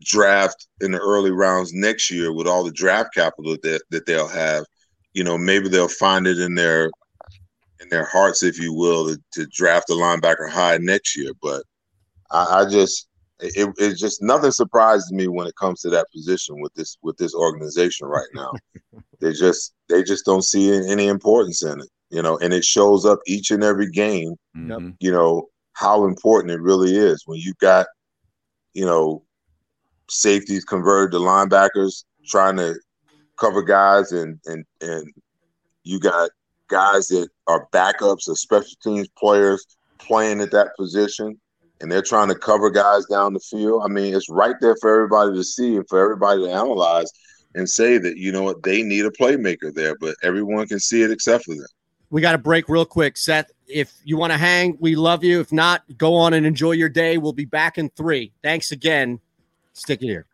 draft 0.00 0.68
in 0.80 0.92
the 0.92 0.98
early 0.98 1.30
rounds 1.30 1.72
next 1.72 2.10
year 2.10 2.32
with 2.32 2.46
all 2.46 2.64
the 2.64 2.72
draft 2.72 3.14
capital 3.14 3.56
that, 3.62 3.82
that 3.90 4.06
they'll 4.06 4.28
have, 4.28 4.64
you 5.12 5.24
know, 5.24 5.38
maybe 5.38 5.68
they'll 5.68 5.88
find 5.88 6.26
it 6.26 6.38
in 6.38 6.54
their 6.54 6.90
in 7.80 7.88
their 7.90 8.06
hearts, 8.06 8.42
if 8.42 8.58
you 8.58 8.72
will, 8.72 9.06
to, 9.06 9.20
to 9.32 9.46
draft 9.46 9.90
a 9.90 9.92
linebacker 9.92 10.50
high 10.50 10.78
next 10.78 11.16
year. 11.16 11.30
But 11.40 11.62
I, 12.30 12.60
I 12.60 12.70
just 12.70 13.08
it, 13.40 13.72
it's 13.78 14.00
just 14.00 14.22
nothing 14.22 14.50
surprises 14.50 15.12
me 15.12 15.28
when 15.28 15.46
it 15.46 15.56
comes 15.56 15.80
to 15.82 15.90
that 15.90 16.10
position 16.12 16.60
with 16.60 16.74
this 16.74 16.96
with 17.02 17.16
this 17.16 17.34
organization 17.34 18.08
right 18.08 18.28
now. 18.34 18.52
they 19.20 19.32
just 19.32 19.74
they 19.88 20.02
just 20.02 20.24
don't 20.24 20.44
see 20.44 20.72
any 20.72 21.06
importance 21.06 21.62
in 21.62 21.80
it, 21.80 21.88
you 22.10 22.22
know, 22.22 22.38
and 22.38 22.52
it 22.52 22.64
shows 22.64 23.04
up 23.04 23.20
each 23.26 23.50
and 23.50 23.62
every 23.62 23.90
game. 23.90 24.34
Mm-hmm. 24.56 24.90
You 25.00 25.12
know 25.12 25.48
how 25.74 26.04
important 26.06 26.52
it 26.52 26.60
really 26.60 26.96
is 26.96 27.22
when 27.26 27.38
you've 27.38 27.58
got, 27.58 27.86
you 28.74 28.84
know, 28.84 29.22
safeties 30.10 30.64
converted 30.64 31.12
to 31.12 31.18
linebackers 31.18 32.04
trying 32.26 32.56
to 32.56 32.74
cover 33.38 33.62
guys, 33.62 34.12
and 34.12 34.38
and 34.46 34.64
and 34.80 35.12
you 35.84 36.00
got 36.00 36.30
guys 36.68 37.08
that 37.08 37.28
are 37.46 37.68
backups 37.72 38.28
or 38.28 38.36
special 38.36 38.76
teams 38.82 39.08
players 39.18 39.64
playing 39.98 40.40
at 40.40 40.50
that 40.50 40.76
position 40.76 41.38
and 41.80 41.90
they're 41.90 42.02
trying 42.02 42.28
to 42.28 42.34
cover 42.34 42.70
guys 42.70 43.04
down 43.06 43.32
the 43.32 43.40
field. 43.40 43.82
I 43.84 43.88
mean, 43.88 44.14
it's 44.14 44.28
right 44.28 44.56
there 44.60 44.76
for 44.80 44.94
everybody 44.94 45.36
to 45.36 45.44
see 45.44 45.76
and 45.76 45.88
for 45.88 46.02
everybody 46.02 46.42
to 46.42 46.50
analyze 46.50 47.10
and 47.54 47.68
say 47.68 47.98
that 47.98 48.16
you 48.16 48.32
know 48.32 48.42
what 48.42 48.62
they 48.62 48.82
need 48.82 49.04
a 49.04 49.10
playmaker 49.10 49.72
there, 49.72 49.96
but 50.00 50.16
everyone 50.22 50.66
can 50.66 50.80
see 50.80 51.02
it 51.02 51.10
except 51.10 51.44
for 51.44 51.54
them. 51.54 51.66
We 52.10 52.20
got 52.20 52.32
to 52.32 52.38
break 52.38 52.68
real 52.68 52.86
quick. 52.86 53.16
Seth, 53.16 53.50
if 53.66 53.92
you 54.04 54.16
want 54.16 54.32
to 54.32 54.38
hang, 54.38 54.78
we 54.80 54.96
love 54.96 55.22
you. 55.22 55.40
If 55.40 55.52
not, 55.52 55.82
go 55.98 56.14
on 56.14 56.32
and 56.32 56.46
enjoy 56.46 56.72
your 56.72 56.88
day. 56.88 57.18
We'll 57.18 57.34
be 57.34 57.44
back 57.44 57.76
in 57.76 57.90
three. 57.90 58.32
Thanks 58.42 58.72
again. 58.72 59.20
Stick 59.78 60.02
it 60.02 60.06
here. 60.06 60.26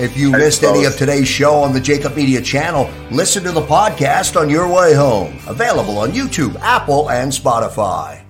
If 0.00 0.16
you 0.16 0.32
missed 0.32 0.62
any 0.62 0.84
of 0.84 0.96
today's 0.96 1.28
show 1.28 1.56
on 1.56 1.74
the 1.74 1.78
JAKIB 1.78 2.16
Media 2.16 2.40
channel, 2.40 2.90
listen 3.10 3.44
to 3.44 3.52
the 3.52 3.60
podcast 3.60 4.40
on 4.40 4.48
your 4.48 4.66
way 4.66 4.94
home. 4.94 5.38
Available 5.46 5.98
on 5.98 6.12
YouTube, 6.12 6.58
Apple, 6.60 7.10
and 7.10 7.30
Spotify. 7.30 8.24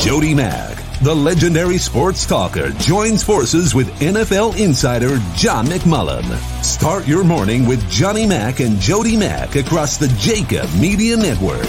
Jody 0.00 0.34
Mack, 0.34 1.00
the 1.02 1.14
legendary 1.14 1.78
sports 1.78 2.26
talker, 2.26 2.70
joins 2.70 3.22
forces 3.22 3.76
with 3.76 3.88
NFL 4.00 4.58
insider 4.58 5.18
John 5.36 5.66
McMullen. 5.66 6.24
Start 6.64 7.06
your 7.06 7.22
morning 7.22 7.64
with 7.64 7.88
Johnny 7.88 8.26
Mack 8.26 8.58
and 8.58 8.80
Jody 8.80 9.16
Mack 9.16 9.54
across 9.54 9.98
the 9.98 10.06
JAKIB 10.06 10.80
Media 10.80 11.16
Network. 11.16 11.68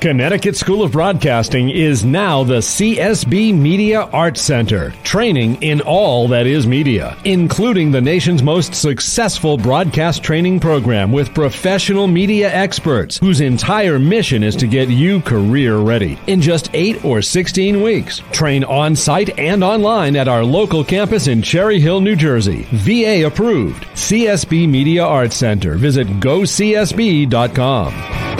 Connecticut 0.00 0.54
School 0.54 0.84
of 0.84 0.92
Broadcasting 0.92 1.70
is 1.70 2.04
now 2.04 2.44
the 2.44 2.58
CSB 2.58 3.52
Media 3.52 4.02
Arts 4.02 4.40
Center, 4.40 4.92
training 5.02 5.60
in 5.60 5.80
all 5.80 6.28
that 6.28 6.46
is 6.46 6.68
media, 6.68 7.16
including 7.24 7.90
the 7.90 8.00
nation's 8.00 8.40
most 8.40 8.76
successful 8.76 9.56
broadcast 9.56 10.22
training 10.22 10.60
program 10.60 11.10
with 11.10 11.34
professional 11.34 12.06
media 12.06 12.48
experts 12.48 13.18
whose 13.18 13.40
entire 13.40 13.98
mission 13.98 14.44
is 14.44 14.54
to 14.54 14.68
get 14.68 14.88
you 14.88 15.20
career 15.20 15.78
ready 15.78 16.16
in 16.28 16.40
just 16.40 16.70
8 16.74 17.04
or 17.04 17.20
16 17.20 17.82
weeks. 17.82 18.22
Train 18.30 18.62
on 18.62 18.94
site 18.94 19.36
and 19.36 19.64
online 19.64 20.14
at 20.14 20.28
our 20.28 20.44
local 20.44 20.84
campus 20.84 21.26
in 21.26 21.42
Cherry 21.42 21.80
Hill, 21.80 22.00
New 22.00 22.14
Jersey. 22.14 22.68
VA 22.70 23.26
approved. 23.26 23.82
CSB 23.94 24.68
Media 24.68 25.02
Arts 25.02 25.34
Center. 25.34 25.74
Visit 25.74 26.06
gocsb.com. 26.20 28.37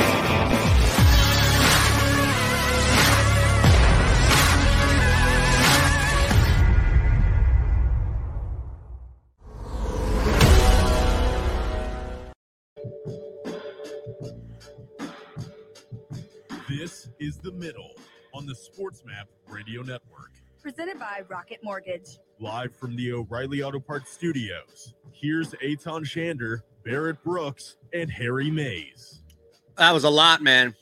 Radio 19.69 19.83
Network. 19.83 20.31
Presented 20.63 20.99
by 20.99 21.21
Rocket 21.29 21.59
Mortgage. 21.63 22.19
Live 22.41 22.75
from 22.75 22.97
the 22.97 23.13
O'Reilly 23.13 23.63
Auto 23.63 23.79
Parts 23.79 24.11
Studios. 24.11 24.95
Here's 25.13 25.53
Aton 25.63 26.05
Shander, 26.05 26.61
Barrett 26.87 27.23
Brooks, 27.23 27.77
and 27.93 28.11
Harry 28.11 28.51
Mayes. 28.51 29.21
That 29.77 29.93
was 29.93 30.05
a 30.05 30.09
lot, 30.11 30.43
man. 30.43 30.75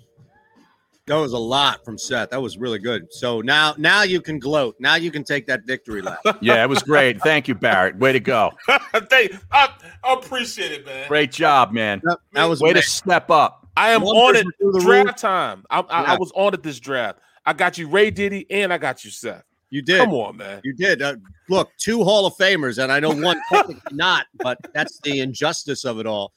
That 1.08 1.16
was 1.16 1.32
a 1.32 1.38
lot 1.38 1.84
from 1.84 1.98
Seth. 1.98 2.30
That 2.30 2.40
was 2.40 2.58
really 2.58 2.78
good. 2.78 3.12
So 3.12 3.40
now, 3.40 3.74
now 3.76 4.02
you 4.02 4.20
can 4.20 4.38
gloat. 4.38 4.76
Now 4.78 4.94
you 4.94 5.10
can 5.10 5.24
take 5.24 5.48
that 5.48 5.66
victory 5.66 6.00
lap. 6.00 6.20
Yeah, 6.40 6.62
it 6.62 6.68
was 6.68 6.84
great. 6.84 7.20
Thank 7.22 7.48
you, 7.48 7.56
Barrett. 7.56 7.96
Way 7.96 8.12
to 8.12 8.20
go. 8.20 8.52
Thank, 8.68 9.34
I, 9.50 9.74
I 10.04 10.14
appreciate 10.14 10.70
it, 10.70 10.86
man. 10.86 11.08
Great 11.08 11.32
job, 11.32 11.72
man. 11.72 12.02
That 12.34 12.44
was 12.44 12.60
way 12.60 12.72
to 12.72 12.82
step 12.82 13.32
up. 13.32 13.66
I 13.76 13.90
am 13.90 14.02
One 14.02 14.16
on 14.16 14.36
it 14.36 14.46
through 14.60 14.72
the 14.72 14.80
draft 14.80 15.06
roof. 15.06 15.16
time. 15.16 15.64
I, 15.70 15.80
I, 15.80 16.02
I 16.14 16.16
was 16.18 16.30
on 16.36 16.54
it 16.54 16.62
this 16.62 16.78
draft. 16.78 17.18
I 17.46 17.52
got 17.52 17.78
you 17.78 17.88
Ray 17.88 18.10
Diddy 18.10 18.46
and 18.50 18.72
I 18.72 18.78
got 18.78 19.04
you 19.04 19.10
Seth. 19.10 19.44
You 19.70 19.82
did. 19.82 19.98
Come 19.98 20.14
on, 20.14 20.36
man. 20.36 20.60
You 20.64 20.74
did. 20.74 21.02
Uh, 21.02 21.16
look, 21.48 21.70
two 21.78 22.04
Hall 22.04 22.26
of 22.26 22.36
Famers, 22.36 22.82
and 22.82 22.92
I 22.92 23.00
know 23.00 23.10
one 23.10 23.40
not, 23.92 24.26
but 24.34 24.58
that's 24.74 25.00
the 25.00 25.20
injustice 25.20 25.84
of 25.84 25.98
it 25.98 26.06
all. 26.06 26.32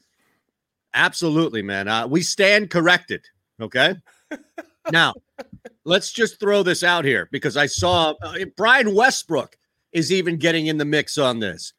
Absolutely, 0.94 1.62
man. 1.62 1.88
Uh, 1.88 2.08
we 2.08 2.22
stand 2.22 2.70
corrected. 2.70 3.26
Okay. 3.60 3.96
Now, 4.92 5.14
let's 5.84 6.12
just 6.12 6.40
throw 6.40 6.64
this 6.64 6.84
out 6.84 7.06
here 7.06 7.30
because 7.32 7.58
I 7.58 7.68
saw 7.68 8.16
uh, 8.24 8.38
Brian 8.58 8.96
Westbrook 8.96 9.56
is 9.92 10.12
even 10.12 10.38
getting 10.38 10.68
in 10.68 10.78
the 10.78 10.86
mix 10.86 11.18
on 11.18 11.40
this. 11.40 11.74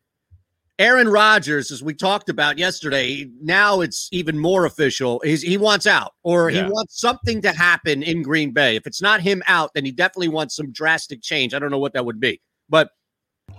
Aaron 0.80 1.08
Rodgers, 1.08 1.70
as 1.70 1.82
we 1.82 1.92
talked 1.92 2.30
about 2.30 2.56
yesterday, 2.56 3.30
now 3.42 3.82
it's 3.82 4.08
even 4.12 4.38
more 4.38 4.64
official. 4.64 5.20
He's, 5.22 5.42
he 5.42 5.58
wants 5.58 5.86
out, 5.86 6.14
or 6.22 6.48
Yeah. 6.50 6.64
he 6.64 6.72
wants 6.72 6.98
something 6.98 7.42
to 7.42 7.52
happen 7.52 8.02
in 8.02 8.22
Green 8.22 8.50
Bay. 8.50 8.76
If 8.76 8.86
it's 8.86 9.02
not 9.02 9.20
him 9.20 9.42
out, 9.46 9.72
then 9.74 9.84
he 9.84 9.92
definitely 9.92 10.28
wants 10.28 10.56
some 10.56 10.72
drastic 10.72 11.20
change. 11.20 11.52
I 11.52 11.58
don't 11.58 11.70
know 11.70 11.78
what 11.78 11.92
that 11.92 12.06
would 12.06 12.18
be, 12.18 12.40
but 12.70 12.88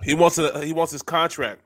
He 0.03 0.15
wants 0.15 0.39
a 0.39 0.65
he 0.65 0.73
wants 0.73 0.91
his 0.91 1.03
contract. 1.03 1.61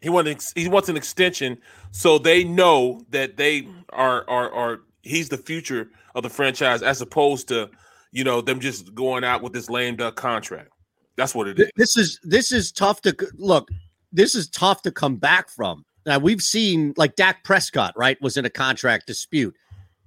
He 0.00 0.08
wants 0.08 0.52
he 0.56 0.66
wants 0.66 0.88
an 0.88 0.96
extension 0.96 1.58
so 1.90 2.16
they 2.16 2.42
know 2.42 3.02
that 3.10 3.36
they 3.36 3.68
are 3.90 4.24
are 4.30 4.50
are 4.50 4.80
he's 5.02 5.28
the 5.28 5.36
future 5.36 5.90
of 6.14 6.22
the 6.22 6.30
franchise 6.30 6.82
as 6.82 7.02
opposed 7.02 7.48
to 7.48 7.68
you 8.12 8.24
know 8.24 8.40
them 8.40 8.60
just 8.60 8.94
going 8.94 9.24
out 9.24 9.42
with 9.42 9.52
this 9.52 9.68
lame 9.68 9.96
duck 9.96 10.14
contract. 10.16 10.70
That's 11.16 11.34
what 11.34 11.48
it 11.48 11.58
is. 11.58 11.70
This 11.76 11.96
is 11.98 12.18
this 12.22 12.50
is 12.50 12.72
tough 12.72 13.02
to 13.02 13.14
look. 13.34 13.68
This 14.16 14.34
is 14.34 14.48
tough 14.48 14.80
to 14.82 14.90
come 14.90 15.16
back 15.16 15.50
from. 15.50 15.84
Now 16.06 16.18
we've 16.18 16.40
seen 16.40 16.94
like 16.96 17.16
Dak 17.16 17.44
Prescott, 17.44 17.92
right, 17.96 18.20
was 18.22 18.38
in 18.38 18.46
a 18.46 18.50
contract 18.50 19.06
dispute, 19.06 19.54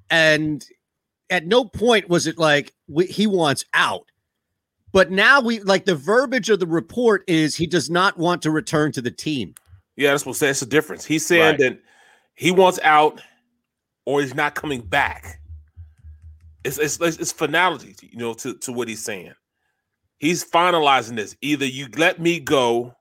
and 0.10 0.65
at 1.30 1.45
no 1.45 1.64
point 1.64 2.10
was 2.10 2.26
it 2.26 2.40
like 2.40 2.73
we, 2.88 3.06
he 3.06 3.27
wants 3.27 3.65
out. 3.76 4.06
But 4.91 5.11
now 5.11 5.40
we 5.41 5.60
like 5.60 5.86
the 5.86 5.95
verbiage 5.95 6.49
of 6.49 6.60
the 6.60 6.65
report 6.65 7.23
is 7.27 7.56
he 7.56 7.68
does 7.68 7.90
not 7.90 8.18
want 8.18 8.41
to 8.41 8.52
return 8.52 8.91
to 8.94 9.02
the 9.02 9.11
team. 9.11 9.53
Yeah, 9.95 10.11
that's 10.11 10.26
what 10.26 10.40
that's 10.40 10.61
the 10.61 10.65
difference. 10.65 11.06
He's 11.06 11.26
saying 11.26 11.44
Right. 11.44 11.60
that 11.60 11.80
he 12.34 12.49
wants 12.49 12.80
out 12.81 13.22
or 14.06 14.22
he's 14.22 14.34
not 14.34 14.56
coming 14.56 14.81
back. 14.81 15.40
It's 16.64 16.80
it's 16.80 16.99
it's, 16.99 17.18
it's 17.18 17.31
finality, 17.31 17.95
you 18.02 18.18
know, 18.18 18.34
to, 18.36 18.56
to 18.56 18.72
what 18.72 18.88
he's 18.88 19.06
saying. 19.06 19.34
He's 20.18 20.44
finalizing 20.44 21.15
this. 21.15 21.36
Either 21.41 21.65
you 21.65 21.90
let 21.95 22.19
me 22.19 22.40
go 22.40 22.95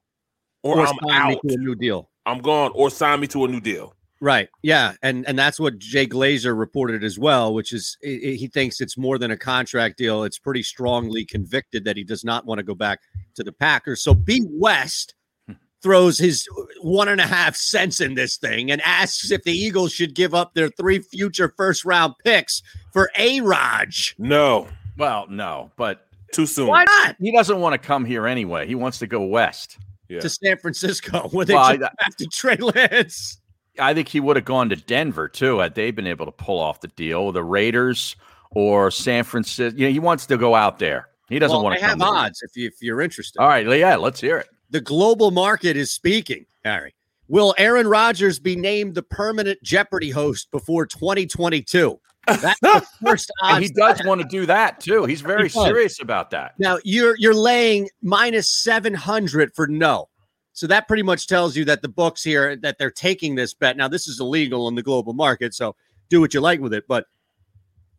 or, 0.63 0.79
Or 0.79 0.87
I'm 0.87 0.95
sign 1.09 1.29
me 1.29 1.35
out. 1.37 1.41
to 1.49 1.55
a 1.55 1.57
new 1.59 1.75
deal. 1.75 2.11
I'm 2.27 2.39
gone 2.41 2.73
or 2.75 2.91
sign 2.91 3.21
me 3.21 3.27
to 3.29 3.45
a 3.45 3.49
new 3.49 3.61
deal. 3.61 3.95
Right. 4.21 4.49
Yeah. 4.63 4.95
And 5.03 5.27
and 5.29 5.39
that's 5.39 5.61
what 5.61 5.79
Jay 5.79 6.05
Glazer 6.07 6.59
reported 6.59 7.05
as 7.05 7.19
well, 7.21 7.55
which 7.55 7.73
is 7.73 7.97
i- 8.05 8.09
i- 8.09 8.35
he 8.35 8.49
thinks 8.49 8.81
it's 8.81 8.99
more 8.99 9.17
than 9.17 9.31
a 9.31 9.37
contract 9.37 9.97
deal. 9.97 10.25
It's 10.25 10.39
pretty 10.41 10.65
strongly 10.65 11.25
convicted 11.25 11.85
that 11.85 11.97
he 11.97 12.03
does 12.03 12.25
not 12.25 12.45
want 12.45 12.59
to 12.59 12.65
go 12.65 12.75
back 12.75 12.99
to 13.37 13.45
the 13.45 13.53
Packers. 13.53 14.03
So 14.03 14.15
B 14.15 14.43
West 14.51 15.15
hmm. 15.47 15.53
throws 15.83 16.19
his 16.19 16.49
one 16.83 17.07
and 17.07 17.21
a 17.21 17.27
half 17.27 17.55
cents 17.55 18.01
in 18.01 18.15
this 18.15 18.37
thing 18.39 18.73
and 18.73 18.83
asks 18.83 19.31
if 19.31 19.45
the 19.45 19.53
Eagles 19.57 19.93
should 19.93 20.17
give 20.17 20.35
up 20.35 20.53
their 20.55 20.69
three 20.71 20.99
future 20.99 21.55
first 21.57 21.85
round 21.85 22.15
picks 22.25 22.61
for 22.93 23.13
A 23.17 23.41
Raj. 23.41 24.17
No. 24.19 24.67
Well, 24.97 25.27
no, 25.31 25.71
but 25.77 26.09
too 26.33 26.45
soon. 26.45 26.67
Why 26.67 26.83
not? 26.85 27.15
He 27.21 27.31
doesn't 27.31 27.61
want 27.61 27.81
to 27.81 27.87
come 27.87 28.05
here 28.05 28.27
anyway. 28.27 28.67
He 28.67 28.75
wants 28.75 28.99
to 28.99 29.07
go 29.07 29.23
west. 29.25 29.79
To 30.09 30.29
San 30.29 30.57
Francisco, 30.59 31.29
where 31.33 31.45
they 31.45 31.55
Well, 31.55 31.77
just 31.77 31.93
I- 32.01 32.09
to 32.19 32.27
Trey 32.27 32.57
Lance. 32.57 33.41
I 33.81 33.95
think 33.95 34.09
he 34.09 34.19
would 34.21 34.35
have 34.37 34.45
gone 34.45 34.69
to 34.71 34.77
Denver 34.77 35.29
too 35.29 35.59
had 35.59 35.75
they 35.75 35.91
been 35.93 36.07
able 36.07 36.27
to 36.27 36.33
pull 36.33 36.59
off 36.59 36.81
the 36.81 36.89
deal. 36.89 37.31
The 37.31 37.45
Raiders 37.45 38.17
or 38.51 38.91
San 38.91 39.23
Francisco. 39.25 39.77
You 39.79 39.87
know, 39.87 39.93
he 39.93 39.99
wants 40.01 40.27
to 40.27 40.37
go 40.37 40.55
out 40.55 40.79
there. 40.79 41.09
He 41.29 41.39
doesn't 41.39 41.55
Well, 41.55 41.63
want 41.65 41.75
to 41.79 41.81
come. 41.87 42.01
have 42.01 42.09
odds 42.09 42.43
if, 42.43 42.57
you, 42.57 42.67
if 42.69 42.83
you're 42.83 43.01
interested. 43.03 43.39
All 43.39 43.47
right, 43.49 43.67
yeah, 43.79 43.95
let's 43.97 44.21
hear 44.21 44.39
it. 44.39 44.49
The 44.71 44.81
global 44.81 45.31
market 45.31 45.77
is 45.77 45.91
speaking, 45.93 46.47
Harry. 46.65 46.95
Will 47.29 47.55
Aaron 47.59 47.87
Rodgers 47.87 48.39
be 48.39 48.57
named 48.57 48.95
the 48.95 49.03
permanent 49.03 49.63
Jeopardy 49.63 50.11
host 50.11 50.51
before 50.51 50.87
2022? 50.87 52.01
That's 52.37 52.61
the 52.61 52.87
first 53.05 53.31
odds. 53.43 53.67
He 53.67 53.73
does 53.73 54.03
want 54.05 54.21
to 54.21 54.27
do 54.29 54.47
that 54.47 54.81
too. 54.81 55.05
He's 55.05 55.21
very 55.21 55.49
serious 55.49 56.01
about 56.01 56.31
that. 56.31 56.55
Now 56.59 56.79
you're 56.85 57.17
you're 57.19 57.35
laying 57.35 57.89
minus 58.03 58.49
700 58.49 59.55
for 59.55 59.67
no. 59.67 60.09
So 60.53 60.67
that 60.67 60.89
pretty 60.89 61.05
much 61.05 61.27
tells 61.29 61.57
you 61.57 61.65
that 61.67 61.83
the 61.83 61.89
books 61.89 62.23
here 62.25 62.57
that 62.57 62.79
they're 62.79 62.91
taking 62.91 63.35
this 63.35 63.55
bet. 63.55 63.77
Now 63.77 63.89
this 63.89 64.09
is 64.09 64.21
illegal 64.21 64.69
in 64.69 64.75
the 64.75 64.83
global 64.83 65.13
market, 65.13 65.55
so 65.55 65.77
do 66.09 66.21
what 66.21 66.35
you 66.35 66.41
like 66.41 66.61
with 66.61 66.75
it, 66.75 66.85
but 66.89 67.07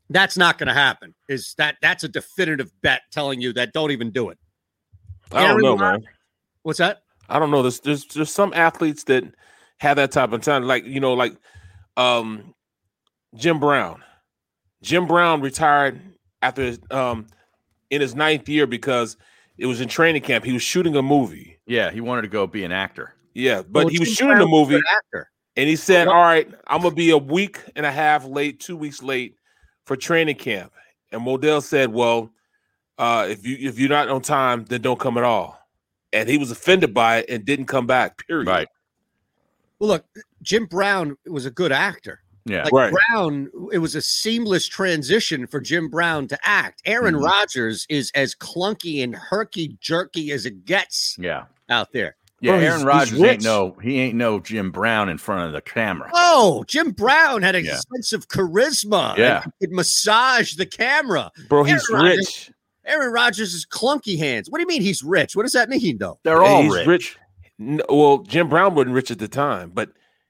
that's 0.10 0.38
not 0.38 0.58
going 0.58 0.68
to 0.68 0.74
happen. 0.74 1.14
Is 1.28 1.54
that 1.58 1.78
that's 1.82 2.04
a 2.04 2.10
definitive 2.10 2.72
bet 2.82 3.02
telling 3.12 3.40
you 3.40 3.54
that 3.54 3.74
don't 3.74 3.92
even 3.92 4.12
do 4.12 4.30
it. 4.30 4.38
I 5.32 5.42
don't 5.42 5.52
Aaron 5.52 5.62
know, 5.62 5.78
Rodgers- 5.78 6.04
man. 6.04 6.14
What's 6.64 6.80
that? 6.80 7.04
I 7.30 7.40
don't 7.40 7.52
know. 7.52 7.62
There's 7.62 7.80
there's 7.80 8.06
there's 8.06 8.32
some 8.32 8.54
athletes 8.54 9.04
that 9.06 9.24
have 9.78 9.98
that 9.98 10.12
type 10.12 10.34
of 10.34 10.42
time, 10.42 10.64
like 10.64 10.86
you 10.86 11.00
know, 11.00 11.14
like 11.14 11.36
um 11.96 12.54
Jim 13.36 13.60
Brown. 13.60 14.04
Jim 14.82 15.06
Brown 15.08 15.42
retired 15.42 16.00
after 16.42 16.76
um 16.92 17.28
in 17.90 18.02
his 18.02 18.16
ninth 18.16 18.48
year 18.48 18.68
because 18.68 19.18
it 19.58 19.66
was 19.66 19.82
in 19.82 19.88
training 19.90 20.22
camp. 20.22 20.46
He 20.46 20.54
was 20.54 20.62
shooting 20.62 20.96
a 20.96 21.02
movie. 21.02 21.58
Yeah, 21.66 21.92
he 21.92 22.02
wanted 22.02 22.22
to 22.24 22.28
go 22.28 22.48
be 22.48 22.64
an 22.64 22.72
actor. 22.72 23.14
Yeah, 23.34 23.62
but 23.62 23.86
Well, 23.86 23.88
he 23.88 24.00
was 24.00 24.10
Jim 24.10 24.16
shooting 24.16 24.30
the 24.40 24.46
Brown 24.46 24.52
was 24.52 24.68
movie, 24.70 24.76
an 24.76 24.84
actor. 24.96 25.30
and 25.56 25.68
he 25.70 25.76
said, 25.76 26.08
"All 26.08 26.22
right, 26.22 26.50
I'm 26.68 26.82
gonna 26.82 26.96
be 26.96 27.12
a 27.12 27.18
week 27.18 27.60
and 27.76 27.86
a 27.86 27.92
half 27.92 28.26
late, 28.26 28.60
two 28.60 28.78
weeks 28.78 29.04
late 29.04 29.36
for 29.86 29.96
training 29.96 30.36
camp." 30.36 30.72
And 31.12 31.22
Modell 31.22 31.62
said, 31.62 31.92
"Well, 31.92 32.32
uh, 32.98 33.28
if 33.30 33.46
you 33.46 33.58
if 33.60 33.78
you're 33.80 33.90
not 33.90 34.10
on 34.10 34.22
time, 34.22 34.66
then 34.66 34.82
don't 34.82 35.00
come 35.00 35.18
at 35.18 35.24
all." 35.24 35.58
And 36.14 36.28
he 36.28 36.38
was 36.38 36.50
offended 36.52 36.94
by 36.94 37.18
it 37.18 37.26
and 37.30 37.46
didn't 37.46 37.66
come 37.68 37.86
back. 37.86 38.26
Period. 38.26 38.48
Right. 38.48 38.68
Well, 39.78 39.90
look, 39.90 40.06
Jim 40.42 40.66
Brown 40.66 41.16
was 41.28 41.46
a 41.46 41.52
good 41.52 41.72
actor. 41.72 42.22
Yeah. 42.50 42.64
Like 42.64 42.74
Right. 42.74 42.94
Brown, 43.12 43.50
it 43.72 43.78
was 43.80 43.96
a 43.96 44.02
seamless 44.02 44.68
transition 44.68 45.48
for 45.48 45.60
Jim 45.62 45.90
Brown 45.90 46.28
to 46.30 46.38
act. 46.44 46.82
Aaron 46.86 47.16
Mhm. 47.16 47.24
Rodgers 47.26 47.86
is 47.90 48.12
as 48.16 48.36
clunky 48.36 49.04
and 49.04 49.16
herky 49.16 49.78
jerky 49.80 50.32
as 50.32 50.46
it 50.46 50.66
gets 50.66 51.16
Yeah. 51.20 51.46
out 51.70 51.92
there. 51.94 52.16
Yeah, 52.42 52.54
Bro, 52.54 52.60
Aaron 52.62 52.78
he's 52.78 52.86
Rodgers 52.86 53.22
ain't 53.22 53.44
no 53.44 53.76
he 53.84 54.00
ain't 54.00 54.16
no 54.16 54.40
Jim 54.40 54.72
Brown 54.72 55.10
in 55.10 55.18
front 55.18 55.48
of 55.48 55.52
the 55.54 55.62
camera. 55.62 56.10
Oh, 56.14 56.64
Jim 56.68 56.92
Brown 56.92 57.42
had 57.42 57.56
a 57.56 57.62
Yeah. 57.62 57.80
sense 57.94 58.14
of 58.14 58.28
charisma. 58.30 59.18
Yeah. 59.18 59.44
he 59.60 59.68
could 59.68 59.76
massage 59.76 60.54
the 60.56 60.66
camera. 60.66 61.32
Bro, 61.50 61.66
he's 61.66 61.84
Rodgers- 61.90 62.18
rich. 62.18 62.52
Aaron 62.86 63.12
Rodgers 63.12 63.54
is 63.54 63.66
clunky 63.66 64.18
hands. 64.18 64.50
What 64.50 64.58
do 64.58 64.62
you 64.62 64.68
mean 64.68 64.82
he's 64.82 65.04
rich? 65.04 65.36
What 65.36 65.44
does 65.44 65.52
that 65.54 65.70
mean, 65.70 65.98
though? 66.00 66.18
They're 66.24 66.42
all 66.42 66.64
he's 66.64 66.88
rich. 66.88 67.18
N- 67.60 67.82
well, 67.90 68.20
Jim 68.20 68.48
Brown 68.50 68.74
wasn't 68.74 68.96
rich 68.96 69.12
at 69.12 69.20
the 69.20 69.28
time, 69.28 69.72
but 69.74 69.90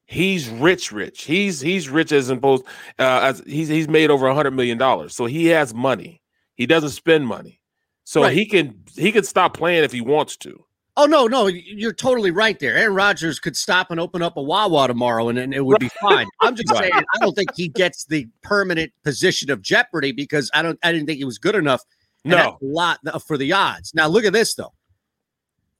he's 0.09 0.49
rich, 0.49 0.91
rich. 0.91 1.23
He's 1.23 1.61
he's 1.61 1.87
rich 1.87 2.11
as 2.11 2.29
opposed 2.29 2.65
uh, 2.97 3.19
as 3.23 3.43
he's 3.45 3.67
he's 3.67 3.87
made 3.87 4.09
over 4.09 4.27
a 4.27 4.33
hundred 4.35 4.51
million 4.51 4.77
dollars, 4.77 5.15
so 5.15 5.25
he 5.25 5.45
has 5.47 5.73
money. 5.73 6.21
He 6.55 6.65
doesn't 6.65 6.89
spend 6.89 7.27
money, 7.27 7.61
so 8.03 8.23
Right. 8.23 8.33
he 8.35 8.45
can 8.45 8.83
he 8.95 9.11
can 9.11 9.23
stop 9.23 9.53
playing 9.55 9.83
if 9.83 9.91
he 9.91 10.01
wants 10.01 10.35
to. 10.37 10.65
Oh 10.97 11.05
no, 11.05 11.27
no, 11.27 11.47
you're 11.47 11.93
totally 11.93 12.31
right 12.31 12.59
there. 12.59 12.75
Aaron 12.75 12.93
Rodgers 12.93 13.39
could 13.39 13.55
stop 13.55 13.89
and 13.91 13.99
open 14.01 14.21
up 14.21 14.35
a 14.35 14.41
Wawa 14.41 14.87
tomorrow, 14.87 15.29
and, 15.29 15.37
and 15.39 15.53
it 15.53 15.63
would 15.65 15.79
be 15.79 15.87
fine. 16.01 16.27
I'm 16.41 16.55
just 16.55 16.69
Right. 16.71 16.91
saying, 16.91 16.93
I 17.15 17.19
don't 17.19 17.33
think 17.33 17.55
he 17.55 17.69
gets 17.69 18.03
the 18.03 18.27
permanent 18.43 18.91
position 19.05 19.49
of 19.49 19.61
jeopardy 19.61 20.11
because 20.11 20.51
I 20.53 20.61
don't, 20.61 20.77
I 20.83 20.91
didn't 20.91 21.07
think 21.07 21.19
he 21.19 21.23
was 21.25 21.37
good 21.37 21.55
enough. 21.55 21.81
No. 22.25 22.57
a 22.61 22.65
lot 22.65 22.99
for 23.25 23.37
the 23.37 23.53
odds. 23.53 23.93
Now 23.93 24.07
look 24.09 24.25
at 24.25 24.33
this 24.33 24.55
though. 24.55 24.73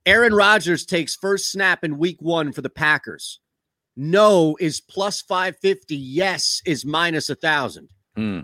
Aaron 0.05 0.33
Rodgers 0.33 0.85
takes 0.85 1.15
first 1.15 1.51
snap 1.51 1.83
in 1.83 1.97
Week 1.97 2.21
One 2.21 2.53
for 2.53 2.61
the 2.61 2.69
Packers. 2.69 3.41
No 4.01 4.55
is 4.61 4.79
plus 4.79 5.21
five 5.21 5.57
fifty. 5.57 5.97
Yes 5.97 6.61
is 6.65 6.85
minus 6.85 7.29
a 7.29 7.35
thousand. 7.35 7.89
Hmm. 8.15 8.39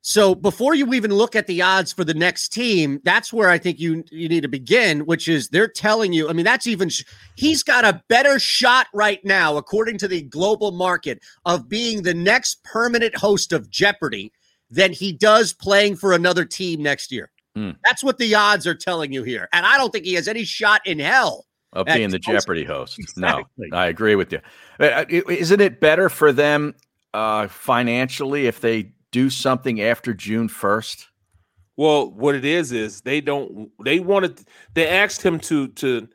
So 0.00 0.32
before 0.32 0.76
you 0.76 0.94
even 0.94 1.12
look 1.12 1.34
at 1.34 1.48
the 1.48 1.60
odds 1.60 1.92
for 1.92 2.04
the 2.04 2.14
next 2.14 2.50
team, 2.50 3.00
that's 3.02 3.32
where 3.32 3.50
I 3.50 3.58
think 3.58 3.80
you 3.80 4.04
you 4.12 4.28
need 4.28 4.42
to 4.42 4.48
begin, 4.48 5.06
which 5.06 5.26
is 5.26 5.48
they're 5.48 5.66
telling 5.66 6.12
you. 6.12 6.28
I 6.28 6.34
mean, 6.34 6.44
that's 6.44 6.68
even 6.68 6.88
he's 7.34 7.64
got 7.64 7.84
a 7.84 8.00
better 8.08 8.38
shot 8.38 8.86
right 8.94 9.18
now, 9.24 9.56
according 9.56 9.98
to 9.98 10.08
the 10.08 10.22
global 10.22 10.70
market, 10.70 11.20
of 11.44 11.68
being 11.68 12.02
the 12.02 12.14
next 12.14 12.62
permanent 12.62 13.16
host 13.16 13.52
of 13.52 13.70
Jeopardy 13.70 14.32
than 14.70 14.92
he 14.92 15.12
does 15.12 15.52
playing 15.52 15.96
for 15.96 16.12
another 16.12 16.44
team 16.44 16.80
next 16.80 17.10
year. 17.10 17.32
Hmm. 17.56 17.72
That's 17.84 18.04
what 18.04 18.18
the 18.18 18.36
odds 18.36 18.68
are 18.68 18.74
telling 18.76 19.12
you 19.12 19.24
here, 19.24 19.48
and 19.52 19.66
I 19.66 19.76
don't 19.78 19.90
think 19.90 20.04
he 20.04 20.14
has 20.14 20.28
any 20.28 20.44
shot 20.44 20.86
in 20.86 21.00
hell 21.00 21.46
of 21.72 21.88
at 21.88 21.96
being 21.96 22.10
the 22.10 22.16
hosting. 22.18 22.34
Jeopardy 22.34 22.64
host. 22.64 22.98
Exactly. 22.98 23.44
No, 23.70 23.76
I 23.76 23.86
agree 23.86 24.16
with 24.16 24.32
you. 24.32 24.40
Uh, 24.78 24.84
uh, 24.84 25.04
Isn't 25.08 25.60
it 25.60 25.80
better 25.80 26.08
for 26.08 26.32
them 26.32 26.74
uh, 27.14 27.48
financially 27.48 28.46
if 28.46 28.60
they 28.60 28.92
do 29.12 29.30
something 29.30 29.80
after 29.80 30.14
June 30.14 30.48
first? 30.48 31.08
Well, 31.76 32.10
what 32.10 32.34
it 32.34 32.44
is 32.44 32.72
is 32.72 33.00
they 33.02 33.20
don't 33.20 33.70
they 33.84 34.00
wanted 34.00 34.40
they 34.74 34.88
asked 34.88 35.22
him 35.22 35.38
to 35.40 35.68
to 35.68 36.08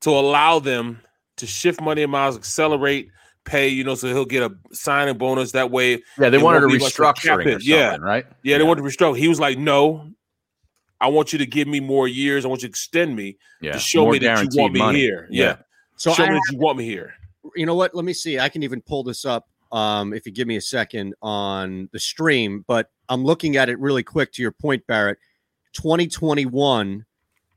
to 0.00 0.10
allow 0.10 0.58
them 0.58 1.00
to 1.36 1.46
shift 1.46 1.80
money 1.80 2.02
and 2.02 2.10
miles, 2.10 2.36
accelerate 2.36 3.08
pay, 3.44 3.68
you 3.68 3.84
know, 3.84 3.94
so 3.94 4.08
he'll 4.08 4.24
get 4.24 4.42
a 4.42 4.54
signing 4.72 5.18
bonus 5.18 5.52
that 5.52 5.70
way. 5.70 6.02
Yeah, 6.18 6.30
they 6.30 6.38
wanted 6.38 6.62
a 6.62 6.66
won't 6.66 6.72
be 6.72 6.78
much 6.78 6.94
restructuring 6.94 7.46
or 7.46 7.50
hit. 7.50 7.64
yeah. 7.64 7.96
right? 8.00 8.24
Yeah, 8.42 8.58
they 8.58 8.64
wanted 8.64 8.82
to 8.82 8.88
restructure. 8.88 9.16
He 9.16 9.28
was 9.28 9.40
like, 9.40 9.58
"No, 9.58 10.10
I 11.02 11.08
want 11.08 11.32
you 11.32 11.38
to 11.40 11.46
give 11.46 11.68
me 11.68 11.80
more 11.80 12.06
years. 12.08 12.44
I 12.44 12.48
want 12.48 12.62
you 12.62 12.68
to 12.68 12.70
extend 12.70 13.14
me 13.16 13.36
Yeah, 13.60 13.72
to 13.72 13.78
show 13.78 14.02
more 14.04 14.12
me 14.12 14.18
that 14.20 14.42
you 14.54 14.60
want 14.62 14.72
me 14.72 14.78
money. 14.78 15.00
here. 15.00 15.26
Yeah. 15.30 15.44
Yeah, 15.44 15.56
So 15.96 16.12
show 16.12 16.24
I 16.24 16.28
me 16.30 16.34
that 16.34 16.52
you 16.52 16.58
want 16.58 16.78
me 16.78 16.84
here." 16.84 17.14
you 17.56 17.66
know 17.66 17.74
what? 17.74 17.94
Let 17.94 18.04
me 18.04 18.12
see. 18.12 18.38
I 18.38 18.48
can 18.48 18.62
even 18.62 18.80
pull 18.80 19.02
this 19.02 19.24
up 19.24 19.48
um, 19.72 20.12
if 20.14 20.24
you 20.26 20.32
give 20.32 20.46
me 20.46 20.56
a 20.56 20.60
second 20.60 21.14
on 21.22 21.88
the 21.92 21.98
stream. 21.98 22.64
But 22.68 22.88
I'm 23.08 23.24
looking 23.24 23.56
at 23.56 23.68
it 23.68 23.78
really 23.80 24.02
quick. 24.04 24.32
To 24.34 24.42
your 24.42 24.52
point, 24.52 24.86
Barrett, 24.86 25.18
2021 25.72 27.04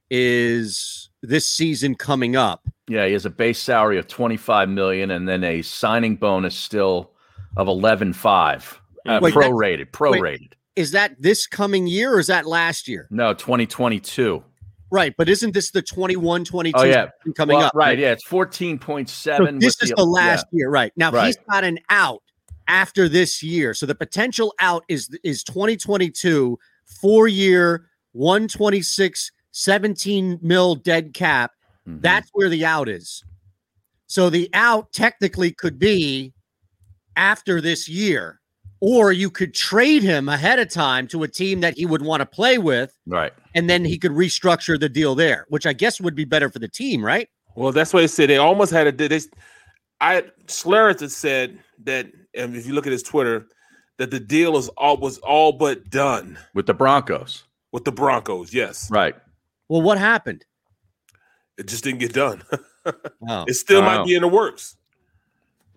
is 0.10 1.10
this 1.22 1.50
season 1.50 1.96
coming 1.96 2.36
up. 2.36 2.68
Yeah, 2.88 3.06
he 3.08 3.14
has 3.14 3.26
a 3.26 3.30
base 3.30 3.60
salary 3.60 3.98
of 3.98 4.08
twenty 4.08 4.38
five 4.38 4.70
million, 4.70 5.12
and 5.12 5.28
then 5.28 5.44
a 5.44 5.62
signing 5.62 6.16
bonus 6.16 6.56
still 6.56 7.12
of 7.58 7.68
eleven 7.68 8.14
five. 8.14 8.80
Uh, 9.06 9.20
Wait, 9.22 9.34
that's- 9.34 9.52
prorated, 9.52 10.20
wait. 10.20 10.55
Is 10.76 10.92
that 10.92 11.16
this 11.20 11.48
coming 11.48 11.88
year 11.88 12.14
or 12.14 12.20
is 12.20 12.28
that 12.28 12.46
last 12.46 12.88
year? 12.88 13.08
No, 13.10 13.34
twenty 13.34 13.66
twenty 13.66 14.00
two. 14.00 14.44
Right, 14.92 15.14
but 15.18 15.28
isn't 15.28 15.54
this 15.54 15.72
the 15.72 15.82
21 15.82 16.46
22 16.46 16.78
Oh 16.78 16.84
yeah, 16.84 17.08
coming 17.36 17.58
Well, 17.58 17.66
up? 17.66 17.76
Right, 17.76 17.98
yeah, 17.98 18.12
it's 18.12 18.26
14.7. 18.26 19.10
So 19.10 19.46
this 19.58 19.82
is 19.82 19.92
the 19.98 20.06
last 20.06 20.46
year, 20.52 20.70
right? 20.70 20.94
Now 20.96 21.12
he's 21.26 21.38
got 21.50 21.64
an 21.64 21.80
out 21.90 22.22
after 22.68 23.10
this 23.10 23.44
year. 23.44 23.74
So 23.74 23.86
the 23.86 23.96
potential 23.96 24.54
out 24.60 24.84
is 24.88 25.10
is 25.24 25.44
2022, 25.44 26.58
four 27.02 27.28
year, 27.28 27.88
126, 28.14 29.32
17 29.52 30.40
mil 30.42 30.76
dead 30.76 31.14
cap. 31.14 31.52
Mm-hmm. 31.88 32.02
That's 32.02 32.30
where 32.34 32.50
the 32.50 32.66
out 32.66 32.88
is. 32.88 33.24
So 34.08 34.30
the 34.30 34.50
out 34.54 34.94
technically 34.94 35.52
could 35.52 35.80
be 35.80 36.34
after 37.16 37.60
this 37.60 37.90
year. 37.90 38.40
Or 38.82 39.12
you 39.12 39.30
could 39.30 39.54
trade 39.54 40.04
him 40.04 40.28
ahead 40.30 40.60
of 40.60 40.70
time 40.70 41.08
to 41.08 41.24
a 41.24 41.28
team 41.28 41.62
that 41.62 41.76
he 41.78 41.86
would 41.86 42.02
want 42.02 42.22
to 42.22 42.26
play 42.26 42.58
with, 42.58 42.96
Right. 43.08 43.34
and 43.56 43.70
then 43.70 43.86
he 43.86 43.98
could 43.98 44.12
restructure 44.12 44.80
the 44.80 44.90
deal 44.90 45.16
there, 45.16 45.46
which 45.50 45.66
I 45.66 45.74
guess 45.74 46.00
would 46.02 46.16
be 46.16 46.26
better 46.26 46.50
for 46.50 46.60
the 46.60 46.68
team, 46.68 47.04
right? 47.04 47.30
Well, 47.56 47.72
that's 47.72 47.94
what 47.94 48.02
they 48.02 48.08
said. 48.08 48.30
They 48.30 48.38
almost 48.38 48.72
had 48.72 48.88
a. 48.88 48.92
They, 48.92 49.20
I 50.02 50.24
Schlereth 50.48 51.00
had 51.00 51.12
said 51.12 51.60
that, 51.86 52.08
and 52.36 52.56
if 52.56 52.66
you 52.68 52.74
look 52.74 52.86
at 52.86 52.92
his 52.92 53.02
Twitter, 53.04 53.48
that 53.98 54.12
the 54.12 54.20
deal 54.20 54.58
is 54.58 54.68
all 54.70 54.98
was 54.98 55.20
all 55.20 55.54
but 55.54 55.90
done 55.90 56.38
With 56.54 56.66
the 56.66 56.74
Broncos. 56.74 57.46
with 57.72 57.86
the 57.86 57.94
Broncos. 57.94 58.54
Yes, 58.54 58.92
Right. 58.92 59.16
Well, 59.70 59.82
what 59.82 59.98
happened? 59.98 60.46
it 61.58 61.68
just 61.68 61.84
didn't 61.86 62.00
get 62.00 62.14
done. 62.14 62.44
Oh. 63.28 63.46
it 63.48 63.54
still 63.56 63.82
Wow. 63.82 63.98
might 64.00 64.06
be 64.06 64.14
in 64.14 64.22
the 64.22 64.28
works. 64.28 64.76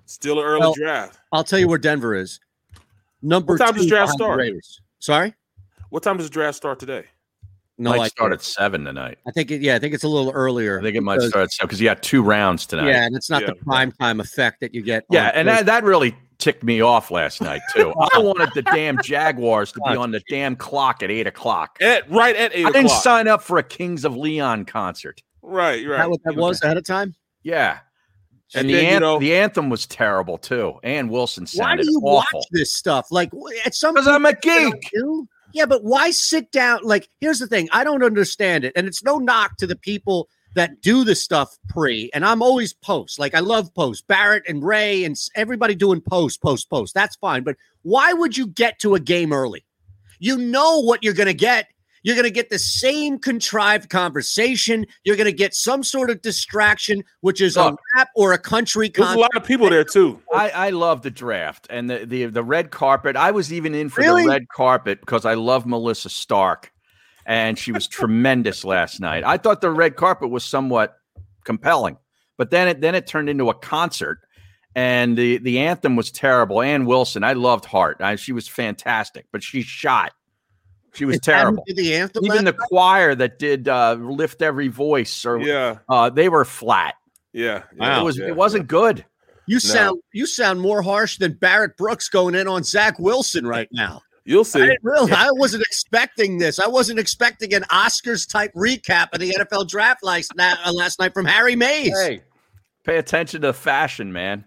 Still 0.05 0.41
an 0.41 0.45
early 0.45 0.61
Well, 0.61 0.75
draft. 0.75 1.19
I'll 1.33 1.43
tell 1.45 1.59
you 1.59 1.66
where 1.69 1.79
Denver 1.79 2.15
is. 2.15 2.39
Number 3.23 3.55
What 3.55 3.59
time 3.65 3.74
does 3.74 3.86
draft 3.86 4.12
start? 4.12 4.39
Raiders. 4.39 4.81
Sorry, 5.01 5.35
What 5.90 6.03
time 6.03 6.16
does 6.19 6.31
draft 6.31 6.57
start 6.57 6.78
today? 6.78 7.05
no, 7.81 7.90
might 7.90 8.01
I 8.01 8.09
start 8.09 8.32
at 8.32 8.43
seven 8.43 8.85
tonight. 8.85 9.19
I 9.27 9.31
think 9.31 9.51
it, 9.53 9.61
yeah, 9.62 9.77
I 9.77 9.78
think 9.78 9.95
it's 9.95 10.03
a 10.05 10.09
little 10.09 10.32
earlier. 10.32 10.81
I 10.81 10.82
think 10.82 10.97
it 10.97 11.03
might 11.03 11.16
because- 11.16 11.31
start 11.31 11.45
at 11.45 11.53
seven 11.53 11.69
because 11.69 11.81
you 11.81 11.85
got 11.89 12.03
two 12.03 12.23
rounds 12.23 12.66
tonight. 12.66 12.89
Yeah, 12.89 13.05
and 13.05 13.15
it's 13.16 13.31
not 13.31 13.47
the 13.47 13.55
prime 13.55 13.93
time 13.93 14.19
effect 14.20 14.61
that 14.61 14.74
you 14.74 14.82
get. 14.82 15.05
Yeah, 15.11 15.31
and 15.35 15.47
that, 15.49 15.66
that 15.66 15.85
really 15.85 16.16
ticked 16.39 16.62
me 16.65 16.81
off 16.81 17.11
last 17.11 17.40
night 17.40 17.61
too. 17.74 17.93
I 18.15 18.19
wanted 18.19 18.51
the 18.55 18.62
damn 18.62 19.01
Jaguars 19.03 19.73
to 19.73 19.81
be 19.81 19.97
Oh, 19.97 20.01
on 20.03 20.11
the 20.12 20.20
damn 20.28 20.55
clock 20.57 21.03
at 21.03 21.11
eight 21.11 21.27
o'clock. 21.28 21.78
At 21.81 22.09
right 22.11 22.35
at 22.36 22.53
eight 22.55 22.66
I 22.66 22.70
didn't 22.70 22.86
o'clock. 22.86 23.03
sign 23.03 23.28
up 23.28 23.43
for 23.43 23.59
a 23.59 23.62
Kings 23.62 24.05
of 24.05 24.16
Leon 24.16 24.65
concert. 24.65 25.23
Right, 25.43 25.86
right. 25.86 25.99
that 25.99 26.11
what 26.11 26.20
that 26.24 26.35
was 26.36 26.62
ahead 26.62 26.77
of 26.77 26.85
time? 26.85 27.15
Yeah. 27.43 27.78
And, 28.55 28.61
And 28.62 28.70
the, 28.70 28.75
then, 28.75 28.95
you 28.95 29.01
know- 29.01 29.19
the 29.19 29.35
anthem 29.37 29.69
was 29.70 29.87
terrible 29.87 30.39
too. 30.39 30.75
Ann 30.83 31.09
Wilson 31.09 31.47
said, 31.47 31.61
Why 31.61 31.77
do 31.77 31.85
you 31.85 32.01
awful. 32.03 32.39
watch 32.39 32.47
this 32.51 32.73
stuff? 32.75 33.09
Like 33.11 33.31
at 33.66 33.75
some 33.75 33.95
Because 33.95 34.09
I'm 34.09 34.25
a 34.25 34.33
geek. 34.35 34.91
do. 34.93 35.29
Yeah, 35.53 35.65
but 35.66 35.83
why 35.83 36.11
sit 36.11 36.51
down? 36.53 36.81
Like, 36.83 37.09
here's 37.20 37.39
the 37.39 37.47
thing: 37.47 37.69
I 37.73 37.83
don't 37.83 38.03
understand 38.03 38.65
it, 38.65 38.73
and 38.77 38.87
it's 38.87 39.03
no 39.03 39.16
knock 39.16 39.57
to 39.57 39.66
the 39.66 39.77
people 39.77 40.29
that 40.55 40.83
do 40.83 41.05
the 41.05 41.15
stuff 41.15 41.57
pre. 41.70 42.11
And 42.12 42.25
I'm 42.25 42.43
always 42.43 42.75
post. 42.75 43.19
Like, 43.19 43.35
I 43.35 43.41
love 43.41 43.73
post. 43.75 44.07
Barrett 44.09 44.43
and 44.47 44.62
Ray 44.62 45.05
and 45.05 45.16
everybody 45.35 45.75
doing 45.75 46.03
post, 46.03 46.43
post, 46.43 46.69
post. 46.69 46.93
That's 46.95 47.16
fine. 47.16 47.45
But 47.45 47.57
why 47.83 48.12
would 48.12 48.37
you 48.37 48.47
get 48.47 48.79
to 48.81 48.95
a 48.95 49.01
game 49.01 49.33
early? 49.33 49.65
You 50.19 50.37
know 50.37 50.81
what 50.83 51.03
you're 51.03 51.15
going 51.15 51.29
to 51.29 51.35
get. 51.35 51.69
You're 52.09 52.16
going 52.16 52.24
to 52.24 52.30
get 52.30 52.48
the 52.48 52.59
same 52.59 53.18
contrived 53.18 53.90
conversation. 53.90 54.86
You're 55.05 55.16
going 55.16 55.26
to 55.26 55.30
get 55.30 55.52
some 55.52 55.85
sort 55.85 56.09
of 56.09 56.22
distraction, 56.22 57.05
which 57.20 57.43
is 57.43 57.55
a 57.59 57.64
Look. 57.64 57.80
rap 57.94 58.09
or 58.16 58.32
a 58.32 58.39
country 58.39 58.89
There's 58.89 59.12
a 59.12 59.18
lot 59.18 59.36
of 59.36 59.44
people 59.44 59.68
there 59.68 59.85
too. 59.85 60.18
I, 60.35 60.48
I 60.48 60.70
love 60.70 61.02
the 61.02 61.10
draft 61.10 61.66
and 61.68 61.90
the, 61.90 62.06
the 62.06 62.24
the 62.24 62.43
red 62.43 62.70
carpet. 62.70 63.14
I 63.14 63.30
was 63.30 63.52
even 63.52 63.74
in 63.74 63.90
for 63.90 64.01
Really? 64.01 64.22
the 64.22 64.30
red 64.30 64.48
carpet 64.48 65.01
because 65.01 65.26
I 65.26 65.35
love 65.35 65.66
Melissa 65.66 66.09
Stark, 66.09 66.72
and 67.26 67.59
she 67.59 67.72
was 67.72 67.86
tremendous 67.86 68.64
last 68.64 69.01
night. 69.01 69.22
I 69.22 69.36
thought 69.36 69.60
the 69.60 69.70
red 69.70 69.97
carpet 69.97 70.30
was 70.30 70.44
somewhat 70.44 70.97
compelling, 71.44 71.98
but 72.39 72.51
then 72.51 72.68
it 72.68 72.80
then 72.80 72.94
it 72.94 73.06
turned 73.06 73.28
into 73.28 73.51
a 73.51 73.55
concert, 73.55 74.20
and 74.74 75.14
the 75.14 75.36
the 75.40 75.59
anthem 75.59 75.94
was 75.94 76.10
terrible. 76.10 76.62
Ann 76.62 76.86
Wilson, 76.86 77.22
I 77.22 77.35
loved 77.35 77.66
Heart. 77.66 77.98
I, 78.01 78.16
she 78.16 78.32
was 78.32 78.48
fantastic, 78.48 79.26
but 79.30 79.43
she 79.43 79.60
shot. 79.60 80.12
She 80.99 81.05
was 81.05 81.15
Is 81.16 81.20
that 81.20 81.33
who 81.35 81.39
terrible. 81.41 81.65
did 81.66 81.77
the 81.77 81.95
anthem 81.95 82.25
Even 82.27 82.45
the 82.45 82.53
last 82.53 82.69
choir 82.69 83.15
that 83.15 83.39
did 83.39 83.69
uh, 83.69 83.95
lift 83.95 84.43
every 84.43 84.69
voice, 84.69 85.25
or 85.25 85.39
Yeah, 85.39 85.79
uh, 85.89 86.11
they 86.11 86.29
were 86.29 86.45
flat. 86.45 86.97
yeah. 87.33 87.62
it 87.81 88.03
was 88.05 88.19
yeah, 88.19 88.27
it 88.27 88.37
wasn't 88.37 88.66
good. 88.66 89.05
You 89.47 89.61
sound 89.61 90.01
you 90.12 90.27
sound 90.27 90.61
more 90.61 90.83
harsh 90.83 91.16
than 91.19 91.33
Barrett 91.35 91.77
Brooks 91.77 92.09
going 92.09 92.35
in 92.35 92.49
on 92.49 92.65
Zach 92.65 92.99
Wilson 92.99 93.47
right 93.47 93.69
now. 93.73 94.03
You'll 94.25 94.41
I 94.41 94.43
see. 94.43 94.59
didn't 94.59 94.81
realize 94.83 95.11
I 95.12 95.31
wasn't 95.31 95.62
expecting 95.62 96.37
this. 96.37 96.59
I 96.59 96.66
wasn't 96.69 96.99
expecting 96.99 97.55
an 97.55 97.62
Oscars 97.70 98.31
type 98.31 98.53
recap 98.55 99.09
of 99.15 99.20
the 99.20 99.31
NFL 99.31 99.69
draft 99.69 100.03
last 100.05 100.35
night, 100.37 100.57
uh, 100.66 100.73
last 100.73 100.99
night 101.01 101.15
from 101.15 101.25
Harry 101.25 101.57
Mayes. 101.57 101.99
Hey, 101.99 102.20
pay 102.85 102.99
attention 102.99 103.41
to 103.43 103.55
fashion, 103.55 104.12
man. 104.12 104.45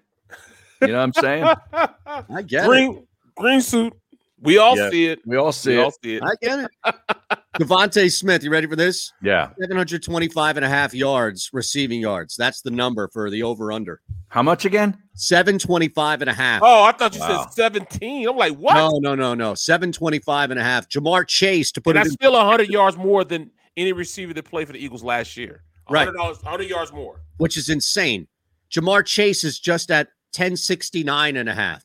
You 0.82 0.88
know 0.90 0.98
what 1.00 1.04
I'm 1.04 1.14
saying? 1.14 1.44
I 2.06 2.42
get 2.44 2.66
it. 2.66 2.68
green 2.68 3.08
green 3.36 3.62
suit. 3.62 3.94
We 4.42 4.58
all 4.58 4.76
Yeah, 4.78 4.90
see 4.90 5.06
it. 5.08 5.20
We 5.26 5.38
all 5.38 5.52
see 5.52 5.72
we 5.72 5.78
all 5.82 5.90
it. 5.90 5.96
see 6.04 6.16
it. 6.16 6.24
I 6.24 6.32
get 6.42 6.60
it. 6.86 6.96
DeVonta 7.60 8.10
Smith, 8.12 8.44
you 8.44 8.50
ready 8.52 8.66
for 8.66 8.76
this? 8.76 9.12
Yeah. 9.22 9.50
725 9.60 10.58
and 10.58 10.66
a 10.66 10.70
half 10.70 10.94
yards, 10.94 11.50
receiving 11.54 12.00
yards. 12.02 12.36
That's 12.36 12.62
the 12.62 12.72
number 12.72 13.08
for 13.12 13.30
the 13.30 13.44
over 13.44 13.72
under. 13.72 14.02
How 14.30 14.42
much 14.42 14.66
again? 14.66 14.98
725 15.16 16.22
and 16.22 16.30
a 16.30 16.34
half. 16.34 16.62
Oh, 16.64 16.84
I 16.84 16.92
thought 16.94 17.14
you 17.14 17.20
Wow. 17.22 17.44
said 17.44 17.54
17. 17.54 18.28
I'm 18.28 18.38
like, 18.38 18.56
what? 18.56 18.76
No, 18.76 18.90
no, 19.00 19.16
no, 19.16 19.34
no. 19.34 19.54
725 19.54 20.52
and 20.52 20.60
a 20.60 20.64
half. 20.64 20.88
Ja'Marr 20.90 21.28
Chase 21.28 21.72
to 21.74 21.82
put 21.82 21.92
and 21.92 21.98
it 21.98 22.04
that's 22.06 22.14
in 22.14 22.14
still 22.16 22.34
100 22.34 22.70
yards 22.70 22.98
more 22.98 23.24
than 23.24 23.52
any 23.78 23.92
receiver 23.94 24.34
that 24.34 24.46
played 24.46 24.68
for 24.68 24.74
the 24.74 24.84
Eagles 24.84 25.04
last 25.04 25.36
year. 25.38 25.64
Right. 25.90 26.06
100, 26.08 26.14
dollars- 26.18 26.38
100 26.42 26.70
yards 26.70 26.92
more. 26.94 27.22
which 27.38 27.58
is 27.58 27.70
insane. 27.70 28.28
Ja'Marr 28.72 29.06
Chase 29.06 29.44
is 29.44 29.60
just 29.60 29.92
at 29.92 30.08
1069 30.34 31.36
and 31.36 31.50
a 31.50 31.54
half. 31.54 31.84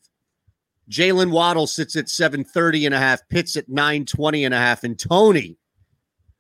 Jaylen 0.91 1.31
Waddle 1.31 1.67
sits 1.67 1.97
at 1.97 2.09
730 2.09 2.87
and 2.87 2.95
a 2.95 2.99
half, 2.99 3.29
Pitts 3.29 3.57
at 3.57 3.69
920 3.69 4.45
and 4.45 4.55
a 4.55 4.59
half, 4.59 4.85
and 4.85 4.99
Toney, 4.99 5.57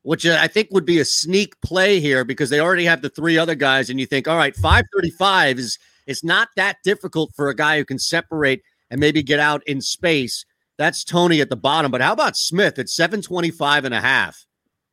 which 0.02 0.24
I 0.24 0.46
think 0.46 0.68
would 0.70 0.86
be 0.86 1.00
a 1.00 1.04
sneak 1.04 1.60
play 1.62 1.98
here 1.98 2.24
because 2.24 2.50
they 2.50 2.60
already 2.60 2.84
have 2.84 3.02
the 3.02 3.08
three 3.08 3.38
other 3.38 3.54
guys, 3.54 3.90
and 3.90 3.98
you 3.98 4.06
think, 4.06 4.28
all 4.28 4.36
right, 4.36 4.54
535 4.54 5.58
is 5.58 5.78
is 6.06 6.22
not 6.22 6.48
that 6.54 6.76
difficult 6.84 7.34
for 7.34 7.48
a 7.48 7.54
guy 7.56 7.78
who 7.78 7.84
can 7.84 7.98
separate 7.98 8.62
and 8.90 9.00
maybe 9.00 9.22
get 9.22 9.40
out 9.40 9.66
in 9.66 9.80
space. 9.80 10.44
That's 10.78 11.04
Toney 11.04 11.40
at 11.40 11.50
the 11.50 11.56
bottom. 11.56 11.90
But 11.90 12.00
how 12.00 12.12
about 12.12 12.36
Smith 12.36 12.78
at 12.78 12.88
725 12.88 13.84
and 13.84 13.94
a 13.94 14.00
half? 14.00 14.46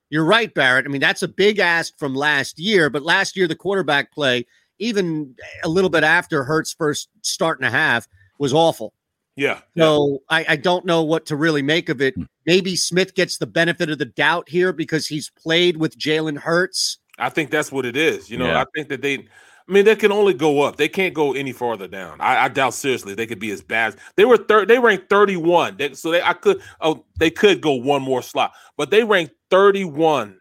You're 0.10 0.26
right, 0.26 0.54
Barrett. 0.54 0.86
I 0.86 0.90
mean, 0.90 1.02
that's 1.02 1.24
a 1.24 1.28
big 1.28 1.60
ask 1.60 1.98
from 1.98 2.16
last 2.16 2.60
year, 2.60 2.90
but 2.90 3.04
last 3.04 3.36
year 3.36 3.48
the 3.48 3.56
quarterback 3.56 4.12
play, 4.12 4.46
even 4.80 5.36
a 5.64 5.70
little 5.70 5.90
bit 5.90 6.04
after 6.04 6.44
Hurts 6.44 6.74
first 6.74 7.10
start 7.22 7.60
and 7.60 7.68
a 7.68 7.72
half, 7.72 8.08
was 8.40 8.54
awful. 8.54 8.94
Yeah. 9.36 9.62
So 9.78 10.20
I, 10.30 10.46
I 10.50 10.56
don't 10.56 10.86
know 10.86 11.02
what 11.02 11.26
to 11.28 11.36
really 11.36 11.62
make 11.62 11.90
of 11.90 12.02
it. 12.02 12.16
Maybe 12.46 12.76
Smith 12.76 13.16
gets 13.16 13.38
the 13.38 13.48
benefit 13.48 13.90
of 13.90 13.98
the 13.98 14.06
doubt 14.06 14.48
here 14.50 14.74
because 14.74 15.08
he's 15.08 15.32
played 15.32 15.78
with 15.78 15.98
Jalen 15.98 16.38
Hurts. 16.38 17.00
I 17.18 17.30
think 17.30 17.50
that's 17.50 17.72
what 17.72 17.86
it 17.86 17.96
is. 17.98 18.30
You 18.30 18.38
know, 18.38 18.48
Yeah. 18.48 18.62
I 18.62 18.66
think 18.76 18.90
that 18.90 19.02
they, 19.02 19.16
I 19.18 19.72
mean, 19.72 19.86
they 19.86 19.96
can 19.96 20.12
only 20.12 20.34
go 20.34 20.62
up. 20.62 20.76
They 20.76 20.90
can't 20.90 21.14
go 21.14 21.34
any 21.34 21.52
farther 21.52 21.88
down. 21.88 22.20
I, 22.20 22.46
I 22.46 22.48
doubt 22.50 22.74
seriously 22.74 23.16
they 23.16 23.26
could 23.26 23.40
be 23.40 23.52
as 23.52 23.62
bad. 23.62 23.96
They 24.18 24.26
were 24.26 24.38
third. 24.38 24.68
They 24.68 24.78
ranked 24.78 25.10
31. 25.10 25.78
They, 25.78 25.94
so 25.94 26.12
they, 26.12 26.22
I 26.22 26.34
could, 26.34 26.62
oh, 26.82 27.06
they 27.18 27.32
could 27.32 27.62
go 27.62 27.74
one 27.74 28.02
more 28.02 28.22
slot, 28.22 28.52
but 28.78 28.92
they 28.92 29.04
ranked 29.04 29.34
31 29.50 30.38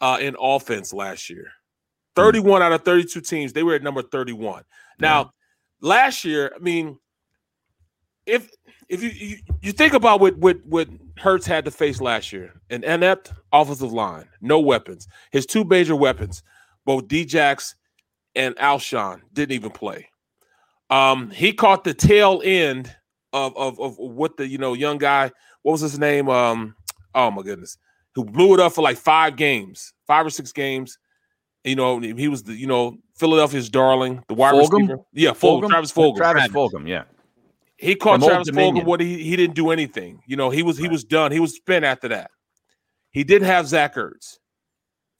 uh, 0.00 0.18
in 0.20 0.36
offense 0.40 0.92
last 0.92 1.30
year. 1.30 1.46
31 2.16 2.62
out 2.62 2.72
of 2.72 2.84
32 2.84 3.20
teams. 3.20 3.52
They 3.52 3.62
were 3.62 3.74
at 3.74 3.82
number 3.82 4.02
31. 4.02 4.64
Now, 5.00 5.32
last 5.80 6.24
year, 6.24 6.52
I 6.54 6.58
mean, 6.60 6.98
if 8.26 8.50
if 8.88 9.02
you 9.02 9.10
you, 9.10 9.36
you 9.62 9.72
think 9.72 9.94
about 9.94 10.20
what 10.20 10.36
what 10.38 10.64
what 10.66 10.88
Hurts 11.18 11.46
had 11.46 11.64
to 11.64 11.70
face 11.70 12.00
last 12.00 12.32
year, 12.32 12.52
an 12.70 12.84
inept 12.84 13.32
offensive 13.52 13.92
line, 13.92 14.26
no 14.40 14.60
weapons. 14.60 15.08
His 15.30 15.46
two 15.46 15.64
major 15.64 15.96
weapons, 15.96 16.42
both 16.84 17.08
Djax 17.08 17.74
and 18.34 18.56
Alshon, 18.56 19.20
didn't 19.32 19.52
even 19.52 19.70
play. 19.70 20.08
Um, 20.90 21.30
he 21.30 21.52
caught 21.52 21.84
the 21.84 21.94
tail 21.94 22.42
end 22.44 22.94
of, 23.32 23.56
of 23.56 23.80
of 23.80 23.98
what 23.98 24.36
the 24.36 24.46
you 24.46 24.58
know 24.58 24.74
young 24.74 24.98
guy. 24.98 25.30
What 25.62 25.72
was 25.72 25.80
his 25.80 25.98
name? 25.98 26.28
Um, 26.28 26.76
oh 27.14 27.30
my 27.30 27.42
goodness, 27.42 27.78
who 28.14 28.24
blew 28.24 28.54
it 28.54 28.60
up 28.60 28.72
for 28.72 28.82
like 28.82 28.96
five 28.96 29.36
games, 29.36 29.92
five 30.06 30.26
or 30.26 30.30
six 30.30 30.52
games. 30.52 30.98
You 31.64 31.76
know, 31.76 31.98
he 31.98 32.28
was 32.28 32.42
the 32.42 32.54
you 32.54 32.66
know 32.66 32.98
Philadelphia's 33.16 33.70
darling, 33.70 34.22
the 34.28 34.34
wide 34.34 34.54
Fulgham? 34.54 34.72
receiver. 34.72 34.98
Yeah, 35.12 35.30
Fulgham, 35.30 35.68
Travis 35.68 35.92
Fulgham. 35.92 36.16
Travis 36.16 36.48
Fulgham, 36.48 36.86
yeah. 36.86 37.04
He 37.84 37.94
caught 37.94 38.14
From 38.14 38.22
Old 38.22 38.30
Travis 38.30 38.48
Dominion. 38.48 38.84
Fulgham 38.84 38.88
what 38.88 39.00
he 39.00 39.22
he 39.22 39.36
didn't 39.36 39.54
do 39.54 39.70
anything. 39.70 40.22
You 40.26 40.36
know, 40.36 40.50
he 40.50 40.62
was 40.62 40.78
he 40.78 40.88
was 40.88 41.04
done. 41.04 41.32
He 41.32 41.40
was 41.40 41.54
spent 41.54 41.84
after 41.84 42.08
that. 42.08 42.30
He 43.10 43.24
didn't 43.24 43.46
have 43.46 43.66
Zach 43.66 43.94
Ertz. 43.94 44.38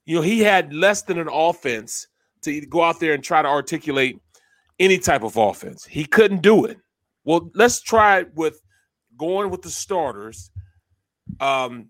You 0.06 0.16
know, 0.16 0.22
he 0.22 0.40
had 0.40 0.72
less 0.72 1.02
than 1.02 1.18
an 1.18 1.28
offense 1.30 2.06
to 2.42 2.60
go 2.66 2.82
out 2.82 3.00
there 3.00 3.12
and 3.12 3.22
try 3.22 3.42
to 3.42 3.48
articulate 3.48 4.18
any 4.78 4.98
type 4.98 5.22
of 5.22 5.36
offense. 5.36 5.84
He 5.84 6.04
couldn't 6.04 6.42
do 6.42 6.64
it. 6.64 6.78
Well, 7.24 7.50
let's 7.54 7.80
try 7.80 8.20
it 8.20 8.34
with 8.34 8.60
going 9.16 9.50
with 9.50 9.62
the 9.62 9.70
starters. 9.70 10.50
Um, 11.40 11.88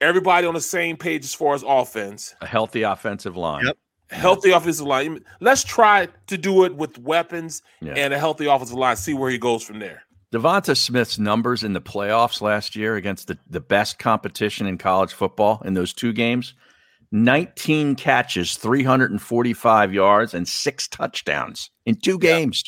everybody 0.00 0.46
on 0.46 0.54
the 0.54 0.60
same 0.60 0.96
page 0.96 1.24
as 1.24 1.34
far 1.34 1.54
as 1.54 1.64
offense. 1.66 2.34
A 2.40 2.46
healthy 2.46 2.82
offensive 2.82 3.36
line. 3.36 3.66
Yep. 3.66 3.76
Healthy 4.14 4.50
offensive 4.50 4.86
line. 4.86 5.24
Let's 5.40 5.64
try 5.64 6.08
to 6.26 6.38
do 6.38 6.64
it 6.64 6.74
with 6.74 6.98
weapons 6.98 7.62
Yeah. 7.80 7.94
and 7.94 8.14
a 8.14 8.18
healthy 8.18 8.46
offensive 8.46 8.76
line. 8.76 8.96
See 8.96 9.14
where 9.14 9.30
he 9.30 9.38
goes 9.38 9.62
from 9.62 9.78
there. 9.78 10.02
DeVonta 10.32 10.76
Smith's 10.76 11.18
numbers 11.18 11.62
in 11.62 11.74
the 11.74 11.80
playoffs 11.80 12.40
last 12.40 12.74
year 12.74 12.96
against 12.96 13.28
the, 13.28 13.38
the 13.48 13.60
best 13.60 13.98
competition 13.98 14.66
in 14.66 14.78
college 14.78 15.12
football 15.12 15.62
in 15.64 15.74
those 15.74 15.92
two 15.92 16.12
games 16.12 16.54
19 17.12 17.94
catches, 17.94 18.56
345 18.56 19.94
yards, 19.94 20.34
and 20.34 20.48
six 20.48 20.88
touchdowns 20.88 21.70
in 21.86 21.94
two 21.94 22.18
games. 22.18 22.64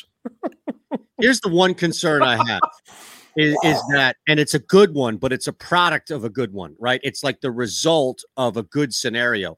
Here's 1.19 1.41
the 1.41 1.49
one 1.49 1.73
concern 1.73 2.23
I 2.23 2.37
have. 2.47 2.61
is, 3.37 3.57
is 3.63 3.81
that, 3.91 4.15
and 4.27 4.39
it's 4.39 4.53
a 4.53 4.59
good 4.59 4.93
one, 4.93 5.17
but 5.17 5.33
it's 5.33 5.47
a 5.47 5.53
product 5.53 6.11
of 6.11 6.23
a 6.23 6.29
good 6.29 6.53
one, 6.53 6.75
right? 6.79 7.01
It's 7.03 7.23
like 7.23 7.41
the 7.41 7.51
result 7.51 8.23
of 8.37 8.55
a 8.55 8.63
good 8.63 8.93
scenario. 8.93 9.57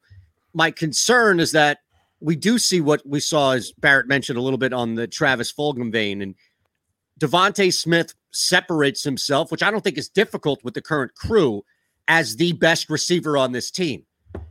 My 0.52 0.70
concern 0.70 1.40
is 1.40 1.52
that 1.52 1.78
we 2.20 2.36
do 2.36 2.58
see 2.58 2.80
what 2.80 3.02
we 3.06 3.20
saw, 3.20 3.52
as 3.52 3.72
Barrett 3.72 4.08
mentioned 4.08 4.38
a 4.38 4.42
little 4.42 4.58
bit 4.58 4.72
on 4.72 4.94
the 4.94 5.06
Travis 5.06 5.52
Fulgham 5.52 5.90
vein, 5.90 6.20
and 6.22 6.34
DeVonta 7.20 7.72
Smith 7.72 8.14
separates 8.30 9.02
himself, 9.02 9.50
which 9.50 9.62
I 9.62 9.70
don't 9.70 9.82
think 9.82 9.98
is 9.98 10.08
difficult 10.08 10.62
with 10.64 10.74
the 10.74 10.82
current 10.82 11.14
crew, 11.14 11.64
as 12.08 12.36
the 12.36 12.52
best 12.54 12.90
receiver 12.90 13.36
on 13.38 13.52
this 13.52 13.70
team. 13.70 14.04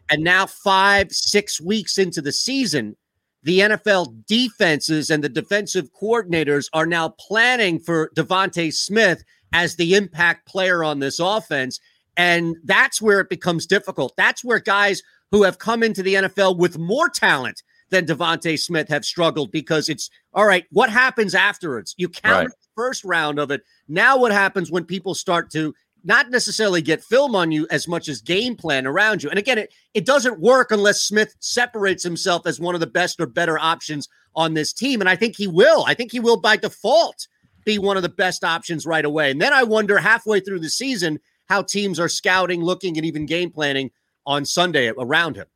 And 0.09 0.23
now, 0.23 0.45
five, 0.45 1.11
six 1.11 1.61
weeks 1.61 1.97
into 1.97 2.21
the 2.21 2.31
season, 2.31 2.95
the 3.43 3.59
NFL 3.59 4.26
defenses 4.27 5.09
and 5.09 5.23
the 5.23 5.30
defensive 5.30 5.89
coordinators 5.93 6.67
are 6.73 6.85
now 6.85 7.09
planning 7.19 7.80
for 7.80 8.11
DeVonta 8.15 8.73
Smith 8.73 9.23
as 9.53 9.76
the 9.76 9.95
impact 9.95 10.47
player 10.47 10.84
on 10.84 10.99
this 10.99 11.19
offense. 11.19 11.80
And 12.17 12.57
that's 12.63 13.01
where 13.01 13.19
it 13.19 13.30
becomes 13.30 13.65
difficult. 13.65 14.13
That's 14.17 14.43
where 14.43 14.59
guys 14.59 15.01
who 15.31 15.43
have 15.43 15.60
come 15.60 15.84
into 15.84 16.03
the 16.03 16.15
NFL 16.15 16.57
with 16.57 16.77
more 16.77 17.10
talent 17.10 17.64
than 17.89 18.06
DeVonta 18.06 18.57
Smith 18.60 18.88
have 18.89 19.03
struggled 19.06 19.51
because 19.51 19.89
it's 19.89 20.10
all 20.34 20.45
right. 20.45 20.65
What 20.72 20.89
happens 20.89 21.34
afterwards? 21.35 21.95
You 21.97 22.10
count 22.10 22.35
Right. 22.35 22.47
the 22.49 22.68
first 22.76 23.03
round 23.03 23.39
of 23.39 23.51
it. 23.51 23.61
Now, 23.88 24.18
what 24.18 24.31
happens 24.31 24.72
when 24.72 24.85
people 24.85 25.15
start 25.15 25.49
to 25.51 25.73
not 26.03 26.30
necessarily 26.30 26.81
get 26.81 27.03
film 27.03 27.35
on 27.35 27.51
you 27.51 27.68
as 27.72 27.88
much 27.88 28.07
as 28.07 28.22
game 28.22 28.56
plan 28.56 28.85
around 28.88 29.23
you? 29.23 29.30
And 29.30 29.39
again, 29.39 29.57
it, 29.57 29.73
it 29.93 30.06
doesn't 30.06 30.39
work 30.39 30.72
unless 30.72 31.01
Smith 31.01 31.35
separates 31.39 32.03
himself 32.03 32.45
as 32.45 32.60
one 32.60 32.76
of 32.76 32.81
the 32.81 32.88
best 32.88 33.19
or 33.19 33.26
better 33.26 33.57
options 33.57 34.07
on 34.35 34.53
this 34.53 34.72
team. 34.72 35.01
And 35.01 35.10
I 35.10 35.15
think 35.15 35.35
he 35.35 35.47
will. 35.47 35.84
I 35.88 35.93
think 35.95 36.11
he 36.11 36.19
will 36.19 36.39
by 36.39 36.57
default 36.57 37.27
be 37.65 37.80
one 37.80 37.97
of 37.97 38.03
the 38.03 38.10
best 38.10 38.43
options 38.43 38.85
right 38.85 39.03
away. 39.03 39.31
And 39.31 39.41
then 39.41 39.51
I 39.51 39.64
wonder 39.64 39.97
halfway 39.97 40.39
through 40.39 40.60
the 40.60 40.69
season 40.69 41.19
how 41.47 41.64
teams 41.64 41.99
are 41.99 42.07
scouting, 42.07 42.61
looking, 42.61 42.97
and 42.97 43.06
even 43.06 43.26
game 43.26 43.49
planning 43.49 43.89
on 44.30 44.45
Sunday 44.45 44.93
around 44.95 45.35
him. 45.35 45.47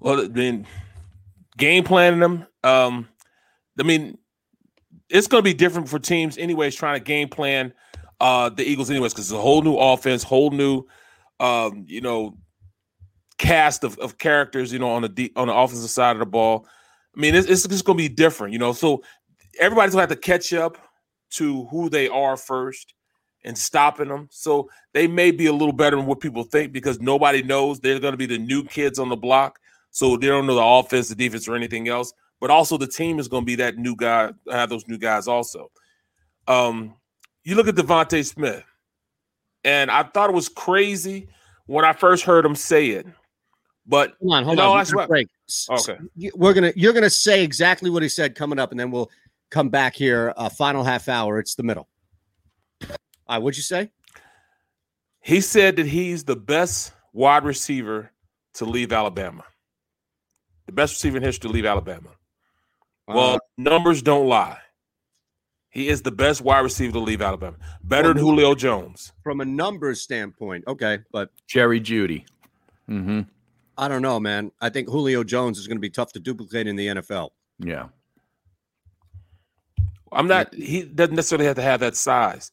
Well, 0.00 0.26
mean, 0.28 0.66
game 1.58 1.84
planning 1.84 2.20
them. 2.20 2.46
Um, 2.64 3.08
I 3.78 3.82
mean, 3.82 4.16
it's 5.10 5.26
going 5.26 5.40
to 5.40 5.44
be 5.44 5.52
different 5.52 5.86
for 5.86 5.98
teams, 5.98 6.38
anyways. 6.38 6.74
Trying 6.74 6.98
to 6.98 7.04
game 7.04 7.28
plan 7.28 7.74
uh 8.20 8.48
the 8.48 8.64
Eagles, 8.64 8.90
anyways, 8.90 9.12
because 9.12 9.26
it's 9.26 9.38
a 9.38 9.40
whole 9.40 9.60
new 9.60 9.76
offense, 9.76 10.22
whole 10.22 10.50
new, 10.50 10.84
um, 11.40 11.84
you 11.86 12.00
know, 12.00 12.38
cast 13.36 13.84
of, 13.84 13.98
of 13.98 14.16
characters. 14.16 14.72
You 14.72 14.78
know, 14.78 14.88
on 14.88 15.02
the 15.02 15.10
de- 15.10 15.32
on 15.36 15.48
the 15.48 15.54
offensive 15.54 15.90
side 15.90 16.16
of 16.16 16.20
the 16.20 16.26
ball. 16.26 16.66
I 17.14 17.20
mean, 17.20 17.34
it's, 17.34 17.46
it's 17.46 17.66
just 17.68 17.84
going 17.84 17.98
to 17.98 18.02
be 18.02 18.12
different. 18.12 18.54
You 18.54 18.58
know, 18.58 18.72
so 18.72 19.02
everybody's 19.60 19.94
going 19.94 20.08
to 20.08 20.12
have 20.12 20.20
to 20.20 20.26
catch 20.26 20.54
up 20.54 20.78
to 21.32 21.66
who 21.66 21.90
they 21.90 22.08
are 22.08 22.38
first 22.38 22.94
and 23.44 23.56
stopping 23.56 24.08
them. 24.08 24.28
So 24.30 24.70
they 24.92 25.06
may 25.06 25.30
be 25.30 25.46
a 25.46 25.52
little 25.52 25.72
better 25.72 25.96
than 25.96 26.06
what 26.06 26.20
people 26.20 26.42
think 26.44 26.72
because 26.72 27.00
nobody 27.00 27.42
knows 27.42 27.80
they're 27.80 28.00
going 28.00 28.12
to 28.12 28.18
be 28.18 28.26
the 28.26 28.38
new 28.38 28.64
kids 28.64 28.98
on 28.98 29.08
the 29.08 29.16
block. 29.16 29.58
So 29.90 30.16
they 30.16 30.26
don't 30.26 30.46
know 30.46 30.54
the 30.54 30.62
offense, 30.64 31.08
the 31.08 31.14
defense, 31.14 31.46
or 31.46 31.54
anything 31.54 31.88
else. 31.88 32.12
But 32.40 32.50
also 32.50 32.76
the 32.76 32.86
team 32.86 33.18
is 33.18 33.28
going 33.28 33.42
to 33.42 33.46
be 33.46 33.54
that 33.56 33.76
new 33.78 33.94
guy, 33.96 34.32
have 34.50 34.68
those 34.70 34.86
new 34.88 34.98
guys 34.98 35.28
also. 35.28 35.70
Um, 36.48 36.94
you 37.44 37.54
look 37.54 37.68
at 37.68 37.74
DeVonta 37.74 38.24
Smith, 38.24 38.64
and 39.64 39.90
I 39.90 40.02
thought 40.02 40.30
it 40.30 40.34
was 40.34 40.48
crazy 40.48 41.28
when 41.66 41.84
I 41.84 41.92
first 41.92 42.24
heard 42.24 42.44
him 42.44 42.54
say 42.54 42.88
it. 42.90 43.06
But 43.86 44.14
Hold 44.20 44.34
on, 44.34 44.44
hold 44.44 44.56
no, 44.56 44.70
on. 44.72 44.78
that's 44.78 44.92
We're 44.92 45.02
what- 45.02 45.08
break. 45.08 45.28
Okay. 45.70 45.98
We're 46.34 46.54
gonna 46.54 46.72
you're 46.74 46.94
gonna 46.94 47.10
say 47.10 47.44
exactly 47.44 47.90
what 47.90 48.02
he 48.02 48.08
said 48.08 48.34
coming 48.34 48.58
up, 48.58 48.70
and 48.70 48.80
then 48.80 48.90
we'll 48.90 49.10
come 49.50 49.68
back 49.68 49.94
here. 49.94 50.32
Uh, 50.38 50.48
final 50.48 50.82
half 50.82 51.06
hour. 51.06 51.38
It's 51.38 51.54
the 51.54 51.62
middle. 51.62 51.86
All 53.26 53.36
right, 53.36 53.42
what'd 53.42 53.56
you 53.56 53.62
say? 53.62 53.90
He 55.20 55.40
said 55.40 55.76
that 55.76 55.86
he's 55.86 56.24
the 56.24 56.36
best 56.36 56.92
wide 57.12 57.44
receiver 57.44 58.10
to 58.54 58.64
leave 58.64 58.92
Alabama. 58.92 59.44
The 60.66 60.72
best 60.72 60.94
receiver 60.94 61.16
in 61.16 61.22
history 61.22 61.48
to 61.48 61.54
leave 61.54 61.64
Alabama. 61.66 62.10
Well, 63.06 63.34
Uh, 63.34 63.38
numbers 63.56 64.02
don't 64.02 64.28
lie. 64.28 64.58
He 65.70 65.88
is 65.88 66.02
the 66.02 66.12
best 66.12 66.40
wide 66.40 66.60
receiver 66.60 66.92
to 66.92 66.98
leave 67.00 67.20
Alabama. 67.20 67.56
Better 67.82 68.08
than 68.08 68.18
Julio 68.18 68.54
Jones. 68.54 69.12
From 69.22 69.40
a 69.40 69.44
numbers 69.44 70.00
standpoint, 70.00 70.64
okay, 70.68 71.00
but 71.10 71.30
Jerry 71.46 71.80
Jeudy. 71.80 72.24
Mm-hmm. 72.88 73.22
I 73.76 73.88
don't 73.88 74.02
know, 74.02 74.20
man. 74.20 74.52
I 74.60 74.68
think 74.68 74.88
Julio 74.88 75.24
Jones 75.24 75.58
is 75.58 75.66
going 75.66 75.76
to 75.76 75.80
be 75.80 75.90
tough 75.90 76.12
to 76.12 76.20
duplicate 76.20 76.66
in 76.66 76.76
the 76.76 76.86
NFL. 76.86 77.30
Yeah. 77.58 77.88
I'm 80.12 80.28
not. 80.28 80.54
He 80.54 80.82
doesn't 80.84 81.16
necessarily 81.16 81.46
have 81.46 81.56
to 81.56 81.62
have 81.62 81.80
that 81.80 81.96
size. 81.96 82.52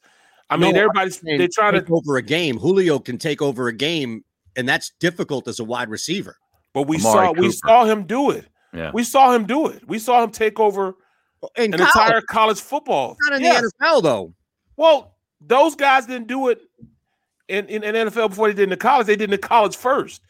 I 0.50 0.56
mean, 0.56 0.60
No, 0.60 0.68
I'm 0.68 0.76
everybody's 0.84 1.18
they're 1.20 1.48
trying 1.52 1.72
to 1.74 1.80
take 1.80 1.90
over 1.90 2.16
a 2.16 2.22
game. 2.22 2.58
Julio 2.58 2.98
can 2.98 3.18
take 3.18 3.40
over 3.42 3.68
a 3.68 3.72
game, 3.72 4.24
and 4.56 4.68
that's 4.68 4.90
difficult 5.00 5.48
as 5.48 5.60
a 5.60 5.64
wide 5.64 5.88
receiver. 5.88 6.36
But 6.74 6.82
we 6.82 6.96
Amari 6.98 7.26
saw 7.26 7.32
we 7.32 7.50
saw 7.50 7.84
him 7.84 8.04
do 8.04 8.30
it. 8.30 8.46
Yeah. 8.74 8.90
We 8.94 9.04
saw 9.04 9.32
him 9.34 9.46
do 9.46 9.66
it. 9.68 9.86
We 9.86 9.98
saw 9.98 10.22
him 10.22 10.30
take 10.30 10.58
over 10.60 10.94
In 11.56 11.72
an 11.74 11.78
college. 11.78 11.88
entire 11.94 12.20
college 12.22 12.60
football. 12.60 13.16
Not 13.28 13.36
in 13.36 13.42
Yes. 13.42 13.60
the 13.62 13.70
NFL 13.86 14.02
though. 14.02 14.34
Well, 14.76 15.14
those 15.40 15.74
guys 15.74 16.06
didn't 16.06 16.28
do 16.28 16.48
it 16.48 16.60
in, 17.48 17.66
in, 17.66 17.82
in 17.84 17.94
NFL 18.08 18.30
before 18.30 18.48
they 18.48 18.54
did 18.54 18.64
in 18.64 18.70
the 18.70 18.76
college. 18.76 19.06
They 19.06 19.16
did 19.16 19.24
in 19.24 19.30
the 19.30 19.38
college 19.38 19.76
first. 19.76 20.22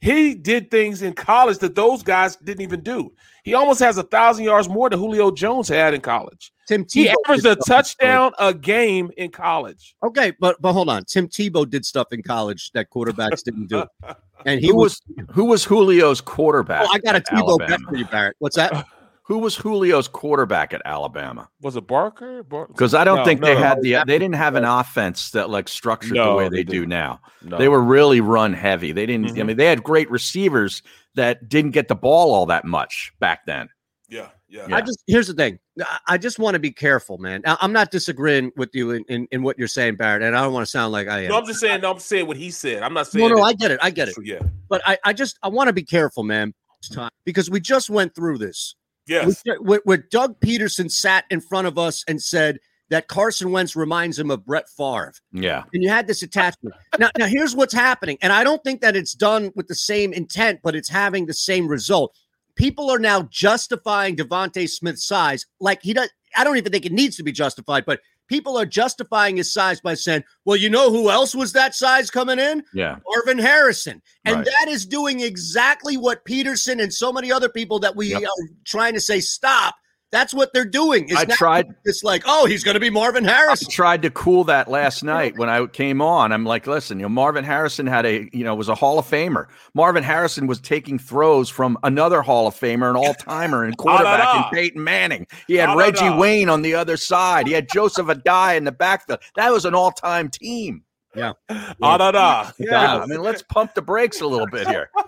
He 0.00 0.34
did 0.34 0.70
things 0.70 1.02
in 1.02 1.12
college 1.12 1.58
that 1.58 1.74
those 1.74 2.02
guys 2.02 2.36
didn't 2.36 2.62
even 2.62 2.80
do. 2.80 3.12
He 3.44 3.54
almost 3.54 3.80
has 3.80 3.98
a 3.98 4.02
thousand 4.02 4.44
yards 4.44 4.68
more 4.68 4.88
than 4.88 4.98
Julio 4.98 5.30
Jones 5.30 5.68
had 5.68 5.92
in 5.92 6.00
college. 6.00 6.52
Tim 6.66 6.86
He 6.90 7.06
Tebow 7.06 7.14
averaged 7.26 7.46
a 7.46 7.52
stuff 7.52 7.58
in 7.58 7.64
college. 7.64 7.66
touchdown 7.66 8.32
a 8.38 8.54
game 8.54 9.10
in 9.16 9.30
college. 9.30 9.94
Okay, 10.02 10.32
but 10.40 10.60
but 10.62 10.72
hold 10.72 10.88
on. 10.88 11.04
Tim 11.04 11.28
Tebow 11.28 11.68
did 11.68 11.84
stuff 11.84 12.12
in 12.12 12.22
college 12.22 12.70
that 12.72 12.90
quarterbacks 12.90 13.42
didn't 13.42 13.66
do, 13.66 13.84
and 14.46 14.60
he 14.60 14.68
who 14.68 14.76
was. 14.76 15.02
was 15.16 15.26
who 15.30 15.44
was 15.46 15.66
Julio's 15.66 16.20
quarterback? 16.20 16.86
Oh, 16.86 16.90
I 16.92 16.98
got 16.98 17.16
a 17.16 17.20
Tebow 17.20 17.58
bet 17.58 17.80
for 17.80 17.96
you, 17.96 18.04
Barrett. 18.06 18.36
What's 18.38 18.56
that? 18.56 18.86
Who 19.30 19.38
was 19.38 19.54
Julio's 19.54 20.08
quarterback 20.08 20.74
at 20.74 20.82
Alabama? 20.84 21.48
Was 21.60 21.76
it 21.76 21.86
Barker? 21.86 22.42
Bar- 22.42 22.66
Because 22.66 22.94
I 22.94 23.04
don't 23.04 23.18
No, 23.18 23.24
think 23.24 23.38
no, 23.40 23.46
they 23.46 23.54
no. 23.54 23.60
had 23.60 23.80
the 23.80 23.92
they 24.04 24.18
didn't 24.18 24.34
have 24.34 24.56
an 24.56 24.64
offense 24.64 25.30
that 25.30 25.48
like 25.48 25.68
structured 25.68 26.16
the 26.16 26.34
way 26.34 26.48
they 26.48 26.64
they, 26.64 26.64
do 26.64 26.84
now. 26.84 27.20
No. 27.40 27.56
They 27.56 27.68
were 27.68 27.80
really 27.80 28.20
run 28.20 28.52
heavy. 28.52 28.90
They 28.90 29.06
didn't. 29.06 29.26
I 29.26 29.28
Mhm. 29.30 29.46
mean, 29.46 29.56
they 29.56 29.66
had 29.66 29.84
great 29.84 30.10
receivers 30.10 30.82
that 31.14 31.48
didn't 31.48 31.70
get 31.70 31.86
the 31.86 31.94
ball 31.94 32.34
all 32.34 32.44
that 32.46 32.64
much 32.64 33.12
back 33.20 33.46
then. 33.46 33.68
Yeah, 34.08 34.30
yeah. 34.48 34.66
I 34.72 34.80
just 34.80 35.00
here's 35.06 35.28
the 35.28 35.34
thing. 35.34 35.60
I- 35.80 35.98
I 36.08 36.18
just 36.18 36.40
want 36.40 36.54
to 36.56 36.58
be 36.58 36.72
careful, 36.72 37.16
man. 37.18 37.40
I- 37.46 37.56
I'm 37.60 37.72
not 37.72 37.92
disagreeing 37.92 38.50
with 38.56 38.70
you 38.74 38.90
in, 38.90 39.04
in, 39.08 39.28
in 39.30 39.44
what 39.44 39.56
you're 39.60 39.68
saying, 39.68 39.94
Barrett, 39.94 40.22
and 40.22 40.36
I 40.36 40.42
don't 40.42 40.52
want 40.52 40.66
to 40.66 40.70
sound 40.70 40.90
like 40.90 41.06
I 41.06 41.20
am. 41.20 41.28
No, 41.28 41.38
I'm 41.38 41.46
just 41.46 41.60
saying. 41.60 41.82
No, 41.82 41.92
I'm 41.92 42.00
saying 42.00 42.26
what 42.26 42.36
he 42.36 42.50
said. 42.50 42.82
I'm 42.82 42.94
not 42.94 43.06
saying. 43.06 43.28
No, 43.28 43.36
no, 43.36 43.42
I 43.44 43.52
get 43.52 43.70
it. 43.70 43.78
I 43.80 43.90
get 43.90 44.08
it. 44.08 44.16
Yeah. 44.24 44.40
But 44.68 44.82
I, 44.84 44.98
I 45.04 45.12
just 45.12 45.38
I 45.44 45.48
want 45.50 45.68
to 45.68 45.72
be 45.72 45.84
careful, 45.84 46.24
man, 46.24 46.52
this 46.82 46.88
time 46.90 47.10
because 47.24 47.48
we 47.48 47.60
just 47.60 47.88
went 47.88 48.12
through 48.16 48.38
this. 48.38 48.74
Yes. 49.10 49.42
Where, 49.60 49.80
where 49.84 49.96
Doug 49.96 50.38
Pederson 50.40 50.90
sat 50.90 51.24
in 51.30 51.40
front 51.40 51.66
of 51.66 51.76
us 51.76 52.04
and 52.06 52.22
said 52.22 52.58
that 52.90 53.08
Carson 53.08 53.50
Wentz 53.50 53.74
reminds 53.76 54.18
him 54.18 54.30
of 54.30 54.44
Brett 54.44 54.68
Favre. 54.68 55.12
Yeah. 55.32 55.64
And 55.72 55.82
you 55.82 55.88
had 55.88 56.06
this 56.06 56.22
attachment. 56.22 56.74
Now, 56.98 57.10
now 57.18 57.26
here's 57.26 57.54
what's 57.54 57.74
happening. 57.74 58.18
And 58.22 58.32
I 58.32 58.44
don't 58.44 58.62
think 58.64 58.80
that 58.80 58.96
it's 58.96 59.12
done 59.12 59.52
with 59.56 59.68
the 59.68 59.74
same 59.74 60.12
intent, 60.12 60.60
but 60.62 60.74
it's 60.74 60.88
having 60.88 61.26
the 61.26 61.34
same 61.34 61.68
result. 61.68 62.16
People 62.56 62.90
are 62.90 62.98
now 62.98 63.22
justifying 63.30 64.16
DeVonta 64.16 64.68
Smith's 64.68 65.06
size 65.06 65.46
like 65.60 65.82
he 65.82 65.92
does. 65.92 66.10
I 66.36 66.44
don't 66.44 66.56
even 66.56 66.70
think 66.70 66.86
it 66.86 66.92
needs 66.92 67.16
to 67.16 67.22
be 67.22 67.32
justified, 67.32 67.84
but 67.86 68.00
people 68.30 68.56
are 68.56 68.64
justifying 68.64 69.36
his 69.36 69.52
size 69.52 69.80
by 69.80 69.92
saying, 69.92 70.22
well, 70.46 70.56
you 70.56 70.70
know 70.70 70.88
who 70.90 71.10
else 71.10 71.34
was 71.34 71.52
that 71.52 71.74
size 71.74 72.10
coming 72.10 72.38
in? 72.38 72.62
Yeah. 72.72 72.96
Marvin 73.06 73.38
Harrison. 73.38 74.00
And 74.24 74.36
Right. 74.36 74.46
that 74.46 74.68
is 74.70 74.86
doing 74.86 75.20
exactly 75.20 75.96
what 75.96 76.24
Pederson 76.24 76.80
and 76.80 76.94
so 76.94 77.12
many 77.12 77.32
other 77.32 77.48
people 77.48 77.80
that 77.80 77.96
we 77.96 78.10
Yep. 78.12 78.22
are 78.22 78.48
trying 78.64 78.94
to 78.94 79.00
say 79.00 79.20
stop. 79.20 79.74
That's 80.12 80.34
what 80.34 80.52
they're 80.52 80.64
doing. 80.64 81.04
It's 81.08 81.20
I 81.20 81.24
now 81.24 81.34
tried- 81.36 81.74
It's 81.84 82.02
like, 82.02 82.24
oh, 82.26 82.44
he's 82.46 82.64
going 82.64 82.74
to 82.74 82.80
be 82.80 82.90
Marvin 82.90 83.22
Harrison. 83.24 83.68
I 83.70 83.72
tried 83.72 84.02
to 84.02 84.10
cool 84.10 84.42
that 84.44 84.68
last 84.68 85.04
night 85.04 85.38
when 85.38 85.48
I 85.48 85.64
came 85.66 86.02
on. 86.02 86.32
I'm 86.32 86.44
like, 86.44 86.66
listen, 86.66 86.98
you 86.98 87.04
know, 87.04 87.08
Marvin 87.08 87.44
Harrison 87.44 87.86
had 87.86 88.04
a, 88.06 88.28
you 88.32 88.42
know, 88.42 88.54
was 88.56 88.68
a 88.68 88.74
Hall 88.74 88.98
of 88.98 89.06
Famer. 89.08 89.46
Marvin 89.72 90.02
Harrison 90.02 90.48
was 90.48 90.60
taking 90.60 90.98
throws 90.98 91.48
from 91.48 91.78
another 91.84 92.22
Hall 92.22 92.48
of 92.48 92.54
Famer, 92.58 92.90
an 92.90 92.96
all 92.96 93.14
timer, 93.14 93.62
and 93.64 93.76
quarterback 93.78 94.36
in 94.52 94.58
Peyton 94.58 94.82
Manning. 94.82 95.26
He 95.46 95.54
had 95.54 95.68
Ah, 95.68 95.74
da, 95.76 95.90
da. 95.92 96.04
Reggie 96.06 96.18
Wayne 96.18 96.48
on 96.48 96.62
the 96.62 96.74
other 96.74 96.96
side. 96.96 97.46
He 97.46 97.52
had 97.52 97.68
Joseph 97.72 98.06
Addai 98.08 98.56
in 98.56 98.64
the 98.64 98.72
backfield. 98.72 99.20
That 99.36 99.52
was 99.52 99.64
an 99.64 99.74
all 99.76 99.92
time 99.92 100.28
team. 100.28 100.82
Yeah. 101.14 101.32
Ah, 101.48 101.96
da, 101.98 102.10
da. 102.10 102.50
Yeah. 102.58 102.98
I 102.98 103.06
mean, 103.06 103.20
let's 103.22 103.42
pump 103.42 103.74
the 103.74 103.82
brakes 103.82 104.20
a 104.20 104.26
little 104.26 104.46
bit 104.48 104.66
here. 104.68 104.90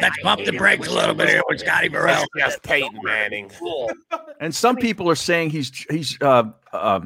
Let's 0.00 0.18
pump 0.22 0.44
the 0.44 0.52
brakes 0.52 0.88
a 0.88 0.92
little 0.92 1.14
bit 1.14 1.28
here 1.28 1.42
with 1.48 1.60
Scotty 1.60 1.88
Burrell. 1.88 2.24
Yes, 2.36 2.58
Peyton 2.62 2.98
Manning. 3.02 3.50
And 4.40 4.54
some 4.54 4.76
people 4.76 5.08
are 5.08 5.14
saying 5.14 5.50
he's 5.50 5.70
he's 5.90 6.18
uh, 6.20 6.44
uh, 6.72 7.00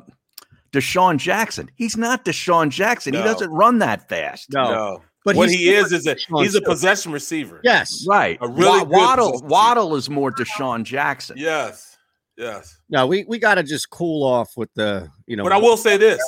DeSean 0.72 1.18
Jackson. 1.18 1.70
He's 1.74 1.96
not 1.96 2.24
DeSean 2.24 2.70
Jackson. 2.70 3.14
He 3.14 3.22
doesn't 3.22 3.50
run 3.50 3.78
that 3.80 4.08
fast. 4.08 4.52
No. 4.52 5.02
But 5.24 5.34
what 5.34 5.50
he 5.50 5.74
is 5.74 5.90
is 5.92 6.06
a 6.06 6.14
DeSean 6.14 6.42
he's 6.42 6.54
a 6.54 6.58
still. 6.58 6.70
possession 6.72 7.12
receiver. 7.12 7.60
Yes. 7.64 8.06
Right. 8.08 8.38
A 8.40 8.48
really 8.48 8.78
Wa- 8.78 8.84
good 8.84 8.90
Waddle 8.90 9.42
Waddle 9.44 9.96
is 9.96 10.08
more 10.08 10.30
DeSean 10.30 10.84
Jackson. 10.84 11.36
Yes. 11.36 11.96
Yes. 12.38 12.78
No, 12.88 13.06
we 13.06 13.24
we 13.24 13.38
got 13.38 13.56
to 13.56 13.62
just 13.62 13.90
cool 13.90 14.22
off 14.22 14.56
with 14.56 14.72
the 14.74 15.10
you 15.26 15.36
know. 15.36 15.42
But 15.42 15.52
I 15.52 15.58
will 15.58 15.76
say 15.76 15.96
this: 15.96 16.20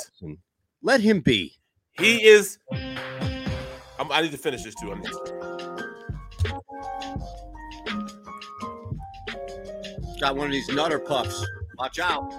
let 0.81 1.01
him 1.01 1.21
be. 1.21 1.53
he 1.97 2.23
is. 2.25 2.57
I'm, 3.99 4.11
I 4.11 4.21
need 4.21 4.31
to 4.31 4.37
finish 4.37 4.63
this 4.63 4.75
too. 4.75 4.91
Got 10.19 10.35
one 10.35 10.47
of 10.47 10.51
these 10.51 10.67
nutter 10.69 10.99
puffs. 10.99 11.45
Watch 11.77 11.99
out. 11.99 12.33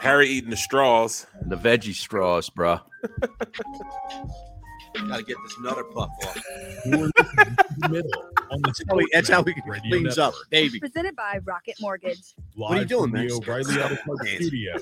Harry 0.00 0.28
eating 0.28 0.50
the 0.50 0.56
straws. 0.56 1.26
The 1.46 1.56
veggie 1.56 1.94
straws, 1.94 2.48
bro. 2.50 2.78
Got 4.94 5.16
to 5.16 5.22
get 5.24 5.36
this 5.42 5.58
nutter 5.60 5.84
puff 5.84 6.10
off. 6.24 6.42
You're 6.84 7.10
listening 7.16 7.56
to 7.56 7.66
the 7.78 7.88
middle 7.88 8.22
on 8.50 8.62
the 8.62 8.68
That's 8.68 8.82
how 8.88 8.98
he, 8.98 9.06
that's 9.12 9.28
how 9.28 9.42
he 9.42 9.54
Radio 9.66 9.90
cleans 9.90 10.18
up, 10.18 10.34
baby. 10.50 10.78
Presented 10.78 11.16
by 11.16 11.40
Rocket 11.44 11.74
Mortgage. 11.80 12.34
What 12.54 12.72
are 12.72 12.80
you 12.80 12.84
doing, 12.84 13.10
from 13.10 13.12
man? 13.12 13.28
the 13.28 13.34
O'Reilly 13.34 13.82
Auto 13.82 13.96
Parts 13.96 14.30
Studio. 14.30 14.76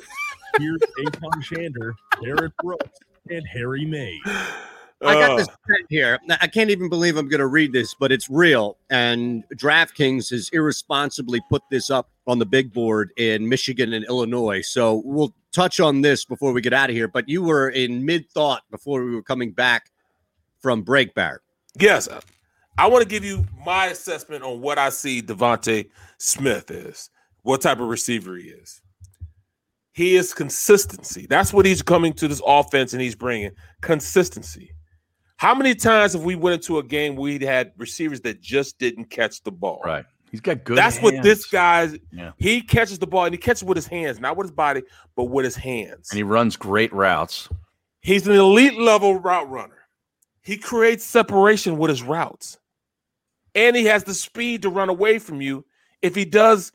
Here's 0.58 0.80
Aton 1.06 1.42
Shander, 1.42 1.92
Barrett 2.22 2.52
Brooks, 2.62 2.98
and 3.30 3.46
Harry 3.46 3.84
Mayes. 3.84 4.20
I 5.02 5.14
got 5.14 5.30
Uh, 5.32 5.36
this 5.36 5.48
here. 5.90 6.18
I 6.40 6.46
can't 6.46 6.70
even 6.70 6.88
believe 6.88 7.16
I'm 7.16 7.28
going 7.28 7.40
to 7.40 7.46
read 7.46 7.72
this, 7.72 7.94
but 7.94 8.12
it's 8.12 8.30
real. 8.30 8.78
And 8.88 9.44
DraftKings 9.54 10.30
has 10.30 10.48
irresponsibly 10.50 11.40
put 11.50 11.62
this 11.70 11.90
up 11.90 12.10
on 12.26 12.38
the 12.38 12.46
big 12.46 12.72
board 12.72 13.12
in 13.16 13.48
Michigan 13.48 13.92
and 13.92 14.04
Illinois. 14.06 14.62
So 14.62 15.02
we'll 15.04 15.34
touch 15.52 15.80
on 15.80 16.00
this 16.00 16.24
before 16.24 16.52
we 16.52 16.60
get 16.62 16.72
out 16.72 16.88
of 16.88 16.96
here. 16.96 17.08
But 17.08 17.28
you 17.28 17.42
were 17.42 17.68
in 17.68 18.04
mid 18.04 18.30
thought 18.30 18.62
before 18.70 19.04
we 19.04 19.14
were 19.14 19.22
coming 19.22 19.52
back 19.52 19.90
from 20.60 20.82
break, 20.82 21.14
Barrett. 21.14 21.42
Yes, 21.78 22.08
I 22.78 22.88
want 22.88 23.02
to 23.02 23.08
give 23.08 23.24
you 23.24 23.46
my 23.64 23.86
assessment 23.86 24.42
on 24.44 24.60
what 24.60 24.78
I 24.78 24.88
see 24.88 25.20
DeVonta 25.20 25.88
Smith 26.18 26.70
is, 26.70 27.10
what 27.42 27.60
type 27.60 27.80
of 27.80 27.88
receiver 27.88 28.36
he 28.36 28.48
is. 28.48 28.80
He 29.92 30.16
is 30.16 30.34
consistency. 30.34 31.26
That's 31.28 31.52
what 31.54 31.64
he's 31.64 31.80
coming 31.82 32.12
to 32.14 32.28
this 32.28 32.42
offense 32.46 32.92
and 32.92 33.00
he's 33.00 33.14
bringing 33.14 33.52
consistency. 33.80 34.72
How 35.38 35.54
many 35.54 35.74
times 35.74 36.14
have 36.14 36.22
we 36.24 36.34
went 36.34 36.54
into 36.54 36.78
a 36.78 36.82
game 36.82 37.14
where 37.14 37.38
we 37.38 37.44
had 37.44 37.72
receivers 37.76 38.20
that 38.22 38.40
just 38.40 38.78
didn't 38.78 39.10
catch 39.10 39.42
the 39.42 39.52
ball? 39.52 39.82
Right. 39.84 40.04
He's 40.30 40.40
got 40.40 40.64
good. 40.64 40.76
That's 40.76 40.98
what 41.00 41.22
this 41.22 41.50
hands. 41.50 41.92
guy's. 41.92 41.98
Yeah. 42.10 42.32
He 42.38 42.60
catches 42.62 42.98
the 42.98 43.06
ball 43.06 43.26
and 43.26 43.34
he 43.34 43.38
catches 43.38 43.62
with 43.62 43.76
his 43.76 43.86
hands, 43.86 44.18
not 44.18 44.36
with 44.36 44.46
his 44.46 44.52
body, 44.52 44.82
but 45.14 45.24
with 45.24 45.44
his 45.44 45.54
hands. 45.54 46.10
And 46.10 46.16
he 46.16 46.22
runs 46.22 46.56
great 46.56 46.92
routes. 46.92 47.48
He's 48.00 48.26
an 48.26 48.34
elite 48.34 48.78
level 48.78 49.18
route 49.18 49.48
runner. 49.50 49.86
He 50.42 50.56
creates 50.56 51.04
separation 51.04 51.76
with 51.76 51.90
his 51.90 52.02
routes. 52.02 52.58
And 53.54 53.76
he 53.76 53.84
has 53.86 54.04
the 54.04 54.14
speed 54.14 54.62
to 54.62 54.70
run 54.70 54.88
away 54.88 55.18
from 55.18 55.40
you 55.40 55.64
if 56.02 56.14
he 56.14 56.24
does 56.24 56.72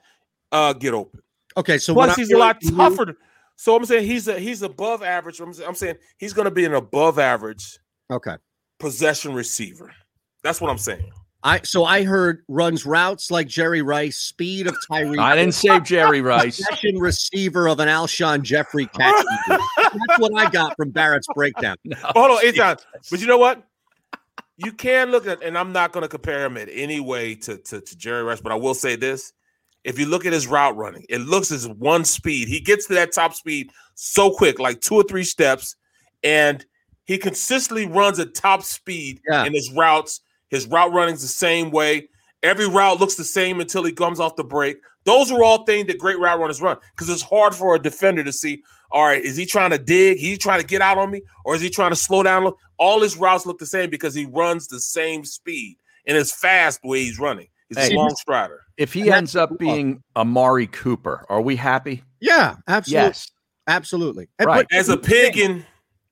uh, 0.52 0.74
get 0.74 0.94
open. 0.94 1.22
Okay, 1.58 1.78
so 1.78 1.94
when 1.94 2.08
plus 2.08 2.18
he's 2.18 2.32
a 2.32 2.38
lot 2.38 2.58
you- 2.62 2.76
tougher. 2.76 3.16
So 3.56 3.76
I'm 3.76 3.86
saying 3.86 4.08
he's 4.08 4.28
a 4.28 4.40
he's 4.40 4.64
above 4.64 5.04
average. 5.04 5.40
I'm 5.40 5.54
I'm 5.66 5.76
saying 5.76 5.96
he's 6.18 6.34
going 6.34 6.46
to 6.46 6.52
be 6.52 6.66
an 6.66 6.74
above 6.74 7.20
average 7.20 7.78
Okay. 8.12 8.36
Possession 8.82 9.34
receiver. 9.34 9.94
That's 10.44 10.60
what 10.60 10.72
I'm 10.72 10.80
saying. 10.80 11.12
I 11.44 11.62
so 11.64 11.86
I 11.86 12.03
heard 12.03 12.44
runs 12.48 12.86
routes 12.86 13.30
like 13.30 13.48
Jerry 13.48 13.84
Rice, 13.84 14.18
speed 14.18 14.66
of 14.66 14.76
Tyree. 14.88 15.20
I 15.20 15.36
didn't 15.36 15.53
say 15.53 15.80
Jerry 15.82 16.22
Rice. 16.22 16.58
Possession 16.58 16.99
receiver 16.99 17.68
of 17.68 17.80
an 17.80 17.88
Alshon 17.88 18.41
Jeffery 18.41 18.88
catch. 18.88 19.24
That's 19.48 20.20
what 20.20 20.36
I 20.36 20.49
got 20.49 20.76
from 20.76 20.90
Barrett's 20.90 21.28
breakdown. 21.36 21.78
Hold 22.02 22.32
on, 22.32 22.40
it's 22.41 22.58
not. 22.58 22.84
But 23.12 23.22
you 23.22 23.28
know 23.28 23.38
what? 23.38 23.64
You 24.58 24.72
can 24.72 25.12
look 25.12 25.28
at, 25.28 25.44
and 25.44 25.58
I'm 25.58 25.72
not 25.72 25.91
going 25.91 26.03
to 26.03 26.10
compare 26.10 26.44
him 26.45 26.58
in 26.58 26.70
any 26.70 26.99
way 26.99 27.36
to, 27.36 27.58
to 27.58 27.82
to 27.82 27.98
Jerry 27.98 28.24
Rice, 28.24 28.41
but 28.41 28.52
I 28.52 28.56
will 28.56 28.76
say 28.76 28.95
this: 28.95 29.32
if 29.84 29.99
you 29.99 30.08
look 30.08 30.26
at 30.26 30.34
his 30.34 30.48
route 30.48 30.76
running, 30.76 31.06
it 31.08 31.20
looks 31.20 31.52
as 31.52 31.68
one 31.68 32.03
speed. 32.03 32.48
He 32.48 32.60
gets 32.60 32.88
to 32.88 32.95
that 32.95 33.14
top 33.14 33.34
speed 33.34 33.72
so 33.94 34.32
quick, 34.32 34.60
like 34.60 34.82
two 34.82 34.95
or 34.95 35.03
three 35.03 35.24
steps, 35.24 35.76
and 36.24 36.66
he 37.06 37.18
consistently 37.18 37.86
runs 37.88 38.19
at 38.19 38.34
top 38.36 38.64
speed 38.64 39.22
Yeah. 39.30 39.45
in 39.45 39.53
his 39.53 39.72
routes. 39.72 40.22
His 40.49 40.68
route 40.68 40.94
running's 40.94 41.22
the 41.22 41.28
same 41.28 41.72
way. 41.72 42.10
Every 42.44 42.68
route 42.68 42.99
looks 42.99 43.15
the 43.15 43.23
same 43.23 43.60
until 43.61 43.84
he 43.84 43.91
comes 43.91 44.19
off 44.19 44.36
the 44.36 44.44
break. 44.44 44.78
Those 45.03 45.32
are 45.32 45.44
all 45.44 45.64
things 45.65 45.88
that 45.88 45.98
great 45.98 46.19
route 46.19 46.40
runners 46.40 46.61
run 46.61 46.78
because 46.95 47.10
it's 47.10 47.22
hard 47.22 47.56
for 47.56 47.76
a 47.76 47.80
defender 47.80 48.23
to 48.23 48.32
see. 48.34 48.61
All 48.91 49.06
right, 49.06 49.23
is 49.23 49.38
he 49.38 49.45
trying 49.45 49.69
to 49.72 49.78
dig? 49.78 50.18
He's 50.18 50.38
trying 50.38 50.60
to 50.60 50.65
get 50.68 50.82
out 50.82 50.98
on 50.98 51.10
me, 51.11 51.22
or 51.45 51.56
is 51.56 51.61
he 51.61 51.69
trying 51.69 51.91
to 51.91 51.95
slow 51.95 52.23
down? 52.23 52.52
All 52.78 53.02
his 53.02 53.15
routes 53.18 53.45
look 53.45 53.57
the 53.57 53.65
same 53.65 53.90
because 53.90 54.14
he 54.14 54.26
runs 54.26 54.68
the 54.68 54.80
same 54.82 55.23
speed 55.23 55.78
and 56.07 56.18
it's 56.18 56.34
fast 56.34 56.82
the 56.82 56.90
way 56.90 57.03
he's 57.03 57.19
running. 57.19 57.48
He's 57.69 57.78
Hey. 57.78 57.94
a 57.95 57.98
long 57.98 58.14
strider. 58.15 58.61
If 58.78 58.91
he 58.91 59.10
ends 59.11 59.36
up 59.36 59.57
being 59.57 60.03
Amari 60.15 60.68
Cooper, 60.68 61.26
are 61.30 61.41
we 61.41 61.56
happy? 61.56 62.03
Yeah, 62.19 62.56
absolutely. 62.68 63.07
Yes. 63.10 63.32
Absolutely. 63.68 64.28
Right. 64.41 64.68
but- 64.69 64.76
As 64.78 64.90
a 64.90 64.98
pig 64.98 65.38
in 65.38 65.65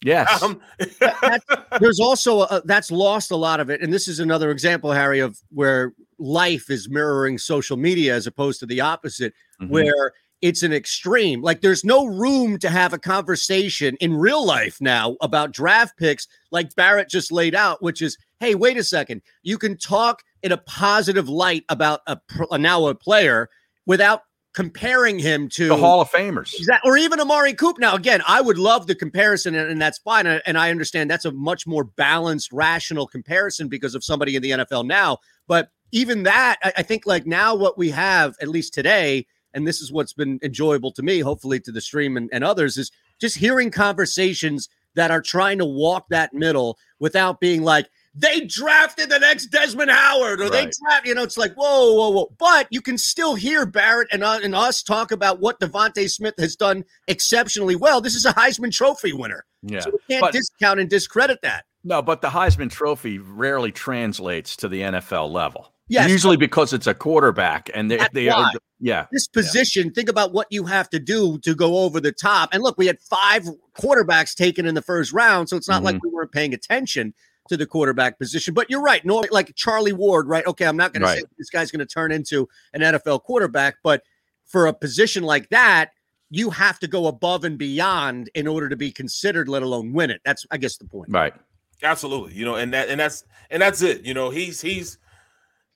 Yes. 0.03 0.41
um, 0.41 0.61
there's 1.79 1.99
also 1.99 2.41
a, 2.43 2.61
that's 2.65 2.91
lost 2.91 3.31
a 3.31 3.35
lot 3.35 3.59
of 3.59 3.69
it 3.69 3.81
and 3.81 3.91
this 3.93 4.07
is 4.07 4.19
another 4.19 4.49
example 4.51 4.91
harry 4.91 5.19
of 5.19 5.37
where 5.49 5.93
life 6.17 6.69
is 6.69 6.89
mirroring 6.89 7.37
social 7.37 7.77
media 7.77 8.15
as 8.15 8.25
opposed 8.27 8.59
to 8.61 8.65
the 8.65 8.81
opposite 8.81 9.33
Mhm. 9.61 9.69
where 9.69 10.13
it's 10.41 10.63
an 10.63 10.71
extreme 10.71 11.41
like 11.41 11.59
there's 11.59 11.83
no 11.83 12.05
room 12.05 12.57
to 12.59 12.69
have 12.69 12.93
a 12.93 12.97
conversation 12.97 13.97
in 13.99 14.13
real 14.15 14.45
life 14.45 14.79
now 14.79 15.17
about 15.19 15.51
draft 15.51 15.97
picks 15.97 16.27
like 16.51 16.73
barrett 16.75 17.09
just 17.09 17.29
laid 17.29 17.53
out 17.53 17.83
which 17.83 18.01
is 18.01 18.17
hey 18.39 18.55
wait 18.55 18.77
a 18.77 18.83
second 18.83 19.21
you 19.43 19.57
can 19.57 19.77
talk 19.77 20.23
in 20.43 20.53
a 20.53 20.57
positive 20.57 21.27
light 21.27 21.65
about 21.67 21.99
a 22.07 22.15
pr- 22.15 22.57
now 22.57 22.87
a 22.87 22.95
player 22.95 23.49
without 23.85 24.21
comparing 24.53 25.19
him 25.19 25.47
to 25.49 25.67
the 25.67 25.77
Hall 25.77 26.01
of 26.01 26.09
Famers. 26.09 26.53
Or 26.83 26.97
even 26.97 27.19
Amari 27.19 27.53
Coop. 27.53 27.77
Now, 27.79 27.95
again, 27.95 28.21
I 28.27 28.41
would 28.41 28.57
love 28.57 28.87
the 28.87 28.95
comparison, 28.95 29.55
and, 29.55 29.69
and 29.69 29.81
that's 29.81 29.99
fine. 29.99 30.25
And, 30.25 30.41
and 30.45 30.57
I 30.57 30.71
understand 30.71 31.09
that's 31.09 31.25
a 31.25 31.31
much 31.31 31.67
more 31.67 31.83
balanced, 31.83 32.51
rational 32.51 33.07
comparison 33.07 33.67
because 33.67 33.95
of 33.95 34.03
somebody 34.03 34.35
in 34.35 34.41
the 34.41 34.51
NFL 34.51 34.85
now. 34.87 35.19
But 35.47 35.69
even 35.91 36.23
that, 36.23 36.57
I, 36.63 36.73
I 36.77 36.83
think 36.83 37.05
like 37.05 37.25
now 37.25 37.55
what 37.55 37.77
we 37.77 37.91
have, 37.91 38.35
at 38.41 38.47
least 38.47 38.73
today, 38.73 39.27
and 39.53 39.67
this 39.67 39.81
is 39.81 39.91
what's 39.91 40.13
been 40.13 40.39
enjoyable 40.43 40.91
to 40.93 41.03
me, 41.03 41.19
hopefully 41.19 41.59
to 41.61 41.71
the 41.71 41.81
stream 41.81 42.17
and, 42.17 42.29
and 42.31 42.43
others, 42.43 42.77
is 42.77 42.91
just 43.19 43.37
hearing 43.37 43.71
conversations 43.71 44.69
that 44.95 45.11
are 45.11 45.21
trying 45.21 45.59
to 45.59 45.65
walk 45.65 46.07
that 46.09 46.33
middle 46.33 46.77
without 46.99 47.39
being 47.39 47.63
like, 47.63 47.89
they 48.19 48.41
drafted 48.41 49.09
the 49.09 49.19
next 49.19 49.47
Desmond 49.47 49.89
Howard, 49.91 50.41
or 50.41 50.49
they 50.49 50.63
draft, 50.63 51.05
you 51.05 51.15
know, 51.15 51.23
it's 51.23 51.37
like, 51.37 51.53
whoa, 51.55 51.93
whoa, 51.93 52.09
whoa. 52.09 52.33
But 52.37 52.67
you 52.69 52.81
can 52.81 52.97
still 52.97 53.35
hear 53.35 53.65
Barrett 53.65 54.09
and, 54.11 54.23
uh, 54.23 54.39
and 54.43 54.53
us 54.53 54.83
talk 54.83 55.11
about 55.11 55.39
what 55.39 55.59
DeVonta 55.59 56.09
Smith 56.09 56.33
has 56.37 56.55
done 56.55 56.83
exceptionally 57.07 57.75
well. 57.75 58.01
This 58.01 58.15
is 58.15 58.25
a 58.25 58.33
Heisman 58.33 58.71
Trophy 58.71 59.13
winner. 59.13 59.45
Yeah. 59.61 59.79
So 59.81 59.91
we 59.91 59.99
can't 60.09 60.21
But- 60.21 60.33
discount 60.33 60.79
and 60.79 60.89
discredit 60.89 61.39
that. 61.43 61.65
No, 61.85 62.01
but 62.01 62.21
the 62.21 62.27
Heisman 62.27 62.69
Trophy 62.69 63.19
rarely 63.19 63.71
translates 63.71 64.57
to 64.57 64.67
the 64.67 64.81
NFL 64.81 65.31
level. 65.31 65.73
Yes. 65.87 66.09
Usually 66.09 66.35
because 66.37 66.73
it's 66.73 66.87
a 66.87 66.93
quarterback 66.93 67.69
and 67.73 67.89
they, 67.89 67.97
That's 67.97 68.13
they 68.13 68.27
are, 68.29 68.51
yeah. 68.79 69.05
This 69.11 69.27
position, 69.27 69.91
think 69.91 70.07
about 70.09 70.33
what 70.33 70.45
you 70.51 70.65
have 70.65 70.89
to 70.91 70.99
do 70.99 71.39
to 71.39 71.55
go 71.55 71.79
over 71.79 71.99
the 71.99 72.11
top. 72.11 72.49
And 72.53 72.61
look, 72.61 72.77
we 72.77 72.85
had 72.85 72.99
five 72.99 73.47
quarterbacks 73.75 74.35
taken 74.35 74.65
in 74.65 74.75
the 74.75 74.81
first 74.83 75.13
round, 75.13 75.49
so 75.49 75.55
it's 75.57 75.69
not 75.69 75.81
like 75.81 75.95
Mhm. 75.95 76.01
we 76.03 76.09
weren't 76.09 76.31
paying 76.31 76.53
attention 76.53 77.13
to 77.49 77.57
the 77.57 77.65
quarterback 77.65 78.17
position. 78.17 78.53
But 78.53 78.69
you're 78.69 78.81
right, 78.81 79.03
no, 79.03 79.23
like 79.31 79.53
Charlie 79.55 79.93
Ward, 79.93 80.27
right? 80.27 80.45
Okay, 80.45 80.65
I'm 80.65 80.77
not 80.77 80.93
going 80.93 81.01
to 81.01 81.07
say 81.09 81.23
this 81.37 81.49
guy's 81.49 81.71
going 81.71 81.79
to 81.79 81.85
turn 81.85 82.11
into 82.11 82.47
an 82.73 82.81
NFL 82.81 83.23
quarterback, 83.23 83.77
but 83.83 84.03
for 84.45 84.67
a 84.67 84.73
position 84.73 85.23
like 85.23 85.49
that, 85.49 85.91
you 86.31 86.49
have 86.51 86.79
to 86.79 86.87
go 86.87 87.07
above 87.07 87.43
and 87.43 87.57
beyond 87.57 88.29
in 88.35 88.47
order 88.47 88.69
to 88.69 88.75
be 88.75 88.91
considered, 88.91 89.49
let 89.49 89.63
alone 89.63 89.93
win 89.93 90.11
it. 90.11 90.21
That's, 90.23 90.45
I 90.51 90.57
guess, 90.57 90.77
the 90.77 90.85
point. 90.85 91.09
Right. 91.09 91.33
Absolutely. 91.81 92.33
You 92.33 92.45
know, 92.45 92.55
and 92.55 92.73
that 92.73 92.89
and 92.89 92.99
that's 92.99 93.23
and 93.49 93.61
that's 93.61 93.81
it. 93.81 94.05
You 94.05 94.13
know, 94.13 94.29
he's 94.29 94.59
he's 94.61 94.97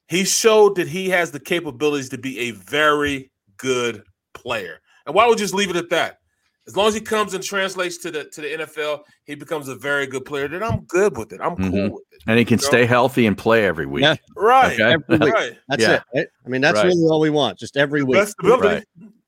he 0.07 0.25
showed 0.25 0.75
that 0.75 0.87
he 0.87 1.09
has 1.09 1.31
the 1.31 1.39
capabilities 1.39 2.09
to 2.09 2.17
be 2.17 2.39
a 2.39 2.51
very 2.51 3.31
good 3.57 4.03
player. 4.33 4.81
And 5.05 5.15
why 5.15 5.27
would 5.27 5.39
you 5.39 5.45
just 5.45 5.53
leave 5.53 5.69
it 5.69 5.75
at 5.75 5.89
that? 5.89 6.19
As 6.65 6.77
long 6.77 6.87
as 6.87 6.93
he 6.93 7.01
comes 7.01 7.33
and 7.33 7.43
translates 7.43 7.97
to 7.97 8.11
the 8.11 8.23
to 8.25 8.41
the 8.41 8.47
NFL, 8.47 9.01
he 9.25 9.35
becomes 9.35 9.67
a 9.67 9.75
very 9.75 10.07
good 10.07 10.23
player. 10.23 10.47
Then 10.47 10.63
I'm 10.63 10.85
good 10.85 11.17
with 11.17 11.33
it. 11.33 11.41
I'm 11.41 11.55
Mhm. 11.57 11.71
cool 11.71 11.89
with 11.95 12.03
it. 12.11 12.21
And 12.25 12.39
he 12.39 12.45
can 12.45 12.57
You 12.57 12.63
know? 12.63 12.67
stay 12.69 12.85
healthy 12.85 13.25
and 13.25 13.37
play 13.37 13.65
every 13.65 13.85
week. 13.85 14.03
Yeah. 14.03 14.15
Right. 14.37 14.73
Okay. 14.79 14.93
Every 14.93 15.17
week. 15.17 15.33
Right. 15.33 15.57
That's 15.67 15.83
Yeah. 15.83 15.93
it. 15.95 16.03
right? 16.15 16.27
I 16.45 16.49
mean, 16.49 16.61
that's 16.61 16.77
Right. 16.77 16.85
really 16.85 17.03
all 17.09 17.19
we 17.19 17.29
want, 17.29 17.59
just 17.59 17.75
every 17.75 18.01
week. 18.03 18.15
Best 18.17 18.35
ability. 18.39 18.67
Right. 18.67 18.83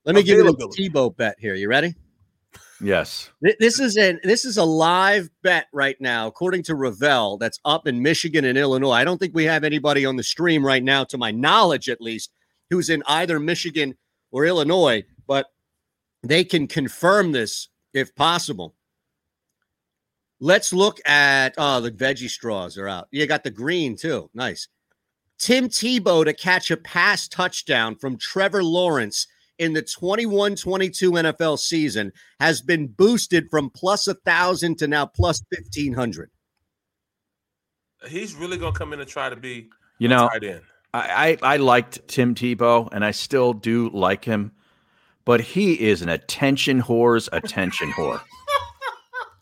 Let 0.06 0.16
me 0.16 0.24
give 0.24 0.38
you 0.38 0.46
a 0.46 0.50
Availability. 0.52 0.90
Tebow 0.90 1.18
bet 1.18 1.36
here. 1.40 1.56
You 1.56 1.68
ready? 1.68 1.94
Yes. 2.82 3.30
This 3.60 3.80
is 3.80 3.96
an 3.98 4.20
this 4.24 4.44
is 4.46 4.58
a 4.58 4.64
live 4.64 5.30
bet 5.44 5.68
right 5.74 5.96
now, 6.02 6.28
according 6.28 6.64
to 6.64 6.76
Ravel. 6.76 7.38
That's 7.38 7.60
up 7.66 7.88
in 7.88 8.02
Michigan 8.02 8.46
and 8.46 8.58
Illinois. 8.58 8.92
I 8.92 9.04
don't 9.06 9.18
think 9.18 9.34
we 9.34 9.46
have 9.46 9.64
anybody 9.64 10.06
on 10.06 10.16
the 10.18 10.24
stream 10.24 10.64
right 10.66 10.84
now, 10.84 11.04
to 11.06 11.18
my 11.18 11.32
knowledge 11.32 11.90
at 11.90 12.02
least, 12.02 12.32
who's 12.70 12.90
in 12.90 13.02
either 13.08 13.40
Michigan 13.40 13.96
or 14.32 14.46
Illinois, 14.46 15.04
but 15.04 15.15
they 16.30 16.44
can 16.44 16.68
confirm 16.68 17.32
this 17.32 17.70
if 17.94 18.16
possible. 18.16 18.76
Let's 20.40 20.74
look 20.74 21.00
at 21.08 21.54
oh 21.58 21.80
the 21.82 21.92
veggie 21.92 22.30
straws 22.30 22.78
are 22.78 22.88
out. 22.88 23.08
You 23.12 23.26
got 23.26 23.44
the 23.44 23.52
green 23.52 23.96
too. 23.96 24.30
Nice. 24.34 24.68
Tim 25.38 25.68
Tebow 25.68 26.24
to 26.26 26.34
catch 26.34 26.72
a 26.72 26.78
pass 26.78 27.28
touchdown 27.28 27.96
from 27.96 28.18
Trevor 28.18 28.64
Lawrence 28.64 29.28
in 29.60 29.74
the 29.74 29.82
21 29.82 30.56
22 30.56 31.12
NFL 31.12 31.60
season 31.60 32.12
has 32.40 32.62
been 32.62 32.88
boosted 32.88 33.50
from 33.50 33.70
plus 33.70 34.08
a 34.08 34.14
thousand 34.14 34.78
to 34.80 34.88
now 34.88 35.06
plus 35.06 35.42
1500. 35.50 36.30
He's 38.08 38.36
really 38.36 38.58
gonna 38.58 38.78
come 38.78 38.94
in 38.94 39.00
and 39.00 39.10
try 39.10 39.30
to 39.30 39.36
be 39.36 39.70
You 40.00 40.10
know, 40.10 40.30
tight 40.30 40.44
end. 40.44 40.62
I, 40.94 41.38
I 41.42 41.54
I 41.54 41.58
liked 41.58 42.08
Tim 42.08 42.36
Tebow, 42.36 42.90
and 42.92 43.04
I 43.04 43.12
still 43.12 43.54
do 43.54 43.90
like 43.90 44.26
him, 44.26 44.52
but 45.26 45.42
he 45.42 45.74
is 45.74 46.02
an 46.02 46.10
attention 46.10 46.82
whore's 46.82 47.28
attention 47.32 47.92
whore. 47.92 48.22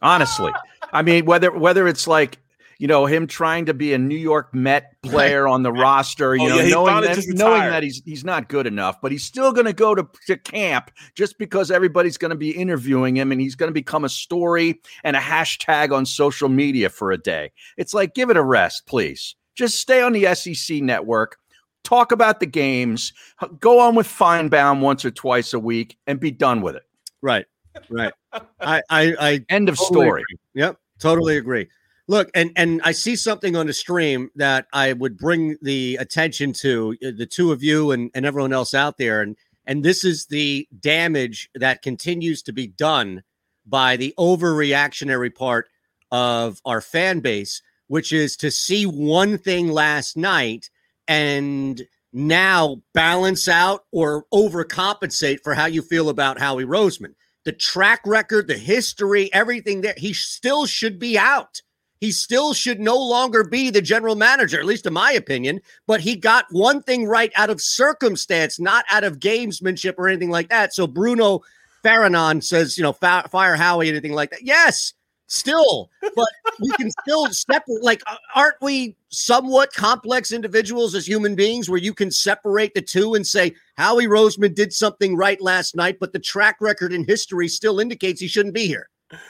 Honestly, 0.02 0.52
I 0.92 1.02
mean 1.02 1.26
whether 1.26 1.52
whether 1.52 1.88
it's 1.88 2.08
like 2.08 2.40
you 2.80 2.88
know 2.88 3.06
him 3.06 3.28
trying 3.28 3.66
to 3.68 3.74
be 3.74 3.94
a 3.94 3.98
New 3.98 4.18
York 4.18 4.54
Met 4.54 5.02
player 5.02 5.48
on 5.48 5.64
the 5.64 5.72
roster, 5.86 6.36
you 6.36 6.44
Oh, 6.44 6.50
know, 6.50 6.56
yeah, 6.60 6.70
knowing 6.70 7.02
that 7.04 7.26
knowing 7.30 7.62
that 7.62 7.84
he's 7.84 8.02
he's 8.06 8.26
not 8.26 8.50
good 8.50 8.68
enough, 8.68 9.00
but 9.02 9.12
he's 9.14 9.24
still 9.24 9.54
going 9.54 9.66
to 9.68 9.74
go 9.74 9.96
to, 9.96 10.06
to 10.28 10.36
camp 10.38 10.92
just 11.16 11.38
because 11.38 11.72
everybody's 11.72 12.18
going 12.18 12.32
to 12.32 12.36
be 12.38 12.52
interviewing 12.52 13.16
him, 13.16 13.32
and 13.32 13.40
he's 13.40 13.56
going 13.56 13.70
to 13.70 13.74
become 13.74 14.04
a 14.04 14.10
story 14.10 14.82
and 15.06 15.16
a 15.16 15.20
hashtag 15.20 15.96
on 15.96 16.06
social 16.06 16.50
media 16.50 16.90
for 16.90 17.12
a 17.12 17.18
day. 17.18 17.52
It's 17.78 17.94
like 17.94 18.14
give 18.14 18.30
it 18.30 18.36
a 18.38 18.44
rest, 18.44 18.86
please. 18.88 19.36
Just 19.56 19.80
stay 19.80 20.02
on 20.02 20.14
the 20.14 20.34
SEC 20.34 20.82
network 20.82 21.38
talk 21.84 22.12
about 22.12 22.40
the 22.40 22.46
games, 22.46 23.14
go 23.60 23.80
on 23.80 23.96
with 23.96 24.08
Finebaum 24.08 24.82
once 24.82 25.06
or 25.06 25.12
twice 25.12 25.54
a 25.54 25.60
week, 25.60 25.98
and 26.08 26.20
be 26.20 26.32
done 26.32 26.62
with 26.62 26.76
it. 26.76 26.84
Right, 27.22 27.46
right. 27.90 28.14
I, 28.60 28.82
I, 28.90 29.16
I 29.20 29.46
end 29.50 29.70
of 29.70 29.78
totally 29.78 30.06
story. 30.06 30.22
agree. 30.22 30.38
Yep, 30.54 30.78
totally 31.00 31.38
agree. 31.38 31.68
Look, 32.08 32.30
and 32.34 32.52
and 32.56 32.82
I 32.84 32.92
see 32.92 33.16
something 33.16 33.56
on 33.56 33.68
the 33.68 33.74
stream 33.74 34.30
that 34.36 34.68
I 34.74 34.94
would 34.94 35.18
bring 35.18 35.58
the 35.62 35.96
attention 35.98 36.52
to 36.54 36.98
uh, 37.06 37.12
the 37.18 37.26
two 37.26 37.52
of 37.52 37.64
you 37.64 37.92
and, 37.92 38.12
and 38.14 38.26
everyone 38.26 38.52
else 38.52 38.74
out 38.74 38.98
there, 38.98 39.22
and 39.22 39.38
and 39.66 39.84
this 39.84 40.04
is 40.04 40.26
the 40.26 40.68
damage 40.80 41.50
that 41.56 41.82
continues 41.82 42.42
to 42.44 42.52
be 42.52 42.68
done 42.68 43.24
by 43.66 43.96
the 43.96 44.14
overreactionary 44.18 45.34
part 45.34 45.70
of 46.12 46.62
our 46.66 46.82
fan 46.82 47.22
base, 47.22 47.62
which 47.88 48.12
is 48.12 48.36
to 48.38 48.52
see 48.52 48.86
one 48.86 49.38
thing 49.38 49.70
last 49.70 50.18
night 50.18 50.70
and 51.08 51.82
now 52.14 52.82
balance 52.94 53.48
out 53.48 53.86
or 53.92 54.26
overcompensate 54.34 55.40
for 55.44 55.54
how 55.54 55.66
you 55.66 55.82
feel 55.82 56.10
about 56.10 56.40
Howie 56.40 56.66
Roseman. 56.66 57.16
The 57.46 57.52
track 57.52 58.02
record, 58.06 58.48
the 58.48 58.58
history, 58.58 59.34
everything 59.34 59.82
there, 59.82 59.96
he 59.98 60.14
still 60.14 60.66
should 60.66 61.00
be 61.00 61.18
out. 61.18 61.62
He 62.00 62.12
still 62.12 62.54
should 62.54 62.80
no 62.80 62.98
longer 62.98 63.44
be 63.46 63.70
the 63.70 63.82
general 63.82 64.16
manager, 64.16 64.60
at 64.60 64.66
least 64.66 64.86
in 64.86 64.94
my 64.94 65.14
opinion. 65.14 65.62
But 65.88 66.02
he 66.02 66.16
got 66.16 66.46
one 66.52 66.82
thing 66.84 67.06
right 67.06 67.32
out 67.36 67.50
of 67.50 67.62
circumstance, 67.62 68.60
not 68.60 68.86
out 68.90 69.04
of 69.04 69.20
gamesmanship 69.20 69.96
or 69.98 70.08
anything 70.10 70.30
like 70.30 70.50
that. 70.50 70.74
So 70.74 70.86
Bruno 70.86 71.42
Farranon 71.84 72.44
says, 72.44 72.78
you 72.78 72.84
know, 72.84 72.94
fire 72.94 73.56
Howie, 73.56 73.90
anything 73.90 74.14
like 74.14 74.32
that. 74.32 74.44
Yes, 74.44 74.94
still, 75.34 75.90
but 76.16 76.28
we 76.62 76.70
can 76.72 76.92
still 77.02 77.28
separate. 77.32 77.84
Like, 77.84 78.02
uh, 78.08 78.18
aren't 78.36 78.56
we 78.62 78.96
somewhat 79.10 79.74
complex 79.74 80.32
individuals 80.32 80.96
as 80.96 81.08
human 81.08 81.36
beings 81.36 81.70
where 81.70 81.80
you 81.80 81.94
can 81.94 82.12
separate 82.12 82.74
the 82.74 82.82
two 82.82 83.16
and 83.16 83.26
say 83.26 83.54
Howie 83.78 84.08
Roseman 84.08 84.54
did 84.56 84.72
something 84.74 85.16
right 85.16 85.42
last 85.42 85.76
night, 85.76 85.98
but 86.00 86.14
the 86.14 86.20
track 86.20 86.58
record 86.62 86.94
in 86.94 87.04
history 87.04 87.48
still 87.48 87.80
indicates 87.80 88.22
he 88.22 88.28
shouldn't 88.28 88.56
be 88.56 88.68
here. 88.68 88.90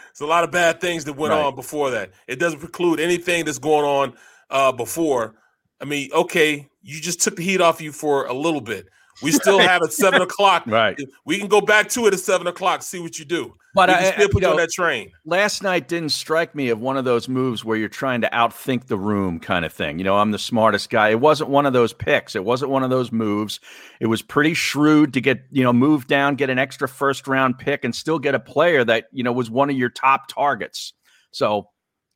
It's 0.10 0.22
a 0.22 0.26
lot 0.26 0.44
of 0.44 0.52
bad 0.52 0.80
things 0.80 1.04
that 1.06 1.14
went 1.14 1.34
Right. 1.34 1.44
on 1.44 1.56
before 1.56 1.92
that. 1.92 2.12
It 2.28 2.38
doesn't 2.40 2.60
preclude 2.60 3.00
anything 3.00 3.46
that's 3.46 3.60
going 3.60 3.86
on 3.86 4.14
uh, 4.50 4.72
before. 4.72 5.36
I 5.82 5.86
mean, 5.86 6.10
okay, 6.14 6.70
you 6.82 7.02
just 7.02 7.22
took 7.22 7.36
the 7.36 7.44
heat 7.44 7.60
off 7.62 7.82
you 7.82 7.92
for 7.92 8.26
a 8.28 8.34
little 8.34 8.62
bit. 8.62 8.88
We 9.22 9.32
still 9.32 9.60
Right. 9.60 9.70
have 9.70 9.82
it 9.84 9.94
seven 9.94 10.22
o'clock. 10.22 10.64
Right. 10.66 10.98
We 11.26 11.38
can 11.38 11.48
go 11.48 11.62
back 11.62 11.88
to 11.90 12.08
it 12.08 12.14
at 12.14 12.20
seven 12.20 12.48
o'clock. 12.48 12.82
See 12.82 13.00
what 13.00 13.20
you 13.20 13.26
do. 13.26 13.54
But 13.76 13.90
we 13.90 13.96
I- 13.96 13.98
can 13.98 14.06
I- 14.06 14.12
still 14.12 14.26
uh, 14.26 14.28
put 14.30 14.42
you 14.42 14.48
you 14.48 14.52
on 14.52 14.58
that 14.58 14.72
train. 14.72 15.12
Last 15.26 15.62
night 15.64 15.88
didn't 15.88 16.10
strike 16.10 16.54
me 16.56 16.70
of 16.70 16.80
one 16.80 16.98
of 16.98 17.06
those 17.06 17.30
moves 17.30 17.64
where 17.64 17.78
you're 17.78 17.90
trying 17.90 18.22
to 18.22 18.30
outthink 18.30 18.88
the 18.88 18.98
room 18.98 19.40
kind 19.40 19.66
of 19.66 19.74
thing. 19.74 19.98
You 20.00 20.04
know, 20.04 20.18
I'm 20.18 20.32
the 20.32 20.40
smartest 20.40 20.90
guy. 20.90 21.10
It 21.10 21.20
wasn't 21.20 21.50
one 21.50 21.66
of 21.66 21.74
those 21.74 21.94
picks. 21.94 22.36
It 22.36 22.44
wasn't 22.44 22.72
one 22.72 22.84
of 22.84 22.90
those 22.90 23.12
moves. 23.12 23.60
It 24.00 24.08
was 24.08 24.22
pretty 24.22 24.54
shrewd 24.54 25.14
to 25.14 25.22
get, 25.22 25.44
you 25.52 25.64
know, 25.64 25.74
move 25.74 26.08
down, 26.08 26.36
get 26.36 26.50
an 26.50 26.60
extra 26.60 26.88
first 26.88 27.28
round 27.28 27.58
pick 27.60 27.84
and 27.84 27.96
still 27.96 28.20
get 28.20 28.36
a 28.36 28.40
player 28.40 28.84
that, 28.84 29.06
you 29.12 29.24
know, 29.24 29.32
was 29.32 29.50
one 29.50 29.70
of 29.70 29.76
your 29.78 29.90
top 29.90 30.28
targets. 30.28 30.94
So, 31.32 31.70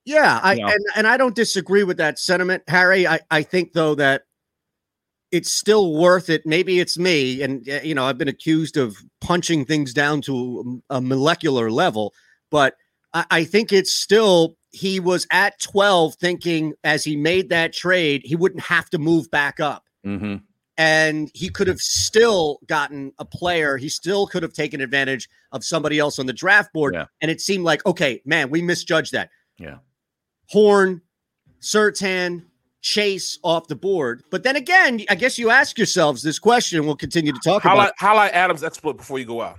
Yeah, 0.06 0.40
I 0.42 0.54
You 0.54 0.62
know. 0.62 0.68
and, 0.68 0.86
and 0.96 1.08
I 1.08 1.18
don't 1.18 1.36
disagree 1.36 1.84
with 1.84 1.98
that 1.98 2.18
sentiment, 2.20 2.64
Harry. 2.68 3.06
I, 3.08 3.20
I 3.30 3.42
think 3.44 3.74
though 3.74 3.94
that 3.96 4.22
it's 5.32 5.52
still 5.52 5.94
worth 5.94 6.30
it. 6.30 6.46
Maybe 6.46 6.80
it's 6.80 6.98
me, 6.98 7.42
and 7.42 7.68
uh, 7.70 7.80
you 7.84 7.94
know, 7.96 8.06
I've 8.06 8.18
been 8.18 8.28
accused 8.28 8.78
of 8.78 8.98
punching 9.22 9.66
things 9.66 9.94
down 9.94 10.22
to 10.24 10.82
a 10.90 11.02
molecular 11.02 11.70
level, 11.72 12.14
but 12.50 12.76
I, 13.14 13.26
I 13.32 13.44
think 13.44 13.72
it's 13.74 13.92
still 13.94 14.58
he 14.72 15.00
was 15.00 15.26
at 15.32 15.60
12 15.62 16.16
thinking 16.16 16.74
as 16.84 17.04
he 17.04 17.16
made 17.16 17.50
that 17.50 17.74
trade, 17.74 18.22
he 18.26 18.36
wouldn't 18.36 18.62
have 18.64 18.90
to 18.92 18.98
move 19.00 19.30
back 19.32 19.60
up. 19.60 19.86
mhm. 20.06 20.42
And 20.80 21.32
he 21.34 21.50
could 21.50 21.68
have 21.68 21.80
still 21.80 22.60
gotten 22.68 23.12
a 23.18 23.26
player. 23.26 23.78
He 23.78 23.90
still 23.90 24.28
could 24.28 24.44
have 24.44 24.54
taken 24.54 24.80
advantage 24.80 25.28
of 25.52 25.64
somebody 25.64 25.98
else 25.98 26.20
on 26.20 26.28
the 26.28 26.34
draft 26.34 26.72
board. 26.72 26.94
Yeah. 26.94 27.06
And 27.20 27.32
it 27.32 27.42
seemed 27.42 27.64
like, 27.64 27.84
okay, 27.88 28.22
man, 28.26 28.52
we 28.52 28.62
misjudged 28.62 29.12
that. 29.14 29.32
yeah. 29.58 29.78
Horn, 30.50 31.02
Surtain, 31.62 32.44
Chase 32.82 33.40
off 33.44 33.68
the 33.68 33.76
board. 33.76 34.24
But 34.30 34.44
then 34.44 34.56
again, 34.56 35.02
I 35.10 35.16
guess 35.16 35.38
you 35.38 35.50
ask 35.50 35.78
yourselves 35.78 36.22
this 36.24 36.40
question. 36.40 36.86
We'll 36.86 36.96
continue 36.96 37.34
to 37.34 37.40
talk 37.44 37.64
Highlight, 37.64 37.90
about. 37.90 37.94
highlight 38.00 38.34
Adams' 38.34 38.64
exploit 38.64 38.98
before 38.98 39.20
you 39.20 39.26
go 39.26 39.42
out. 39.42 39.58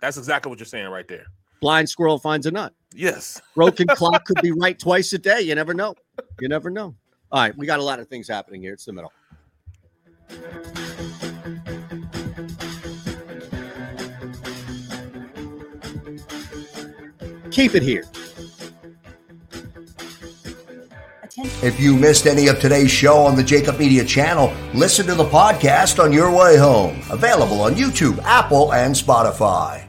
That's 0.00 0.16
exactly 0.16 0.50
what 0.50 0.58
you're 0.58 0.66
saying 0.66 0.88
right 0.88 1.08
there. 1.08 1.26
Blind 1.60 1.88
squirrel 1.88 2.18
finds 2.18 2.46
a 2.46 2.50
nut. 2.50 2.72
Yes. 2.94 3.40
Broken 3.54 3.86
clock 3.88 4.24
could 4.24 4.40
be 4.42 4.52
right 4.52 4.78
twice 4.78 5.12
a 5.12 5.18
day. 5.18 5.40
You 5.40 5.54
never 5.54 5.74
know. 5.74 5.94
You 6.40 6.48
never 6.48 6.70
know. 6.70 6.94
All 7.30 7.42
right, 7.42 7.56
we 7.56 7.66
got 7.66 7.80
a 7.80 7.82
lot 7.82 7.98
of 8.00 8.08
things 8.08 8.28
happening 8.28 8.62
here. 8.62 8.72
It's 8.72 8.84
the 8.84 8.92
middle. 8.92 9.12
Keep 17.50 17.74
it 17.74 17.82
here. 17.82 18.04
If 21.40 21.78
you 21.78 21.94
missed 21.94 22.26
any 22.26 22.48
of 22.48 22.58
today's 22.58 22.90
show 22.90 23.18
on 23.18 23.36
the 23.36 23.44
JAKIB 23.44 23.78
Media 23.78 24.04
channel, 24.04 24.52
listen 24.74 25.06
to 25.06 25.14
the 25.14 25.24
podcast 25.24 26.02
on 26.02 26.12
your 26.12 26.34
way 26.36 26.56
home. 26.56 27.00
Available 27.10 27.60
on 27.60 27.74
YouTube, 27.74 28.18
Apple, 28.24 28.72
and 28.72 28.92
Spotify. 28.92 29.84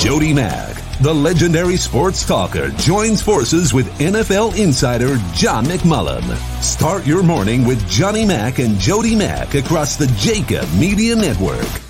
Jody 0.00 0.32
Mack, 0.32 0.76
the 1.02 1.12
legendary 1.12 1.76
sports 1.76 2.24
talker, 2.24 2.70
joins 2.70 3.20
forces 3.20 3.74
with 3.74 3.86
NFL 3.98 4.58
insider 4.58 5.18
John 5.34 5.66
McMullen. 5.66 6.22
Start 6.62 7.06
your 7.06 7.22
morning 7.22 7.66
with 7.66 7.86
Johnny 7.86 8.24
Mack 8.24 8.60
and 8.60 8.78
Jody 8.78 9.14
Mack 9.14 9.54
across 9.54 9.96
the 9.96 10.06
JAKIB 10.06 10.80
Media 10.80 11.14
Network. 11.14 11.89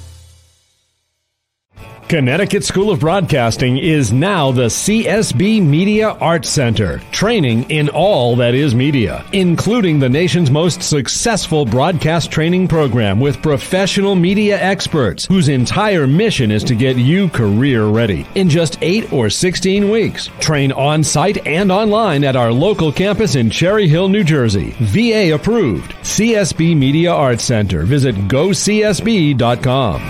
Connecticut 2.11 2.65
School 2.65 2.91
of 2.91 2.99
Broadcasting 2.99 3.77
is 3.77 4.11
now 4.11 4.51
the 4.51 4.65
CSB 4.65 5.65
Media 5.65 6.09
Arts 6.09 6.49
Center, 6.49 6.99
training 7.13 7.69
in 7.69 7.87
all 7.87 8.35
that 8.35 8.53
is 8.53 8.75
media, 8.75 9.23
including 9.31 9.97
the 9.97 10.09
nation's 10.09 10.51
most 10.51 10.83
successful 10.83 11.63
broadcast 11.63 12.29
training 12.29 12.67
program 12.67 13.21
with 13.21 13.41
professional 13.41 14.15
media 14.15 14.61
experts 14.61 15.25
whose 15.25 15.47
entire 15.47 16.05
mission 16.05 16.51
is 16.51 16.65
to 16.65 16.75
get 16.75 16.97
you 16.97 17.29
career 17.29 17.85
ready 17.85 18.27
in 18.35 18.49
just 18.49 18.77
8 18.81 19.13
or 19.13 19.29
16 19.29 19.89
weeks. 19.89 20.29
Train 20.41 20.73
on 20.73 21.05
site 21.05 21.47
and 21.47 21.71
online 21.71 22.25
at 22.25 22.35
our 22.35 22.51
local 22.51 22.91
campus 22.91 23.35
in 23.35 23.49
Cherry 23.49 23.87
Hill, 23.87 24.09
New 24.09 24.25
Jersey. 24.25 24.75
VA 24.81 25.33
approved. 25.33 25.91
CSB 26.01 26.75
Media 26.75 27.13
Arts 27.13 27.45
Center. 27.45 27.83
Visit 27.83 28.15
gocsb.com. 28.27 30.01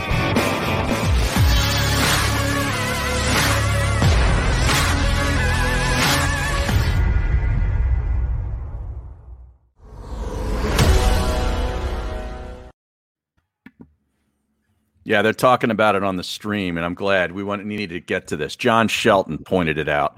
Yeah, 15.11 15.21
they're 15.21 15.33
talking 15.33 15.71
about 15.71 15.95
it 15.95 16.05
on 16.05 16.15
the 16.15 16.23
stream, 16.23 16.77
and 16.77 16.85
I'm 16.85 16.93
glad 16.93 17.33
we 17.33 17.43
want, 17.43 17.65
needed 17.65 17.89
to 17.89 17.99
get 17.99 18.27
to 18.27 18.37
this. 18.37 18.55
John 18.55 18.87
Shelton 18.87 19.39
pointed 19.39 19.77
it 19.77 19.89
out. 19.89 20.15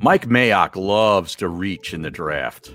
Mike 0.00 0.28
Mayock 0.28 0.76
loves 0.76 1.34
to 1.34 1.48
reach 1.48 1.92
in 1.92 2.02
the 2.02 2.12
draft. 2.12 2.72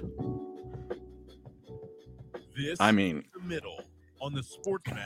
This 2.58 2.76
I 2.82 2.92
mean, 2.92 3.24
the 3.34 3.40
middle 3.48 3.86
on 4.20 4.34
the 4.34 4.42
SportsMap 4.42 5.06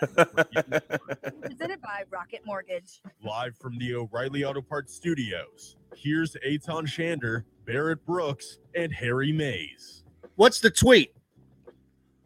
Presented 1.43 1.79
by 1.83 2.01
Rocket 2.09 2.41
Mortgage. 2.47 3.03
live 3.23 3.55
from 3.55 3.77
the 3.77 3.93
O'Reilly 3.93 4.43
Auto 4.43 4.63
Parts 4.63 4.95
studios. 4.95 5.75
Here's 5.95 6.35
Aton 6.43 6.87
Shander, 6.87 7.43
Barrett 7.67 8.03
Brooks, 8.07 8.57
and 8.73 8.91
Harry 8.91 9.31
Mayes. 9.31 10.03
What's 10.35 10.61
the 10.61 10.71
tweet? 10.71 11.13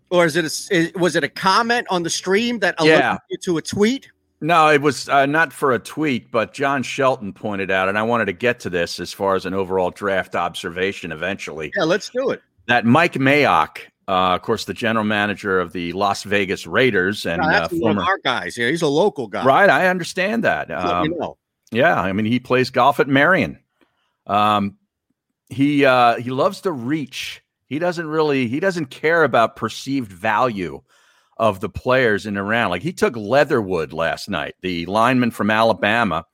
Or 0.10 0.26
is 0.26 0.36
it 0.36 0.44
a, 0.46 0.74
is- 0.76 0.94
was 0.96 1.16
it 1.16 1.24
a 1.24 1.30
comment 1.30 1.88
on 1.90 2.04
the 2.04 2.10
stream 2.10 2.60
that 2.60 2.76
alerted 2.80 3.00
Yeah. 3.00 3.18
you 3.30 3.38
to 3.44 3.58
a 3.58 3.62
tweet? 3.62 4.10
No, 4.40 4.70
it 4.70 4.82
was 4.82 5.10
uh, 5.10 5.26
not 5.26 5.52
for 5.52 5.74
a 5.74 5.80
tweet, 5.80 6.30
but 6.32 6.54
John 6.54 6.84
Shelton 6.84 7.34
pointed 7.34 7.72
out, 7.72 7.90
and 7.90 7.98
I 7.98 8.04
wanted 8.04 8.26
to 8.26 8.34
get 8.34 8.60
to 8.62 8.70
this 8.70 9.00
as 9.00 9.12
far 9.12 9.34
as 9.36 9.46
an 9.48 9.54
overall 9.56 9.90
draft 9.90 10.36
observation 10.36 11.12
eventually. 11.12 11.72
Yeah, 11.76 11.86
let's 11.86 12.10
do 12.10 12.30
it. 12.30 12.42
That 12.68 12.86
Mike 12.86 13.14
Mayock, 13.14 13.80
uh, 14.08 14.36
of 14.36 14.44
course, 14.44 14.66
the 14.66 14.76
general 14.76 15.06
manager 15.06 15.60
of 15.60 15.74
the 15.74 15.92
Las 15.94 16.22
Vegas 16.24 16.68
Raiders 16.68 17.26
and 17.26 17.42
No, 17.42 17.48
uh, 17.48 17.68
one 17.72 17.80
former. 17.80 18.02
of 18.04 18.08
our 18.08 18.20
guys. 18.20 18.56
Yeah, 18.58 18.70
he's 18.70 18.84
a 18.84 18.88
local 18.88 19.28
guy. 19.28 19.44
Right, 19.44 19.70
I 19.72 19.88
understand 19.88 20.44
that. 20.44 20.70
Um, 20.70 21.16
know. 21.18 21.38
Yeah, 21.72 22.00
I 22.00 22.14
mean 22.14 22.26
he 22.28 22.40
plays 22.40 22.70
golf 22.70 23.00
at 23.00 23.08
Merion. 23.08 23.58
Um, 24.28 24.78
he 25.50 25.84
uh, 25.84 26.18
he 26.18 26.30
loves 26.30 26.62
to 26.62 26.72
reach. 26.72 27.42
He 27.68 27.80
doesn't 27.80 28.07
really 28.07 28.48
he 28.48 28.60
doesn't 28.60 28.88
care 28.88 29.23
about 29.23 29.56
perceived 29.56 30.11
value 30.11 30.81
of 31.38 31.60
the 31.60 31.69
players 31.69 32.26
in 32.26 32.34
the 32.34 32.44
round. 32.44 32.72
Like 32.72 32.81
he 32.81 32.94
took 32.94 33.15
Leatherwood 33.15 33.94
last 33.94 34.30
night, 34.30 34.56
the 34.61 34.85
lineman 34.85 35.31
from 35.31 35.52
Alabama, 35.52 36.26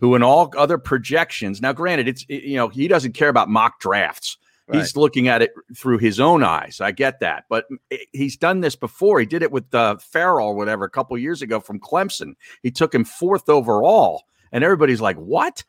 who 0.00 0.14
in 0.14 0.22
all 0.22 0.52
other 0.56 0.78
projections. 0.78 1.60
Now, 1.60 1.72
granted, 1.72 2.08
it's 2.08 2.28
you 2.28 2.56
know 2.56 2.68
he 2.68 2.88
doesn't 2.88 3.12
care 3.12 3.28
about 3.28 3.48
mock 3.48 3.80
drafts. 3.80 4.36
He's 4.70 4.96
looking 4.96 5.28
at 5.28 5.40
it 5.40 5.52
through 5.74 5.96
his 5.96 6.20
own 6.20 6.42
eyes. 6.42 6.78
I 6.82 6.92
get 6.92 7.20
that, 7.20 7.44
but 7.48 7.64
he's 8.12 8.36
done 8.36 8.60
this 8.60 8.76
before. 8.76 9.18
He 9.18 9.24
did 9.24 9.42
it 9.42 9.50
with 9.50 9.74
uh, 9.74 9.96
Ferrell 9.96 10.48
or 10.48 10.54
whatever 10.54 10.84
a 10.84 10.90
couple 10.90 11.16
years 11.16 11.40
ago 11.40 11.58
from 11.58 11.80
Clemson. 11.80 12.34
He 12.62 12.70
took 12.70 12.94
him 12.94 13.04
fourth 13.04 13.48
overall, 13.48 14.24
and 14.52 14.62
everybody's 14.62 15.00
like, 15.00 15.16
"What?" 15.16 15.64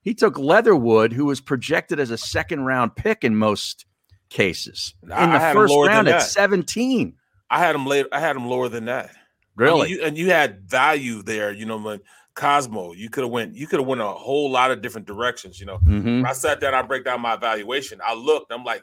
He 0.00 0.14
took 0.14 0.38
Leatherwood, 0.38 1.12
who 1.12 1.24
was 1.24 1.40
projected 1.40 1.98
as 1.98 2.12
a 2.12 2.18
second 2.18 2.60
round 2.60 2.94
pick 2.94 3.24
in 3.24 3.34
most 3.34 3.84
cases, 4.28 4.94
I- 5.10 5.24
in 5.24 5.32
the 5.32 5.40
first 5.40 5.74
round 5.74 6.08
at 6.08 6.22
seventeen. 6.22 7.16
I 7.50 7.58
had 7.60 7.74
him 7.74 7.86
later. 7.86 8.08
I 8.12 8.20
had 8.20 8.34
him 8.36 8.46
lower 8.46 8.68
than 8.68 8.86
that. 8.86 9.06
I 9.06 9.08
mean, 9.08 9.14
Really? 9.56 9.90
you- 9.90 10.02
and 10.02 10.18
you 10.18 10.30
had 10.30 10.68
value 10.68 11.22
there. 11.22 11.52
You 11.52 11.64
know, 11.64 11.78
when 11.78 12.00
Cosmo, 12.34 12.92
you 12.92 13.08
could 13.08 13.22
have 13.24 13.30
went. 13.30 13.54
You 13.54 13.66
could 13.66 13.78
have 13.78 13.86
went 13.86 14.00
a 14.00 14.06
whole 14.06 14.50
lot 14.50 14.70
of 14.70 14.82
different 14.82 15.06
directions. 15.06 15.58
You 15.60 15.66
know, 15.66 15.78
Mhm. 15.78 16.04
when 16.04 16.26
I 16.26 16.32
sat 16.32 16.60
down, 16.60 16.74
I 16.74 16.82
break 16.82 17.04
down 17.04 17.20
my 17.20 17.34
evaluation. 17.34 18.00
I 18.04 18.14
looked. 18.14 18.52
I'm 18.52 18.64
like, 18.64 18.82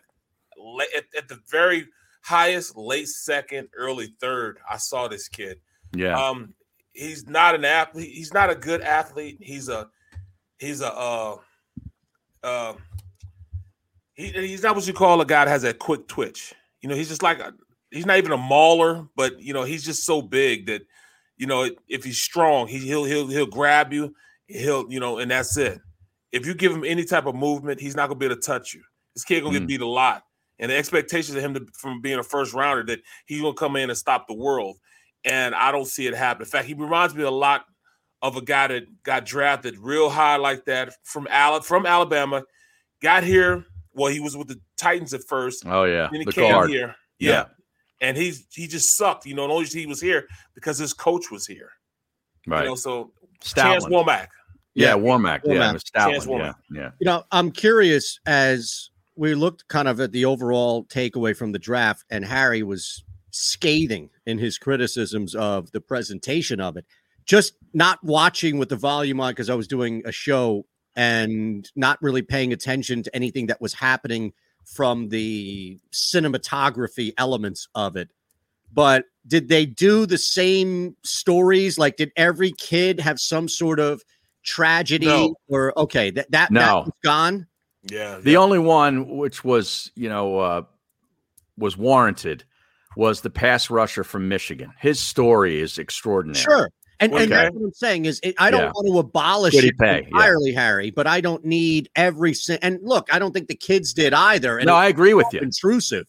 at, 0.95 1.03
at 1.17 1.27
the 1.27 1.39
very 1.51 1.87
highest, 2.23 2.77
late 2.77 3.07
second, 3.09 3.67
early 3.75 4.15
third. 4.21 4.57
I 4.69 4.77
saw 4.77 5.07
this 5.07 5.27
kid. 5.27 5.59
Yeah. 5.93 6.17
Um, 6.17 6.53
he's 6.93 7.27
not 7.27 7.53
an 7.53 7.65
athlete. 7.65 8.11
He's 8.13 8.33
not 8.33 8.49
a 8.49 8.55
good 8.55 8.81
athlete. 8.81 9.37
He's 9.41 9.67
a 9.69 9.89
he's 10.57 10.79
a 10.81 10.91
uh 10.93 11.35
uh 12.43 12.73
he, 14.15 14.27
he's 14.31 14.63
not 14.63 14.75
what 14.75 14.85
you 14.87 14.93
call 14.93 15.21
a 15.21 15.25
guy 15.25 15.45
that 15.45 15.51
has 15.51 15.61
that 15.63 15.79
quick 15.79 16.07
twitch. 16.07 16.53
You 16.81 16.89
know, 16.89 16.95
he's 16.95 17.09
just 17.09 17.23
like 17.23 17.39
a, 17.39 17.53
he's 17.91 18.05
not 18.05 18.17
even 18.17 18.31
a 18.31 18.37
mauler, 18.37 19.07
but 19.15 19.39
you 19.39 19.53
know, 19.53 19.63
he's 19.63 19.83
just 19.83 20.03
so 20.05 20.21
big 20.21 20.67
that 20.67 20.81
you 21.37 21.47
know 21.47 21.69
if 21.87 22.03
he's 22.03 22.19
strong, 22.21 22.67
he, 22.67 22.79
he'll 22.79 23.05
he'll 23.05 23.27
he'll 23.27 23.45
grab 23.45 23.91
you. 23.93 24.13
He'll 24.47 24.91
you 24.91 24.99
know, 24.99 25.17
and 25.19 25.31
that's 25.31 25.57
it. 25.57 25.79
If 26.31 26.45
you 26.45 26.53
give 26.53 26.71
him 26.71 26.83
any 26.83 27.05
type 27.05 27.25
of 27.25 27.35
movement, 27.35 27.79
he's 27.79 27.95
not 27.95 28.07
gonna 28.07 28.19
be 28.19 28.25
able 28.25 28.35
to 28.35 28.41
touch 28.41 28.73
you. 28.73 28.81
This 29.15 29.23
kid 29.23 29.41
gonna 29.43 29.57
Mm. 29.57 29.59
get 29.61 29.67
beat 29.67 29.81
a 29.81 29.87
lot, 29.87 30.23
and 30.59 30.69
the 30.71 30.75
expectations 30.75 31.35
of 31.37 31.43
him 31.43 31.53
to, 31.53 31.65
from 31.73 32.01
being 32.01 32.19
a 32.19 32.23
first 32.23 32.53
rounder 32.53 32.83
that 32.85 33.01
he's 33.25 33.41
gonna 33.41 33.53
come 33.53 33.75
in 33.75 33.89
and 33.89 33.97
stop 33.97 34.27
the 34.27 34.33
world. 34.33 34.77
And 35.25 35.55
I 35.55 35.71
don't 35.71 35.87
see 35.87 36.05
it 36.07 36.13
happen. 36.15 36.41
In 36.43 36.49
fact, 36.49 36.67
he 36.67 36.73
reminds 36.73 37.15
me 37.15 37.23
a 37.23 37.31
lot 37.31 37.65
of 38.21 38.35
a 38.35 38.41
guy 38.41 38.67
that 38.67 39.03
got 39.03 39.25
drafted 39.25 39.77
real 39.77 40.09
high 40.09 40.35
like 40.35 40.65
that 40.65 40.93
from 41.03 41.27
Al- 41.29 41.61
from 41.61 41.85
Alabama, 41.85 42.43
got 43.01 43.23
here. 43.23 43.65
Well, 43.93 44.11
he 44.11 44.19
was 44.19 44.35
with 44.35 44.47
the 44.47 44.59
Titans 44.77 45.13
at 45.13 45.21
first. 45.23 45.63
Oh 45.65 45.83
yeah, 45.83 46.07
Then 46.11 46.21
he 46.21 46.25
the 46.25 46.31
came 46.31 46.51
guard. 46.51 46.69
here. 46.69 46.95
Yeah. 47.19 47.31
Yeah. 47.31 47.45
And 48.01 48.17
he's 48.17 48.45
he 48.51 48.67
just 48.67 48.97
sucked. 48.97 49.25
You 49.25 49.35
know, 49.35 49.43
and 49.43 49.51
only 49.51 49.65
he 49.65 49.85
was 49.85 50.01
here 50.01 50.27
because 50.55 50.77
his 50.77 50.93
coach 50.93 51.31
was 51.31 51.45
here. 51.45 51.69
Right. 52.47 52.63
You 52.63 52.69
know, 52.69 52.75
so 52.75 53.11
Chance 53.41 53.85
Stoutland. 53.85 54.05
Womack. 54.05 54.27
Yeah, 54.75 54.95
Warmack. 54.95 55.41
Yeah, 55.45 55.53
Womack. 55.53 55.69
it 55.69 55.73
was 55.73 55.83
Stoutland, 55.83 56.11
Chance 56.11 56.27
Yeah, 56.27 56.53
yeah. 56.71 56.91
You 56.99 57.05
know, 57.05 57.23
I'm 57.31 57.51
curious 57.51 58.19
as 58.25 58.89
we 59.15 59.35
looked 59.35 59.67
kind 59.67 59.87
of 59.87 59.99
at 59.99 60.11
the 60.11 60.25
overall 60.25 60.85
takeaway 60.85 61.35
from 61.37 61.51
the 61.51 61.59
draft, 61.59 62.03
and 62.09 62.25
Harry 62.25 62.63
was 62.63 63.03
scathing 63.29 64.09
in 64.25 64.37
his 64.37 64.57
criticisms 64.57 65.35
of 65.35 65.71
the 65.71 65.81
presentation 65.81 66.59
of 66.59 66.77
it. 66.77 66.85
Just 67.25 67.53
not 67.73 67.99
watching 68.03 68.57
with 68.57 68.69
the 68.69 68.75
volume 68.75 69.19
on 69.21 69.31
because 69.31 69.49
I 69.49 69.55
was 69.55 69.67
doing 69.67 70.01
a 70.05 70.11
show 70.11 70.65
and 70.95 71.69
not 71.75 72.01
really 72.01 72.21
paying 72.21 72.53
attention 72.53 73.03
to 73.03 73.15
anything 73.15 73.47
that 73.47 73.61
was 73.61 73.73
happening 73.73 74.33
from 74.65 75.09
the 75.09 75.79
cinematography 75.91 77.13
elements 77.17 77.67
of 77.75 77.95
it. 77.95 78.09
But 78.71 79.05
did 79.27 79.49
they 79.49 79.65
do 79.65 80.05
the 80.05 80.17
same 80.17 80.95
stories? 81.03 81.77
Like, 81.77 81.97
did 81.97 82.11
every 82.15 82.51
kid 82.51 82.99
have 82.99 83.19
some 83.19 83.47
sort 83.47 83.79
of 83.79 84.01
tragedy 84.43 85.05
No. 85.05 85.35
or 85.47 85.77
okay, 85.77 86.09
that 86.11 86.31
that, 86.31 86.51
that 86.51 86.65
No. 86.65 86.79
was 86.81 86.91
gone? 87.03 87.47
Yeah. 87.89 88.19
The 88.21 88.37
only 88.37 88.59
one 88.59 89.17
which 89.17 89.43
was, 89.43 89.91
you 89.95 90.09
know, 90.09 90.39
uh, 90.39 90.61
was 91.57 91.77
warranted 91.77 92.43
was 92.95 93.21
the 93.21 93.29
pass 93.29 93.69
rusher 93.69 94.03
from 94.03 94.27
Michigan. 94.27 94.71
His 94.79 94.99
story 94.99 95.59
is 95.59 95.77
extraordinary. 95.77 96.41
Sure. 96.43 96.69
And, 97.03 97.13
and 97.13 97.31
that's 97.31 97.53
what 97.53 97.63
I'm 97.65 97.73
saying 97.73 98.05
is 98.05 98.19
it, 98.23 98.35
I 98.37 98.51
don't 98.51 98.61
Yeah. 98.61 98.71
want 98.75 98.87
to 98.93 98.99
abolish 98.99 99.53
Quiddy 99.55 99.69
it 99.69 99.77
pay, 99.77 100.01
yeah. 100.01 100.07
entirely, 100.07 100.53
Harry, 100.53 100.91
but 100.91 101.07
I 101.07 101.21
don't 101.21 101.43
need 101.45 101.89
every 101.95 102.33
sin- 102.33 102.59
and 102.61 102.79
look, 102.81 103.13
I 103.13 103.19
don't 103.19 103.33
think 103.33 103.47
the 103.47 103.55
kids 103.55 103.93
did 103.93 104.13
either. 104.13 104.57
And 104.57 104.67
No, 104.67 104.75
I 104.75 104.87
agree 104.87 105.13
with 105.13 105.27
you. 105.33 105.39
Intrusive. 105.39 106.05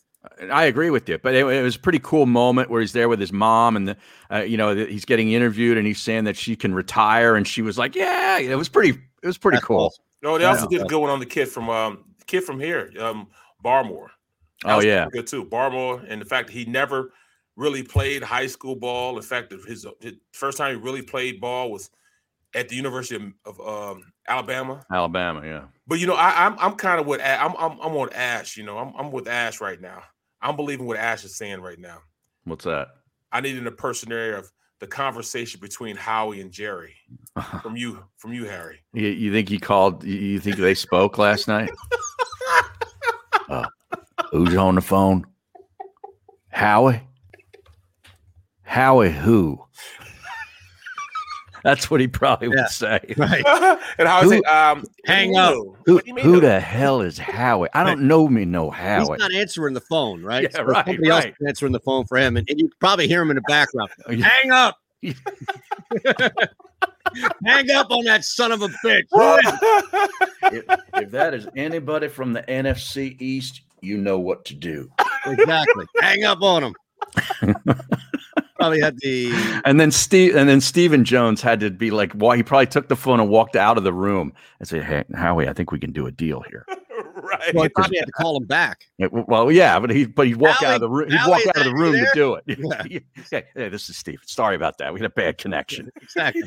I 0.50 0.64
agree 0.64 0.88
with 0.88 1.06
you, 1.08 1.18
but 1.18 1.34
it, 1.34 1.44
it 1.46 1.62
was 1.62 1.76
a 1.76 1.78
pretty 1.78 1.98
cool 1.98 2.24
moment 2.24 2.70
where 2.70 2.80
he's 2.80 2.92
there 2.92 3.10
with 3.10 3.20
his 3.20 3.32
mom, 3.32 3.76
and 3.76 3.88
the, 3.88 3.96
uh, 4.32 4.38
you 4.38 4.56
know 4.56 4.74
that 4.74 4.90
he's 4.90 5.04
getting 5.04 5.32
interviewed, 5.32 5.76
and 5.76 5.86
he's 5.86 6.00
saying 6.00 6.24
that 6.24 6.34
she 6.36 6.56
can 6.56 6.74
retire, 6.74 7.36
and 7.36 7.46
she 7.46 7.60
was 7.60 7.76
like, 7.76 7.94
"Yeah," 7.94 8.38
it 8.38 8.56
was 8.56 8.70
pretty, 8.70 8.98
it 9.22 9.26
was 9.26 9.36
pretty 9.36 9.58
cool. 9.60 9.92
No, 10.22 10.38
they 10.38 10.44
Yeah. 10.44 10.50
also 10.50 10.66
did 10.66 10.80
a 10.80 10.84
good 10.86 10.98
one 10.98 11.10
on 11.10 11.20
the 11.20 11.26
kid 11.26 11.48
from 11.48 11.68
um 11.68 12.04
kid 12.26 12.42
from 12.42 12.58
here, 12.58 12.90
um 12.98 13.26
Barmore. 13.62 14.08
That 14.62 14.72
Oh 14.72 14.76
was 14.76 14.86
yeah, 14.86 15.06
good 15.12 15.26
too. 15.26 15.44
Barmore, 15.44 16.02
and 16.08 16.22
the 16.22 16.26
fact 16.26 16.46
that 16.46 16.54
he 16.54 16.64
never 16.64 17.12
really 17.56 17.82
played 17.82 18.22
high 18.22 18.46
school 18.46 18.76
ball. 18.76 19.16
In 19.16 19.22
fact, 19.22 19.52
his, 19.66 19.86
his 20.00 20.14
first 20.32 20.58
time 20.58 20.74
he 20.74 20.80
really 20.80 21.02
played 21.02 21.40
ball 21.40 21.70
was 21.70 21.90
at 22.54 22.68
the 22.68 22.76
University 22.76 23.16
of, 23.16 23.60
of 23.60 23.94
um, 23.96 24.12
Alabama. 24.28 24.84
Alabama, 24.90 25.42
yeah. 25.44 25.64
But 25.86 25.98
you 25.98 26.06
know, 26.06 26.14
I, 26.14 26.46
I'm 26.46 26.56
I'm 26.58 26.74
kind 26.76 27.00
of 27.00 27.06
with 27.06 27.20
I'm 27.20 27.54
I'm 27.58 27.72
I'm 27.80 27.96
on 27.96 28.12
Ash. 28.12 28.56
You 28.56 28.64
know, 28.64 28.78
I'm 28.78 28.92
I'm 28.96 29.10
with 29.10 29.28
Ash 29.28 29.60
right 29.60 29.80
now. 29.80 30.02
I'm 30.40 30.56
believing 30.56 30.86
what 30.86 30.96
Ash 30.96 31.24
is 31.24 31.36
saying 31.36 31.60
right 31.60 31.78
now. 31.78 31.98
What's 32.44 32.64
that? 32.64 32.88
I 33.32 33.40
need 33.40 33.56
an 33.56 33.66
impersonator 33.66 34.36
of 34.36 34.50
the 34.80 34.86
conversation 34.86 35.60
between 35.60 35.96
Howie 35.96 36.40
and 36.40 36.50
Jerry 36.50 36.94
from 37.62 37.76
you 37.76 38.04
from 38.16 38.32
you, 38.32 38.44
Harry. 38.44 38.80
You, 38.92 39.08
you 39.08 39.32
think 39.32 39.48
he 39.48 39.58
called? 39.58 40.04
You 40.04 40.16
you 40.16 40.40
think 40.40 40.56
they 40.56 40.74
spoke 40.74 41.18
last 41.18 41.48
night? 41.48 41.70
Uh, 43.46 43.66
who's 44.30 44.56
on 44.56 44.74
the 44.74 44.80
phone? 44.80 45.22
Howie. 46.48 47.02
Howie, 48.74 49.12
who? 49.12 49.64
That's 51.62 51.88
what 51.90 52.00
he 52.00 52.08
probably 52.08 52.48
would 52.48 52.68
say. 52.68 52.98
Right. 53.16 53.44
and 53.98 54.08
Howie 54.08 54.36
Who- 54.38 54.44
um, 54.46 54.84
Hang 55.06 55.36
up. 55.36 55.54
Who, 55.86 55.94
What 55.94 56.04
do 56.04 56.08
you 56.08 56.14
mean, 56.14 56.24
who 56.24 56.32
who? 56.34 56.40
the 56.40 56.58
hell 56.58 57.00
is 57.00 57.16
Howie? 57.16 57.68
I 57.72 57.84
don't 57.84 58.02
know 58.08 58.26
me 58.26 58.44
no 58.44 58.70
Howie. 58.70 58.98
He's 58.98 59.08
Howie. 59.08 59.18
not 59.18 59.32
answering 59.32 59.74
the 59.74 59.80
phone, 59.80 60.24
right? 60.24 60.42
Yeah, 60.42 60.48
So 60.56 60.62
right, 60.64 60.84
Somebody 60.84 61.08
else 61.08 61.24
right. 61.24 61.34
is 61.40 61.46
answering 61.46 61.70
the 61.70 61.78
phone 61.80 62.04
for 62.06 62.18
him, 62.18 62.36
and, 62.36 62.50
and 62.50 62.58
you 62.58 62.66
can 62.68 62.76
probably 62.80 63.06
hear 63.06 63.22
him 63.22 63.30
in 63.30 63.36
the 63.36 63.42
background. 63.42 63.90
Hang 64.22 64.50
up. 64.50 64.76
Hang 67.46 67.70
up 67.70 67.90
on 67.90 68.04
that 68.06 68.24
son 68.24 68.50
of 68.50 68.60
a 68.62 68.68
bitch. 68.84 69.04
Who 69.12 69.34
is 69.36 69.52
it? 69.62 70.10
if, 70.52 70.64
if 70.94 71.10
that 71.12 71.32
is 71.32 71.46
anybody 71.56 72.08
from 72.08 72.32
the 72.32 72.42
NFC 72.42 73.20
East, 73.22 73.60
you 73.82 73.98
know 73.98 74.18
what 74.18 74.44
to 74.46 74.54
do. 74.54 74.90
exactly. 75.26 75.86
Hang 76.00 76.24
up 76.24 76.42
on 76.42 76.64
him. 76.64 76.74
Probably 78.64 78.80
had 78.80 78.98
the 79.00 79.60
And 79.64 79.78
then 79.80 79.90
Steve 79.90 80.34
and 80.36 80.48
then 80.48 80.60
Stephen 80.60 81.04
Jones 81.04 81.40
had 81.42 81.60
to 81.60 81.70
be 81.70 81.90
like, 81.90 82.12
why 82.12 82.36
he 82.36 82.42
probably 82.42 82.66
took 82.66 82.88
the 82.88 82.96
phone 82.96 83.20
and 83.20 83.28
walked 83.28 83.56
out 83.56 83.78
of 83.78 83.84
the 83.84 83.92
room 83.92 84.32
and 84.58 84.68
said, 84.68 84.84
Hey, 84.84 85.04
Howie, 85.14 85.48
I 85.48 85.52
think 85.52 85.70
we 85.72 85.78
can 85.78 85.92
do 85.92 86.06
a 86.06 86.10
deal 86.12 86.42
here. 86.50 86.66
right. 87.16 87.54
well, 87.54 87.64
he 87.64 87.68
probably 87.70 87.98
had 87.98 88.06
to 88.06 88.12
call 88.12 88.36
him 88.36 88.46
back. 88.46 88.86
Yeah, 88.98 89.08
Well, 89.10 89.50
yeah, 89.50 89.78
but 89.78 89.90
he 89.90 90.06
but 90.06 90.26
he'd 90.26 90.36
walk 90.36 90.62
out 90.62 90.74
of 90.76 90.80
the 90.80 90.88
room. 90.88 91.10
He'd 91.10 91.16
Howie, 91.16 91.30
walk 91.30 91.46
out 91.48 91.56
of 91.58 91.64
the 91.64 91.74
room 91.74 91.92
to 91.94 92.08
do 92.14 92.34
it. 92.34 92.44
Yeah. 92.46 92.98
hey, 93.30 93.44
hey, 93.54 93.68
this 93.68 93.88
is 93.88 93.96
Steve. 93.96 94.20
Sorry 94.26 94.56
about 94.56 94.78
that. 94.78 94.92
We 94.92 95.00
had 95.00 95.06
a 95.10 95.14
bad 95.14 95.38
connection. 95.38 95.90
Exactly. 96.02 96.42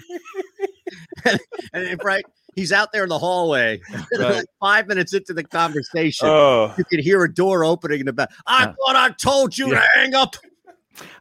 and 1.25 1.39
if 1.73 2.03
right, 2.03 2.23
he's 2.55 2.71
out 2.71 2.91
there 2.91 3.03
in 3.03 3.09
the 3.09 3.19
hallway. 3.19 3.79
Right. 3.91 4.35
like 4.35 4.45
five 4.59 4.87
minutes 4.87 5.13
into 5.13 5.33
the 5.33 5.43
conversation, 5.43 6.27
Oh. 6.29 6.73
you 6.77 6.85
can 6.85 6.99
hear 6.99 7.23
a 7.23 7.33
door 7.33 7.63
opening 7.65 8.01
in 8.01 8.05
the 8.05 8.13
back. 8.13 8.31
I 8.45 8.65
Uh, 8.65 8.73
thought 8.85 8.95
I 8.95 9.09
told 9.11 9.57
you 9.57 9.71
yeah. 9.71 9.81
to 9.81 9.87
hang 9.95 10.13
up. 10.15 10.35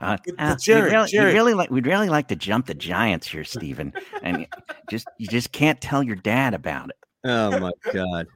Uh, 0.00 0.16
uh, 0.38 0.56
Jerry, 0.56 0.82
we'd, 0.90 0.92
really, 0.92 1.08
Jerry- 1.10 1.32
really 1.34 1.54
like 1.54 1.70
we'd 1.70 1.86
really 1.86 2.08
like 2.08 2.28
to 2.28 2.36
jump 2.36 2.66
the 2.66 2.74
Giants 2.74 3.26
here, 3.28 3.44
Stephen, 3.44 3.92
and 4.22 4.40
you 4.40 4.46
just 4.90 5.06
you 5.18 5.26
just 5.26 5.52
can't 5.52 5.80
tell 5.80 6.02
your 6.02 6.16
dad 6.16 6.54
about 6.54 6.90
it. 6.90 6.96
Oh 7.24 7.58
my 7.58 7.72
god. 7.92 8.26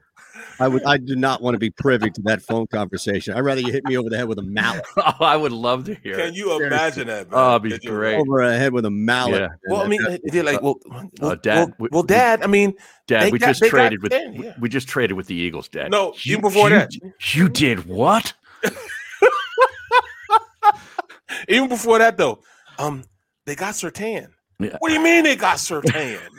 I 0.59 0.67
would 0.67 0.83
I 0.85 0.97
do 0.97 1.15
not 1.15 1.41
want 1.41 1.55
to 1.55 1.59
be 1.59 1.69
privy 1.71 2.09
to 2.09 2.21
that 2.23 2.41
phone 2.41 2.65
conversation. 2.67 3.33
I'd 3.33 3.41
rather 3.41 3.59
you 3.61 3.71
hit 3.71 3.83
me 3.85 3.97
over 3.97 4.09
the 4.09 4.17
head 4.17 4.27
with 4.27 4.39
a 4.39 4.43
mallet. 4.43 4.83
Oh, 4.97 5.25
I 5.25 5.35
would 5.35 5.51
love 5.51 5.85
to 5.85 5.95
hear. 5.95 6.15
Can 6.15 6.27
it. 6.29 6.35
you 6.35 6.61
imagine 6.63 7.07
that? 7.07 7.29
Man? 7.29 7.39
Oh, 7.39 7.51
it'd 7.57 7.63
be 7.63 7.69
Could 7.71 7.81
great. 7.89 8.15
Over 8.15 8.47
the 8.47 8.57
head 8.57 8.71
with 8.73 8.85
a 8.85 8.89
mallet. 8.89 9.41
Yeah. 9.41 9.47
Well, 9.67 9.81
I 9.81 9.87
mean, 9.87 9.99
they're 10.25 10.43
like, 10.43 10.61
well, 10.61 10.79
well, 11.19 11.35
Dad, 11.35 11.67
well, 11.67 11.75
we- 11.79 11.89
well, 11.91 12.03
we- 12.03 12.07
Dad. 12.07 12.43
I 12.43 12.47
mean, 12.47 12.73
Dad, 13.07 13.23
they 13.23 13.31
we 13.31 13.39
got- 13.39 13.47
just 13.55 13.63
traded 13.69 14.01
with 14.01 14.11
10, 14.13 14.33
yeah. 14.35 14.53
we 14.59 14.69
just 14.69 14.87
traded 14.87 15.17
with 15.17 15.27
the 15.27 15.35
Eagles, 15.35 15.67
Dad. 15.67 15.91
No, 15.91 16.13
You- 16.23 16.33
even 16.37 16.41
before 16.41 16.69
you- 16.69 16.75
that. 16.75 16.91
You 17.33 17.49
did 17.49 17.85
what? 17.85 18.33
even 21.47 21.69
before 21.69 21.99
that 21.99 22.17
though, 22.17 22.41
um, 22.79 23.03
they 23.45 23.55
got 23.55 23.73
Surtain. 23.73 24.27
Yeah. 24.59 24.75
What 24.79 24.89
do 24.89 24.95
you 24.95 25.03
mean 25.03 25.23
they 25.23 25.35
got 25.35 25.57
Surtain? 25.57 26.19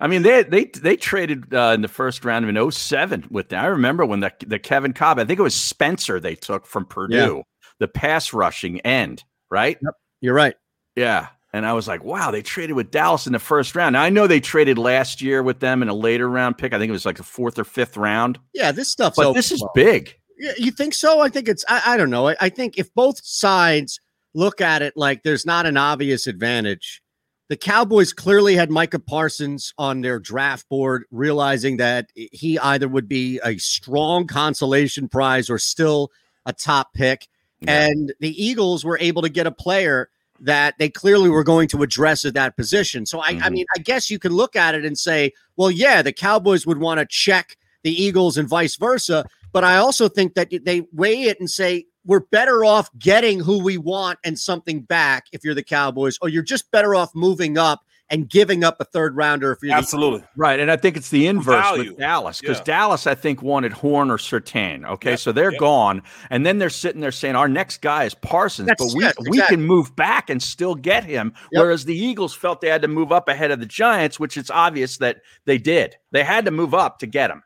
I 0.00 0.08
mean, 0.08 0.22
they 0.22 0.42
they 0.42 0.64
they 0.64 0.96
traded 0.96 1.54
uh, 1.54 1.72
in 1.74 1.80
the 1.80 1.88
first 1.88 2.24
round 2.24 2.44
of 2.44 2.54
in 2.54 2.70
07 2.70 3.28
with 3.30 3.48
them. 3.48 3.64
I 3.64 3.68
remember 3.68 4.04
when 4.04 4.20
the 4.20 4.32
the 4.46 4.58
Kevin 4.58 4.92
Kolb, 4.92 5.18
I 5.18 5.24
think 5.24 5.38
it 5.38 5.42
was 5.42 5.54
Spencer 5.54 6.20
they 6.20 6.34
took 6.34 6.66
from 6.66 6.84
Purdue, 6.84 7.42
the 7.78 7.88
pass 7.88 8.32
rushing 8.32 8.80
end, 8.80 9.22
right? 9.50 9.78
You're 10.20 10.34
right. 10.34 10.54
Yeah. 10.96 11.28
And 11.52 11.64
I 11.64 11.72
was 11.72 11.86
like, 11.86 12.02
wow, 12.02 12.32
they 12.32 12.42
traded 12.42 12.74
with 12.74 12.90
Dallas 12.90 13.28
in 13.28 13.32
the 13.32 13.38
first 13.38 13.76
round. 13.76 13.92
Now 13.92 14.02
I 14.02 14.10
know 14.10 14.26
they 14.26 14.40
traded 14.40 14.76
last 14.76 15.22
year 15.22 15.40
with 15.40 15.60
them 15.60 15.82
in 15.82 15.88
a 15.88 15.94
later 15.94 16.28
round 16.28 16.58
pick. 16.58 16.74
I 16.74 16.78
think 16.78 16.88
it 16.88 16.92
was 16.92 17.06
like 17.06 17.18
the 17.18 17.22
fourth 17.22 17.56
or 17.60 17.64
fifth 17.64 17.96
round. 17.96 18.40
Yeah, 18.52 18.72
this 18.72 18.90
stuff's 18.90 19.16
But 19.16 19.26
open 19.26 19.36
this 19.36 19.52
is 19.52 19.60
ball. 19.60 19.70
big. 19.76 20.18
Yeah, 20.38 20.52
you 20.58 20.70
think 20.70 20.94
so? 20.94 21.20
I 21.20 21.28
think 21.28 21.48
it's 21.48 21.64
I, 21.68 21.82
I 21.86 21.96
don't 21.96 22.10
know. 22.10 22.28
I, 22.28 22.36
I 22.40 22.48
think 22.48 22.78
if 22.78 22.92
both 22.94 23.24
sides 23.24 24.00
look 24.34 24.60
at 24.60 24.82
it 24.82 24.96
like 24.96 25.22
there's 25.22 25.46
not 25.46 25.64
an 25.66 25.76
obvious 25.76 26.26
advantage, 26.26 27.02
the 27.48 27.56
Cowboys 27.56 28.12
clearly 28.12 28.56
had 28.56 28.70
Micah 28.70 28.98
Parsons 28.98 29.72
on 29.78 30.00
their 30.00 30.18
draft 30.18 30.68
board, 30.68 31.04
realizing 31.10 31.76
that 31.76 32.08
he 32.14 32.58
either 32.58 32.88
would 32.88 33.08
be 33.08 33.38
a 33.44 33.56
strong 33.58 34.26
consolation 34.26 35.08
prize 35.08 35.48
or 35.50 35.58
still 35.58 36.10
a 36.46 36.52
top 36.52 36.92
pick. 36.94 37.28
And 37.66 38.12
the 38.20 38.42
Eagles 38.44 38.84
were 38.84 38.98
able 39.00 39.22
to 39.22 39.28
get 39.30 39.46
a 39.46 39.50
player 39.52 40.10
that 40.40 40.74
they 40.78 40.90
clearly 40.90 41.30
were 41.30 41.44
going 41.44 41.68
to 41.68 41.82
address 41.82 42.24
at 42.26 42.34
that 42.34 42.56
position. 42.56 43.06
So 43.06 43.20
I, 43.20 43.28
I 43.28 43.32
Mhm. 43.34 43.52
mean, 43.52 43.66
I 43.74 43.78
guess 43.80 44.10
you 44.10 44.18
could 44.18 44.32
look 44.32 44.54
at 44.56 44.74
it 44.74 44.84
and 44.84 44.98
say, 44.98 45.32
well, 45.56 45.70
yeah, 45.70 46.02
the 46.02 46.12
Cowboys 46.12 46.66
would 46.66 46.78
want 46.78 47.00
to 47.00 47.06
check 47.06 47.56
the 47.82 47.92
Eagles 47.92 48.36
and 48.36 48.48
vice 48.48 48.76
versa. 48.76 49.24
But 49.54 49.64
I 49.64 49.76
also 49.78 50.08
think 50.08 50.34
that 50.34 50.50
they 50.64 50.82
weigh 50.92 51.22
it 51.22 51.40
and 51.40 51.48
say, 51.48 51.86
we're 52.04 52.20
better 52.20 52.64
off 52.66 52.90
getting 52.98 53.40
who 53.40 53.62
we 53.64 53.78
want 53.78 54.18
and 54.24 54.38
something 54.38 54.82
back 54.82 55.24
if 55.32 55.42
you're 55.42 55.54
the 55.54 55.62
Cowboys, 55.62 56.18
or 56.20 56.28
you're 56.28 56.42
just 56.42 56.70
better 56.70 56.94
off 56.94 57.14
moving 57.14 57.56
up 57.56 57.80
and 58.10 58.28
giving 58.28 58.62
up 58.62 58.76
a 58.80 58.84
third 58.84 59.16
rounder 59.16 59.52
if 59.52 59.60
you're 59.62 59.70
the 59.72 59.78
Absolutely. 59.78 60.22
Right. 60.36 60.60
And 60.60 60.70
I 60.70 60.76
think 60.76 60.98
it's 60.98 61.08
the 61.08 61.26
inverse 61.26 61.54
Value. 61.64 61.90
with 61.92 61.98
Dallas 61.98 62.40
because 62.40 62.58
Yeah. 62.58 62.64
Dallas, 62.64 63.06
I 63.06 63.14
think, 63.14 63.40
wanted 63.42 63.72
Horn 63.72 64.10
or 64.10 64.18
Surtain. 64.18 64.84
Okay. 64.86 65.10
Yep, 65.12 65.18
So 65.20 65.32
they're 65.32 65.52
yep. 65.52 65.58
gone. 65.60 66.02
And 66.28 66.44
then 66.44 66.58
they're 66.58 66.68
sitting 66.68 67.00
there 67.00 67.10
saying, 67.12 67.34
our 67.36 67.48
next 67.48 67.80
guy 67.80 68.04
is 68.04 68.14
Parsons, 68.14 68.66
That's- 68.68 68.86
but 68.92 68.94
we, 68.98 69.04
yes, 69.04 69.14
we 69.20 69.28
exactly. 69.38 69.56
can 69.56 69.64
move 69.64 69.96
back 69.96 70.28
and 70.28 70.42
still 70.42 70.74
get 70.74 71.04
him. 71.04 71.32
Yep. 71.52 71.62
Whereas 71.62 71.84
the 71.86 71.96
Eagles 71.96 72.34
felt 72.34 72.60
they 72.60 72.68
had 72.68 72.82
to 72.82 72.88
move 72.88 73.10
up 73.12 73.28
ahead 73.28 73.50
of 73.50 73.60
the 73.60 73.66
Giants, 73.66 74.20
which 74.20 74.36
it's 74.36 74.50
obvious 74.50 74.98
that 74.98 75.22
they 75.46 75.56
did. 75.56 75.96
They 76.10 76.24
had 76.24 76.44
to 76.44 76.50
move 76.50 76.74
up 76.74 76.98
to 76.98 77.06
get 77.06 77.30
him. 77.30 77.42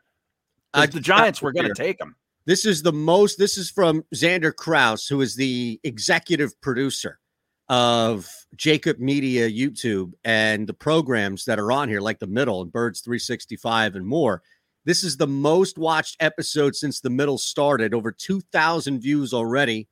I- 0.73 0.85
the 0.85 0.99
Giants 0.99 1.41
were 1.41 1.51
going 1.51 1.67
to 1.67 1.73
take 1.73 1.99
him. 1.99 2.15
This 2.45 2.65
is 2.65 2.81
the 2.81 2.93
most. 2.93 3.37
This 3.37 3.57
is 3.57 3.69
from 3.69 4.03
Xander 4.15 4.55
Kraus, 4.55 5.07
who 5.07 5.21
is 5.21 5.35
the 5.35 5.79
executive 5.83 6.59
producer 6.61 7.19
of 7.67 8.27
JAKIB 8.55 8.97
Media 8.97 9.47
YouTube 9.49 10.13
and 10.23 10.65
the 10.65 10.73
programs 10.73 11.45
that 11.45 11.59
are 11.59 11.71
on 11.71 11.87
here, 11.89 12.01
like 12.01 12.17
the 12.17 12.25
Middle 12.27 12.61
and 12.63 12.71
Birds 12.71 13.01
365 13.01 13.95
and 13.95 14.07
more. 14.07 14.41
This 14.85 15.03
is 15.03 15.17
the 15.17 15.27
most 15.27 15.77
watched 15.77 16.17
episode 16.19 16.75
since 16.75 16.99
the 16.99 17.11
Middle 17.11 17.37
started. 17.37 17.93
Over 17.93 18.11
2,000 18.11 18.99
views 18.99 19.33
already, 19.33 19.87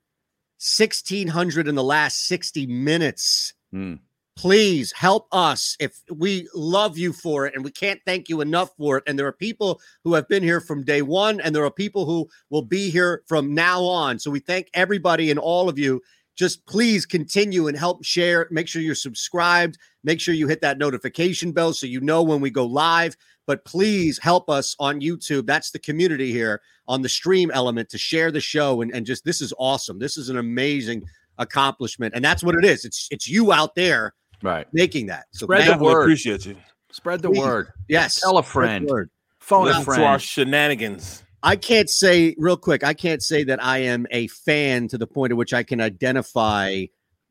1,600 0.60 1.68
in 1.68 1.76
the 1.76 1.84
last 1.84 2.26
60 2.28 2.66
minutes. 2.66 3.54
Hmm. 3.72 3.96
Please 4.38 4.92
help 4.92 5.28
us 5.32 5.76
if 5.80 6.00
we 6.14 6.48
love 6.54 6.96
you 6.96 7.12
for 7.12 7.48
it 7.48 7.56
and 7.56 7.66
we 7.66 7.72
can't 7.72 8.00
thank 8.06 8.30
you 8.30 8.40
enough 8.42 8.70
for 8.78 8.98
it. 8.98 9.04
And 9.08 9.18
there 9.18 9.26
are 9.26 9.34
people 9.34 9.82
who 10.04 10.14
have 10.14 10.28
been 10.28 10.44
here 10.44 10.62
from 10.62 10.84
day 10.84 11.02
one, 11.02 11.42
and 11.42 11.56
there 11.56 11.66
are 11.66 11.72
people 11.72 12.06
who 12.06 12.30
will 12.52 12.62
be 12.62 12.92
here 12.92 13.24
from 13.28 13.56
now 13.56 13.84
on. 13.84 14.20
So 14.20 14.30
we 14.30 14.40
thank 14.40 14.70
everybody 14.76 15.32
and 15.32 15.40
all 15.40 15.68
of 15.68 15.80
you. 15.80 16.04
Just 16.36 16.64
please 16.68 17.04
continue 17.04 17.68
and 17.68 17.76
help 17.76 18.06
share. 18.06 18.48
Make 18.52 18.68
sure 18.68 18.80
you're 18.80 18.94
subscribed. 18.94 19.80
Make 20.04 20.22
sure 20.22 20.36
you 20.36 20.48
hit 20.48 20.62
that 20.62 20.78
notification 20.78 21.52
bell 21.52 21.74
so 21.74 21.88
you 21.88 22.00
know 22.00 22.22
when 22.22 22.40
we 22.40 22.52
go 22.52 22.64
live. 22.64 23.18
But 23.48 23.66
please 23.66 24.20
help 24.20 24.52
us 24.52 24.76
on 24.80 25.02
YouTube. 25.02 25.48
That's 25.48 25.72
the 25.72 25.80
community 25.80 26.32
here 26.32 26.62
on 26.88 27.02
the 27.02 27.10
stream 27.10 27.50
element 27.52 27.90
to 27.90 27.98
share 27.98 28.30
the 28.30 28.40
show. 28.40 28.82
And, 28.82 28.94
and 28.94 29.04
just 29.04 29.26
this 29.26 29.42
is 29.42 29.52
awesome. 29.58 29.98
This 29.98 30.16
is 30.16 30.30
an 30.30 30.38
amazing 30.38 31.02
accomplishment. 31.40 32.14
And 32.14 32.24
that's 32.24 32.44
what 32.44 32.56
it 32.56 32.66
is. 32.66 32.86
It's 32.86 33.08
it's 33.10 33.28
you 33.28 33.52
out 33.52 33.74
there 33.74 34.14
Right. 34.42 34.68
making 34.74 35.08
that. 35.08 35.26
So 35.32 35.46
Spread 35.46 35.68
the 35.68 35.84
word. 35.84 36.04
Appreciate 36.04 36.46
you. 36.46 36.56
Spread 36.92 37.22
the 37.22 37.30
Please. 37.30 37.40
word. 37.40 37.68
Yes. 37.88 38.20
Tell 38.20 38.38
a 38.38 38.44
friend. 38.44 38.88
word. 38.88 39.10
Phone 39.40 39.68
a 39.68 39.78
Listen 39.80 39.96
to 39.96 40.04
our 40.04 40.20
shenanigans. 40.20 41.24
I 41.44 41.56
can't 41.56 41.90
say 41.90 42.36
real 42.38 42.58
quick. 42.58 42.84
I 42.84 42.94
can't 42.94 43.24
say 43.24 43.44
that 43.46 43.64
I 43.64 43.80
am 43.80 44.08
a 44.12 44.28
fan 44.28 44.88
to 44.90 44.98
the 44.98 45.08
point 45.08 45.32
at 45.32 45.38
which 45.38 45.54
I 45.54 45.64
can 45.64 45.80
identify 45.80 46.86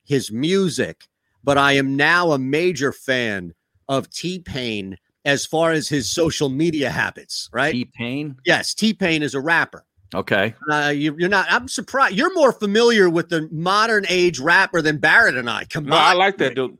his 0.04 0.30
music, 0.30 1.08
but 1.44 1.58
I 1.58 1.72
am 1.72 1.96
now 1.96 2.32
a 2.32 2.38
major 2.38 2.92
fan 2.92 3.54
of 3.88 4.08
T 4.10 4.38
Pain 4.38 4.96
as 5.24 5.44
far 5.44 5.72
as 5.72 5.88
his 5.88 6.10
social 6.10 6.48
media 6.48 6.88
habits, 6.88 7.50
right? 7.52 7.72
T 7.72 7.84
Pain? 7.84 8.36
Yes, 8.44 8.72
T 8.74 8.94
Pain 8.94 9.22
is 9.22 9.34
a 9.34 9.40
rapper. 9.40 9.84
Okay. 10.14 10.54
Uh, 10.70 10.92
you, 10.94 11.16
you're 11.18 11.28
not. 11.28 11.46
I'm 11.50 11.68
surprised. 11.68 12.14
You're 12.14 12.32
more 12.34 12.52
familiar 12.52 13.10
with 13.10 13.28
the 13.28 13.48
modern 13.50 14.06
age 14.08 14.38
rapper 14.38 14.80
than 14.80 14.98
Barrett 14.98 15.36
and 15.36 15.50
I 15.50 15.64
Come 15.64 15.84
No, 15.84 15.96
I 15.96 16.14
like 16.14 16.38
that 16.38 16.54
dude. 16.54 16.78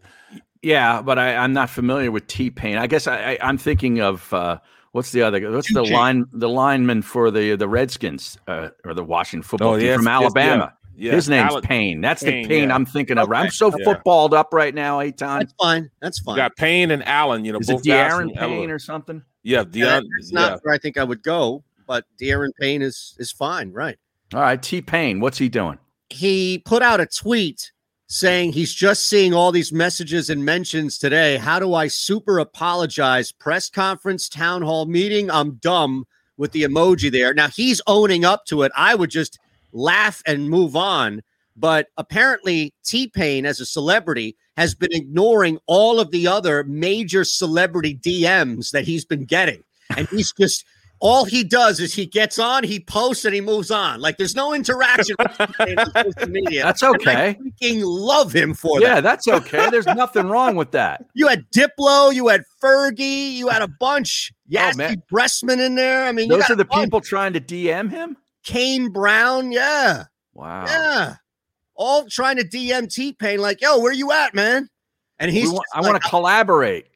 Yeah, 0.67 1.01
but 1.01 1.17
I, 1.17 1.37
I'm 1.37 1.53
not 1.53 1.71
familiar 1.71 2.11
with 2.11 2.27
T 2.27 2.51
Pain. 2.51 2.77
I 2.77 2.89
guess 2.89 3.07
I, 3.07 3.33
I, 3.33 3.39
I'm 3.41 3.57
thinking 3.57 4.01
of 4.01 4.33
uh, 4.33 4.59
what's 4.91 5.13
the 5.13 5.23
other? 5.23 5.51
What's 5.53 5.73
the 5.73 5.85
line? 5.85 6.25
The 6.33 6.49
lineman 6.49 7.03
for 7.03 7.31
the 7.31 7.55
the 7.55 7.69
Redskins 7.69 8.37
uh, 8.49 8.71
or 8.85 8.93
the 8.93 9.05
Washington 9.05 9.43
football 9.47 9.75
Oh, 9.75 9.77
team 9.79 9.87
yes, 9.87 9.97
from 9.97 10.07
yes, 10.07 10.13
Alabama. 10.13 10.75
yeah, 10.97 11.13
His 11.13 11.29
name's 11.29 11.53
Alec- 11.53 11.65
Payne. 11.65 12.01
That's 12.01 12.25
Payne, 12.25 12.43
the 12.43 12.49
Payne 12.49 12.69
yeah. 12.71 12.75
I'm 12.75 12.85
thinking 12.85 13.17
of. 13.17 13.31
I'm 13.31 13.51
so 13.51 13.71
yeah. 13.79 13.85
footballed 13.85 14.35
up 14.35 14.53
right 14.53 14.75
now, 14.75 14.99
Aton. 14.99 15.39
That's 15.39 15.53
fine. 15.61 15.89
That's 16.01 16.19
fine. 16.19 16.35
You 16.35 16.43
got 16.43 16.57
Payne 16.57 16.91
and 16.91 17.07
Allen. 17.07 17.45
You 17.45 17.53
know, 17.53 17.61
Is 17.61 17.69
it 17.71 17.75
both 17.75 17.85
guys 17.87 18.13
Da'Ron 18.13 18.19
from 18.37 18.51
Payne 18.51 18.71
or 18.73 18.81
something? 18.81 19.23
Yeah, 19.45 19.63
Yeah, 19.71 20.01
Da'Ron. 20.01 20.03
that's 20.19 20.33
not 20.33 20.51
yeah. 20.53 20.59
where 20.63 20.75
I 20.75 20.79
think 20.79 20.99
I 20.99 21.05
would 21.05 21.23
go, 21.23 21.63
but 21.87 22.05
Da'Ron 22.21 22.51
Payne 22.61 22.83
is 22.83 23.15
is 23.21 23.31
fine, 23.31 23.71
right? 23.73 23.97
All 24.35 24.41
right, 24.41 24.61
T 24.61 24.83
Pain. 24.83 25.21
What's 25.21 25.39
he 25.39 25.49
doing? 25.49 25.79
He 26.11 26.59
put 26.65 26.83
out 26.83 26.99
a 26.99 27.07
tweet 27.07 27.71
saying 28.09 28.53
he's 28.53 28.73
just 28.73 29.09
seeing 29.09 29.35
all 29.35 29.51
these 29.51 29.73
messages 29.73 30.31
and 30.31 30.45
mentions 30.45 30.99
today. 30.99 31.37
How 31.37 31.59
do 31.59 31.75
I 31.75 31.89
super 31.89 32.39
apologize? 32.39 33.33
Press 33.33 33.69
conference, 33.69 34.29
town 34.29 34.63
hall 34.63 34.87
meeting. 34.87 35.31
I'm 35.31 35.55
dumb 35.55 36.07
with 36.37 36.53
the 36.53 36.63
emoji 36.63 37.11
there. 37.11 37.35
Now 37.35 37.49
he's 37.49 37.81
owning 37.87 38.25
up 38.25 38.45
to 38.47 38.63
it. 38.63 38.73
I 38.77 38.95
would 38.95 39.11
just 39.11 39.39
laugh 39.73 40.23
and 40.27 40.49
move 40.49 40.77
on. 40.77 41.23
But 41.57 41.89
apparently, 41.97 42.75
T 42.85 43.09
Pain, 43.09 43.47
as 43.47 43.61
a 43.61 43.67
celebrity, 43.67 44.37
has 44.57 44.75
been 44.75 44.93
ignoring 44.93 45.59
all 45.67 45.99
of 45.99 46.11
the 46.11 46.27
other 46.27 46.65
major 46.65 47.25
celebrity 47.25 47.97
DMs 47.97 48.71
that 48.73 48.85
he's 48.85 49.05
been 49.05 49.25
getting. 49.25 49.63
And 49.97 50.07
he's 50.09 50.33
just 50.33 50.65
all 51.01 51.25
he 51.27 51.45
does 51.45 51.79
is 51.81 51.93
he 51.95 52.07
gets 52.07 52.39
on, 52.39 52.65
he 52.65 52.81
posts, 52.81 53.25
and 53.25 53.35
he 53.35 53.41
moves 53.41 53.71
on. 53.71 54.01
Like 54.01 54.17
there's 54.17 54.35
no 54.35 54.55
interaction 54.55 55.15
with 55.19 55.37
social 55.95 56.29
media. 56.31 56.63
That's 56.65 56.83
And 56.83 56.95
I 57.09 57.35
freaking 57.35 57.83
love 57.85 58.33
him 58.35 58.55
for 58.55 58.81
Yeah, 58.81 58.89
that. 58.89 58.95
Yeah, 58.95 59.01
that's 59.03 59.29
okay. 59.29 59.71
There's 59.71 59.87
nothing 59.87 60.29
wrong 60.29 60.57
with 60.57 60.71
that. 60.73 61.05
You 61.15 61.29
had 61.29 61.45
Diplo, 61.51 62.15
you 62.15 62.29
had 62.29 62.43
Fergie, 62.63 63.33
you 63.33 63.49
had 63.49 63.63
a 63.63 63.69
bunch. 63.69 64.33
Yasky 64.51 64.73
Oh, 64.75 64.77
man. 64.77 65.03
Bressman 65.13 65.65
in 65.65 65.75
there. 65.75 66.05
I 66.05 66.13
mean, 66.13 66.31
you 66.31 66.37
Those 66.37 66.51
are 66.51 66.57
the 66.57 66.65
people 66.65 67.01
trying 67.01 67.33
to 67.35 67.41
DM 67.41 67.91
him. 67.91 68.17
Kane 68.45 68.91
Brown, 68.91 69.51
yeah, 69.53 70.05
Wow. 70.35 70.65
yeah, 70.67 71.15
all 71.75 72.07
trying 72.09 72.37
to 72.37 72.45
DM 72.45 72.93
T 72.93 73.13
Pain, 73.13 73.41
like, 73.41 73.61
yo, 73.61 73.79
where 73.81 73.93
you 73.93 74.13
at, 74.13 74.35
man? 74.35 74.69
And 75.19 75.31
he's, 75.31 75.49
want- 75.51 75.65
just 75.75 75.77
I 75.87 75.89
want 75.91 76.01
to 76.03 76.09
collaborate. 76.09 76.87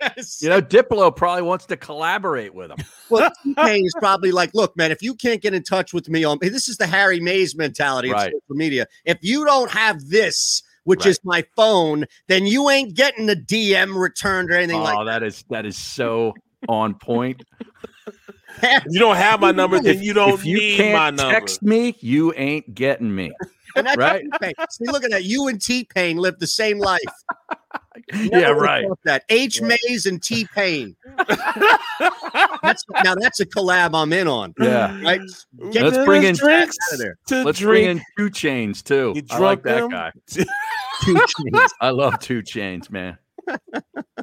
Yes. 0.00 0.42
You 0.42 0.48
know, 0.50 0.60
Diplo 0.60 1.14
probably 1.14 1.42
wants 1.42 1.66
to 1.66 1.76
collaborate 1.76 2.54
with 2.54 2.70
him. 2.70 2.78
Well, 3.10 3.30
T 3.42 3.54
Pain 3.54 3.84
is 3.84 3.94
probably 3.98 4.30
like, 4.30 4.54
look, 4.54 4.76
man, 4.76 4.92
if 4.92 5.02
you 5.02 5.14
can't 5.16 5.42
get 5.42 5.52
in 5.52 5.64
touch 5.64 5.92
with 5.92 6.08
me 6.08 6.22
on 6.22 6.38
this 6.40 6.68
is 6.68 6.76
the 6.76 6.86
Harry 6.86 7.18
Mayes 7.18 7.56
mentality 7.56 8.12
Right. 8.12 8.28
of 8.28 8.40
social 8.46 8.56
media. 8.56 8.86
If 9.04 9.18
you 9.22 9.44
don't 9.44 9.68
have 9.70 10.08
this, 10.10 10.62
which 10.84 11.00
Right. 11.00 11.10
is 11.10 11.20
my 11.24 11.44
phone, 11.56 12.04
then 12.28 12.46
you 12.46 12.70
ain't 12.70 12.94
getting 12.94 13.28
a 13.28 13.34
DM 13.34 13.96
returned 14.00 14.50
or 14.50 14.54
anything 14.54 14.76
Oh, 14.80 14.84
like 14.84 15.06
that 15.06 15.22
is 15.24 15.44
that 15.50 15.66
is 15.66 15.76
so 15.76 16.34
on 16.68 16.94
point. 16.94 17.42
You 18.90 18.98
don't 19.00 19.16
have 19.16 19.40
my 19.40 19.52
number, 19.52 19.80
then 19.80 20.02
you 20.02 20.12
don't 20.12 20.34
if 20.34 20.44
you 20.44 20.56
need 20.58 20.76
can't 20.76 20.92
my 20.92 21.10
number. 21.10 21.32
text 21.32 21.62
me, 21.62 21.96
you 22.00 22.32
ain't 22.36 22.74
getting 22.74 23.14
me. 23.14 23.30
And 23.76 23.86
that's 23.86 23.96
Right? 23.96 24.22
T-Pain. 24.32 24.52
See, 24.70 24.84
look 24.86 25.02
at 25.04 25.10
that. 25.12 25.24
You 25.24 25.48
and 25.48 25.60
T 25.62 25.84
Pain 25.94 26.16
live 26.18 26.38
the 26.38 26.46
same 26.46 26.78
life. 26.78 27.00
yeah, 28.14 28.40
Never 28.40 28.60
right. 28.60 28.86
That 29.04 29.24
H 29.28 29.60
Mayes 29.62 30.06
and 30.06 30.22
T 30.22 30.46
Pain. 30.54 30.96
that's 32.62 32.84
now 33.04 33.14
that's 33.14 33.40
a 33.40 33.46
collab 33.46 33.90
I'm 33.94 34.12
in 34.12 34.28
on. 34.28 34.54
Yeah. 34.58 35.00
Right. 35.02 35.20
Get 35.72 35.82
Let's 35.84 36.04
bring 36.04 36.22
in 36.24 36.34
drinks 36.36 36.76
out 36.88 36.94
of 36.94 36.98
there. 37.00 37.18
to 37.28 37.44
Let's 37.44 37.60
bring 37.60 37.84
in 37.86 38.02
2 38.18 38.30
Chainz 38.30 38.82
too. 38.82 39.12
You 39.14 39.22
I 39.30 39.38
like 39.38 39.62
drunk 39.62 39.90
that 39.92 40.12
guy. 40.28 40.44
2 41.04 41.14
Chainz. 41.14 41.68
I 41.80 41.90
love 41.90 42.18
2 42.20 42.42
Chainz, 42.42 42.90
man. 42.90 43.16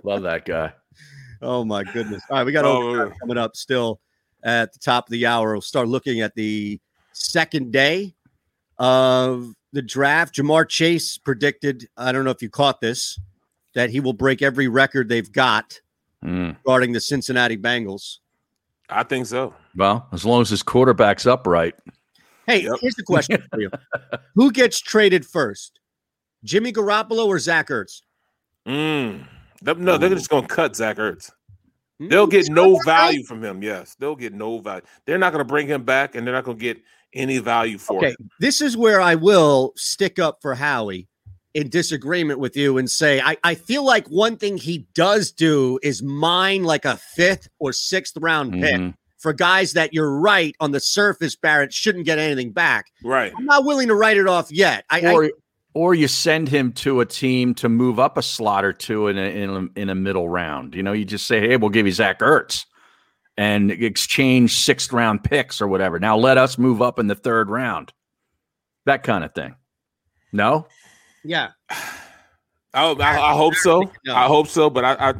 love 0.03 0.23
that 0.23 0.45
guy. 0.45 0.73
Oh 1.41 1.63
my 1.63 1.83
goodness! 1.83 2.23
All 2.31 2.37
right, 2.37 2.45
we 2.45 2.51
got 2.51 2.65
Oh, 2.65 2.81
overtime 2.81 3.09
yeah. 3.09 3.13
coming 3.21 3.37
up 3.37 3.55
still 3.55 3.99
at 4.43 4.73
the 4.73 4.79
top 4.79 5.07
of 5.07 5.11
the 5.11 5.25
hour. 5.27 5.51
We'll 5.53 5.61
start 5.61 5.87
looking 5.87 6.21
at 6.21 6.33
the 6.33 6.79
second 7.13 7.71
day 7.71 8.15
of 8.79 9.53
the 9.73 9.81
draft. 9.83 10.35
Ja'Marr 10.35 10.67
Chase 10.67 11.17
predicted. 11.19 11.87
I 11.95 12.11
don't 12.11 12.23
know 12.25 12.31
if 12.31 12.41
you 12.41 12.49
caught 12.49 12.81
this 12.81 13.19
that 13.75 13.89
he 13.89 13.99
will 13.99 14.13
break 14.13 14.41
every 14.41 14.67
record 14.67 15.09
they've 15.09 15.31
got 15.31 15.79
Mm. 16.25 16.55
regarding 16.65 16.93
the 16.93 16.99
Cincinnati 16.99 17.55
Bengals. 17.57 18.17
I 18.89 19.03
think 19.03 19.27
so. 19.27 19.53
Well, 19.75 20.07
as 20.11 20.25
long 20.25 20.41
as 20.41 20.49
his 20.49 20.63
quarterback's 20.63 21.27
upright. 21.27 21.75
Hey, 22.47 22.63
Yep. 22.63 22.77
here's 22.81 22.95
the 22.95 23.03
question 23.03 23.43
for 23.51 23.61
you: 23.61 23.69
Who 24.35 24.51
gets 24.51 24.79
traded 24.79 25.25
first, 25.25 25.79
Jimmy 26.43 26.71
Garoppolo 26.73 27.27
or 27.27 27.37
Zach 27.39 27.67
Ertz? 27.67 28.01
Mm. 28.67 29.27
They- 29.61 29.73
No, 29.75 29.97
they're 29.97 30.09
just 30.09 30.29
gonna 30.29 30.47
cut 30.47 30.75
Zach 30.75 30.97
Ertz. 30.97 31.29
They'll 31.99 32.27
get 32.27 32.47
no 32.49 32.79
value 32.85 33.23
from 33.23 33.43
him. 33.43 33.61
Yes, 33.63 33.95
they'll 33.99 34.15
get 34.15 34.33
no 34.33 34.59
value. 34.59 34.83
They're 35.05 35.17
not 35.17 35.31
gonna 35.31 35.43
bring 35.45 35.67
him 35.67 35.83
back, 35.83 36.15
and 36.15 36.25
they're 36.25 36.33
not 36.33 36.43
gonna 36.43 36.57
get 36.57 36.81
any 37.13 37.37
value 37.39 37.77
for 37.77 37.97
Okay, 37.97 38.09
him. 38.11 38.29
this 38.39 38.61
is 38.61 38.75
where 38.77 39.01
I 39.01 39.15
will 39.15 39.73
stick 39.75 40.19
up 40.19 40.39
for 40.41 40.55
Howie 40.55 41.07
in 41.57 41.69
disagreement 41.69 42.39
with 42.39 42.55
you 42.55 42.77
and 42.77 42.89
say 42.89 43.19
I, 43.19 43.35
I 43.43 43.55
feel 43.55 43.83
like 43.83 44.07
one 44.07 44.37
thing 44.37 44.57
he 44.57 44.87
does 44.93 45.31
do 45.31 45.79
is 45.81 46.03
mine 46.03 46.63
like 46.63 46.85
a 46.85 46.97
fifth 46.97 47.49
or 47.59 47.73
sixth 47.73 48.15
round 48.19 48.53
pick 48.53 48.75
Mhm. 48.75 48.93
for 49.17 49.33
guys 49.33 49.73
that 49.73 49.91
you're 49.91 50.19
right 50.19 50.55
on 50.59 50.71
the 50.71 50.79
surface, 50.79 51.35
Barrett 51.35 51.73
shouldn't 51.73 52.05
get 52.05 52.19
anything 52.19 52.51
back. 52.51 52.85
Right. 53.03 53.33
I'm 53.35 53.45
not 53.45 53.65
willing 53.65 53.87
to 53.87 53.95
write 53.95 54.17
it 54.17 54.27
off 54.27 54.51
yet. 54.51 54.85
I, 54.89 55.01
I 55.01 55.11
Or 55.13 55.31
or 55.73 55.95
you 55.95 56.07
send 56.07 56.47
him 56.49 56.71
to 56.73 57.01
a 57.01 57.05
team 57.05 57.53
to 57.55 57.69
move 57.69 57.99
up 57.99 58.17
a 58.17 58.21
slot 58.23 58.63
or 58.63 58.73
two 58.73 59.07
in 59.07 59.17
a, 59.17 59.21
in 59.21 59.49
a, 59.49 59.79
in 59.79 59.89
a 59.89 59.95
middle 59.95 60.27
round. 60.29 60.73
You 60.75 60.81
know, 60.83 60.91
you 60.93 61.05
just 61.05 61.25
say, 61.27 61.39
"Hey, 61.39 61.57
we'll 61.57 61.69
give 61.69 61.85
you 61.85 61.91
Zach 61.91 62.19
Ertz," 62.19 62.65
and 63.37 63.71
exchange 63.71 64.57
sixth 64.57 64.91
round 64.93 65.23
picks 65.23 65.59
or 65.61 65.67
whatever. 65.67 65.99
Now 65.99 66.17
let 66.17 66.37
us 66.37 66.57
move 66.57 66.81
up 66.81 66.97
in 66.99 67.07
the 67.07 67.15
third 67.15 67.49
round. 67.49 67.93
That 68.85 69.03
kind 69.03 69.23
of 69.23 69.33
thing. 69.35 69.55
No, 70.33 70.67
yeah. 71.23 71.49
I, 71.69 71.75
I, 72.73 73.31
I 73.31 73.33
hope 73.33 73.55
so. 73.55 73.89
No. 74.05 74.15
I 74.15 74.25
hope 74.27 74.47
so. 74.47 74.69
But 74.69 74.85
I, 74.85 75.09
I 75.09 75.13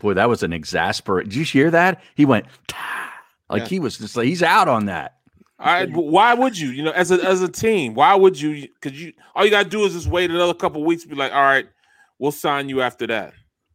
boy, 0.00 0.14
that 0.14 0.28
was 0.28 0.42
an 0.42 0.52
exasperate. 0.52 1.28
Did 1.28 1.36
you 1.36 1.44
hear 1.44 1.70
that? 1.70 2.02
He 2.14 2.24
went 2.24 2.46
"Tah." 2.68 3.10
like 3.50 3.62
Yeah. 3.62 3.68
he 3.68 3.78
was 3.80 3.98
just 3.98 4.16
like 4.16 4.26
he's 4.26 4.42
out 4.42 4.68
on 4.68 4.86
that. 4.86 5.12
I, 5.58 5.86
why 5.86 6.34
would 6.34 6.58
you? 6.58 6.68
You 6.68 6.82
know, 6.82 6.90
as 6.92 7.10
a 7.10 7.14
as 7.24 7.40
a 7.40 7.48
team, 7.48 7.94
why 7.94 8.14
would 8.14 8.38
you? 8.38 8.68
Because 8.80 9.00
you 9.00 9.12
all 9.34 9.44
you 9.44 9.50
gotta 9.50 9.68
do 9.68 9.84
is 9.84 9.94
just 9.94 10.06
wait 10.06 10.30
another 10.30 10.52
couple 10.52 10.84
weeks. 10.84 11.04
Be 11.06 11.14
like, 11.14 11.32
all 11.32 11.40
right, 11.40 11.66
we'll 12.18 12.30
sign 12.32 12.68
you 12.68 12.82
after 12.82 13.06
that. 13.06 13.32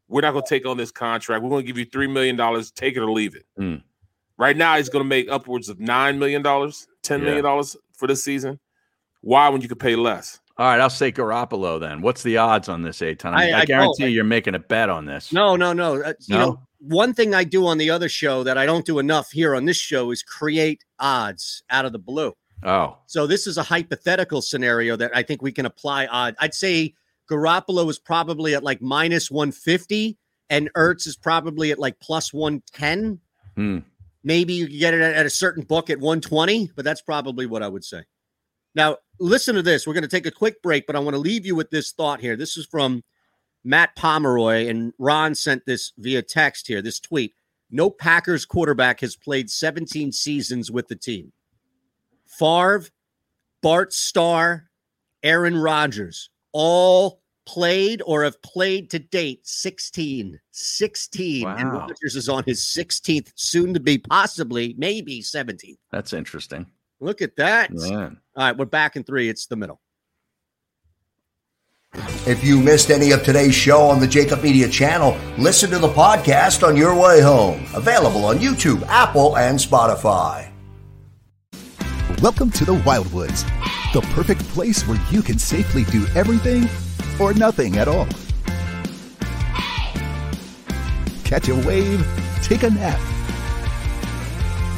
We're 0.08 0.22
not 0.22 0.34
gonna 0.34 0.46
take 0.48 0.68
on 0.68 0.78
this 0.78 0.92
contract. 0.92 1.44
We're 1.44 1.50
gonna 1.50 1.64
give 1.64 1.78
you 1.80 1.86
three 1.86 2.06
million 2.08 2.36
dollars. 2.36 2.70
Take 2.70 2.98
it 2.98 3.00
or 3.00 3.10
leave 3.12 3.36
it. 3.36 3.46
Mm. 3.60 3.82
Right 4.38 4.56
now, 4.58 4.78
he's 4.78 4.90
gonna 4.90 5.06
make 5.06 5.28
upwards 5.32 5.70
of 5.70 5.80
nine 5.80 6.20
million 6.20 6.44
dollars, 6.44 6.88
ten 7.02 7.20
Yeah. 7.20 7.26
million 7.26 7.44
dollars 7.46 7.76
for 7.94 8.08
this 8.08 8.24
season. 8.24 8.60
Why 9.22 9.50
when 9.50 9.62
you 9.62 9.68
could 9.68 9.80
pay 9.80 9.96
less? 9.96 10.40
All 10.58 10.66
right, 10.68 10.80
I'll 10.80 10.90
say 10.90 11.12
Garoppolo 11.12 11.80
then. 11.80 12.02
What's 12.02 12.24
the 12.24 12.38
odds 12.38 12.70
on 12.70 12.82
this, 12.82 13.02
Aton? 13.02 13.34
I, 13.34 13.50
I- 13.52 13.58
I, 13.58 13.60
I 13.62 13.66
guarantee 13.66 14.04
don't. 14.04 14.12
you're 14.12 14.24
making 14.24 14.56
a 14.56 14.60
bet 14.60 14.90
on 14.90 15.06
this. 15.06 15.32
No, 15.34 15.56
no, 15.56 15.74
no. 15.74 16.02
Uh, 16.02 16.14
you 16.28 16.38
No? 16.38 16.40
know, 16.46 16.62
one 16.80 17.14
thing 17.14 17.34
I 17.36 17.44
do 17.44 17.66
on 17.68 17.78
the 17.78 17.90
other 17.92 18.10
show 18.10 18.44
that 18.44 18.58
I 18.58 18.66
don't 18.66 18.86
do 18.86 19.00
enough 19.00 19.32
here 19.32 19.56
on 19.56 19.66
this 19.66 19.78
show 19.78 20.12
is 20.12 20.24
create 20.24 20.84
odds 21.00 21.64
out 21.70 21.86
of 21.86 21.92
the 21.92 22.00
blue. 22.00 22.34
Oh, 22.64 22.98
So 23.08 23.26
this 23.28 23.48
is 23.48 23.58
a 23.58 23.64
hypothetical 23.64 24.42
scenario 24.42 24.96
that 24.96 25.12
I 25.16 25.24
think 25.24 25.42
we 25.42 25.52
can 25.52 25.66
apply 25.66 26.06
odd. 26.08 26.36
I'd 26.40 26.54
say 26.54 26.94
Garoppolo 27.30 27.90
is 27.90 27.98
probably 27.98 28.54
at 28.56 28.64
like 28.64 28.82
minus 28.82 29.32
150 29.32 30.18
and 30.50 30.70
Ertz 30.74 31.08
is 31.08 31.16
probably 31.16 31.72
at 31.72 31.80
like 31.80 32.00
plus 32.00 32.34
110. 32.34 33.20
Hmm. 33.56 33.80
Maybe 34.24 34.54
you 34.54 34.68
can 34.68 34.78
get 34.78 34.94
it 34.94 35.02
at, 35.02 35.14
at 35.16 35.26
a 35.26 35.30
certain 35.32 35.64
book 35.64 35.90
at 35.90 36.00
120, 36.00 36.72
but 36.76 36.86
that's 36.86 37.02
probably 37.02 37.46
what 37.48 37.64
I 37.64 37.68
would 37.68 37.84
say. 37.84 38.04
Now, 38.76 38.98
listen 39.20 39.56
to 39.56 39.62
this. 39.62 39.86
We're 39.86 39.94
going 39.94 40.04
to 40.04 40.08
take 40.08 40.26
a 40.26 40.32
quick 40.32 40.62
break, 40.62 40.88
but 40.88 40.96
I 40.96 41.00
want 41.00 41.14
to 41.16 41.20
leave 41.20 41.46
you 41.46 41.56
with 41.56 41.70
this 41.70 41.92
thought 41.92 42.20
here. 42.22 42.36
This 42.36 42.58
is 42.58 42.66
from 42.66 43.04
Matt 43.64 43.96
Pomeroy, 43.96 44.68
and 44.68 44.94
Ron 44.98 45.36
sent 45.36 45.66
this 45.66 45.94
via 45.98 46.22
text 46.22 46.68
here, 46.68 46.82
this 46.82 47.00
tweet. 47.00 47.34
No 47.70 47.90
Packers 47.90 48.46
quarterback 48.46 49.00
has 49.02 49.16
played 49.16 49.50
17 49.50 50.12
seasons 50.12 50.72
with 50.72 50.88
the 50.88 50.96
team. 50.96 51.32
Favre, 52.26 52.86
Bart 53.62 53.94
Starr, 53.94 54.70
Aaron 55.24 55.56
Rodgers, 55.58 56.30
all 56.52 57.22
played 57.46 58.02
or 58.06 58.24
have 58.24 58.42
played 58.42 58.90
to 58.92 59.00
date 59.00 59.46
16. 59.46 60.40
16. 60.52 61.48
And 61.48 61.72
Wow. 61.72 61.80
Rodgers 61.80 62.16
is 62.16 62.30
on 62.30 62.44
his 62.46 62.62
16th, 62.62 63.32
soon 63.36 63.74
to 63.74 63.80
be 63.80 63.98
possibly, 63.98 64.76
maybe 64.78 65.22
17th. 65.22 65.78
that's 65.92 66.14
interesting. 66.14 66.66
Look 67.02 67.24
at 67.24 67.36
that. 67.38 67.72
Man. 67.74 68.20
All 68.36 68.44
right, 68.46 68.56
we're 68.56 68.66
back 68.66 68.96
in 68.96 69.04
three. 69.04 69.28
It's 69.28 69.48
the 69.48 69.56
middle. 69.56 69.82
If 72.28 72.44
you 72.44 72.60
missed 72.60 72.92
any 72.92 73.12
of 73.12 73.24
today's 73.24 73.56
show 73.56 73.82
on 73.82 74.00
the 74.00 74.06
JAKIB 74.06 74.44
Media 74.44 74.70
channel, 74.70 75.18
listen 75.40 75.72
to 75.72 75.80
the 75.80 75.90
podcast 75.90 76.66
on 76.66 76.78
your 76.78 76.96
way 76.96 77.20
home. 77.20 77.66
Available 77.74 78.24
on 78.24 78.38
YouTube, 78.38 78.84
Apple, 78.84 79.36
and 79.36 79.58
Spotify. 79.58 80.52
Welcome 82.22 82.52
to 82.52 82.66
the 82.66 82.76
Wildwoods, 82.76 83.44
the 83.94 84.02
perfect 84.14 84.42
place 84.50 84.88
where 84.88 85.02
you 85.10 85.24
can 85.24 85.40
safely 85.40 85.84
do 85.86 86.06
everything 86.16 86.70
or 87.20 87.34
nothing 87.34 87.78
at 87.78 87.88
all. 87.88 88.08
Catch 91.26 91.50
a 91.50 91.56
wave, 91.68 92.08
take 92.44 92.62
a 92.62 92.70
nap, 92.70 93.00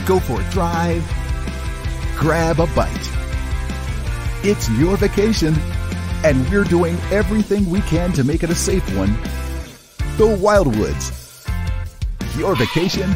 go 0.06 0.20
for 0.22 0.40
a 0.40 0.50
drive, 0.52 1.04
grab 2.18 2.60
a 2.60 2.68
bite. 2.68 3.10
It's 4.44 4.70
your 4.72 4.98
vacation, 4.98 5.56
and 6.24 6.50
we're 6.50 6.64
doing 6.64 6.98
everything 7.12 7.70
we 7.70 7.82
can 7.82 8.12
to 8.14 8.24
make 8.24 8.44
it 8.44 8.50
a 8.50 8.56
safe 8.56 8.86
one. 8.98 9.14
The 10.18 10.38
Wildwoods. 10.38 11.20
Your 12.38 12.56
vacation, 12.56 13.14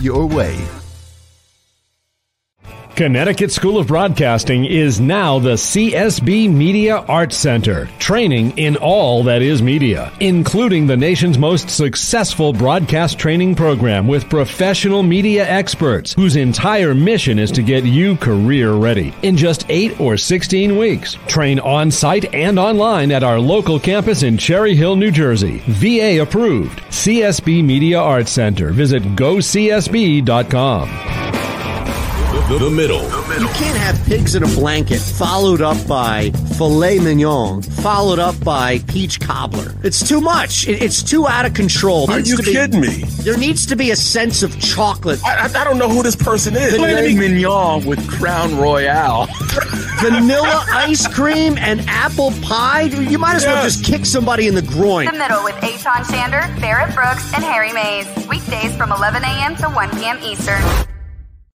your 0.00 0.26
way. 0.26 0.79
Connecticut 2.96 3.50
School 3.50 3.78
of 3.78 3.86
Broadcasting 3.86 4.66
is 4.66 5.00
now 5.00 5.38
the 5.38 5.54
CSB 5.54 6.52
Media 6.52 6.96
Arts 6.96 7.36
Center, 7.36 7.86
training 7.98 8.58
in 8.58 8.76
all 8.76 9.22
that 9.24 9.40
is 9.40 9.62
media, 9.62 10.12
including 10.20 10.86
the 10.86 10.96
nation's 10.96 11.38
most 11.38 11.70
successful 11.70 12.52
broadcast 12.52 13.18
training 13.18 13.54
program 13.54 14.06
with 14.06 14.28
professional 14.28 15.02
media 15.02 15.48
experts 15.48 16.12
whose 16.12 16.36
entire 16.36 16.94
mission 16.94 17.38
is 17.38 17.50
to 17.52 17.62
get 17.62 17.84
you 17.84 18.16
career 18.16 18.72
ready 18.74 19.14
in 19.22 19.36
just 19.36 19.64
8 19.70 19.98
or 19.98 20.18
16 20.18 20.76
weeks. 20.76 21.16
Train 21.26 21.58
on 21.60 21.90
site 21.90 22.34
and 22.34 22.58
online 22.58 23.12
at 23.12 23.22
our 23.22 23.40
local 23.40 23.80
campus 23.80 24.22
in 24.22 24.36
Cherry 24.36 24.74
Hill, 24.74 24.96
New 24.96 25.10
Jersey. 25.10 25.62
VA 25.68 26.20
approved. 26.20 26.80
CSB 26.90 27.64
Media 27.64 27.98
Arts 27.98 28.30
Center. 28.32 28.70
Visit 28.72 29.02
gocsb.com. 29.16 30.88
The, 32.50 32.58
the 32.58 32.70
middle. 32.70 33.02
You 33.40 33.46
can't 33.54 33.78
have 33.78 34.04
pigs 34.06 34.34
in 34.34 34.42
a 34.42 34.46
blanket 34.46 34.98
followed 34.98 35.60
up 35.60 35.86
by 35.86 36.30
filet 36.58 36.98
mignon, 36.98 37.62
followed 37.62 38.18
up 38.18 38.42
by 38.42 38.80
peach 38.88 39.20
cobbler. 39.20 39.72
It's 39.84 40.06
too 40.06 40.20
much. 40.20 40.66
It- 40.66 40.82
it's 40.82 41.00
too 41.00 41.28
out 41.28 41.46
of 41.46 41.54
control. 41.54 42.10
Are 42.10 42.18
you 42.18 42.36
be- 42.38 42.42
kidding 42.52 42.80
me? 42.80 43.04
There 43.22 43.36
needs 43.36 43.66
to 43.66 43.76
be 43.76 43.92
a 43.92 43.96
sense 43.96 44.42
of 44.42 44.58
chocolate. 44.60 45.24
I, 45.24 45.46
I, 45.46 45.60
I 45.60 45.64
don't 45.64 45.78
know 45.78 45.88
who 45.88 46.02
this 46.02 46.16
person 46.16 46.56
is. 46.56 46.72
Filet 46.74 47.14
mignon 47.14 47.84
with 47.86 48.04
Crown 48.10 48.56
Royal. 48.58 49.26
Vanilla 50.00 50.64
ice 50.70 51.06
cream 51.06 51.56
and 51.58 51.80
apple 51.86 52.32
pie. 52.42 52.82
You 52.82 53.18
might 53.18 53.36
as 53.36 53.44
well 53.44 53.62
just 53.62 53.84
kick 53.84 54.04
somebody 54.04 54.48
in 54.48 54.56
the 54.56 54.62
groin. 54.62 55.06
The 55.06 55.12
Middle 55.12 55.44
with 55.44 55.54
Aton 55.62 56.02
Shander, 56.04 56.60
Barrett 56.60 56.94
Brooks, 56.96 57.32
and 57.32 57.44
Harry 57.44 57.72
Mayes. 57.72 58.06
Weekdays 58.26 58.74
from 58.76 58.90
11 58.90 59.22
a.m. 59.22 59.54
to 59.56 59.68
1 59.68 59.90
p.m. 59.98 60.18
Eastern. 60.24 60.60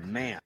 The 0.00 0.06
man. 0.06 0.40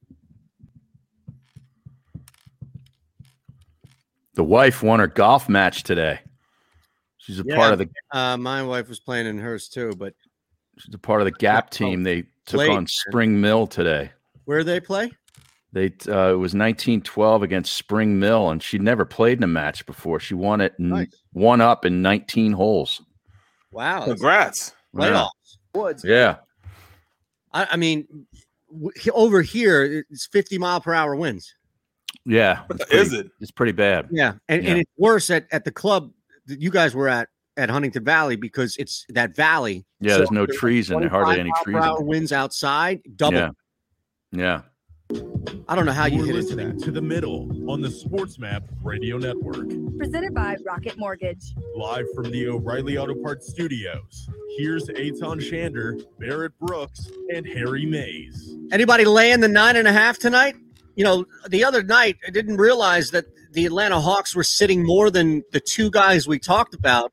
The 4.35 4.45
wife 4.45 4.83
won 4.83 5.01
her 5.01 5.09
golf 5.09 5.49
match 5.49 5.83
today. 5.83 6.21
She's 7.19 7.41
a 7.41 7.45
part 7.45 7.73
of 7.73 7.79
the 7.81 7.89
Uh, 8.13 8.37
my 8.37 8.63
wife 8.63 8.89
was 8.89 9.01
playing 9.01 9.27
in 9.27 9.39
hers 9.39 9.69
too, 9.69 9.93
but 9.99 10.15
she's 10.79 10.95
a 10.95 10.99
part 10.99 11.21
of 11.21 11.25
the 11.25 11.33
Gap 11.33 11.71
team. 11.71 12.05
They 12.05 12.23
took 12.47 12.59
Played. 12.59 12.71
on 12.71 12.87
Spring 12.87 13.41
Mill 13.41 13.67
today. 13.67 14.13
where 14.45 14.63
they 14.65 14.79
play? 14.81 15.11
They 15.73 15.87
uh, 16.09 16.33
it 16.33 16.39
was 16.39 16.55
1912 16.55 17.43
against 17.43 17.73
Spring 17.75 18.19
Mill, 18.19 18.51
and 18.51 18.63
she'd 18.63 18.83
never 18.83 19.05
played 19.05 19.39
in 19.39 19.45
a 19.45 19.49
match 19.49 19.85
before. 19.87 20.19
She 20.21 20.35
won 20.35 20.61
it 20.61 20.75
in 20.79 21.09
one 21.33 21.61
up 21.61 21.85
in 21.85 22.03
19 22.03 22.53
holes. 22.53 23.03
Wow. 23.73 24.05
Congrats. 24.05 24.73
Playoffs. 24.95 25.29
Woods. 25.75 26.05
Yeah, 26.05 26.37
I, 27.53 27.69
I 27.73 27.77
mean, 27.77 28.03
w- 28.09 28.25
he- 28.33 28.43
over 29.13 29.43
here, 29.43 30.05
it's 30.11 30.27
50 30.27 30.59
mile 30.59 30.81
per 30.81 30.93
hour 30.95 31.15
winds. 31.17 31.55
yeah. 32.25 32.63
It's 32.71 32.81
Is 32.93 33.09
pretty- 33.09 33.27
it? 33.27 33.33
It's 33.41 33.51
pretty 33.51 33.73
bad. 33.73 34.09
Yeah. 34.11 34.35
And, 34.49 34.67
and 34.67 34.79
it's 34.81 34.91
worse 34.97 35.31
at, 35.31 35.47
at 35.53 35.65
the 35.65 35.71
club 35.73 36.13
that 36.47 36.61
you 36.61 36.71
guys 36.71 36.95
were 36.95 37.09
at 37.09 37.29
at 37.57 37.69
Huntingdon 37.69 38.05
Valley 38.05 38.37
because 38.37 38.77
it's 38.79 39.05
that 39.11 39.35
valley. 39.37 39.85
Yeah, 40.01 40.17
there's 40.17 40.31
no 40.31 40.47
there's 40.47 40.57
trees 40.59 40.91
in 40.91 41.01
there, 41.01 41.09
hardly 41.09 41.41
any 41.41 41.51
mile 41.51 41.59
per 41.59 41.65
trees 41.65 41.77
in 41.77 41.83
hour 41.83 41.97
there. 41.99 42.07
winds 42.07 42.33
outside, 42.33 43.01
double. 43.17 43.39
Yeah, 43.39 43.51
yeah. 44.33 44.61
I 45.69 45.75
don't 45.75 45.87
know 45.87 45.93
how 45.93 46.07
you 46.07 46.19
You're 46.19 46.27
hit 46.27 46.37
into 46.37 46.49
listening 46.49 46.77
that. 46.77 46.85
to 46.85 46.91
the 46.91 47.01
middle 47.01 47.71
on 47.71 47.81
the 47.81 47.89
SportsMap 47.89 48.63
Radio 48.83 49.17
Network. 49.17 49.69
Presented 49.99 50.35
by 50.35 50.57
Rocket 50.65 50.99
Mortgage. 50.99 51.55
Live 51.77 52.07
from 52.15 52.31
the 52.31 52.49
O'Reilly 52.49 52.99
Auto 52.99 53.15
Parts 53.15 53.49
Studios. 53.49 54.29
Here's 54.59 54.89
Aton 54.89 55.39
Shander, 55.39 56.03
Barrett 56.19 56.59
Brooks, 56.59 57.11
and 57.35 57.47
Harry 57.47 57.87
Mayes. 57.87 58.57
Anybody 58.73 59.05
laying 59.05 59.41
the 59.41 59.49
nine 59.49 59.77
and 59.77 59.89
a 59.89 59.93
half 59.93 60.19
tonight? 60.19 60.57
You 60.97 61.05
know, 61.05 61.25
the 61.49 61.65
other 61.65 61.83
night 61.83 62.17
I 62.27 62.31
didn't 62.31 62.57
realize 62.57 63.11
that 63.13 63.25
the 63.53 63.65
Atlanta 63.67 64.01
Hawks 64.01 64.35
were 64.35 64.45
sitting 64.45 64.85
more 64.85 65.11
than 65.11 65.43
the 65.53 65.61
two 65.61 65.91
guys 65.91 66.29
we 66.29 66.39
talked 66.39 66.75
about. 66.75 67.13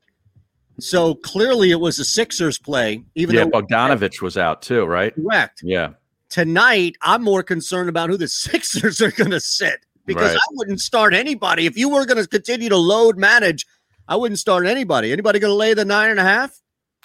So 0.80 1.16
clearly 1.16 1.72
it 1.72 1.80
was 1.80 1.98
a 2.00 2.06
Sixers 2.06 2.60
play, 2.60 3.04
even 3.16 3.36
yeah, 3.36 3.46
though 3.46 3.62
Bogdanovich 3.62 4.22
was 4.22 4.38
out 4.38 4.62
too, 4.62 4.86
right? 4.86 5.14
correct. 5.16 5.62
Yeah, 5.64 5.94
Tonight, 6.30 6.98
I'm 7.02 7.24
more 7.24 7.44
concerned 7.44 7.90
about 7.90 8.10
who 8.10 8.18
the 8.18 8.28
Sixers 8.28 9.02
are 9.02 9.12
going 9.12 9.32
to 9.32 9.40
sit 9.40 9.80
because 10.06 10.32
Right. 10.32 10.38
I 10.38 10.48
wouldn't 10.54 10.82
start 10.82 11.14
anybody. 11.14 11.66
If 11.66 11.78
you 11.78 11.90
were 11.90 12.06
going 12.06 12.22
to 12.22 12.28
continue 12.28 12.70
to 12.70 12.78
load 12.78 13.18
manage, 13.18 13.66
I 14.08 14.16
wouldn't 14.16 14.40
start 14.40 14.66
anybody. 14.66 15.12
Anybody 15.12 15.40
going 15.40 15.52
to 15.52 15.56
lay 15.56 15.74
the 15.74 15.86
nine 15.86 16.10
and 16.10 16.20
a 16.20 16.24
half? 16.24 16.60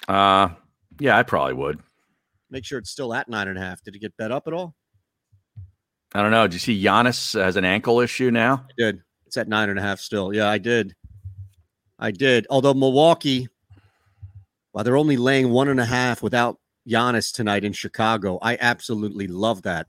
uh, 0.07 0.49
yeah. 0.99 1.17
I 1.17 1.23
probably 1.23 1.53
would. 1.53 1.79
Make 2.49 2.65
sure 2.65 2.77
it's 2.79 2.91
still 2.91 3.13
at 3.13 3.27
nine 3.29 3.47
and 3.47 3.57
a 3.57 3.61
half. 3.61 3.81
Did 3.83 3.95
it 3.95 3.99
get 3.99 4.15
bet 4.17 4.31
up 4.31 4.47
at 4.47 4.53
all? 4.53 4.75
I 6.13 6.21
don't 6.21 6.29
know. 6.31 6.45
Did 6.45 6.53
you 6.53 6.59
see 6.59 6.83
Giannis 6.83 7.33
has 7.41 7.55
an 7.55 7.65
ankle 7.65 7.99
issue 7.99 8.29
now? 8.29 8.65
I 8.69 8.73
did. 8.77 9.01
It's 9.25 9.37
at 9.37 9.47
nine 9.47 9.69
and 9.69 9.79
a 9.79 9.81
half 9.81 9.99
still. 9.99 10.31
Yeah, 10.33 10.47
I 10.47 10.59
did. 10.59 10.93
I 11.97 12.11
did. 12.11 12.45
Although 12.51 12.75
Milwaukee, 12.75 13.47
while 14.71 14.83
they're 14.83 14.97
only 14.97 15.17
laying 15.17 15.49
one 15.49 15.67
and 15.69 15.79
a 15.79 15.85
half 15.85 16.21
without 16.21 16.59
Giannis 16.87 17.33
tonight 17.33 17.63
in 17.63 17.73
Chicago, 17.73 18.39
I 18.41 18.57
absolutely 18.59 19.27
love 19.27 19.61
that. 19.63 19.87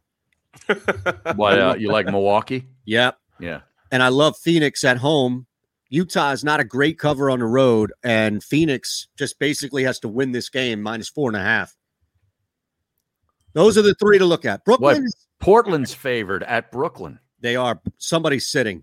Why 1.34 1.58
uh, 1.58 1.74
you 1.74 1.90
like 1.90 2.06
Milwaukee? 2.06 2.66
Yep. 2.84 3.18
Yeah. 3.40 3.60
And 3.90 4.02
I 4.02 4.08
love 4.08 4.36
Phoenix 4.36 4.84
at 4.84 4.98
home. 4.98 5.46
Utah 5.90 6.32
is 6.32 6.44
not 6.44 6.60
a 6.60 6.64
great 6.64 6.98
cover 6.98 7.30
on 7.30 7.38
the 7.38 7.46
road, 7.46 7.92
and 8.02 8.42
Phoenix 8.42 9.08
just 9.16 9.38
basically 9.38 9.84
has 9.84 10.00
to 10.00 10.08
win 10.08 10.32
this 10.32 10.48
game 10.48 10.82
minus 10.82 11.08
four 11.08 11.28
and 11.28 11.36
a 11.36 11.40
half. 11.40 11.76
Those 13.52 13.78
are 13.78 13.82
the 13.82 13.94
three 13.94 14.18
to 14.18 14.24
look 14.24 14.44
at. 14.44 14.62
What? 14.64 14.80
Brooklyn, 14.80 15.08
Portland's 15.38 15.94
favored 15.94 16.42
at 16.44 16.72
Brooklyn. 16.72 17.20
they 17.40 17.54
are 17.54 17.80
somebody's 17.98 18.48
sitting. 18.48 18.82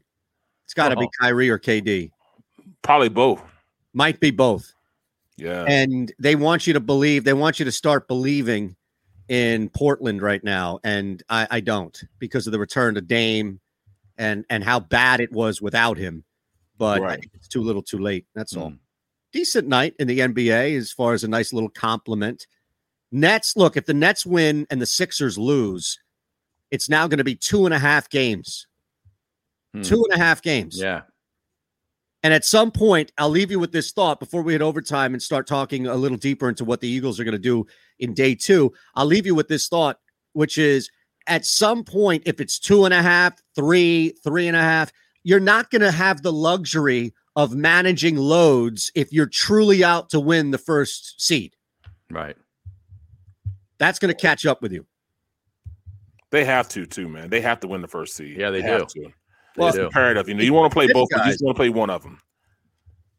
It's 0.64 0.74
got 0.74 0.90
to 0.90 0.96
be 0.96 1.06
Uh-oh. 1.06 1.26
Kyrie 1.26 1.50
or 1.50 1.60
KD. 1.60 2.12
Probably 2.82 3.10
both. 3.10 3.42
Might 3.94 4.20
be 4.22 4.32
both. 4.32 4.74
Yeah. 5.42 5.66
and 5.68 6.12
they 6.20 6.36
want 6.36 6.68
you 6.68 6.74
to 6.74 6.80
believe 6.80 7.24
they 7.24 7.34
want 7.34 7.58
you 7.60 7.66
to 7.66 7.72
start 7.72 8.08
believing 8.08 8.76
in 9.28 9.70
portland 9.70 10.22
right 10.22 10.44
now 10.44 10.80
and 10.84 11.24
i, 11.30 11.48
I 11.50 11.60
don't 11.62 12.00
because 12.20 12.46
of 12.48 12.52
the 12.54 12.60
return 12.60 12.96
to 12.96 13.02
dame 13.02 13.60
and 14.18 14.46
and 14.50 14.64
how 14.64 14.80
bad 14.80 15.20
it 15.20 15.32
was 15.32 15.62
without 15.62 15.98
him 15.98 16.24
but 16.78 17.02
Right. 17.02 17.26
it's 17.34 17.48
too 17.48 17.62
little 17.62 17.82
too 17.82 17.98
late 18.00 18.26
that's 18.36 18.56
all 18.56 18.72
Mm. 18.72 18.80
decent 19.34 19.68
night 19.68 19.96
in 20.00 20.08
the 20.08 20.20
nba 20.20 20.78
as 20.78 20.92
far 20.92 21.14
as 21.14 21.24
a 21.24 21.28
nice 21.28 21.54
little 21.54 21.70
compliment 21.70 22.46
nets 23.12 23.56
look 23.58 23.76
if 23.78 23.86
the 23.86 23.94
nets 23.94 24.26
win 24.26 24.68
and 24.70 24.82
the 24.82 24.86
sixers 24.86 25.38
lose 25.38 26.00
it's 26.70 26.88
now 26.90 27.08
going 27.08 27.18
to 27.18 27.24
be 27.24 27.36
two 27.36 27.66
and 27.66 27.74
a 27.74 27.80
half 27.80 28.10
games 28.10 28.68
Hmm. 29.74 29.82
two 29.84 30.04
and 30.12 30.20
a 30.22 30.24
half 30.24 30.42
games 30.42 30.78
Yeah. 30.78 31.02
And 32.24 32.34
at 32.34 32.46
some 32.46 32.72
point, 32.72 33.12
I'll 33.18 33.30
leave 33.30 33.50
you 33.50 33.60
with 33.60 33.72
this 33.72 33.92
thought 33.92 34.20
before 34.20 34.44
we 34.44 34.54
hit 34.54 34.62
overtime 34.62 35.14
and 35.14 35.22
start 35.22 35.48
talking 35.48 35.88
a 35.88 35.96
little 35.96 36.18
deeper 36.18 36.50
into 36.50 36.64
what 36.64 36.80
the 36.80 36.88
Eagles 36.88 37.20
are 37.20 37.24
going 37.24 37.34
to 37.34 37.40
do 37.40 37.66
in 38.00 38.14
day 38.14 38.36
two. 38.36 38.72
I'll 38.96 39.08
leave 39.08 39.26
you 39.26 39.34
with 39.34 39.48
this 39.48 39.68
thought, 39.68 40.00
which 40.34 40.58
is 40.58 40.90
at 41.28 41.46
some 41.46 41.84
point, 41.84 42.24
if 42.26 42.40
it's 42.40 42.60
two 42.60 42.86
and 42.86 42.94
a 42.94 43.02
half, 43.02 43.42
three, 43.56 44.14
three 44.24 44.48
and 44.48 44.58
a 44.58 44.62
half, 44.62 44.92
you're 45.24 45.40
not 45.40 45.72
going 45.72 45.82
to 45.82 45.92
have 45.92 46.22
the 46.22 46.34
luxury 46.34 47.14
of 47.36 47.56
managing 47.56 48.18
loads 48.18 48.92
if 48.96 49.14
you're 49.14 49.28
truly 49.28 49.84
out 49.84 50.10
to 50.10 50.20
win 50.20 50.52
the 50.52 50.58
first 50.58 51.22
seed. 51.22 51.56
Right. 52.10 52.36
That's 53.78 54.00
going 54.00 54.14
to 54.14 54.20
catch 54.20 54.46
up 54.46 54.62
with 54.62 54.72
you. 54.72 54.86
They 56.32 56.46
have 56.46 56.70
to 56.70 56.86
too, 56.86 57.10
man. 57.10 57.30
They 57.30 57.42
have 57.42 57.60
to 57.62 57.68
win 57.68 57.82
the 57.82 57.88
first 57.88 58.16
seed. 58.16 58.38
Yeah, 58.38 58.52
they 58.52 58.62
have 58.62 58.88
do. 58.88 59.12
They 59.56 59.68
it's 59.68 59.78
imperative. 59.78 60.28
You 60.28 60.36
know, 60.36 60.44
you 60.44 60.54
want 60.54 60.72
to 60.72 60.74
play 60.74 60.92
both, 60.92 61.10
but 61.12 61.26
you 61.26 61.32
just 61.32 61.44
want 61.44 61.56
to 61.56 61.60
play 61.60 61.70
one 61.70 61.90
of 61.90 62.04
them. 62.04 62.20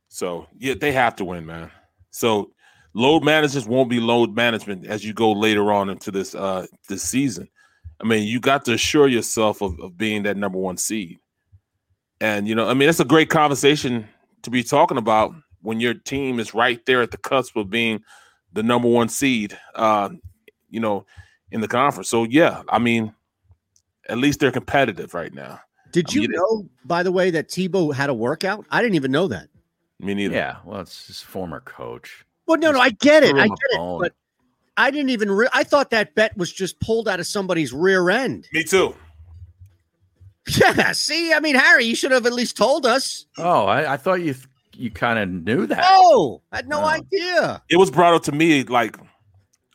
So 0.09 0.47
yeah, 0.59 0.75
they 0.79 0.93
have 0.93 1.17
to 1.17 1.25
win, 1.25 1.47
man. 1.47 1.71
So 2.11 2.53
load 2.95 3.25
managers 3.25 3.67
won't 3.67 3.91
be 3.91 4.01
load 4.01 4.35
management 4.35 4.87
as 4.87 5.05
you 5.05 5.15
go 5.15 5.33
later 5.33 5.73
on 5.73 5.89
into 5.89 6.11
this 6.11 6.35
uh 6.35 6.67
this 6.89 7.03
season. 7.03 7.49
I 8.01 8.05
mean, 8.05 8.27
you 8.27 8.41
got 8.41 8.65
to 8.65 8.73
assure 8.73 9.09
yourself 9.09 9.63
of, 9.63 9.79
of 9.81 9.97
being 9.97 10.25
that 10.25 10.37
number 10.37 10.59
one 10.59 10.77
seed. 10.77 11.19
And 12.21 12.49
you 12.49 12.55
know, 12.55 12.69
I 12.69 12.75
mean, 12.75 12.89
it's 12.89 13.01
a 13.01 13.05
great 13.05 13.31
conversation 13.31 14.09
to 14.43 14.51
be 14.51 14.63
talking 14.63 14.99
about 14.99 15.35
when 15.61 15.81
your 15.81 15.95
team 15.95 16.41
is 16.41 16.55
right 16.55 16.85
there 16.87 17.03
at 17.03 17.11
the 17.11 17.19
cusp 17.19 17.57
of 17.57 17.71
being 17.71 18.03
the 18.53 18.63
number 18.63 18.89
one 18.89 19.09
seed. 19.09 19.57
Uh, 19.75 20.11
you 20.69 20.81
know, 20.81 21.07
in 21.53 21.61
the 21.61 21.69
conference. 21.69 22.09
So 22.09 22.25
yeah, 22.25 22.63
I 22.69 22.79
mean, 22.79 23.15
at 24.09 24.19
least 24.19 24.41
they're 24.41 24.51
competitive 24.51 25.15
right 25.15 25.33
now. 25.33 25.61
Did 25.93 26.11
I 26.11 26.13
you 26.15 26.21
mean, 26.23 26.31
know, 26.33 26.69
by 26.85 27.03
the 27.03 27.13
way, 27.13 27.31
that 27.31 27.49
Tebow 27.49 27.95
had 27.95 28.11
a 28.11 28.15
workout? 28.15 28.67
I 28.71 28.83
didn't 28.83 28.97
even 28.97 29.13
know 29.13 29.29
that. 29.29 29.49
Me 30.01 30.15
neither. 30.15 30.35
Yeah, 30.35 30.57
well, 30.65 30.81
it's 30.81 31.07
his 31.07 31.21
former 31.21 31.61
coach. 31.61 32.25
Well, 32.47 32.59
no, 32.59 32.73
no, 32.73 32.81
I 32.81 32.91
get 32.91 33.23
it. 33.23 33.37
I 33.37 33.45
him 33.45 33.49
get 33.51 33.59
it. 33.71 33.77
bone. 33.77 34.01
But 34.01 34.15
I 34.77 34.91
didn't 34.91 35.11
even. 35.11 35.31
Re- 35.31 35.49
I 35.53 35.63
thought 35.65 35.91
that 35.91 36.15
bet 36.15 36.37
was 36.37 36.53
just 36.53 36.81
pulled 36.81 37.09
out 37.09 37.21
of 37.21 37.27
somebody's 37.27 37.73
rear 37.73 38.11
end. 38.11 38.49
Me 38.53 38.65
too. 38.65 38.95
Yeah. 40.59 40.91
See, 40.91 41.33
I 41.33 41.39
mean, 41.39 41.55
Harry, 41.55 41.85
you 41.85 41.95
should 41.95 42.11
have 42.11 42.27
at 42.27 42.33
least 42.33 42.57
told 42.57 42.85
us. 42.85 43.27
Oh, 43.39 43.67
I, 43.67 43.93
I 43.93 43.97
thought 43.97 44.23
you 44.23 44.35
you 44.75 44.91
kind 44.91 45.19
of 45.21 45.29
knew 45.29 45.67
that. 45.67 45.85
Oh, 45.89 46.43
I 46.51 46.57
had 46.57 46.69
no 46.69 46.83
idea. 46.85 47.63
It 47.69 47.77
was 47.77 47.93
brought 47.93 48.15
up 48.15 48.25
to 48.25 48.33
me 48.33 48.65
like 48.65 48.97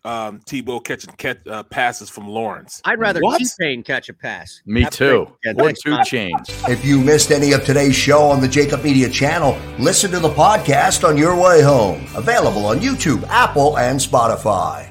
um 0.07 0.39
Tebow 0.39 0.83
catching 0.83 1.13
catch, 1.17 1.45
uh, 1.47 1.63
passes 1.63 2.09
from 2.09 2.27
Lawrence. 2.27 2.81
I'd 2.85 2.99
rather 2.99 3.19
What? 3.21 3.39
T 3.39 3.47
Pain 3.59 3.83
catch 3.83 4.09
a 4.09 4.13
pass. 4.13 4.61
Me 4.65 4.81
Have 4.83 4.93
too. 4.93 5.27
great 5.43 5.57
weekend. 5.57 5.61
Or 5.61 5.73
2 5.73 6.09
Chainz. 6.09 6.69
If 6.69 6.85
you 6.85 6.99
missed 6.99 7.31
any 7.31 7.51
of 7.51 7.65
today's 7.65 7.95
show 7.95 8.23
on 8.23 8.39
the 8.41 8.47
JAKIB 8.47 8.83
Media 8.83 9.09
channel, 9.09 9.57
listen 9.79 10.09
to 10.11 10.19
the 10.19 10.29
podcast 10.29 11.07
on 11.07 11.17
your 11.17 11.35
way 11.35 11.61
home. 11.61 12.05
Available 12.15 12.65
on 12.65 12.79
YouTube, 12.79 13.23
Apple, 13.27 13.77
and 13.77 13.99
Spotify. 13.99 14.89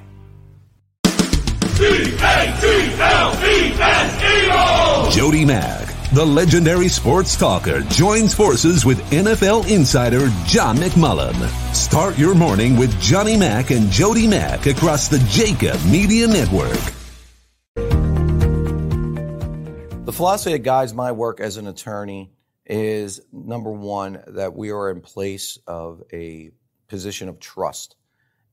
Jody 5.11 5.45
Mack, 5.45 5.86
the 6.13 6.25
legendary 6.25 6.89
sports 6.89 7.37
talker, 7.37 7.81
joins 7.83 8.33
forces 8.33 8.85
with 8.85 9.01
NFL 9.11 9.69
insider 9.69 10.29
John 10.47 10.77
McMullen. 10.77 11.35
Start 11.75 12.17
your 12.19 12.35
morning 12.35 12.77
with 12.77 12.99
Johnny 13.01 13.37
Mack 13.37 13.71
and 13.71 13.91
Jody 13.91 14.27
Mack 14.27 14.67
across 14.67 15.09
the 15.09 15.19
JAKIB 15.19 15.91
Media 15.91 16.27
Network. 16.27 16.79
The 20.05 20.13
philosophy 20.13 20.53
that 20.53 20.61
guides 20.61 20.95
my 20.95 21.11
work 21.13 21.41
as 21.41 21.57
an 21.57 21.67
attorney 21.67 22.31
is 22.65 23.21
number 23.33 23.71
one, 23.71 24.23
that 24.29 24.55
we 24.55 24.71
are 24.71 24.91
in 24.91 25.01
place 25.01 25.59
of 25.67 26.03
a 26.13 26.51
position 26.89 27.29
of 27.29 27.41
trust. 27.41 27.97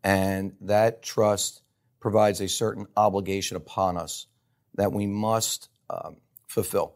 And 0.03 0.53
that 0.61 1.03
trust 1.03 1.61
provides 1.99 2.41
a 2.41 2.49
certain 2.49 2.87
obligation 2.97 3.57
upon 3.57 3.97
us 3.97 4.27
that 4.75 4.91
we 4.91 5.07
must 5.07 5.69
um, 5.89 6.17
fulfill 6.47 6.95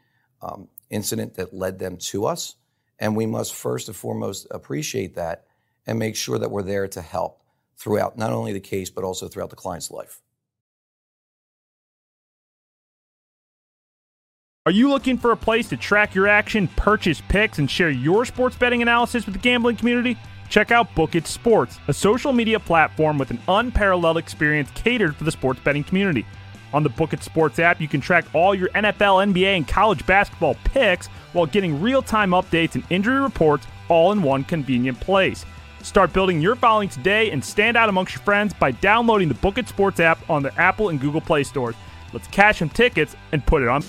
um, 0.41 0.67
incident 0.89 1.35
that 1.35 1.53
led 1.53 1.79
them 1.79 1.97
to 1.97 2.25
us. 2.25 2.55
And 2.99 3.15
we 3.15 3.25
must 3.25 3.55
first 3.55 3.87
and 3.87 3.95
foremost 3.95 4.47
appreciate 4.51 5.15
that 5.15 5.45
and 5.87 5.97
make 5.97 6.15
sure 6.15 6.37
that 6.37 6.51
we're 6.51 6.61
there 6.61 6.87
to 6.89 7.01
help 7.01 7.41
throughout 7.75 8.17
not 8.17 8.31
only 8.31 8.53
the 8.53 8.59
case, 8.59 8.89
but 8.89 9.03
also 9.03 9.27
throughout 9.27 9.49
the 9.49 9.55
client's 9.55 9.89
life. 9.89 10.21
Are 14.67 14.71
you 14.71 14.89
looking 14.89 15.17
for 15.17 15.31
a 15.31 15.37
place 15.37 15.67
to 15.69 15.77
track 15.77 16.13
your 16.13 16.27
action, 16.27 16.67
purchase 16.67 17.19
picks, 17.29 17.57
and 17.57 17.69
share 17.69 17.89
your 17.89 18.25
sports 18.25 18.55
betting 18.55 18.83
analysis 18.83 19.25
with 19.25 19.33
the 19.33 19.41
gambling 19.41 19.75
community? 19.75 20.15
Check 20.49 20.69
out 20.69 20.93
Book 20.93 21.15
It 21.15 21.25
Sports, 21.25 21.79
a 21.87 21.93
social 21.93 22.31
media 22.31 22.59
platform 22.59 23.17
with 23.17 23.31
an 23.31 23.39
unparalleled 23.47 24.17
experience 24.17 24.69
catered 24.75 25.15
for 25.15 25.23
the 25.23 25.31
sports 25.31 25.59
betting 25.63 25.83
community. 25.83 26.27
On 26.73 26.83
the 26.83 26.89
Book 26.89 27.13
It 27.13 27.23
Sports 27.23 27.59
app, 27.59 27.81
you 27.81 27.87
can 27.87 27.99
track 27.99 28.25
all 28.33 28.55
your 28.55 28.69
NFL, 28.69 29.33
NBA, 29.33 29.57
and 29.57 29.67
college 29.67 30.05
basketball 30.05 30.55
picks 30.63 31.07
while 31.33 31.45
getting 31.45 31.81
real 31.81 32.01
time 32.01 32.31
updates 32.31 32.75
and 32.75 32.83
injury 32.89 33.19
reports 33.19 33.67
all 33.89 34.11
in 34.11 34.23
one 34.23 34.43
convenient 34.43 34.99
place. 34.99 35.45
Start 35.83 36.13
building 36.13 36.39
your 36.39 36.55
following 36.55 36.89
today 36.89 37.31
and 37.31 37.43
stand 37.43 37.75
out 37.75 37.89
amongst 37.89 38.15
your 38.15 38.23
friends 38.23 38.53
by 38.53 38.71
downloading 38.71 39.27
the 39.27 39.33
Book 39.33 39.57
It 39.57 39.67
Sports 39.67 39.99
app 39.99 40.29
on 40.29 40.43
the 40.43 40.53
Apple 40.59 40.89
and 40.89 40.99
Google 40.99 41.21
Play 41.21 41.43
stores. 41.43 41.75
Let's 42.13 42.27
cash 42.27 42.59
some 42.59 42.69
tickets 42.69 43.15
and 43.31 43.45
put 43.45 43.63
it 43.63 43.67
on. 43.67 43.83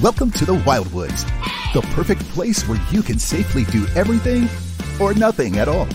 Welcome 0.00 0.30
to 0.32 0.44
the 0.44 0.56
Wildwoods, 0.58 1.24
the 1.74 1.82
perfect 1.94 2.22
place 2.30 2.66
where 2.68 2.80
you 2.90 3.02
can 3.02 3.18
safely 3.18 3.64
do 3.64 3.86
everything 3.94 4.48
or 5.00 5.12
nothing 5.14 5.58
at 5.58 5.68
all. 5.68 5.88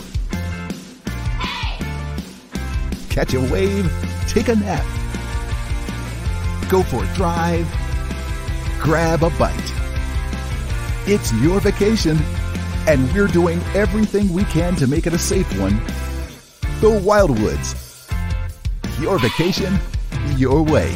Catch 3.10 3.34
a 3.34 3.41
wave, 3.51 3.91
take 4.27 4.49
a 4.49 4.56
nap, 4.56 4.85
go 6.69 6.83
for 6.83 7.03
a 7.03 7.13
drive, 7.15 7.67
grab 8.79 9.23
a 9.23 9.29
bite. 9.31 9.55
It's 11.07 11.33
your 11.41 11.59
vacation, 11.59 12.17
and 12.87 13.11
we're 13.11 13.27
doing 13.27 13.59
everything 13.73 14.31
we 14.31 14.43
can 14.45 14.75
to 14.75 14.85
make 14.85 15.07
it 15.07 15.13
a 15.13 15.17
safe 15.17 15.49
one. 15.59 15.77
The 16.79 17.01
Wildwoods. 17.03 17.75
Your 19.01 19.17
vacation, 19.17 19.79
your 20.37 20.61
way. 20.63 20.93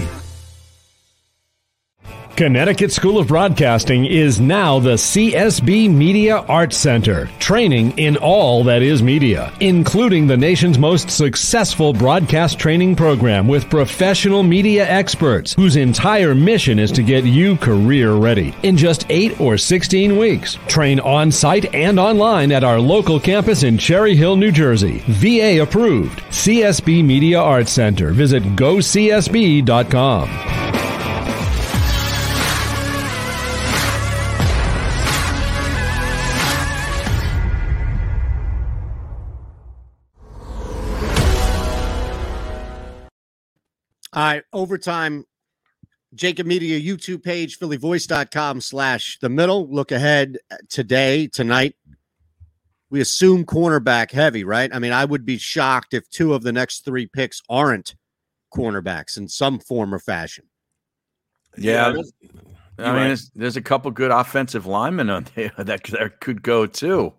Connecticut 2.36 2.92
School 2.92 3.20
of 3.20 3.28
Broadcasting 3.28 4.06
is 4.06 4.40
now 4.40 4.80
the 4.80 4.96
CSB 4.96 5.94
Media 5.94 6.38
Arts 6.38 6.76
Center, 6.76 7.30
training 7.38 7.96
in 8.00 8.18
all 8.18 8.64
that 8.64 8.82
is 8.82 9.04
media, 9.04 9.54
including 9.60 10.26
the 10.26 10.36
nation's 10.36 10.80
most 10.80 11.12
successful 11.12 11.94
broadcast 11.94 12.58
training 12.58 12.96
program 12.96 13.48
with 13.48 13.70
professional 13.70 14.42
media 14.42 14.84
experts 14.90 15.54
whose 15.54 15.76
entire 15.76 16.34
mission 16.34 16.80
is 16.80 16.92
to 16.94 17.04
get 17.04 17.24
you 17.24 17.56
career 17.56 18.14
ready 18.14 18.56
in 18.64 18.78
just 18.78 19.06
8 19.10 19.40
or 19.40 19.56
16 19.56 20.18
weeks. 20.18 20.58
Train 20.68 21.00
on 21.02 21.30
site 21.30 21.72
and 21.76 22.00
online 22.00 22.52
at 22.52 22.64
our 22.64 22.80
local 22.80 23.20
campus 23.20 23.62
in 23.62 23.78
Cherry 23.78 24.16
Hill, 24.16 24.38
New 24.38 24.52
Jersey. 24.52 25.04
VA 25.08 25.62
approved. 25.62 26.18
CSB 26.32 27.06
Media 27.06 27.40
Arts 27.40 27.72
Center. 27.72 28.10
Visit 28.12 28.42
gocsb.com. 28.56 30.30
All 44.14 44.24
right, 44.24 44.44
overtime. 44.54 45.26
JAKIB 46.16 46.46
Media 46.46 46.80
YouTube 46.80 47.24
page, 47.24 47.58
phillyvoice.com 47.58 48.62
slash 48.62 49.18
the 49.20 49.30
middle. 49.30 49.68
Look 49.74 49.92
ahead 49.92 50.38
today, 50.70 51.26
tonight. 51.28 51.76
We 52.92 53.02
assume 53.02 53.46
cornerback 53.46 54.12
heavy, 54.12 54.44
right? 54.44 54.70
I 54.72 54.78
mean, 54.78 54.94
I 54.94 55.06
would 55.06 55.26
be 55.26 55.40
shocked 55.40 55.96
if 55.96 56.08
two 56.10 56.36
of 56.36 56.44
the 56.44 56.52
next 56.52 56.86
three 56.86 57.08
picks 57.08 57.42
aren't 57.50 57.96
cornerbacks 58.56 59.18
in 59.18 59.28
some 59.28 59.58
form 59.58 59.96
or 59.96 59.98
fashion. 60.00 60.46
Yeah. 61.58 61.94
Yeah, 62.78 62.86
I 62.86 62.92
mean, 62.92 62.94
right. 62.96 63.08
there's, 63.08 63.30
there's 63.32 63.58
a 63.58 63.62
couple 63.62 63.90
good 63.90 64.12
offensive 64.12 64.68
linemen 64.68 65.10
on 65.10 65.26
there 65.36 65.52
that, 65.58 65.84
that 65.86 66.20
could 66.20 66.44
go 66.44 66.68
too. 66.68 67.14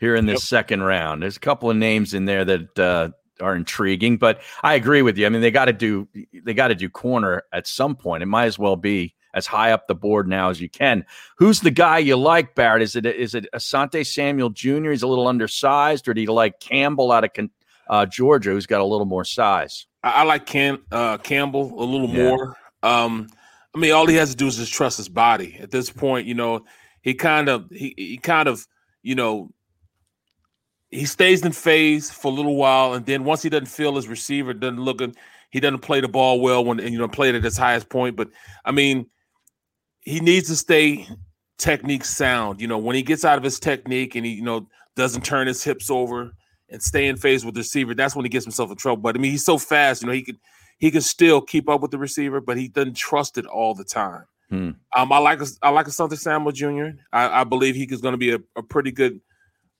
here 0.00 0.16
in 0.16 0.26
this 0.26 0.40
Yep. 0.42 0.48
second 0.48 0.82
round. 0.82 1.22
There's 1.22 1.36
a 1.36 1.40
couple 1.40 1.70
of 1.70 1.76
names 1.76 2.14
in 2.14 2.24
there 2.24 2.44
that 2.44 2.78
uh, 2.78 3.10
are 3.40 3.54
intriguing, 3.56 4.16
but 4.16 4.40
I 4.62 4.74
agree 4.74 5.02
with 5.02 5.16
you. 5.18 5.26
I 5.26 5.28
mean, 5.28 5.40
they 5.40 5.50
got 5.50 5.66
to 5.66 5.72
do 5.72 6.08
they 6.44 6.54
got 6.54 6.68
to 6.68 6.74
do 6.74 6.88
corner 6.88 7.42
at 7.52 7.66
some 7.66 7.96
point. 7.96 8.22
It 8.22 8.26
might 8.26 8.46
as 8.46 8.58
well 8.58 8.76
be 8.76 9.14
as 9.32 9.46
high 9.46 9.70
up 9.72 9.86
the 9.86 9.94
board 9.94 10.26
now 10.26 10.50
as 10.50 10.60
you 10.60 10.68
can. 10.68 11.04
Who's 11.36 11.60
the 11.60 11.70
guy 11.70 11.98
you 11.98 12.16
like, 12.16 12.54
Barrett? 12.54 12.82
Is 12.82 12.96
it 12.96 13.06
is 13.06 13.34
it 13.34 13.46
Asante 13.54 14.06
Samuel 14.06 14.50
Jr.? 14.50 14.90
He's 14.90 15.02
a 15.02 15.06
little 15.08 15.28
undersized, 15.28 16.08
or 16.08 16.14
do 16.14 16.20
you 16.20 16.32
like 16.32 16.60
Campbell 16.60 17.12
out 17.12 17.24
of 17.24 17.30
uh, 17.88 18.06
Georgia, 18.06 18.50
who's 18.50 18.66
got 18.66 18.80
a 18.80 18.84
little 18.84 19.06
more 19.06 19.24
size? 19.24 19.86
I, 20.02 20.10
I 20.10 20.22
like 20.22 20.46
Cam, 20.46 20.84
uh, 20.92 21.18
Campbell 21.18 21.74
a 21.82 21.84
little 21.84 22.08
Yeah. 22.08 22.22
more. 22.30 22.56
Um, 22.82 23.28
I 23.74 23.78
mean, 23.78 23.92
all 23.92 24.06
he 24.06 24.16
has 24.16 24.30
to 24.30 24.36
do 24.36 24.46
is 24.46 24.56
just 24.56 24.72
trust 24.72 24.96
his 24.96 25.08
body. 25.08 25.56
At 25.60 25.70
this 25.70 25.90
point, 25.90 26.26
you 26.26 26.34
know, 26.34 26.64
he 27.02 27.14
kind 27.14 27.48
of 27.48 27.70
he 27.70 27.94
he 27.96 28.16
kind 28.18 28.48
of 28.48 28.66
you 29.02 29.14
know 29.14 29.50
he 30.90 31.06
stays 31.06 31.44
in 31.44 31.52
phase 31.52 32.10
for 32.10 32.28
a 32.28 32.34
little 32.34 32.56
while, 32.56 32.94
and 32.94 33.06
then 33.06 33.24
once 33.24 33.42
he 33.42 33.48
doesn't 33.48 33.66
feel 33.66 33.96
his 33.96 34.08
receiver 34.08 34.52
doesn't 34.52 34.80
look 34.80 34.98
good, 34.98 35.16
he 35.50 35.60
doesn't 35.60 35.80
play 35.80 36.00
the 36.00 36.08
ball 36.08 36.40
well 36.40 36.64
when 36.64 36.78
you 36.78 36.98
know 36.98 37.08
play 37.08 37.28
it 37.28 37.34
at 37.34 37.44
his 37.44 37.56
highest 37.56 37.88
point. 37.88 38.16
But 38.16 38.28
I 38.64 38.72
mean, 38.72 39.06
he 40.00 40.20
needs 40.20 40.48
to 40.48 40.56
stay 40.56 41.08
technique 41.58 42.04
sound. 42.04 42.60
You 42.60 42.66
know, 42.66 42.78
when 42.78 42.96
he 42.96 43.02
gets 43.02 43.24
out 43.24 43.38
of 43.38 43.44
his 43.44 43.60
technique 43.60 44.16
and 44.16 44.26
he 44.26 44.32
you 44.32 44.42
know 44.42 44.68
doesn't 44.96 45.24
turn 45.24 45.46
his 45.46 45.62
hips 45.62 45.90
over 45.90 46.32
and 46.68 46.82
stay 46.82 47.06
in 47.06 47.16
phase 47.16 47.44
with 47.44 47.54
the 47.54 47.60
receiver, 47.60 47.94
that's 47.94 48.16
when 48.16 48.24
he 48.24 48.28
gets 48.28 48.44
himself 48.44 48.70
in 48.70 48.76
trouble. 48.76 49.02
But 49.02 49.16
I 49.16 49.20
mean, 49.20 49.30
he's 49.32 49.44
so 49.44 49.58
fast. 49.58 50.02
You 50.02 50.08
know, 50.08 50.14
he 50.14 50.22
could 50.22 50.38
he 50.78 50.90
can 50.90 51.02
still 51.02 51.40
keep 51.40 51.68
up 51.68 51.82
with 51.82 51.92
the 51.92 51.98
receiver, 51.98 52.40
but 52.40 52.56
he 52.56 52.66
doesn't 52.66 52.96
trust 52.96 53.38
it 53.38 53.46
all 53.46 53.74
the 53.74 53.84
time. 53.84 54.24
Hmm. 54.48 54.70
Um, 54.96 55.12
I 55.12 55.18
like 55.18 55.40
I 55.62 55.70
like 55.70 55.86
Asante 55.86 56.18
Samuel 56.18 56.50
Jr. 56.50 56.98
I, 57.12 57.42
I 57.42 57.44
believe 57.44 57.76
he 57.76 57.84
is 57.84 58.00
going 58.00 58.14
to 58.14 58.18
be 58.18 58.32
a, 58.32 58.40
a 58.56 58.62
pretty 58.64 58.90
good 58.90 59.20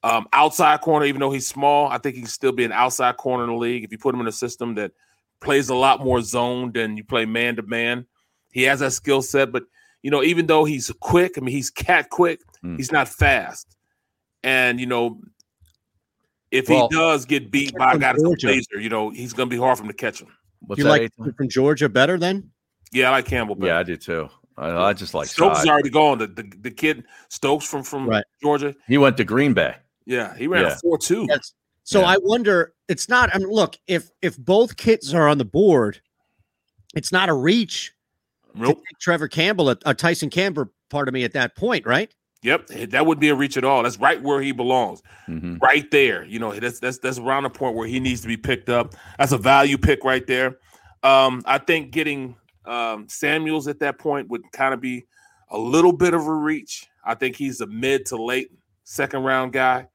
um, 0.02 0.26
outside 0.32 0.80
corner, 0.80 1.04
even 1.06 1.20
though 1.20 1.30
he's 1.30 1.46
small. 1.46 1.88
I 1.88 1.98
think 1.98 2.14
he 2.16 2.22
can 2.22 2.30
still 2.30 2.52
be 2.52 2.64
an 2.64 2.72
outside 2.72 3.16
corner 3.16 3.44
in 3.44 3.50
the 3.50 3.56
league 3.56 3.84
if 3.84 3.92
you 3.92 3.98
put 3.98 4.14
him 4.14 4.20
in 4.20 4.26
a 4.26 4.32
system 4.32 4.74
that 4.76 4.92
plays 5.40 5.68
a 5.68 5.74
lot 5.74 6.02
more 6.04 6.20
zone 6.22 6.72
than 6.72 6.96
you 6.96 7.04
play 7.04 7.24
man 7.26 7.56
to 7.56 7.62
man. 7.62 8.06
He 8.52 8.62
has 8.64 8.80
that 8.80 8.92
skill 8.92 9.22
set, 9.22 9.52
but 9.52 9.64
you 10.02 10.10
know, 10.10 10.22
even 10.22 10.46
though 10.46 10.64
he's 10.64 10.90
quick, 11.00 11.34
I 11.36 11.40
mean, 11.40 11.54
he's 11.54 11.70
cat 11.70 12.08
quick. 12.10 12.40
Hmm. 12.62 12.76
He's 12.76 12.90
not 12.92 13.08
fast, 13.08 13.76
and 14.42 14.80
you 14.80 14.86
know, 14.86 15.20
if 16.50 16.68
Well, 16.68 16.88
he 16.90 16.96
does 16.96 17.24
get 17.26 17.50
beat 17.50 17.74
by 17.76 17.92
a 17.92 17.98
guy 17.98 18.12
that's 18.12 18.22
a 18.22 18.26
Georgia. 18.26 18.46
laser, 18.48 18.80
you 18.80 18.88
know, 18.88 19.10
he's 19.10 19.32
going 19.32 19.48
to 19.48 19.54
be 19.54 19.60
hard 19.60 19.78
for 19.78 19.84
him 19.84 19.88
to 19.88 19.94
catch 19.94 20.20
him. 20.20 20.28
you 20.76 20.84
like 20.84 21.12
from 21.36 21.48
Georgia 21.48 21.88
better 21.88 22.18
then? 22.18 22.50
Yeah, 22.92 23.08
I 23.08 23.10
like 23.12 23.26
Campbell. 23.26 23.54
Better. 23.54 23.68
Yeah, 23.72 23.78
I 23.78 23.82
do 23.84 23.96
too. 23.96 24.28
I, 24.56 24.88
I 24.88 24.92
just 24.92 25.14
like 25.14 25.28
Stokes 25.28 25.58
size. 25.58 25.64
is 25.64 25.70
already 25.70 25.90
gone. 25.90 26.18
The, 26.18 26.26
the 26.26 26.52
the 26.62 26.70
kid 26.70 27.04
Stokes 27.28 27.66
from 27.66 27.82
from 27.84 28.06
Right. 28.08 28.24
Georgia. 28.42 28.74
He 28.88 28.98
went 28.98 29.16
to 29.18 29.24
Green 29.24 29.54
Bay. 29.54 29.76
Yeah, 30.06 30.34
he 30.36 30.46
ran 30.46 30.62
Yeah. 30.64 30.72
a 30.72 30.76
four 30.76 30.98
two. 30.98 31.26
Yes. 31.28 31.52
So 31.84 32.00
Yeah. 32.00 32.06
I 32.06 32.16
wonder. 32.22 32.74
It's 32.88 33.08
not. 33.08 33.34
I 33.34 33.38
mean, 33.38 33.48
look 33.50 33.76
if 33.86 34.10
if 34.22 34.36
both 34.38 34.76
kids 34.76 35.14
are 35.14 35.28
on 35.28 35.38
the 35.38 35.44
board, 35.44 36.00
it's 36.94 37.12
not 37.12 37.28
a 37.28 37.34
reach. 37.34 37.92
Nope. 38.54 38.78
take 38.78 38.98
Trevor 38.98 39.28
Campbell, 39.28 39.70
a, 39.70 39.94
Tyson 39.94 40.28
Campbell, 40.28 40.72
part 40.88 41.06
of 41.06 41.14
me 41.14 41.22
at 41.22 41.32
that 41.34 41.54
point, 41.54 41.86
right? 41.86 42.12
Yep, 42.42 42.66
that 42.88 43.06
wouldn't 43.06 43.20
be 43.20 43.28
a 43.28 43.34
reach 43.34 43.56
at 43.56 43.62
all. 43.64 43.84
That's 43.84 43.98
right 44.00 44.20
where 44.20 44.40
he 44.42 44.50
belongs, 44.50 45.02
Mm-hmm. 45.28 45.58
right 45.62 45.88
there. 45.92 46.24
You 46.24 46.40
know, 46.40 46.52
that's 46.58 46.80
that's 46.80 46.98
that's 46.98 47.18
around 47.18 47.44
the 47.44 47.50
point 47.50 47.76
where 47.76 47.86
he 47.86 48.00
needs 48.00 48.22
to 48.22 48.26
be 48.28 48.36
picked 48.36 48.68
up. 48.68 48.94
That's 49.18 49.30
a 49.32 49.38
value 49.38 49.78
pick 49.78 50.02
right 50.04 50.26
there. 50.26 50.58
Um, 51.04 51.42
I 51.44 51.58
think 51.58 51.92
getting 51.92 52.34
um, 52.64 53.06
Samuels 53.08 53.68
at 53.68 53.78
that 53.80 53.98
point 53.98 54.28
would 54.30 54.42
kind 54.52 54.74
of 54.74 54.80
be 54.80 55.04
a 55.50 55.58
little 55.58 55.92
bit 55.92 56.12
of 56.14 56.26
a 56.26 56.32
reach. 56.34 56.88
I 57.04 57.14
think 57.14 57.36
he's 57.36 57.60
a 57.60 57.66
mid 57.66 58.06
to 58.06 58.16
late 58.22 58.50
second 58.84 59.22
round 59.22 59.52
guy, 59.52 59.88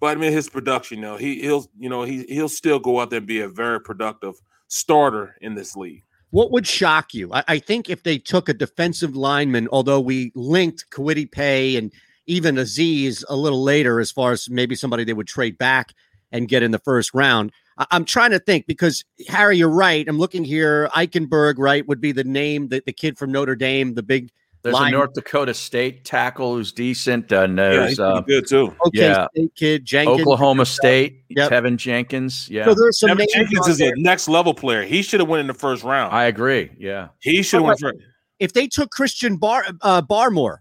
but 0.00 0.16
I 0.16 0.20
mean 0.20 0.32
his 0.32 0.48
production, 0.48 1.00
know, 1.00 1.16
he 1.16 1.40
he'll 1.40 1.66
you 1.78 1.88
know 1.88 2.02
he 2.02 2.24
he'll 2.24 2.48
still 2.48 2.78
go 2.78 3.00
out 3.00 3.10
there 3.10 3.18
and 3.18 3.26
be 3.26 3.40
a 3.40 3.48
very 3.48 3.80
productive 3.80 4.34
starter 4.68 5.36
in 5.40 5.54
this 5.54 5.76
league. 5.76 6.02
What 6.30 6.50
would 6.50 6.66
shock 6.66 7.14
you? 7.14 7.32
I, 7.32 7.44
I 7.48 7.58
think 7.58 7.88
if 7.88 8.02
they 8.02 8.18
took 8.18 8.48
a 8.48 8.54
defensive 8.54 9.16
lineman, 9.16 9.68
although 9.70 10.00
we 10.00 10.32
linked 10.34 10.90
Kwity 10.90 11.30
Paye 11.30 11.76
and 11.76 11.92
even 12.26 12.56
Azeez 12.56 13.24
a 13.28 13.36
little 13.36 13.62
later, 13.62 14.00
as 14.00 14.10
far 14.10 14.32
as 14.32 14.50
maybe 14.50 14.74
somebody 14.74 15.04
they 15.04 15.12
would 15.12 15.28
trade 15.28 15.56
back 15.58 15.94
and 16.32 16.48
get 16.48 16.62
in 16.62 16.72
the 16.72 16.78
first 16.78 17.14
round. 17.14 17.52
I, 17.78 17.86
am 17.92 18.04
trying 18.04 18.32
to 18.32 18.38
think 18.38 18.66
because 18.66 19.04
Harry, 19.28 19.58
you're 19.58 19.68
right. 19.68 20.06
I'm 20.08 20.18
looking 20.18 20.44
here. 20.44 20.88
Eichenberg, 20.88 21.54
right, 21.58 21.86
would 21.86 22.00
be 22.00 22.12
the 22.12 22.24
name 22.24 22.68
that 22.68 22.86
the 22.86 22.92
kid 22.92 23.16
from 23.16 23.32
Notre 23.32 23.56
Dame, 23.56 23.94
the 23.94 24.02
big 24.02 24.30
There's 24.62 24.74
line- 24.74 24.92
a 24.94 24.96
North 24.96 25.12
Dakota 25.12 25.54
State 25.54 26.04
tackle 26.04 26.54
who's 26.56 26.72
decent. 26.72 27.30
Uh, 27.32 27.46
knows, 27.46 27.90
he's 27.90 28.00
uh, 28.00 28.20
good 28.22 28.48
too. 28.48 28.74
Okay, 28.86 29.00
yeah. 29.00 29.26
State 29.36 29.54
kid 29.54 29.84
Jenkins. 29.84 30.20
Oklahoma 30.20 30.66
State, 30.66 31.22
Yep. 31.28 31.50
Teven 31.52 31.76
Jenkins. 31.76 32.48
Yeah, 32.50 32.64
So 32.64 32.74
there's 32.74 32.98
some 32.98 33.08
Devin 33.08 33.18
names 33.20 33.32
Jenkins 33.32 33.68
is 33.68 33.78
there. 33.78 33.92
a 33.94 33.98
next 34.00 34.28
level 34.28 34.54
player. 34.54 34.82
He 34.84 35.02
should 35.02 35.20
have 35.20 35.28
went 35.28 35.40
in 35.42 35.46
the 35.46 35.54
first 35.54 35.84
round. 35.84 36.12
I 36.12 36.24
agree. 36.24 36.70
Yeah, 36.78 37.08
he 37.20 37.42
should 37.42 37.58
have 37.58 37.66
went 37.66 37.80
first. 37.80 37.98
if 38.40 38.52
they 38.54 38.66
took 38.66 38.90
Christian 38.90 39.36
Bar 39.36 39.64
uh, 39.82 40.02
Barmore, 40.02 40.58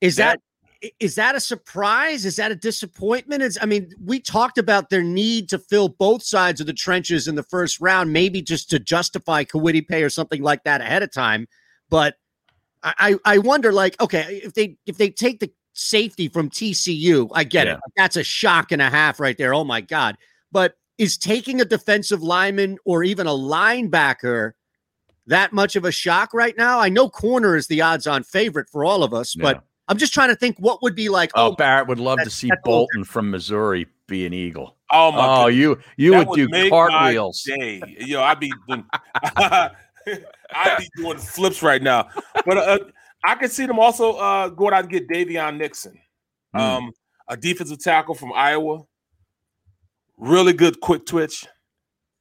is 0.00 0.18
Yeah. 0.18 0.30
that 0.32 0.40
is 0.98 1.14
that 1.16 1.34
a 1.34 1.40
surprise? 1.40 2.24
Is 2.24 2.36
that 2.36 2.50
a 2.50 2.54
disappointment? 2.56 3.42
Is 3.42 3.58
I 3.60 3.66
mean, 3.66 3.92
we 4.02 4.18
talked 4.18 4.56
about 4.56 4.88
their 4.88 5.02
need 5.02 5.48
to 5.50 5.58
fill 5.58 5.90
both 5.90 6.22
sides 6.22 6.58
of 6.60 6.66
the 6.66 6.72
trenches 6.72 7.28
in 7.28 7.34
the 7.34 7.42
first 7.42 7.80
round, 7.82 8.12
maybe 8.12 8.40
just 8.40 8.70
to 8.70 8.78
justify 8.78 9.44
Kwity 9.44 9.86
Paye 9.86 10.02
or 10.02 10.08
something 10.08 10.42
like 10.42 10.64
that 10.64 10.80
ahead 10.80 11.02
of 11.02 11.12
time. 11.12 11.46
But 11.90 12.14
I 12.82 12.94
I 13.24 13.34
I 13.34 13.38
wonder, 13.38 13.72
like, 13.72 14.00
okay, 14.00 14.40
if 14.44 14.54
they 14.54 14.76
if 14.86 14.96
they 14.96 15.10
take 15.10 15.40
the 15.40 15.50
safety 15.72 16.28
from 16.28 16.50
TCU, 16.50 17.28
I 17.32 17.44
get 17.44 17.66
Yeah. 17.66 17.74
it. 17.74 17.80
That's 17.96 18.16
a 18.16 18.24
shock 18.24 18.72
and 18.72 18.82
a 18.82 18.90
half 18.90 19.20
right 19.20 19.36
there. 19.38 19.54
Oh 19.54 19.64
my 19.64 19.80
god! 19.80 20.16
But 20.52 20.74
is 20.98 21.16
taking 21.16 21.60
a 21.60 21.64
defensive 21.64 22.22
lineman 22.22 22.78
or 22.84 23.02
even 23.04 23.26
a 23.26 23.30
linebacker 23.30 24.52
that 25.26 25.52
much 25.52 25.76
of 25.76 25.84
a 25.84 25.92
shock 25.92 26.34
right 26.34 26.56
now? 26.56 26.78
I 26.80 26.88
know 26.88 27.08
corner 27.08 27.56
is 27.56 27.66
the 27.68 27.80
odds-on 27.82 28.24
favorite 28.24 28.68
for 28.68 28.84
all 28.84 29.02
of 29.02 29.14
us, 29.14 29.34
but 29.34 29.62
I'm 29.88 29.96
just 29.96 30.12
trying 30.12 30.28
to 30.28 30.36
think 30.36 30.56
what 30.58 30.82
would 30.82 30.94
be 30.94 31.08
like. 31.08 31.30
Oh, 31.34 31.48
oh 31.48 31.56
Barrett 31.56 31.88
would 31.88 31.98
love 32.00 32.18
to 32.22 32.30
see 32.30 32.48
that's 32.48 32.60
a 32.64 32.68
little 32.68 32.80
Bolton 32.82 33.04
from 33.04 33.30
Missouri 33.30 33.86
be 34.06 34.26
an 34.26 34.32
Eagle. 34.34 34.76
Oh 34.92 35.12
my! 35.12 35.18
Oh, 35.26 35.46
goodness. 35.46 35.56
you 35.58 35.78
you 35.96 36.10
That 36.12 36.28
would 36.28 36.36
do 36.36 36.48
make 36.48 36.70
my 36.72 36.76
cartwheels. 36.88 37.42
Day. 37.42 37.80
Yo, 38.00 38.20
I'd 38.22 38.40
be 38.40 38.52
doing, 38.68 38.84
I'd 40.06 40.78
be 40.78 40.88
doing 40.96 41.18
flips 41.18 41.62
right 41.62 41.82
now. 41.82 42.08
But 42.46 42.56
uh, 42.58 42.78
I 43.24 43.34
could 43.34 43.50
see 43.50 43.66
them 43.66 43.78
also 43.78 44.14
uh, 44.14 44.48
going 44.48 44.72
out 44.74 44.84
and 44.84 44.90
get 44.90 45.08
Daviyon 45.08 45.58
Nixon, 45.58 45.98
um, 46.54 46.92
a 47.28 47.36
defensive 47.36 47.78
tackle 47.78 48.14
from 48.14 48.32
Iowa. 48.32 48.82
Really 50.16 50.52
good 50.52 50.80
quick 50.80 51.06
twitch. 51.06 51.46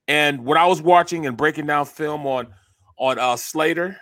And 0.07 0.45
when 0.45 0.57
I 0.57 0.65
was 0.65 0.81
watching 0.81 1.25
and 1.25 1.37
breaking 1.37 1.67
down 1.67 1.85
film 1.85 2.25
on 2.25 2.47
on 2.97 3.19
uh, 3.19 3.35
Slater, 3.37 3.97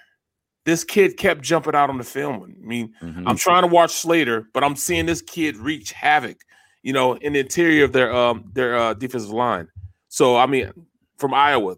this 0.66 0.84
kid 0.84 1.18
kept 1.18 1.42
jumping 1.42 1.76
out 1.76 1.90
on 1.90 1.98
the 1.98 2.04
film. 2.04 2.44
I 2.44 2.66
mean, 2.66 2.94
Mhm. 3.02 3.24
I'm 3.28 3.38
trying 3.38 3.62
to 3.64 3.68
watch 3.68 3.92
Slater, 3.92 4.48
but 4.54 4.64
I'm 4.64 4.76
seeing 4.76 5.06
this 5.06 5.22
kid 5.22 5.56
reach 5.58 5.92
havoc, 5.92 6.38
you 6.84 6.94
know, 6.94 7.14
in 7.14 7.34
the 7.34 7.40
interior 7.40 7.84
of 7.86 7.94
their 7.94 8.14
um 8.16 8.50
their 8.54 8.76
uh, 8.78 8.94
defensive 8.94 9.32
line. 9.32 9.68
So 10.10 10.38
I 10.38 10.46
mean, 10.46 10.72
from 11.18 11.34
Iowa, 11.34 11.76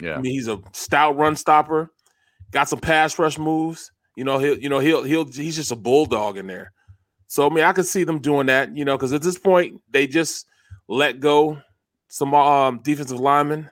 Yeah. 0.00 0.16
I 0.16 0.20
mean 0.20 0.32
he's 0.32 0.48
a 0.48 0.60
stout 0.72 1.16
run 1.16 1.36
stopper, 1.36 1.90
got 2.50 2.68
some 2.68 2.80
pass 2.80 3.18
rush 3.18 3.38
moves. 3.38 3.90
You 4.16 4.24
know, 4.24 4.38
he'll 4.38 4.58
you 4.58 4.68
know 4.68 4.78
he'll 4.78 5.02
he'll 5.02 5.24
he's 5.26 5.56
just 5.56 5.72
a 5.72 5.76
bulldog 5.76 6.36
in 6.36 6.46
there. 6.46 6.72
So 7.26 7.48
I 7.48 7.52
mean, 7.52 7.64
I 7.64 7.72
could 7.72 7.86
see 7.86 8.04
them 8.04 8.20
doing 8.20 8.46
that, 8.46 8.76
you 8.76 8.84
know, 8.84 8.96
because 8.96 9.12
at 9.12 9.22
this 9.22 9.38
point 9.38 9.80
they 9.90 10.06
just 10.06 10.46
let 10.88 11.20
go 11.20 11.58
some 12.08 12.34
um 12.34 12.80
defensive 12.82 13.18
linemen. 13.18 13.70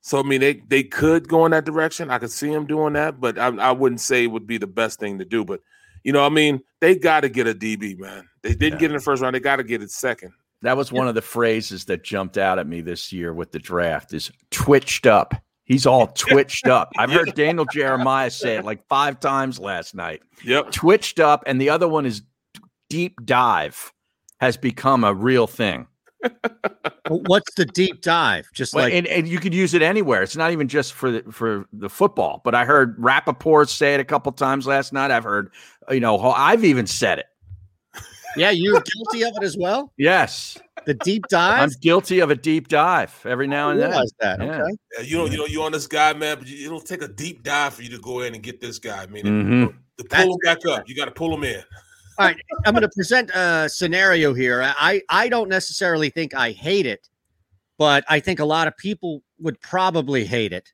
So 0.00 0.20
I 0.20 0.22
mean, 0.22 0.40
they 0.40 0.54
they 0.68 0.82
could 0.82 1.28
go 1.28 1.44
in 1.46 1.52
that 1.52 1.64
direction. 1.64 2.10
I 2.10 2.18
could 2.18 2.30
see 2.30 2.50
them 2.50 2.66
doing 2.66 2.94
that, 2.94 3.20
but 3.20 3.38
I, 3.38 3.48
I 3.48 3.72
wouldn't 3.72 4.00
say 4.00 4.24
it 4.24 4.28
would 4.28 4.46
be 4.46 4.58
the 4.58 4.66
best 4.66 4.98
thing 4.98 5.18
to 5.18 5.24
do. 5.24 5.44
But 5.44 5.60
you 6.04 6.12
know, 6.12 6.24
I 6.24 6.28
mean, 6.28 6.60
they 6.80 6.94
got 6.94 7.20
to 7.20 7.28
get 7.28 7.48
a 7.48 7.54
DB, 7.54 7.98
man. 7.98 8.28
They 8.42 8.54
didn't 8.54 8.78
get 8.78 8.90
in 8.90 8.96
the 8.96 9.02
first 9.02 9.22
round. 9.22 9.34
They 9.34 9.40
got 9.40 9.56
to 9.56 9.64
get 9.64 9.82
it 9.82 9.90
second. 9.90 10.32
That 10.66 10.76
was 10.76 10.90
one 10.90 11.06
of 11.06 11.14
the 11.14 11.22
phrases 11.22 11.84
that 11.84 12.02
jumped 12.02 12.36
out 12.36 12.58
at 12.58 12.66
me 12.66 12.80
this 12.80 13.12
year 13.12 13.32
with 13.32 13.52
the 13.52 13.60
draft 13.60 14.12
is 14.12 14.32
twitched 14.50 15.06
up. 15.06 15.32
He's 15.62 15.86
all 15.86 16.06
twitched 16.16 16.66
up. 16.66 16.90
I've 16.98 17.12
heard 17.12 17.36
Daniel 17.36 17.66
Jeremiah 17.72 18.30
say 18.30 18.56
it 18.56 18.64
like 18.64 18.84
five 18.88 19.20
times 19.20 19.60
last 19.60 19.94
night. 19.94 20.22
Yep. 20.44 20.72
Twitched 20.72 21.20
up. 21.20 21.44
And 21.46 21.60
the 21.60 21.70
other 21.70 21.86
one 21.86 22.04
is 22.04 22.22
deep 22.90 23.14
dive 23.24 23.92
has 24.40 24.56
become 24.56 25.04
a 25.04 25.14
real 25.14 25.46
thing. 25.46 25.86
What's 27.08 27.54
the 27.54 27.66
deep 27.66 28.00
dive? 28.02 28.48
Just 28.52 28.74
Well, 28.74 28.86
like 28.86 28.94
and, 28.94 29.06
and 29.06 29.28
you 29.28 29.38
could 29.38 29.54
use 29.54 29.72
it 29.72 29.82
anywhere. 29.82 30.24
It's 30.24 30.36
not 30.36 30.50
even 30.50 30.66
just 30.66 30.94
for 30.94 31.12
the, 31.12 31.22
for 31.30 31.66
the 31.72 31.88
football. 31.88 32.40
But 32.44 32.56
I 32.56 32.64
heard 32.64 32.98
Rappaport 32.98 33.68
say 33.68 33.94
it 33.94 34.00
a 34.00 34.04
couple 34.04 34.32
times 34.32 34.66
last 34.66 34.92
night. 34.92 35.12
I've 35.12 35.22
heard, 35.22 35.52
you 35.90 36.00
know, 36.00 36.18
I've 36.18 36.64
even 36.64 36.88
said 36.88 37.20
it. 37.20 37.26
Yeah, 38.36 38.50
you're 38.50 38.80
guilty 38.80 39.22
of 39.24 39.32
it 39.36 39.42
as 39.42 39.56
well. 39.58 39.92
Yes, 39.96 40.58
The 40.86 40.94
deep 40.94 41.24
dive. 41.28 41.62
I'm 41.62 41.70
guilty 41.80 42.20
of 42.20 42.30
a 42.30 42.34
deep 42.34 42.68
dive 42.68 43.14
every 43.26 43.46
now 43.46 43.70
and 43.70 43.80
then. 43.80 43.90
realize 43.90 44.12
that. 44.20 44.40
Yeah. 44.40 44.62
Okay. 44.62 44.72
Yeah, 44.98 45.00
you 45.02 45.16
know, 45.18 45.26
you 45.26 45.36
know, 45.38 45.46
you 45.46 45.62
on 45.62 45.72
this 45.72 45.86
guy, 45.86 46.12
man, 46.12 46.38
but 46.38 46.46
you, 46.46 46.66
it'll 46.66 46.80
take 46.80 47.02
a 47.02 47.08
deep 47.08 47.42
dive 47.42 47.74
for 47.74 47.82
you 47.82 47.90
to 47.90 47.98
go 47.98 48.20
in 48.20 48.34
and 48.34 48.42
get 48.42 48.60
this 48.60 48.78
guy. 48.78 49.02
I 49.02 49.06
mean, 49.06 49.24
Mhm. 49.24 49.74
to 49.98 50.04
pull 50.04 50.32
him 50.34 50.38
back 50.44 50.64
up, 50.66 50.88
you 50.88 50.94
got 50.94 51.06
to 51.06 51.10
pull 51.10 51.32
him 51.34 51.44
in. 51.44 51.62
All 52.18 52.26
right, 52.26 52.36
I'm 52.64 52.72
going 52.72 52.82
to 52.82 52.88
present 52.94 53.30
a 53.34 53.68
scenario 53.68 54.32
here. 54.32 54.62
I 54.78 55.02
I 55.10 55.28
don't 55.28 55.48
necessarily 55.50 56.08
think 56.10 56.34
I 56.34 56.52
hate 56.52 56.86
it, 56.86 57.08
but 57.78 58.04
I 58.08 58.20
think 58.20 58.38
a 58.40 58.44
lot 58.44 58.68
of 58.68 58.76
people 58.78 59.22
would 59.38 59.60
probably 59.60 60.24
hate 60.24 60.52
it, 60.54 60.72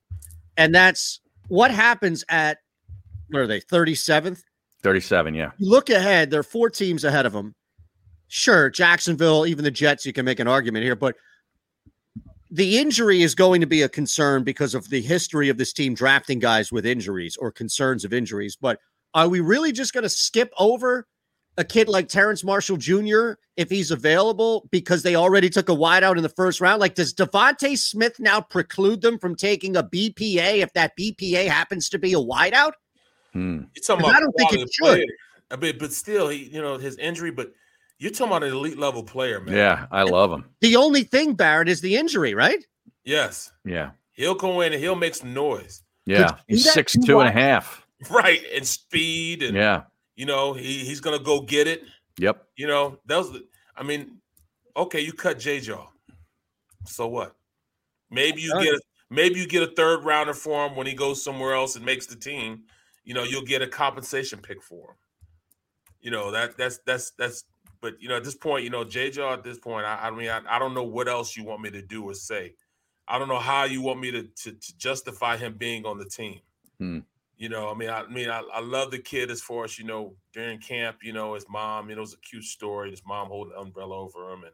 and 0.57 0.73
that's 0.75 1.21
what 1.49 1.71
happens 1.73 2.25
at 2.29 2.59
where 3.29 3.43
are 3.43 3.47
they 3.49 3.61
37th. 3.61 4.43
37, 4.83 5.35
yeah. 5.35 5.51
You 5.59 5.71
look 5.71 5.91
ahead; 5.91 6.31
there 6.31 6.41
are 6.41 6.45
four 6.45 6.71
teams 6.71 7.05
ahead 7.05 7.27
of 7.27 7.33
them. 7.33 7.55
Sure, 8.29 8.71
Jacksonville, 8.71 9.47
even 9.47 9.65
the 9.65 9.71
Jets, 9.71 10.07
you 10.07 10.13
can 10.13 10.25
make 10.25 10.41
an 10.41 10.49
argument 10.49 10.85
here, 10.85 10.97
but 10.97 11.17
the 12.51 12.79
injury 12.79 13.23
is 13.23 13.35
going 13.35 13.61
to 13.63 13.67
be 13.67 13.83
a 13.83 13.89
concern 13.89 14.45
because 14.45 14.75
of 14.75 14.89
the 14.91 15.01
history 15.01 15.49
of 15.49 15.57
this 15.57 15.73
team 15.73 15.95
drafting 15.95 16.39
guys 16.39 16.71
with 16.71 16.85
injuries 16.85 17.37
or 17.37 17.51
concerns 17.51 18.05
of 18.05 18.13
injuries. 18.13 18.57
But 18.61 18.79
are 19.15 19.29
we 19.29 19.41
really 19.41 19.73
just 19.73 19.95
going 19.95 20.03
to 20.03 20.11
skip 20.11 20.53
over 20.59 21.07
a 21.57 21.65
kid 21.65 21.89
like 21.89 22.09
Terrace 22.09 22.45
Marshall 22.45 22.77
Jr. 22.77 23.33
if 23.57 23.71
he's 23.71 23.91
available 23.91 24.69
because 24.71 25.03
they 25.03 25.15
already 25.15 25.49
took 25.49 25.71
a 25.71 25.75
wideout 25.75 26.19
in 26.19 26.23
the 26.23 26.29
first 26.29 26.61
round? 26.61 26.81
Like, 26.81 26.95
does 26.95 27.15
DeVonta 27.15 27.77
Smith 27.79 28.21
now 28.21 28.41
preclude 28.43 29.01
them 29.01 29.19
from 29.19 29.35
taking 29.35 29.77
a 29.77 29.83
BPA 29.83 30.59
if 30.59 30.73
that 30.75 30.93
BPA 30.99 31.49
happens 31.49 31.89
to 31.89 31.99
be 31.99 32.13
a 32.13 32.19
wideout? 32.19 32.73
Hmm. 33.33 33.63
You're 33.75 33.83
talking 33.83 34.03
'Cause 34.05 34.11
about 34.11 34.15
I 34.17 34.21
don't 34.21 34.33
think 34.37 34.49
quality 34.51 34.63
it 34.63 34.73
should. 34.75 34.85
player. 34.85 35.07
I 35.51 35.57
mean, 35.57 35.77
but 35.79 35.93
still, 35.93 36.29
he 36.29 36.45
you 36.45 36.61
know 36.63 36.79
his 36.79 36.97
injury. 36.99 37.31
But 37.31 37.53
you're 37.99 38.11
talking 38.11 38.29
about 38.29 38.43
an 38.45 38.53
elite 38.53 38.79
level 38.79 39.03
player, 39.03 39.41
man. 39.41 39.55
Yeah, 39.55 39.87
I 39.91 40.03
love 40.03 40.33
him. 40.33 40.45
The 40.61 40.77
only 40.77 41.05
thing, 41.05 41.35
Barrett, 41.35 41.69
is 41.69 41.81
the 41.81 41.97
injury, 41.97 42.35
right? 42.35 42.65
Yes, 43.05 43.53
Yeah. 43.65 43.91
he'll 44.13 44.35
go 44.35 44.61
in 44.61 44.73
and 44.73 44.81
he'll 44.83 44.95
make 44.97 45.15
some 45.15 45.33
noise. 45.35 45.83
Yeah. 46.07 46.37
He's 46.49 46.71
six 46.73 46.93
too 46.93 47.03
two 47.03 47.21
and 47.21 47.29
a 47.29 47.33
wide? 47.33 47.39
half. 47.41 47.87
Right, 48.11 48.43
and 48.55 48.67
speed, 48.67 49.43
and 49.43 49.57
Yeah. 49.57 49.85
you 50.17 50.27
know 50.27 50.53
he, 50.55 50.79
he's 50.85 51.01
gonna 51.01 51.19
go 51.19 51.41
get 51.41 51.67
it. 51.69 51.85
Yep. 52.19 52.47
You 52.57 52.67
know, 52.67 52.99
that 53.07 53.17
was. 53.19 53.39
I 53.77 53.83
mean, 53.83 54.19
okay, 54.77 55.01
you 55.01 55.13
cut 55.13 55.39
J 55.39 55.61
Jaw. 55.61 55.87
So 56.87 57.07
what? 57.07 57.35
Maybe 58.11 58.43
you 58.43 58.53
get 58.61 58.75
a, 58.75 58.81
maybe 59.11 59.39
you 59.41 59.47
get 59.47 59.63
a 59.63 59.73
third 59.75 60.05
rounder 60.05 60.35
for 60.35 60.67
him 60.67 60.77
when 60.77 60.87
he 60.87 60.93
goes 60.95 61.23
somewhere 61.23 61.55
else 61.55 61.77
and 61.77 61.85
makes 61.85 62.07
the 62.07 62.17
team. 62.17 62.65
You 63.05 63.15
know, 63.15 63.25
you'll 63.25 63.45
get 63.45 63.63
a 63.63 63.67
compensation 63.67 64.39
pick 64.41 64.63
for 64.63 64.91
him. 64.91 64.97
You 66.01 66.11
know 66.11 66.31
that 66.31 66.57
that's 66.57 66.79
that's 66.87 67.13
that's. 67.13 67.45
But 67.81 68.01
you 68.01 68.09
know, 68.09 68.17
at 68.17 68.25
this 68.25 68.37
point, 68.37 68.65
you 68.65 68.71
know, 68.71 68.85
JJ. 68.85 69.19
At 69.33 69.45
this 69.45 69.59
point, 69.59 69.87
I, 69.87 70.09
I 70.09 70.11
mean, 70.11 70.29
I, 70.29 70.41
I 70.49 70.59
don't 70.59 70.75
know 70.75 70.85
what 70.85 71.09
else 71.09 71.37
you 71.37 71.45
want 71.45 71.63
me 71.63 71.71
to 71.71 71.83
do 71.83 72.05
or 72.05 72.15
say. 72.15 72.55
I 73.09 73.19
don't 73.19 73.29
know 73.29 73.39
how 73.39 73.65
you 73.65 73.83
want 73.83 74.01
me 74.01 74.11
to 74.13 74.23
to, 74.23 74.53
to 74.53 74.77
justify 74.77 75.37
him 75.37 75.55
being 75.59 75.85
on 75.85 75.99
the 75.99 76.05
team. 76.05 76.41
Hmm. 76.79 77.01
You 77.37 77.49
know, 77.49 77.69
I 77.69 77.75
mean, 77.75 77.89
I, 77.89 78.03
I 78.03 78.09
mean, 78.09 78.31
I, 78.31 78.41
I 78.55 78.61
love 78.61 78.93
the 78.93 79.01
kid 79.01 79.31
as 79.31 79.41
far 79.41 79.65
as 79.65 79.79
you 79.79 79.85
know 79.85 80.15
during 80.33 80.61
camp. 80.61 80.99
You 81.03 81.13
know, 81.13 81.35
his 81.35 81.47
mom. 81.49 81.89
You 81.89 81.97
know, 81.97 82.01
it 82.01 82.03
was 82.03 82.15
a 82.15 82.19
cute 82.19 82.45
story. 82.45 82.91
His 82.91 83.03
mom 83.05 83.29
holding 83.29 83.55
an 83.55 83.63
umbrella 83.63 83.99
over 83.99 84.31
him, 84.31 84.45
and 84.45 84.53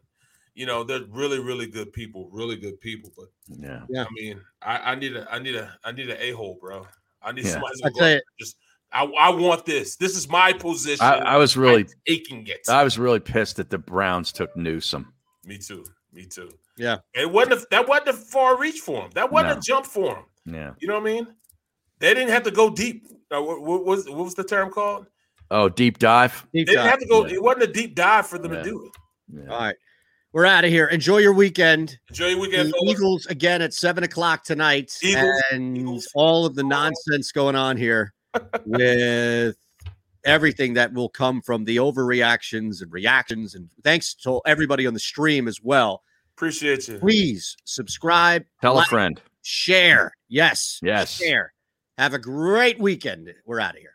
you 0.59 0.67
know, 0.67 0.83
they're 0.83 1.05
really, 1.11 1.39
really 1.39 1.69
good 1.69 1.93
people. 1.93 2.29
Really 2.33 2.57
good 2.57 2.81
people. 2.81 3.13
But 3.17 3.27
Yeah. 3.47 3.83
Yeah. 3.89 4.03
I 4.03 4.09
mean, 4.13 4.41
I, 4.61 4.79
I 4.79 4.95
need 4.97 5.17
a, 5.17 5.25
I 5.31 5.39
need 5.39 5.55
a, 5.55 5.79
I 5.85 5.93
need 5.93 6.11
an 6.11 6.17
a 6.19 6.33
hole, 6.33 6.59
bro. 6.61 6.85
I 7.23 7.33
need 7.33 7.45
Yeah. 7.45 7.53
somebody 7.53 7.75
I 7.85 7.89
to 7.89 7.95
go 7.99 8.09
you- 8.15 8.21
just. 8.39 8.57
I, 8.91 9.05
I 9.05 9.29
want 9.31 9.67
this. 9.67 9.97
This 9.97 10.17
is 10.17 10.31
my 10.31 10.53
position. 10.55 11.05
I, 11.05 11.19
I 11.19 11.37
was 11.37 11.59
really 11.59 11.83
I'm 11.83 11.89
taking 12.07 12.47
it. 12.47 12.61
I 12.71 12.83
was 12.85 12.99
really 12.99 13.21
pissed 13.21 13.57
that 13.57 13.69
the 13.69 13.77
Browns 13.77 14.33
took 14.33 14.57
Newsome. 14.57 15.13
Me 15.45 15.59
too. 15.59 15.85
Me 16.13 16.25
too. 16.25 16.51
Yeah. 16.79 16.99
It 17.13 17.31
wasn't 17.31 17.61
a, 17.61 17.67
that 17.71 17.87
wasn't 17.87 18.09
a 18.09 18.13
far 18.15 18.57
reach 18.59 18.81
for 18.81 19.03
him. 19.03 19.11
That 19.15 19.31
wasn't 19.31 19.53
No. 19.53 19.59
a 19.59 19.61
jump 19.61 19.85
for 19.85 20.17
him. 20.17 20.25
Yeah. 20.47 20.73
You 20.79 20.89
know 20.89 20.95
what 20.95 21.03
I 21.03 21.13
mean? 21.13 21.27
They 21.99 22.15
didn't 22.15 22.31
have 22.31 22.45
to 22.45 22.51
go 22.51 22.71
deep. 22.71 23.07
Uh, 23.31 23.43
what, 23.43 23.61
what 23.61 23.85
was 23.85 24.09
what 24.09 24.25
was 24.25 24.35
the 24.35 24.45
term 24.45 24.71
called? 24.71 25.05
Oh, 25.51 25.69
deep 25.69 25.99
dive. 25.99 26.47
They 26.55 26.65
didn't 26.65 26.87
have 26.87 26.99
to 27.01 27.07
go. 27.07 27.27
Yeah. 27.27 27.35
It 27.35 27.43
wasn't 27.43 27.65
a 27.65 27.73
deep 27.73 27.95
dive 27.95 28.27
for 28.27 28.39
them 28.39 28.53
Yeah. 28.55 28.63
to 28.63 28.65
do 28.65 28.91
it. 29.35 29.51
All 29.51 29.59
right. 29.59 29.77
We're 30.33 30.45
out 30.47 30.65
of 30.65 30.71
here. 30.71 30.87
Enjoy 30.87 31.19
your 31.19 31.33
weekend. 31.33 31.99
Enjoy 32.11 32.27
your 32.29 32.41
weekend, 32.41 32.69
The. 32.71 32.87
Eagles 32.91 33.27
again 33.27 33.63
at 33.63 33.73
seven 33.73 34.05
o'clock 34.05 34.45
tonight, 34.45 34.93
Eagles, 35.03 35.43
and 35.51 36.03
all 36.15 36.45
of 36.45 36.55
the 36.55 36.65
nonsense 36.65 37.33
going 37.33 37.57
on 37.57 37.77
here 37.79 38.13
with 38.67 39.57
everything 40.25 40.75
that 40.75 40.93
will 40.93 41.09
come 41.09 41.41
from 41.41 41.65
the 41.65 41.77
overreactions 41.77 42.83
and 42.83 42.93
reactions. 42.93 43.55
And 43.55 43.71
thanks 43.83 44.15
to 44.17 44.43
everybody 44.47 44.87
on 44.87 44.93
the 44.93 45.01
stream 45.01 45.49
as 45.49 45.61
well. 45.63 46.03
Appreciate 46.37 46.87
you. 46.89 46.99
Please 46.99 47.57
subscribe, 47.65 48.45
Tell 48.61 48.79
a 48.79 48.85
friend. 48.85 49.21
share. 49.43 50.13
Yes, 50.29 50.79
Yes. 50.83 51.17
share. 51.17 51.55
Have 51.97 52.13
a 52.13 52.19
great 52.19 52.79
weekend. 52.79 53.33
We're 53.47 53.61
out 53.61 53.75
of 53.77 53.81
here. 53.81 53.95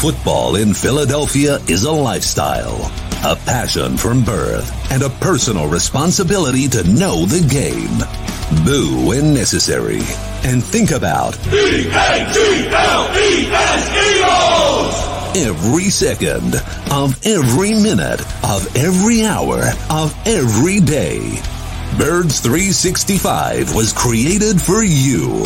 Football 0.00 0.56
in 0.56 0.74
Philadelphia 0.74 1.58
is 1.68 1.84
a 1.84 1.92
lifestyle, 1.92 2.90
a 3.22 3.36
passion 3.36 3.96
from 3.96 4.24
birth, 4.24 4.90
and 4.90 5.02
a 5.02 5.10
personal 5.10 5.68
responsibility 5.68 6.66
to 6.68 6.82
know 6.84 7.26
the 7.26 7.46
game. 7.48 7.98
Boo 8.64 9.06
when 9.08 9.34
necessary. 9.34 10.00
And 10.42 10.64
think 10.64 10.90
about 10.90 11.36
every 15.36 15.90
second 15.90 16.54
of 16.90 17.26
every 17.26 17.74
minute 17.74 18.20
of 18.44 18.76
every 18.76 19.24
hour 19.24 19.64
of 19.90 20.16
every 20.26 20.80
day. 20.80 21.20
Birds 21.98 22.40
365 22.40 23.74
was 23.74 23.92
created 23.92 24.60
for 24.60 24.82
you. 24.82 25.44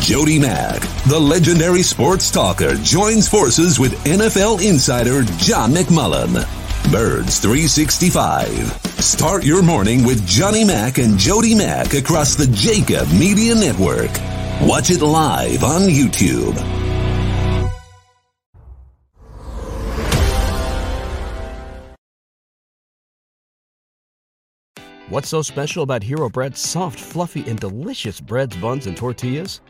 Jody 0.00 0.38
Mack, 0.38 0.80
the 1.06 1.18
legendary 1.18 1.82
sports 1.82 2.30
talker, 2.30 2.74
joins 2.76 3.28
forces 3.28 3.78
with 3.78 3.92
NFL 4.04 4.66
insider 4.66 5.22
John 5.38 5.72
McMullen. 5.72 6.61
Birds 6.90 7.38
365. 7.38 8.50
Start 9.00 9.44
your 9.44 9.62
morning 9.62 10.04
with 10.04 10.26
Johnny 10.26 10.64
Mack 10.64 10.98
and 10.98 11.18
Jody 11.18 11.54
Mack 11.54 11.94
across 11.94 12.34
the 12.34 12.44
JAKIB 12.44 13.18
Media 13.18 13.54
Network. 13.54 14.10
Watch 14.60 14.90
it 14.90 15.00
live 15.00 15.64
on 15.64 15.82
YouTube. 15.82 16.54
What's 25.08 25.28
so 25.28 25.42
special 25.42 25.82
about 25.82 26.02
Hero 26.02 26.28
Bread's 26.28 26.60
soft, 26.60 26.98
fluffy, 26.98 27.48
and 27.48 27.58
delicious 27.58 28.20
breads, 28.20 28.56
buns, 28.56 28.86
and 28.86 28.96
tortillas? 28.96 29.60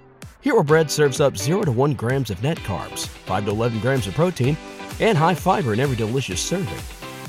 Hero 0.40 0.62
Bread 0.62 0.90
serves 0.90 1.20
up 1.20 1.36
0 1.36 1.62
to 1.62 1.72
1 1.72 1.94
grams 1.94 2.30
of 2.30 2.42
net 2.42 2.58
carbs, 2.58 3.06
5 3.06 3.44
to 3.44 3.50
11 3.52 3.80
grams 3.80 4.06
of 4.08 4.14
protein, 4.14 4.56
and 5.00 5.16
high 5.16 5.34
fiber 5.34 5.72
in 5.72 5.80
every 5.80 5.96
delicious 5.96 6.40
serving. 6.40 7.01